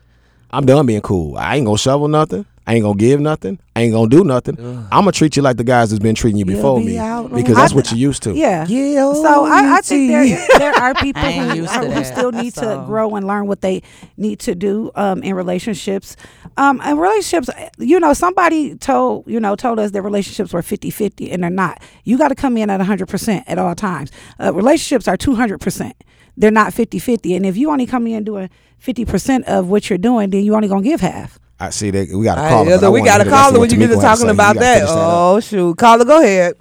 I'm 0.50 0.64
done 0.66 0.86
being 0.86 1.00
cool. 1.00 1.36
I 1.36 1.56
ain't 1.56 1.66
gonna 1.66 1.76
shovel 1.78 2.08
nothing. 2.08 2.46
I 2.66 2.74
ain't 2.76 2.82
gonna 2.82 2.96
give 2.96 3.20
nothing. 3.20 3.58
I 3.76 3.82
ain't 3.82 3.92
gonna 3.92 4.08
do 4.08 4.24
nothing. 4.24 4.56
I'm 4.58 4.88
gonna 5.02 5.12
treat 5.12 5.36
you 5.36 5.42
like 5.42 5.58
the 5.58 5.64
guys 5.64 5.90
that's 5.90 6.02
been 6.02 6.14
treating 6.14 6.38
you 6.38 6.46
before 6.46 6.78
be 6.78 6.86
me 6.86 6.98
out 6.98 7.30
because 7.30 7.48
the- 7.48 7.54
that's 7.54 7.74
what 7.74 7.90
you're 7.90 7.98
used 7.98 8.22
to. 8.22 8.32
Yeah. 8.34 8.66
Yeah, 8.66 9.12
So 9.12 9.44
I, 9.44 9.76
I 9.76 9.80
think 9.82 10.10
there 10.10 10.46
there 10.58 10.72
are 10.74 10.94
people 10.94 11.22
who, 11.22 11.54
used 11.56 11.74
to 11.74 11.90
who 11.90 12.04
still 12.04 12.32
need 12.32 12.54
to 12.54 12.82
grow 12.86 13.14
and 13.16 13.26
learn 13.26 13.46
what 13.48 13.60
they 13.60 13.82
need 14.16 14.38
to 14.40 14.54
do 14.54 14.90
um, 14.94 15.22
in 15.22 15.34
relationships. 15.34 16.16
Um, 16.56 16.80
and 16.84 16.98
relationships, 16.98 17.50
you 17.78 18.00
know, 18.00 18.14
somebody 18.14 18.76
told 18.76 19.26
you 19.26 19.40
know 19.40 19.56
told 19.56 19.78
us 19.78 19.90
that 19.90 20.00
relationships 20.02 20.52
were 20.54 20.62
50-50 20.62 21.32
and 21.32 21.42
they're 21.42 21.50
not. 21.50 21.82
You 22.04 22.16
got 22.16 22.28
to 22.28 22.34
come 22.34 22.56
in 22.56 22.70
at 22.70 22.80
hundred 22.80 23.08
percent 23.08 23.44
at 23.46 23.58
all 23.58 23.74
times. 23.74 24.10
Uh, 24.40 24.54
relationships 24.54 25.06
are 25.06 25.16
two 25.18 25.34
hundred 25.34 25.60
percent. 25.60 26.02
They're 26.36 26.50
not 26.50 26.72
50-50. 26.72 27.36
And 27.36 27.46
if 27.46 27.56
you 27.56 27.70
only 27.70 27.86
come 27.86 28.06
in 28.06 28.24
doing 28.24 28.48
fifty 28.78 29.04
percent 29.04 29.44
of 29.46 29.68
what 29.68 29.90
you're 29.90 29.98
doing, 29.98 30.30
then 30.30 30.44
you 30.44 30.54
only 30.54 30.68
gonna 30.68 30.82
give 30.82 31.00
half. 31.02 31.38
I 31.66 31.70
see 31.70 31.90
that 31.90 32.08
we 32.10 32.24
got 32.24 32.38
a 32.38 32.42
All 32.42 32.48
caller. 32.48 32.70
right, 32.72 32.80
but 32.80 32.92
we 32.92 33.00
wanna 33.00 33.10
got 33.10 33.20
a 33.20 33.24
hear 33.24 33.30
the 33.30 33.30
rest 33.30 33.42
of 33.42 33.52
caller 33.52 33.60
when 33.60 33.70
you 33.70 33.76
get 33.78 33.86
to 33.88 33.94
talking 33.96 34.26
say. 34.26 34.30
About 34.30 34.54
gotta 34.54 34.60
that. 34.60 34.74
finish 34.78 34.90
up. 34.90 34.96
Oh 34.98 35.40
shoot, 35.40 35.76
caller, 35.78 36.04
go 36.04 36.20
ahead. 36.22 36.54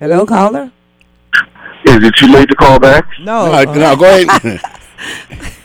Hello, 0.00 0.26
caller. 0.26 0.72
Is 1.84 1.96
it 2.04 2.14
too 2.16 2.26
late 2.28 2.48
to 2.48 2.54
call 2.56 2.78
back? 2.80 3.04
No, 3.20 3.46
No, 3.46 3.52
uh, 3.52 3.64
no, 3.74 3.96
go 3.96 4.04
ahead. 4.04 4.60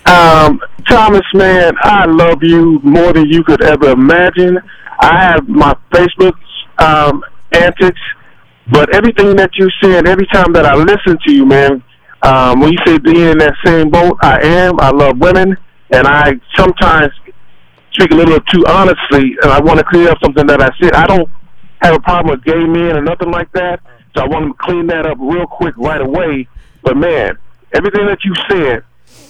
Um, 0.07 0.61
Thomas, 0.87 1.21
man, 1.33 1.73
I 1.81 2.05
love 2.05 2.41
you 2.41 2.79
more 2.81 3.11
than 3.11 3.25
you 3.27 3.43
could 3.43 3.61
ever 3.61 3.89
imagine. 3.89 4.57
I 5.01 5.19
have 5.21 5.49
my 5.49 5.75
Facebook 5.91 6.31
um, 6.77 7.21
antics, 7.51 7.99
but 8.71 8.95
everything 8.95 9.35
that 9.35 9.49
you 9.55 9.69
said, 9.83 10.07
every 10.07 10.25
time 10.27 10.53
that 10.53 10.65
I 10.65 10.75
listen 10.75 11.17
to 11.27 11.33
you, 11.33 11.45
man, 11.45 11.83
um, 12.21 12.61
when 12.61 12.71
you 12.71 12.77
say 12.85 12.97
being 12.99 13.31
in 13.31 13.37
that 13.39 13.53
same 13.65 13.89
boat, 13.89 14.17
I 14.21 14.39
am. 14.43 14.79
I 14.79 14.91
love 14.91 15.17
women, 15.17 15.57
and 15.91 16.07
I 16.07 16.33
sometimes 16.55 17.11
speak 17.93 18.11
a 18.11 18.15
little 18.15 18.39
too 18.41 18.65
honestly, 18.67 19.35
and 19.41 19.51
I 19.51 19.59
want 19.61 19.79
to 19.79 19.85
clear 19.85 20.09
up 20.09 20.17
something 20.23 20.45
that 20.47 20.61
I 20.61 20.69
said. 20.81 20.93
I 20.93 21.05
don't 21.07 21.29
have 21.81 21.95
a 21.95 21.99
problem 21.99 22.31
with 22.35 22.43
gay 22.43 22.63
men 22.65 22.97
or 22.97 23.01
nothing 23.01 23.31
like 23.31 23.51
that, 23.53 23.79
so 24.15 24.23
I 24.23 24.27
want 24.27 24.47
to 24.47 24.53
clean 24.63 24.88
that 24.88 25.05
up 25.05 25.17
real 25.19 25.47
quick 25.47 25.75
right 25.77 26.01
away. 26.01 26.47
But 26.83 26.97
man, 26.97 27.38
everything 27.73 28.05
that 28.07 28.19
you 28.23 28.33
said, 28.49 28.83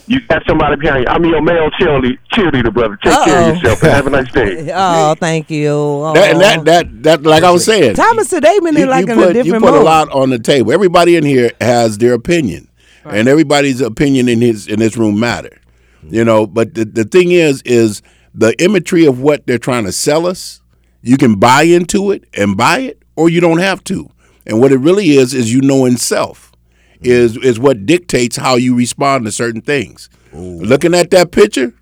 you 0.08 0.22
got 0.28 0.41
somebody 0.47 0.78
behind 0.78 1.03
you. 1.03 1.08
I'm 1.10 1.24
your 1.26 1.41
male 1.41 1.70
cheerleader, 1.72 2.18
cheerleader 2.32 2.74
brother. 2.74 2.97
Take 3.03 3.14
care 3.26 3.39
Uh-oh. 3.39 3.49
of 3.49 3.55
yourself 3.58 3.84
and 3.84 3.91
have 3.91 4.08
a 4.08 4.10
nice 4.10 4.32
day. 4.32 4.72
oh, 4.76 5.16
thank 5.16 5.49
you. 5.49 5.70
Oh. 5.70 6.14
that, 6.14 6.32
and 6.32 6.41
that, 6.41 6.66
that, 6.66 7.03
that, 7.03 7.24
like 7.24 7.43
I 7.43 7.51
was 7.51 7.66
saying, 7.66 7.95
Thomas 7.95 8.30
today 8.30 8.58
been 8.62 8.78
in 8.78 8.89
like 8.89 9.08
in 9.08 9.16
put, 9.16 9.32
a 9.32 9.34
different 9.34 9.45
you 9.45 9.53
put 9.53 9.74
mode. 9.74 9.82
a 9.82 9.84
lot 9.84 10.10
on 10.12 10.30
the 10.30 10.39
table. 10.39 10.72
Everybody 10.72 11.18
in 11.18 11.26
here 11.26 11.51
has 11.60 11.97
their 11.97 12.14
opinion, 12.14 12.70
and 13.03 13.28
everybody's 13.28 13.82
opinion 13.82 14.30
in 14.30 14.39
his 14.41 14.68
in 14.68 14.80
this 14.80 14.95
room 14.97 15.20
matter. 15.20 15.60
Mm-hmm. 16.08 16.16
You 16.16 16.26
know, 16.26 16.47
but 16.47 16.74
the, 16.74 16.86
the 16.86 17.03
thing 17.03 17.32
is, 17.32 17.62
is 17.64 18.01
the 18.34 18.60
imagery 18.64 19.05
of 19.05 19.20
what 19.22 19.45
they're 19.47 19.58
trying 19.58 19.86
to 19.86 19.91
sell 19.91 20.26
us. 20.26 20.62
You 21.01 21.18
can 21.18 21.36
buy 21.36 21.64
into 21.64 22.12
it 22.12 22.26
and 22.34 22.58
buy 22.58 22.80
it, 22.80 23.03
or 23.16 23.30
you 23.30 23.39
don't 23.39 23.60
have 23.60 23.84
to. 23.86 24.10
And 24.45 24.60
what 24.60 24.72
it 24.72 24.80
really 24.80 25.12
is 25.12 25.34
is 25.34 25.53
you 25.53 25.62
know 25.62 25.86
in 25.86 25.97
self 25.97 26.51
mm-hmm. 26.95 27.05
is 27.05 27.38
is 27.38 27.60
what 27.60 27.86
dictates 27.86 28.38
how 28.38 28.55
you 28.55 28.76
respond 28.76 29.26
to 29.26 29.32
certain 29.32 29.62
things. 29.62 30.10
Looking 30.34 30.93
at 30.93 31.10
that 31.12 31.32
picture, 31.32 31.74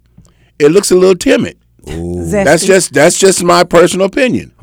it 0.60 0.70
looks 0.70 0.92
a 0.92 0.96
little 0.96 1.16
timid. 1.16 1.58
That's 1.86 2.66
just 2.66 2.94
that's 2.94 3.20
just 3.20 3.44
my 3.44 3.64
personal 3.64 4.08
opinion. 4.08 4.54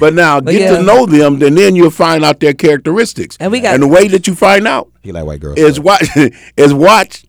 But 0.00 0.14
now 0.14 0.40
get 0.40 0.60
yeah. 0.60 0.76
to 0.76 0.82
know 0.82 1.06
them, 1.06 1.40
and 1.42 1.56
then 1.56 1.76
you'll 1.76 1.90
find 1.90 2.24
out 2.24 2.40
their 2.40 2.54
characteristics. 2.54 3.36
And 3.40 3.52
we 3.52 3.60
got- 3.60 3.74
and 3.74 3.82
the 3.82 3.88
way 3.88 4.08
that 4.08 4.26
you 4.26 4.34
find 4.34 4.66
out 4.66 4.90
He 5.02 5.12
like 5.12 5.24
white 5.24 5.40
girls. 5.40 5.58
is 5.58 5.80
watch 5.80 6.08
is 6.56 6.74
watch 6.74 7.24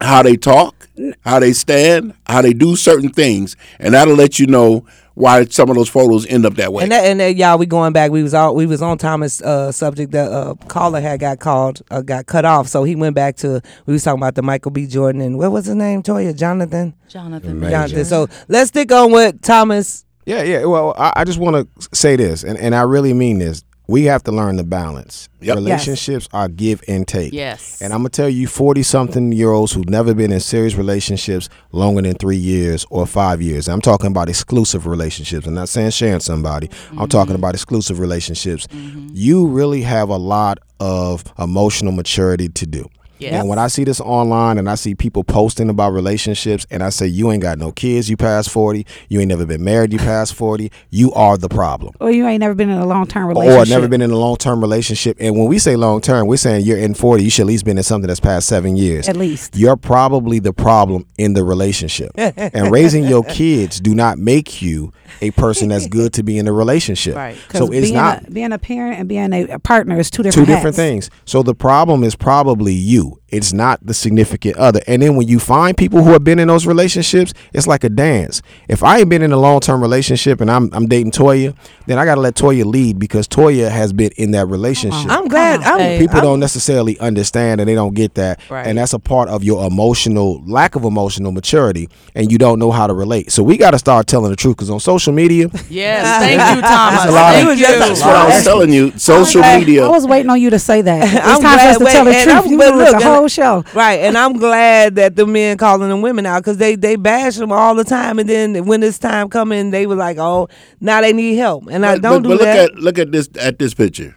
how 0.00 0.22
they 0.22 0.36
talk, 0.36 0.79
how 1.24 1.38
they 1.38 1.52
stand, 1.52 2.14
how 2.26 2.42
they 2.42 2.52
do 2.52 2.76
certain 2.76 3.10
things, 3.10 3.56
and 3.78 3.94
that'll 3.94 4.14
let 4.14 4.38
you 4.38 4.46
know 4.46 4.86
why 5.14 5.44
some 5.44 5.68
of 5.68 5.76
those 5.76 5.88
photos 5.88 6.26
end 6.26 6.46
up 6.46 6.54
that 6.54 6.72
way. 6.72 6.82
And 6.82 6.92
that, 6.92 7.04
and 7.04 7.20
that, 7.20 7.36
y'all, 7.36 7.58
we 7.58 7.66
going 7.66 7.92
back. 7.92 8.10
We 8.10 8.22
was 8.22 8.32
all 8.32 8.54
we 8.54 8.66
was 8.66 8.80
on 8.80 8.98
Thomas' 8.98 9.42
uh, 9.42 9.70
subject. 9.70 10.12
The 10.12 10.22
uh, 10.22 10.54
caller 10.68 11.00
had 11.00 11.20
got 11.20 11.40
called, 11.40 11.82
uh, 11.90 12.00
got 12.02 12.26
cut 12.26 12.44
off. 12.44 12.68
So 12.68 12.84
he 12.84 12.96
went 12.96 13.14
back 13.14 13.36
to. 13.38 13.60
We 13.86 13.92
was 13.92 14.02
talking 14.02 14.20
about 14.20 14.34
the 14.34 14.42
Michael 14.42 14.70
B. 14.70 14.86
Jordan 14.86 15.20
and 15.20 15.38
what 15.38 15.52
was 15.52 15.66
his 15.66 15.74
name? 15.74 16.02
Toya 16.02 16.36
Jonathan. 16.36 16.94
Jonathan. 17.08 17.60
Major. 17.60 17.70
Jonathan. 17.70 18.04
So 18.04 18.28
let's 18.48 18.68
stick 18.68 18.90
on 18.92 19.12
what 19.12 19.42
Thomas. 19.42 20.04
Yeah, 20.26 20.42
yeah. 20.42 20.64
Well, 20.64 20.94
I, 20.96 21.12
I 21.16 21.24
just 21.24 21.38
want 21.38 21.56
to 21.56 21.88
say 21.96 22.16
this, 22.16 22.44
and, 22.44 22.58
and 22.58 22.74
I 22.74 22.82
really 22.82 23.12
mean 23.12 23.38
this. 23.38 23.64
We 23.90 24.04
have 24.04 24.22
to 24.24 24.30
learn 24.30 24.54
the 24.54 24.62
balance. 24.62 25.28
Yep. 25.40 25.56
Relationships 25.56 26.28
are 26.32 26.48
give 26.48 26.80
and 26.86 27.08
take. 27.08 27.32
Yes. 27.32 27.82
And 27.82 27.92
I'm 27.92 27.98
gonna 27.98 28.10
tell 28.10 28.28
you, 28.28 28.46
forty 28.46 28.84
something 28.84 29.32
year 29.32 29.50
olds 29.50 29.72
who've 29.72 29.88
never 29.88 30.14
been 30.14 30.30
in 30.30 30.38
serious 30.38 30.76
relationships 30.76 31.48
longer 31.72 32.00
than 32.00 32.14
three 32.14 32.36
years 32.36 32.86
or 32.90 33.04
five 33.04 33.42
years. 33.42 33.68
I'm 33.68 33.80
talking 33.80 34.06
about 34.06 34.28
exclusive 34.28 34.86
relationships. 34.86 35.44
I'm 35.44 35.54
not 35.54 35.68
saying 35.68 35.90
sharing 35.90 36.20
somebody. 36.20 36.68
I'm 36.68 36.98
mm-hmm. 36.98 37.04
talking 37.06 37.34
about 37.34 37.54
exclusive 37.54 37.98
relationships. 37.98 38.68
Mm-hmm. 38.68 39.08
You 39.12 39.48
really 39.48 39.82
have 39.82 40.08
a 40.08 40.18
lot 40.18 40.58
of 40.78 41.24
emotional 41.36 41.90
maturity 41.92 42.48
to 42.48 42.66
do. 42.66 42.88
Yes. 43.20 43.34
And 43.34 43.48
when 43.48 43.58
I 43.58 43.68
see 43.68 43.84
this 43.84 44.00
online 44.00 44.58
and 44.58 44.68
I 44.68 44.74
see 44.74 44.94
people 44.94 45.24
posting 45.24 45.68
about 45.68 45.92
relationships 45.92 46.66
and 46.70 46.82
I 46.82 46.90
say 46.90 47.06
you 47.06 47.30
ain't 47.30 47.42
got 47.42 47.58
no 47.58 47.72
kids, 47.72 48.08
you 48.08 48.16
past 48.16 48.50
40, 48.50 48.86
you 49.08 49.20
ain't 49.20 49.28
never 49.28 49.46
been 49.46 49.62
married, 49.62 49.92
you 49.92 49.98
past 49.98 50.34
40, 50.34 50.70
you 50.90 51.12
are 51.12 51.36
the 51.36 51.48
problem. 51.48 51.94
Or 52.00 52.10
you 52.10 52.26
ain't 52.26 52.40
never 52.40 52.54
been 52.54 52.70
in 52.70 52.78
a 52.78 52.86
long 52.86 53.06
term 53.06 53.28
relationship. 53.28 53.66
Or 53.66 53.70
never 53.70 53.88
been 53.88 54.02
in 54.02 54.10
a 54.10 54.16
long 54.16 54.36
term 54.36 54.60
relationship. 54.60 55.16
And 55.20 55.36
when 55.36 55.48
we 55.48 55.58
say 55.58 55.76
long 55.76 56.00
term, 56.00 56.26
we're 56.26 56.36
saying 56.36 56.64
you're 56.64 56.78
in 56.78 56.94
40, 56.94 57.22
you 57.22 57.30
should 57.30 57.42
at 57.42 57.48
least 57.48 57.64
been 57.64 57.78
in 57.78 57.84
something 57.84 58.08
that's 58.08 58.20
past 58.20 58.48
seven 58.48 58.76
years. 58.76 59.08
At 59.08 59.16
least. 59.16 59.56
You're 59.56 59.76
probably 59.76 60.38
the 60.38 60.52
problem 60.52 61.06
in 61.18 61.34
the 61.34 61.44
relationship. 61.44 62.12
and 62.16 62.70
raising 62.70 63.04
your 63.04 63.24
kids 63.28 63.80
do 63.80 63.94
not 63.94 64.18
make 64.18 64.62
you 64.62 64.92
a 65.20 65.30
person 65.32 65.68
that's 65.68 65.86
good 65.86 66.12
to 66.14 66.22
be 66.22 66.38
in 66.38 66.48
a 66.48 66.52
relationship. 66.52 67.16
Right. 67.16 67.36
So 67.52 67.70
it's 67.72 67.88
being 67.88 67.94
not 67.94 68.26
a, 68.26 68.30
being 68.30 68.52
a 68.52 68.58
parent 68.58 68.98
and 68.98 69.08
being 69.08 69.32
a, 69.32 69.58
partner 69.58 69.98
is 69.98 70.10
two 70.10 70.22
different 70.22 70.46
two 70.46 70.52
different 70.52 70.76
things. 70.76 71.10
So 71.24 71.42
the 71.42 71.54
problem 71.54 72.04
is 72.04 72.14
probably 72.14 72.74
you. 72.74 73.09
It's 73.28 73.52
not 73.52 73.78
the 73.86 73.94
significant 73.94 74.56
other. 74.56 74.80
And 74.88 75.00
then 75.02 75.14
when 75.16 75.28
you 75.28 75.38
find 75.38 75.76
people 75.76 76.02
who 76.02 76.10
have 76.10 76.24
been 76.24 76.38
in 76.38 76.48
those 76.48 76.66
relationships, 76.66 77.32
it's 77.52 77.66
like 77.66 77.84
a 77.84 77.88
dance. 77.88 78.42
If 78.68 78.82
I 78.82 78.98
ain't 78.98 79.08
been 79.08 79.22
in 79.22 79.30
a 79.32 79.36
long 79.36 79.60
term 79.60 79.80
relationship 79.80 80.40
and 80.40 80.50
I'm 80.50 80.68
I'm 80.72 80.86
dating 80.86 81.12
Toya, 81.12 81.54
then 81.86 81.98
I 81.98 82.04
gotta 82.04 82.20
let 82.20 82.34
Toya 82.34 82.64
lead 82.64 82.98
because 82.98 83.28
Toya 83.28 83.70
has 83.70 83.92
been 83.92 84.10
in 84.16 84.32
that 84.32 84.46
relationship. 84.46 85.10
I'm 85.10 85.28
glad. 85.28 85.60
I'm, 85.62 85.78
Hey, 85.78 85.98
People 85.98 86.16
I'm- 86.16 86.24
don't 86.24 86.40
necessarily 86.40 86.98
understand 86.98 87.60
and 87.60 87.68
they 87.68 87.74
don't 87.74 87.94
get 87.94 88.14
that. 88.14 88.40
Right. 88.50 88.66
And 88.66 88.78
that's 88.78 88.92
a 88.92 88.98
part 88.98 89.28
of 89.28 89.44
your 89.44 89.64
emotional 89.66 90.42
lack 90.46 90.74
of 90.74 90.84
emotional 90.84 91.30
maturity 91.32 91.88
and 92.14 92.30
you 92.32 92.38
don't 92.38 92.58
know 92.58 92.70
how 92.70 92.86
to 92.86 92.94
relate. 92.94 93.30
So 93.32 93.42
we 93.42 93.56
gotta 93.56 93.78
start 93.78 94.06
telling 94.08 94.30
the 94.30 94.36
truth 94.36 94.56
because 94.56 94.70
on 94.70 94.80
social 94.80 95.12
media, 95.12 95.48
Yes, 95.68 96.04
thank 96.20 96.56
you, 96.56 96.62
Thomas. 96.62 97.04
a 97.04 97.10
lot 97.12 97.34
of- 97.36 97.44
Thank 97.46 97.58
you. 97.60 97.66
That's 97.66 98.00
what 98.00 98.16
I 98.16 98.26
was 98.36 98.44
telling 98.44 98.72
you. 98.72 98.90
Social 98.98 99.42
I- 99.44 99.58
media. 99.58 99.84
I 99.84 99.88
was 99.88 100.06
waiting 100.06 100.30
on 100.30 100.40
you 100.40 100.50
to 100.50 100.58
say 100.58 100.82
that. 100.82 101.00
It's 101.20 101.26
I'm 101.26 101.40
time 101.42 101.58
for 101.58 101.64
us 101.66 101.78
to 101.78 101.84
wait, 101.84 101.92
tell 101.92 102.04
the 102.04 102.12
truth. 102.12 102.28
I'm- 102.28 102.46
You 102.50 102.58
but 102.58 102.74
look, 102.74 102.99
the 103.00 103.06
and- 103.06 103.14
whole 103.16 103.28
show. 103.28 103.64
Right, 103.74 104.00
and 104.00 104.16
I'm 104.16 104.34
glad 104.34 104.94
that 104.96 105.16
the 105.16 105.26
men 105.26 105.56
calling 105.58 105.88
the 105.88 105.96
women 105.96 106.26
out 106.26 106.40
because 106.42 106.56
they 106.58 106.76
they 106.76 106.96
bash 106.96 107.36
them 107.36 107.52
all 107.52 107.74
the 107.74 107.84
time, 107.84 108.18
and 108.18 108.28
then 108.28 108.66
when 108.66 108.82
it's 108.82 108.98
time 108.98 109.28
coming, 109.28 109.70
they 109.70 109.86
were 109.86 109.96
like, 109.96 110.18
"Oh, 110.18 110.48
now 110.80 111.00
they 111.00 111.12
need 111.12 111.36
help," 111.36 111.64
and 111.70 111.84
I 111.84 111.98
don't 111.98 112.22
but, 112.22 112.28
do 112.28 112.38
but 112.38 112.44
that. 112.44 112.74
look 112.74 112.76
at 112.76 112.78
look 112.78 112.98
at 112.98 113.12
this 113.12 113.28
at 113.40 113.58
this 113.58 113.74
picture. 113.74 114.16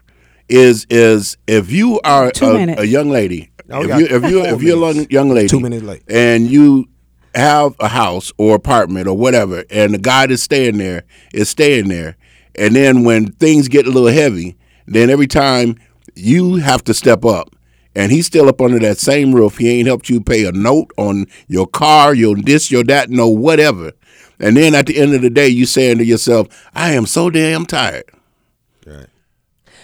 Is 0.50 0.86
is 0.90 1.38
if 1.48 1.72
you 1.72 2.00
are 2.04 2.32
a, 2.42 2.76
a 2.80 2.84
young 2.84 3.10
lady, 3.10 3.50
Oh, 3.70 3.82
if 3.82 3.88
you 4.00 4.18
if 4.18 4.30
you 4.30 4.42
if 4.46 4.62
you're 4.62 4.78
a 4.90 4.94
young, 4.94 5.08
young 5.10 5.30
lady, 5.30 5.48
Two 5.48 5.60
minutes 5.62 5.84
late. 5.84 6.04
and 6.10 6.48
you 6.50 6.88
have 7.34 7.76
a 7.80 7.88
house 7.88 8.32
or 8.38 8.54
apartment 8.56 9.08
or 9.08 9.16
whatever, 9.18 9.64
and 9.72 9.94
the 9.94 9.98
guy 9.98 10.28
that's 10.28 10.44
staying 10.44 10.78
there 10.78 11.04
is 11.34 11.50
staying 11.50 11.88
there, 11.88 12.18
and 12.56 12.76
then 12.76 13.04
when 13.06 13.32
things 13.32 13.68
get 13.70 13.88
a 13.88 13.90
little 13.90 14.10
heavy, 14.10 14.56
then 14.86 15.10
every 15.10 15.28
time 15.28 15.76
you 16.14 16.58
have 16.58 16.84
to 16.84 16.94
step 16.94 17.24
up. 17.26 17.56
And 17.96 18.12
he's 18.12 18.26
still 18.26 18.50
up 18.50 18.62
under 18.62 18.80
that 18.80 18.98
same 18.98 19.34
roof. 19.34 19.58
He 19.58 19.70
ain't 19.70 19.88
helped 19.88 20.10
you 20.10 20.20
pay 20.20 20.46
a 20.46 20.52
note 20.52 20.92
on 20.98 21.28
your 21.48 21.68
car, 21.68 22.14
your 22.16 22.36
this, 22.36 22.72
your 22.72 22.84
that, 22.86 23.10
no 23.10 23.28
whatever. 23.30 23.92
And 24.40 24.58
then 24.58 24.74
at 24.74 24.88
the 24.88 24.98
end 24.98 25.14
of 25.14 25.22
the 25.22 25.30
day, 25.30 25.48
you 25.48 25.66
saying 25.66 26.00
to 26.00 26.06
yourself, 26.06 26.48
"I 26.74 26.94
am 26.94 27.06
so 27.06 27.30
damn 27.30 27.66
tired." 27.66 28.06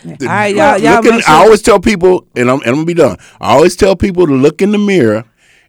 all 0.03 0.27
right, 0.27 0.55
y'all, 0.55 0.77
y'all 0.77 0.99
in- 1.07 1.15
make 1.15 1.29
I 1.29 1.33
always 1.43 1.61
tell 1.61 1.79
people, 1.79 2.25
and 2.35 2.49
I'm, 2.49 2.59
and 2.61 2.67
I'm 2.69 2.73
gonna 2.75 2.85
be 2.85 2.93
done. 2.93 3.17
I 3.39 3.53
always 3.53 3.75
tell 3.75 3.95
people 3.95 4.25
to 4.27 4.33
look 4.33 4.61
in 4.61 4.71
the 4.71 4.77
mirror 4.77 5.25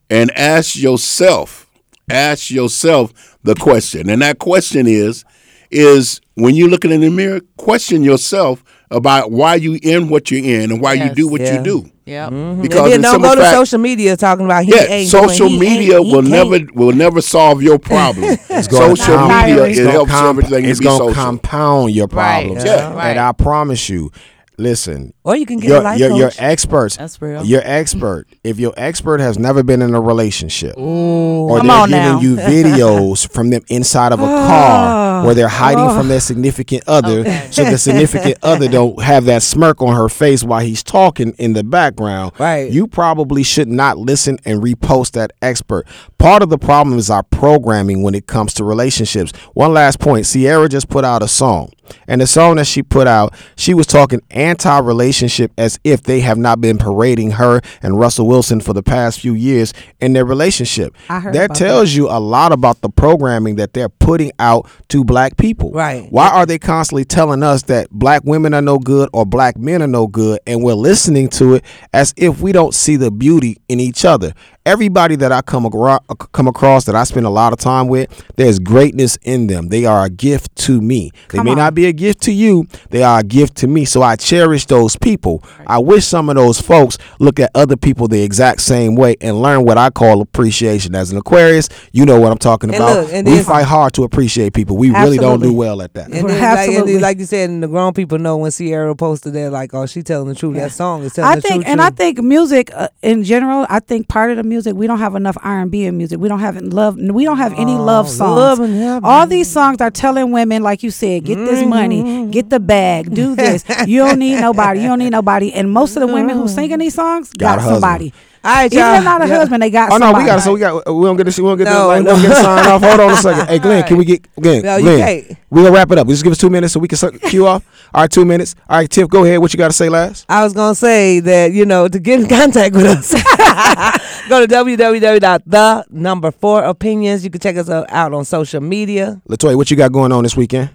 and 0.08 0.30
ask 0.36 0.76
yourself, 0.76 1.68
ask 2.08 2.50
yourself 2.50 3.36
the 3.42 3.54
question, 3.54 4.08
and 4.08 4.22
that 4.22 4.38
question 4.38 4.86
is, 4.86 5.24
is 5.70 6.20
when 6.34 6.54
you're 6.54 6.68
looking 6.68 6.90
in 6.90 7.00
the 7.00 7.10
mirror, 7.10 7.40
question 7.56 8.02
yourself 8.02 8.64
about 8.90 9.30
why 9.30 9.54
you 9.54 9.78
in 9.82 10.08
what 10.08 10.30
you're 10.30 10.44
in 10.44 10.72
and 10.72 10.80
why 10.80 10.94
you 10.94 11.14
do 11.14 11.28
what 11.28 11.40
Yeah. 11.40 11.58
you 11.58 11.62
do. 11.62 11.90
Yeah. 12.06 12.26
Mm-hmm. 12.26 12.34
and 12.34 12.62
Because 12.62 12.84
then 12.90 12.92
in 12.94 13.02
don't 13.02 13.12
some 13.12 13.22
go 13.22 13.34
to 13.36 13.40
fact- 13.40 13.54
social 13.56 13.78
media 13.78 14.16
talking 14.16 14.44
about 14.44 14.64
he 14.64 14.74
yeah, 14.74 14.82
ain't 14.82 15.08
social 15.10 15.46
doing, 15.48 15.60
he 15.62 15.68
media 15.70 15.96
ain't, 15.98 16.06
he 16.06 16.12
will 16.12 16.22
can't. 16.22 16.50
never 16.50 16.58
will 16.74 16.92
never 16.92 17.20
solve 17.20 17.62
your 17.62 17.78
problem. 17.78 18.36
gonna 18.48 18.62
social 18.64 19.14
compound- 19.16 19.46
media 19.46 19.64
it 19.66 19.76
gonna 19.76 19.90
helps 19.92 20.10
comp- 20.10 20.28
everything 20.38 20.64
It's 20.64 20.78
to 20.78 20.82
be 20.82 20.84
gonna 20.86 20.98
social. 20.98 21.14
compound 21.14 21.92
your 21.92 22.06
Right. 22.08 22.46
problems. 22.46 22.64
Yeah. 22.64 22.92
Right. 22.94 23.10
And 23.10 23.20
I 23.20 23.30
promise 23.32 23.88
you, 23.88 24.10
listen, 24.58 25.14
Or 25.30 25.36
you 25.36 25.46
can 25.46 25.60
get 25.60 25.70
a 25.70 25.74
your, 25.74 25.82
life 25.82 25.98
your, 26.00 26.10
your 26.10 26.28
coach. 26.30 26.40
experts. 26.40 26.96
That's 26.96 27.22
real. 27.22 27.44
Your 27.44 27.62
expert. 27.64 28.26
If 28.42 28.58
your 28.58 28.74
expert 28.76 29.20
has 29.20 29.38
never 29.38 29.62
been 29.62 29.80
in 29.80 29.94
a 29.94 30.00
relationship, 30.00 30.76
or 30.76 31.58
Come 31.58 31.68
they're 31.68 31.76
on 31.76 31.88
giving 31.88 32.02
now. 32.02 32.20
you 32.20 32.34
videos 32.36 33.32
from 33.32 33.50
them 33.50 33.62
inside 33.68 34.10
of 34.10 34.18
a 34.18 34.24
car 34.24 35.22
oh. 35.22 35.26
where 35.26 35.36
they're 35.36 35.46
hiding 35.46 35.84
oh. 35.84 35.96
from 35.96 36.08
their 36.08 36.18
significant 36.18 36.82
other, 36.88 37.22
so 37.52 37.62
the 37.62 37.78
significant 37.78 38.38
other 38.42 38.66
don't 38.66 39.00
have 39.00 39.26
that 39.26 39.44
smirk 39.44 39.80
on 39.80 39.94
her 39.94 40.08
face 40.08 40.42
while 40.42 40.64
he's 40.64 40.82
talking 40.82 41.32
in 41.38 41.52
the 41.52 41.62
background. 41.62 42.32
Right. 42.36 42.68
You 42.68 42.88
probably 42.88 43.44
should 43.44 43.68
not 43.68 43.98
listen 43.98 44.36
and 44.44 44.60
repost 44.60 45.12
that 45.12 45.30
expert. 45.40 45.86
Part 46.18 46.42
of 46.42 46.50
the 46.50 46.58
problem 46.58 46.98
is 46.98 47.08
our 47.08 47.22
programming 47.22 48.02
when 48.02 48.16
it 48.16 48.26
comes 48.26 48.52
to 48.54 48.64
relationships. 48.64 49.30
One 49.54 49.72
last 49.74 50.00
point: 50.00 50.26
Ciara 50.26 50.68
just 50.68 50.88
put 50.88 51.04
out 51.04 51.22
a 51.22 51.28
song. 51.28 51.70
And 52.06 52.20
the 52.20 52.26
song 52.26 52.56
that 52.56 52.66
she 52.66 52.82
put 52.82 53.06
out, 53.06 53.34
she 53.56 53.74
was 53.74 53.86
talking 53.86 54.20
anti 54.30 54.78
relationship 55.20 55.52
as 55.58 55.78
if 55.84 56.02
they 56.02 56.20
have 56.20 56.38
not 56.38 56.60
been 56.60 56.78
parading 56.78 57.32
her 57.32 57.60
and 57.82 57.98
Russell 57.98 58.26
Wilson 58.26 58.60
for 58.60 58.72
the 58.72 58.82
past 58.82 59.20
few 59.20 59.34
years 59.34 59.74
in 60.00 60.14
their 60.14 60.24
relationship. 60.24 60.96
I 61.08 61.20
heard 61.20 61.34
that 61.34 61.54
tells 61.54 61.92
you 61.92 62.08
a 62.08 62.18
lot 62.18 62.52
about 62.52 62.80
the 62.80 62.88
programming 62.88 63.56
that 63.56 63.74
they're 63.74 63.90
putting 63.90 64.32
out 64.38 64.66
to 64.88 65.04
black 65.04 65.36
people. 65.36 65.72
Right. 65.72 66.06
Why 66.10 66.30
are 66.30 66.46
they 66.46 66.58
constantly 66.58 67.04
telling 67.04 67.42
us 67.42 67.64
that 67.64 67.90
black 67.90 68.22
women 68.24 68.54
are 68.54 68.62
no 68.62 68.78
good 68.78 69.10
or 69.12 69.26
black 69.26 69.58
men 69.58 69.82
are 69.82 69.86
no 69.86 70.06
good 70.06 70.40
and 70.46 70.62
we're 70.62 70.72
listening 70.72 71.28
to 71.30 71.56
it 71.56 71.64
as 71.92 72.14
if 72.16 72.40
we 72.40 72.52
don't 72.52 72.74
see 72.74 72.96
the 72.96 73.10
beauty 73.10 73.58
in 73.68 73.78
each 73.78 74.04
other? 74.06 74.32
Everybody 74.66 75.16
that 75.16 75.32
I 75.32 75.40
come 75.40 75.64
across, 75.64 76.00
come 76.32 76.46
across 76.46 76.84
that 76.84 76.94
I 76.94 77.04
spend 77.04 77.24
a 77.24 77.30
lot 77.30 77.54
of 77.54 77.58
time 77.58 77.88
with, 77.88 78.10
there's 78.36 78.58
greatness 78.58 79.16
in 79.22 79.46
them. 79.46 79.68
They 79.68 79.86
are 79.86 80.04
a 80.04 80.10
gift 80.10 80.54
to 80.66 80.82
me. 80.82 81.12
they 81.30 81.38
Come 81.38 81.46
may 81.46 81.52
on. 81.52 81.56
not 81.56 81.74
be 81.74 81.86
a 81.86 81.92
gift 81.94 82.20
to 82.24 82.32
you, 82.32 82.66
they 82.90 83.02
are 83.02 83.20
a 83.20 83.22
gift 83.22 83.56
to 83.58 83.66
me. 83.66 83.86
So 83.86 84.02
I 84.02 84.16
cherish 84.16 84.66
those 84.66 84.96
people. 84.96 85.42
I 85.66 85.78
wish 85.78 86.04
some 86.04 86.28
of 86.28 86.34
those 86.36 86.60
folks 86.60 86.98
look 87.20 87.40
at 87.40 87.50
other 87.54 87.74
people 87.74 88.06
the 88.06 88.22
exact 88.22 88.60
same 88.60 88.96
way 88.96 89.16
and 89.22 89.40
learn 89.40 89.64
what 89.64 89.78
I 89.78 89.88
call 89.88 90.20
appreciation. 90.20 90.94
As 90.94 91.10
an 91.10 91.16
Aquarius, 91.16 91.70
you 91.92 92.04
know 92.04 92.20
what 92.20 92.30
I'm 92.30 92.36
talking 92.38 92.68
And 92.68 92.76
about. 92.76 92.96
look, 93.04 93.12
we 93.12 93.22
then- 93.22 93.44
fight 93.44 93.64
hard 93.64 93.94
to 93.94 94.02
appreciate 94.04 94.52
people. 94.52 94.76
We 94.76 94.90
really 94.90 95.16
don't 95.16 95.40
do 95.40 95.54
well 95.54 95.80
at 95.80 95.94
that. 95.94 96.04
And 96.10 96.12
then, 96.12 96.24
Well, 96.24 96.34
like, 96.34 96.42
and 96.42 96.58
absolutely. 96.58 96.92
then, 96.94 97.02
like 97.02 97.18
you 97.18 97.24
said, 97.24 97.48
and 97.48 97.62
the 97.62 97.66
grown 97.68 97.94
people 97.94 98.18
know 98.18 98.36
when 98.36 98.50
Ciara 98.52 98.94
posted 98.94 99.32
that, 99.32 99.52
like, 99.52 99.72
oh, 99.72 99.86
she 99.86 100.02
telling 100.02 100.28
the 100.28 100.34
truth. 100.34 100.56
That 100.56 100.72
song 100.72 101.02
is 101.02 101.14
telling 101.14 101.30
I 101.32 101.36
the 101.36 101.40
think, 101.40 101.54
truth. 101.54 101.66
and 101.66 101.80
too. 101.80 101.84
I 101.86 101.90
think 101.90 102.18
music 102.18 102.70
uh, 102.74 102.88
in 103.00 103.24
general. 103.24 103.64
I 103.70 103.80
think 103.80 104.06
part 104.08 104.30
of 104.30 104.36
the 104.36 104.49
music 104.50 104.74
we 104.74 104.86
don't 104.86 104.98
have 104.98 105.14
enough 105.14 105.38
R 105.42 105.60
and 105.60 105.70
B 105.70 105.84
in 105.84 105.96
music. 105.96 106.20
We 106.20 106.28
don't 106.28 106.40
have 106.40 106.60
love. 106.60 106.98
We 106.98 107.24
don't 107.24 107.38
have 107.38 107.54
any 107.54 107.76
love 107.76 108.06
oh, 108.06 108.10
songs. 108.10 108.60
Oh, 108.60 108.64
love. 108.64 109.04
All 109.04 109.26
these 109.26 109.50
songs 109.50 109.80
are 109.80 109.90
telling 109.90 110.30
women, 110.32 110.62
like 110.62 110.82
you 110.82 110.90
said, 110.90 111.24
get 111.24 111.36
this 111.36 111.64
money, 111.64 112.02
mm-hmm. 112.02 112.30
get 112.30 112.50
the 112.50 112.60
bag, 112.60 113.14
do 113.14 113.34
this. 113.34 113.64
you 113.86 114.00
don't 114.00 114.18
need 114.18 114.40
nobody. 114.48 114.80
You 114.80 114.88
don't 114.88 114.98
need 114.98 115.10
nobody. 115.10 115.52
And 115.54 115.70
most 115.70 115.96
of 115.96 116.00
the 116.00 116.12
women 116.12 116.36
who 116.36 116.48
singing 116.48 116.78
these 116.78 116.94
songs 116.94 117.30
Got 117.32 117.58
got, 117.58 117.58
a 117.58 117.62
husband. 117.62 118.12
Somebody. 118.42 118.56
All 118.56 118.62
right, 118.62 118.72
Even 118.72 118.78
y'all. 118.86 118.94
if 118.98 119.04
not 119.04 119.22
a 119.22 119.28
Yeah. 119.28 119.36
husband, 119.36 119.62
they 119.62 119.70
got 119.70 119.92
Oh 119.92 119.96
no, 119.98 120.06
somebody. 120.06 120.24
we 120.24 120.30
got 120.30 120.40
so 120.42 120.52
we 120.54 120.60
got 120.60 120.94
we 120.94 121.04
don't 121.04 121.16
get 121.16 121.24
this 121.24 121.38
we 121.38 121.48
don't 121.48 121.58
get 121.58 121.64
No, 121.64 121.80
the 121.80 121.86
like, 121.86 122.02
no. 122.04 122.14
we 122.14 122.22
don't 122.22 122.30
get 122.30 122.36
signed 122.42 122.66
off. 122.68 122.82
Hold 122.82 123.00
on 123.00 123.10
a 123.12 123.16
second. 123.16 123.48
Hey 123.48 123.58
Glenn, 123.58 123.82
can 123.84 123.96
we 123.96 124.04
get 124.04 124.34
Glenn? 124.40 124.62
No, 124.62 124.76
you 124.76 124.82
Glenn, 124.84 124.98
can't. 125.26 125.38
we 125.50 125.62
gonna 125.62 125.74
wrap 125.74 125.90
it 125.92 125.98
up. 125.98 126.06
Just 126.08 126.22
give 126.24 126.32
us 126.32 126.38
two 126.38 126.50
minutes 126.50 126.72
so 126.72 126.80
we 126.80 126.88
can 126.88 127.18
cue 127.20 127.46
off. 127.46 127.64
All 127.94 128.02
right, 128.02 128.10
two 128.10 128.24
minutes. 128.24 128.54
All 128.68 128.78
right, 128.78 128.88
Tiff, 128.90 129.08
go 129.08 129.24
ahead. 129.24 129.40
What 129.40 129.52
you 129.52 129.58
got 129.58 129.68
to 129.68 129.72
say 129.76 129.88
last? 129.88 130.24
I 130.28 130.44
was 130.44 130.52
gonna 130.52 130.74
say 130.74 131.20
that 131.20 131.52
you 131.52 131.66
know 131.66 131.88
to 131.88 131.98
get 131.98 132.20
in 132.20 132.28
contact 132.28 132.74
with 132.74 132.86
us, 132.86 133.12
go 134.28 134.46
to 134.46 134.52
www.the 134.54 135.84
number 135.90 136.30
four 136.30 136.62
opinions. 136.64 137.24
You 137.24 137.30
can 137.30 137.40
check 137.40 137.56
us 137.56 137.68
out 137.68 138.12
on 138.14 138.24
social 138.24 138.60
media. 138.60 139.20
Latoya, 139.28 139.56
what 139.56 139.70
you 139.70 139.76
got 139.76 139.92
going 139.92 140.12
on 140.12 140.22
this 140.22 140.36
weekend? 140.36 140.70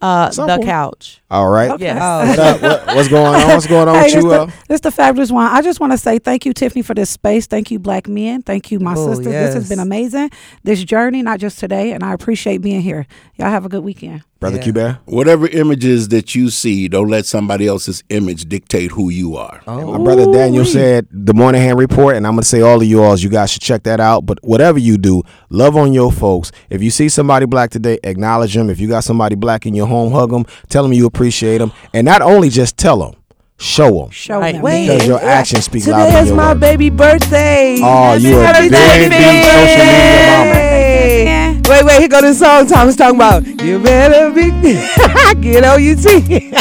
Uh, 0.00 0.26
the 0.26 0.32
Simple. 0.32 0.64
couch. 0.64 1.20
All 1.30 1.48
right. 1.50 1.78
Yes. 1.78 1.98
Oh, 2.00 2.26
What 2.28 2.38
up? 2.38 2.62
What- 2.86 2.96
what's 2.96 3.08
going 3.08 3.34
on? 3.34 3.48
What's 3.48 3.66
going 3.66 3.88
on 3.88 3.94
Hey, 3.96 4.02
with 4.04 4.12
this, 4.14 4.22
you? 4.24 4.30
the, 4.30 4.40
Uh, 4.42 4.50
this 4.68 4.80
the 4.80 4.90
fabulous 4.90 5.30
one. 5.30 5.46
I 5.46 5.60
just 5.62 5.78
want 5.78 5.92
to 5.92 5.98
say 5.98 6.18
thank 6.18 6.46
you, 6.46 6.52
Tiffany, 6.54 6.82
for 6.82 6.94
this 6.94 7.10
space. 7.10 7.46
Thank 7.46 7.70
you, 7.70 7.78
black 7.78 8.08
men. 8.08 8.42
Thank 8.42 8.70
you, 8.70 8.80
my 8.80 8.94
Oh, 8.96 9.08
sisters. 9.08 9.26
This 9.26 9.54
has 9.54 9.68
been 9.68 9.78
amazing. 9.78 10.30
This 10.64 10.82
journey, 10.84 11.22
not 11.22 11.38
just 11.38 11.58
today, 11.58 11.92
and 11.92 12.02
I 12.02 12.14
appreciate 12.14 12.62
being 12.62 12.80
here. 12.80 13.06
Y'all 13.36 13.50
have 13.50 13.64
a 13.66 13.68
good 13.68 13.84
weekend. 13.84 14.22
Brother 14.40 14.56
Yeah. 14.56 14.62
Q-Bear? 14.62 14.98
Whatever 15.04 15.46
images 15.48 16.08
that 16.08 16.34
you 16.34 16.48
see, 16.48 16.88
don't 16.88 17.08
let 17.08 17.26
somebody 17.26 17.66
else's 17.66 18.02
image 18.08 18.48
dictate 18.48 18.90
who 18.92 19.10
you 19.10 19.36
are. 19.36 19.60
My 19.66 19.74
oh, 19.82 20.02
brother 20.02 20.24
Daniel 20.32 20.64
said 20.64 21.06
the 21.12 21.34
Moynihan 21.34 21.76
Report, 21.76 22.16
and 22.16 22.26
I'm 22.26 22.32
gonna 22.32 22.44
say 22.44 22.62
all 22.62 22.80
of 22.80 22.86
you 22.88 23.02
alls, 23.02 23.22
you 23.22 23.28
guys 23.28 23.50
should 23.50 23.60
check 23.60 23.82
that 23.82 24.00
out. 24.00 24.24
But 24.24 24.38
whatever 24.42 24.78
you 24.78 24.96
do, 24.96 25.22
love 25.50 25.76
on 25.76 25.92
your 25.92 26.10
folks. 26.10 26.52
If 26.70 26.82
you 26.82 26.90
see 26.90 27.10
somebody 27.10 27.44
black 27.44 27.68
today, 27.70 27.98
acknowledge 28.02 28.54
them. 28.54 28.70
If 28.70 28.80
you 28.80 28.88
got 28.88 29.04
somebody 29.04 29.34
black 29.34 29.66
in 29.66 29.74
your 29.74 29.86
home, 29.86 30.10
hug 30.10 30.30
them. 30.30 30.46
Tell 30.70 30.82
them 30.84 30.94
you 30.94 31.04
appreciate 31.04 31.58
them, 31.58 31.70
and 31.92 32.06
not 32.06 32.22
only 32.22 32.48
just 32.48 32.78
tell 32.78 32.98
them, 32.98 33.20
show 33.58 33.90
them. 34.00 34.10
Show 34.10 34.40
them. 34.40 34.62
Wait, 34.62 34.86
Because 34.86 35.06
your 35.06 35.20
actions 35.22 35.66
speak 35.66 35.82
today 35.84 35.92
louder 35.92 36.04
than 36.04 36.12
Today 36.12 36.22
is 36.22 36.28
your 36.28 36.36
my 36.38 36.48
words. 36.52 36.60
baby 36.60 36.88
birthday. 36.88 37.76
Oh, 37.82 38.14
you 38.14 38.40
a 38.40 38.44
Happy 38.46 38.70
big, 38.70 39.10
big 39.10 39.44
social 39.44 39.84
media 39.84 40.26
mama. 40.28 41.39
Hey. 41.70 41.76
Wait, 41.76 41.84
wait, 41.84 41.98
here 42.00 42.08
go 42.08 42.20
this 42.20 42.38
song 42.40 42.66
Thomas 42.66 42.96
talking 42.96 43.16
about. 43.16 43.46
You 43.46 43.78
better 43.78 44.30
be 44.32 44.50
get 45.40 45.64
on 45.64 45.82
your 45.82 45.94
teeth. 45.96 46.26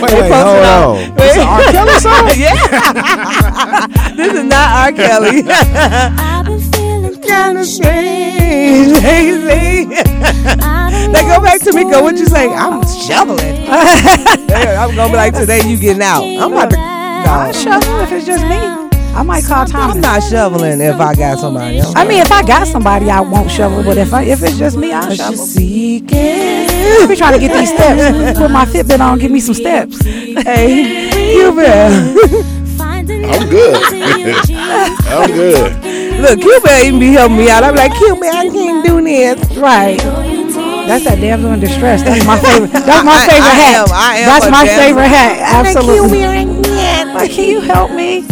Wait, 0.00 0.12
wait, 0.12 0.30
hold 0.30 0.64
up- 0.64 0.88
on. 0.88 1.14
This 1.16 1.36
is 1.36 1.42
R. 1.42 1.62
Kelly 1.72 1.92
song? 2.00 2.28
yeah. 2.36 3.86
this 4.16 4.32
is 4.34 4.44
not 4.44 4.86
R. 4.86 4.92
Kelly. 4.92 5.42
I've 5.48 6.44
been 6.46 6.60
feeling 6.72 7.20
kind 7.22 7.58
of 7.58 7.64
Strange, 7.66 8.92
lazy. 9.02 9.84
They 9.86 11.22
go 11.22 11.40
back 11.40 11.60
to 11.62 11.72
me. 11.72 11.84
Go, 11.84 12.02
what 12.02 12.16
you 12.16 12.26
say? 12.26 12.48
I'm 12.52 12.82
shoveling. 13.06 13.66
I'm 13.68 14.94
gonna 14.94 15.10
be 15.10 15.16
like, 15.16 15.34
today 15.34 15.60
you 15.68 15.78
getting 15.78 16.02
out. 16.02 16.22
I'm 16.22 16.52
about 16.52 16.70
to. 16.70 16.76
I 16.78 17.46
No, 17.46 17.52
shovel 17.52 18.00
if 18.00 18.12
it's 18.12 18.26
just 18.26 18.44
me. 18.44 18.87
I 19.14 19.22
might 19.22 19.44
call 19.44 19.64
Tom. 19.66 19.90
I'm 19.92 20.00
not 20.00 20.22
shoveling 20.22 20.80
if 20.80 21.00
I 21.00 21.14
got 21.14 21.38
somebody 21.38 21.78
else. 21.78 21.92
I 21.96 22.06
mean, 22.06 22.20
if 22.20 22.30
I 22.30 22.42
got 22.46 22.66
somebody, 22.68 23.10
I 23.10 23.20
won't 23.20 23.50
shovel. 23.50 23.82
But 23.82 23.98
if 23.98 24.12
I, 24.14 24.22
if 24.22 24.42
it's 24.42 24.56
just 24.58 24.76
me, 24.76 24.92
I'll 24.92 25.12
shovel. 25.14 25.32
you 25.32 25.36
seeking. 25.38 26.18
I 26.18 27.06
be 27.08 27.16
trying 27.16 27.32
to 27.34 27.38
get 27.40 27.52
these 27.56 27.68
steps. 27.72 28.38
Put 28.38 28.50
my 28.50 28.64
Fitbit 28.64 29.00
on, 29.00 29.18
give 29.18 29.30
me 29.30 29.40
some 29.40 29.54
steps. 29.54 30.00
Hey, 30.04 31.34
you 31.34 31.52
better. 31.54 32.44
I'm 32.80 33.48
good. 33.50 33.74
I'm 35.08 35.30
good. 35.30 36.20
Look, 36.20 36.40
Q 36.40 36.60
better 36.62 36.86
even 36.86 37.00
be 37.00 37.12
helping 37.12 37.38
me 37.38 37.48
out. 37.50 37.62
I'm 37.64 37.74
like, 37.74 37.92
Q 37.94 38.18
man, 38.20 38.34
I 38.34 38.48
can't 38.48 38.84
do 38.86 39.02
this. 39.02 39.56
Right. 39.56 39.98
That's 39.98 41.04
that 41.04 41.20
damsel 41.20 41.52
in 41.52 41.60
distress. 41.60 42.02
That's 42.02 42.24
my 42.24 42.38
favorite. 42.38 42.70
That's 42.72 43.04
my 43.04 43.18
favorite 43.26 43.44
I 43.44 43.54
hat. 43.54 43.88
am- 43.88 43.94
I 43.94 44.16
am 44.16 44.26
That's 44.26 44.46
a 44.46 44.50
my 44.50 44.64
damsel. 44.64 44.84
favorite 44.84 45.08
hat. 45.08 45.66
Absolutely. 45.66 46.22
Absolutely. 46.22 47.14
Like, 47.14 47.30
can 47.32 47.44
you 47.48 47.60
help 47.60 47.90
me? 47.92 48.24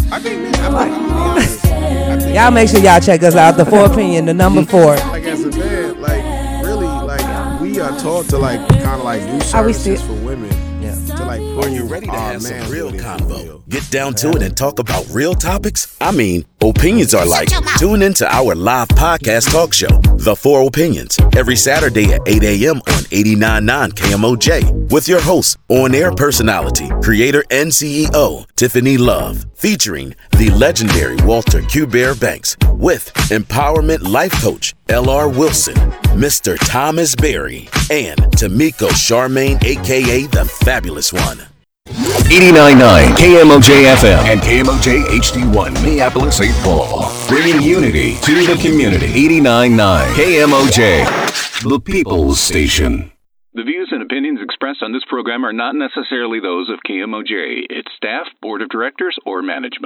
I 0.76 0.88
think, 0.88 1.08
man, 1.08 1.08
I'm 1.08 1.08
like, 1.08 1.08
I'm 1.08 1.08
gonna 1.08 1.14
be 1.14 1.20
honest. 1.20 1.64
I 1.64 2.18
think, 2.20 2.34
Y'all 2.36 2.50
make 2.50 2.68
sure 2.68 2.80
y'all 2.80 3.00
check 3.00 3.22
us 3.22 3.34
out. 3.34 3.56
The 3.56 3.64
four 3.64 3.86
opinion, 3.86 4.26
the 4.26 4.34
number 4.34 4.64
four. 4.64 4.96
like 4.96 5.24
as 5.24 5.44
a 5.44 5.50
man, 5.50 6.00
like 6.00 6.22
really, 6.64 6.86
like 6.86 7.60
we 7.60 7.80
are 7.80 7.98
taught 7.98 8.28
to 8.30 8.38
like 8.38 8.60
kind 8.68 9.00
of 9.00 9.04
like 9.04 9.22
do 9.22 9.28
Are 9.28 9.32
we 9.34 9.40
services 9.72 10.00
still- 10.00 10.16
for 10.16 10.24
women. 10.24 10.50
Yeah. 10.82 10.94
To 11.16 11.24
like 11.24 11.40
prove 11.40 11.45
Are 11.56 11.68
you 11.70 11.84
ready 11.84 12.04
to 12.04 12.12
our 12.12 12.32
have 12.32 12.42
some 12.42 12.70
real 12.70 12.92
convo? 12.92 13.66
Get 13.70 13.88
down 13.90 14.12
to 14.16 14.28
it 14.30 14.42
and 14.42 14.54
talk 14.54 14.78
about 14.78 15.06
real 15.10 15.34
topics? 15.34 15.96
I 16.02 16.12
mean, 16.12 16.44
opinions 16.60 17.14
are 17.14 17.24
like. 17.24 17.48
Tune 17.78 18.02
into 18.02 18.30
our 18.30 18.54
live 18.54 18.88
podcast 18.88 19.50
talk 19.50 19.72
show, 19.72 19.88
The 20.16 20.36
Four 20.36 20.66
Opinions, 20.66 21.18
every 21.34 21.56
Saturday 21.56 22.12
at 22.12 22.20
8 22.26 22.42
a.m. 22.42 22.76
on 22.76 23.02
89.9 23.10 23.90
KMOJ 23.92 24.90
with 24.92 25.08
your 25.08 25.20
host, 25.22 25.56
on 25.70 25.94
air 25.94 26.12
personality, 26.12 26.90
creator, 27.02 27.42
and 27.50 27.70
CEO, 27.70 28.46
Tiffany 28.56 28.98
Love, 28.98 29.46
featuring 29.54 30.14
the 30.36 30.50
legendary 30.50 31.16
Walter 31.24 31.62
Q. 31.62 31.86
Bear 31.86 32.14
Banks 32.14 32.54
with 32.72 33.12
empowerment 33.30 34.06
life 34.06 34.32
coach, 34.42 34.74
L.R. 34.90 35.28
Wilson, 35.28 35.74
Mr. 36.14 36.58
Thomas 36.68 37.14
Berry, 37.16 37.68
and 37.90 38.20
Tamiko 38.36 38.88
Charmaine, 38.90 39.62
aka 39.64 40.26
the 40.26 40.44
Fabulous 40.44 41.12
One. 41.12 41.45
89.9 41.86 43.14
KMOJ 43.14 43.94
FM 43.94 44.18
and 44.24 44.40
KMOJ 44.40 45.04
HD1 45.04 45.72
Minneapolis 45.84 46.38
St. 46.38 46.54
Paul. 46.64 47.12
Bringing 47.28 47.62
unity 47.62 48.16
to 48.22 48.44
the 48.44 48.58
community. 48.60 49.06
89.9 49.06 50.06
KMOJ, 50.14 51.62
the 51.62 51.78
People's 51.78 52.40
Station. 52.40 53.12
The 53.54 53.62
views 53.62 53.88
and 53.92 54.02
opinions 54.02 54.40
expressed 54.42 54.82
on 54.82 54.92
this 54.92 55.04
program 55.08 55.46
are 55.46 55.52
not 55.52 55.76
necessarily 55.76 56.40
those 56.40 56.68
of 56.68 56.80
KMOJ, 56.86 57.70
its 57.70 57.88
staff, 57.96 58.26
board 58.42 58.62
of 58.62 58.68
directors, 58.68 59.16
or 59.24 59.40
management. 59.40 59.84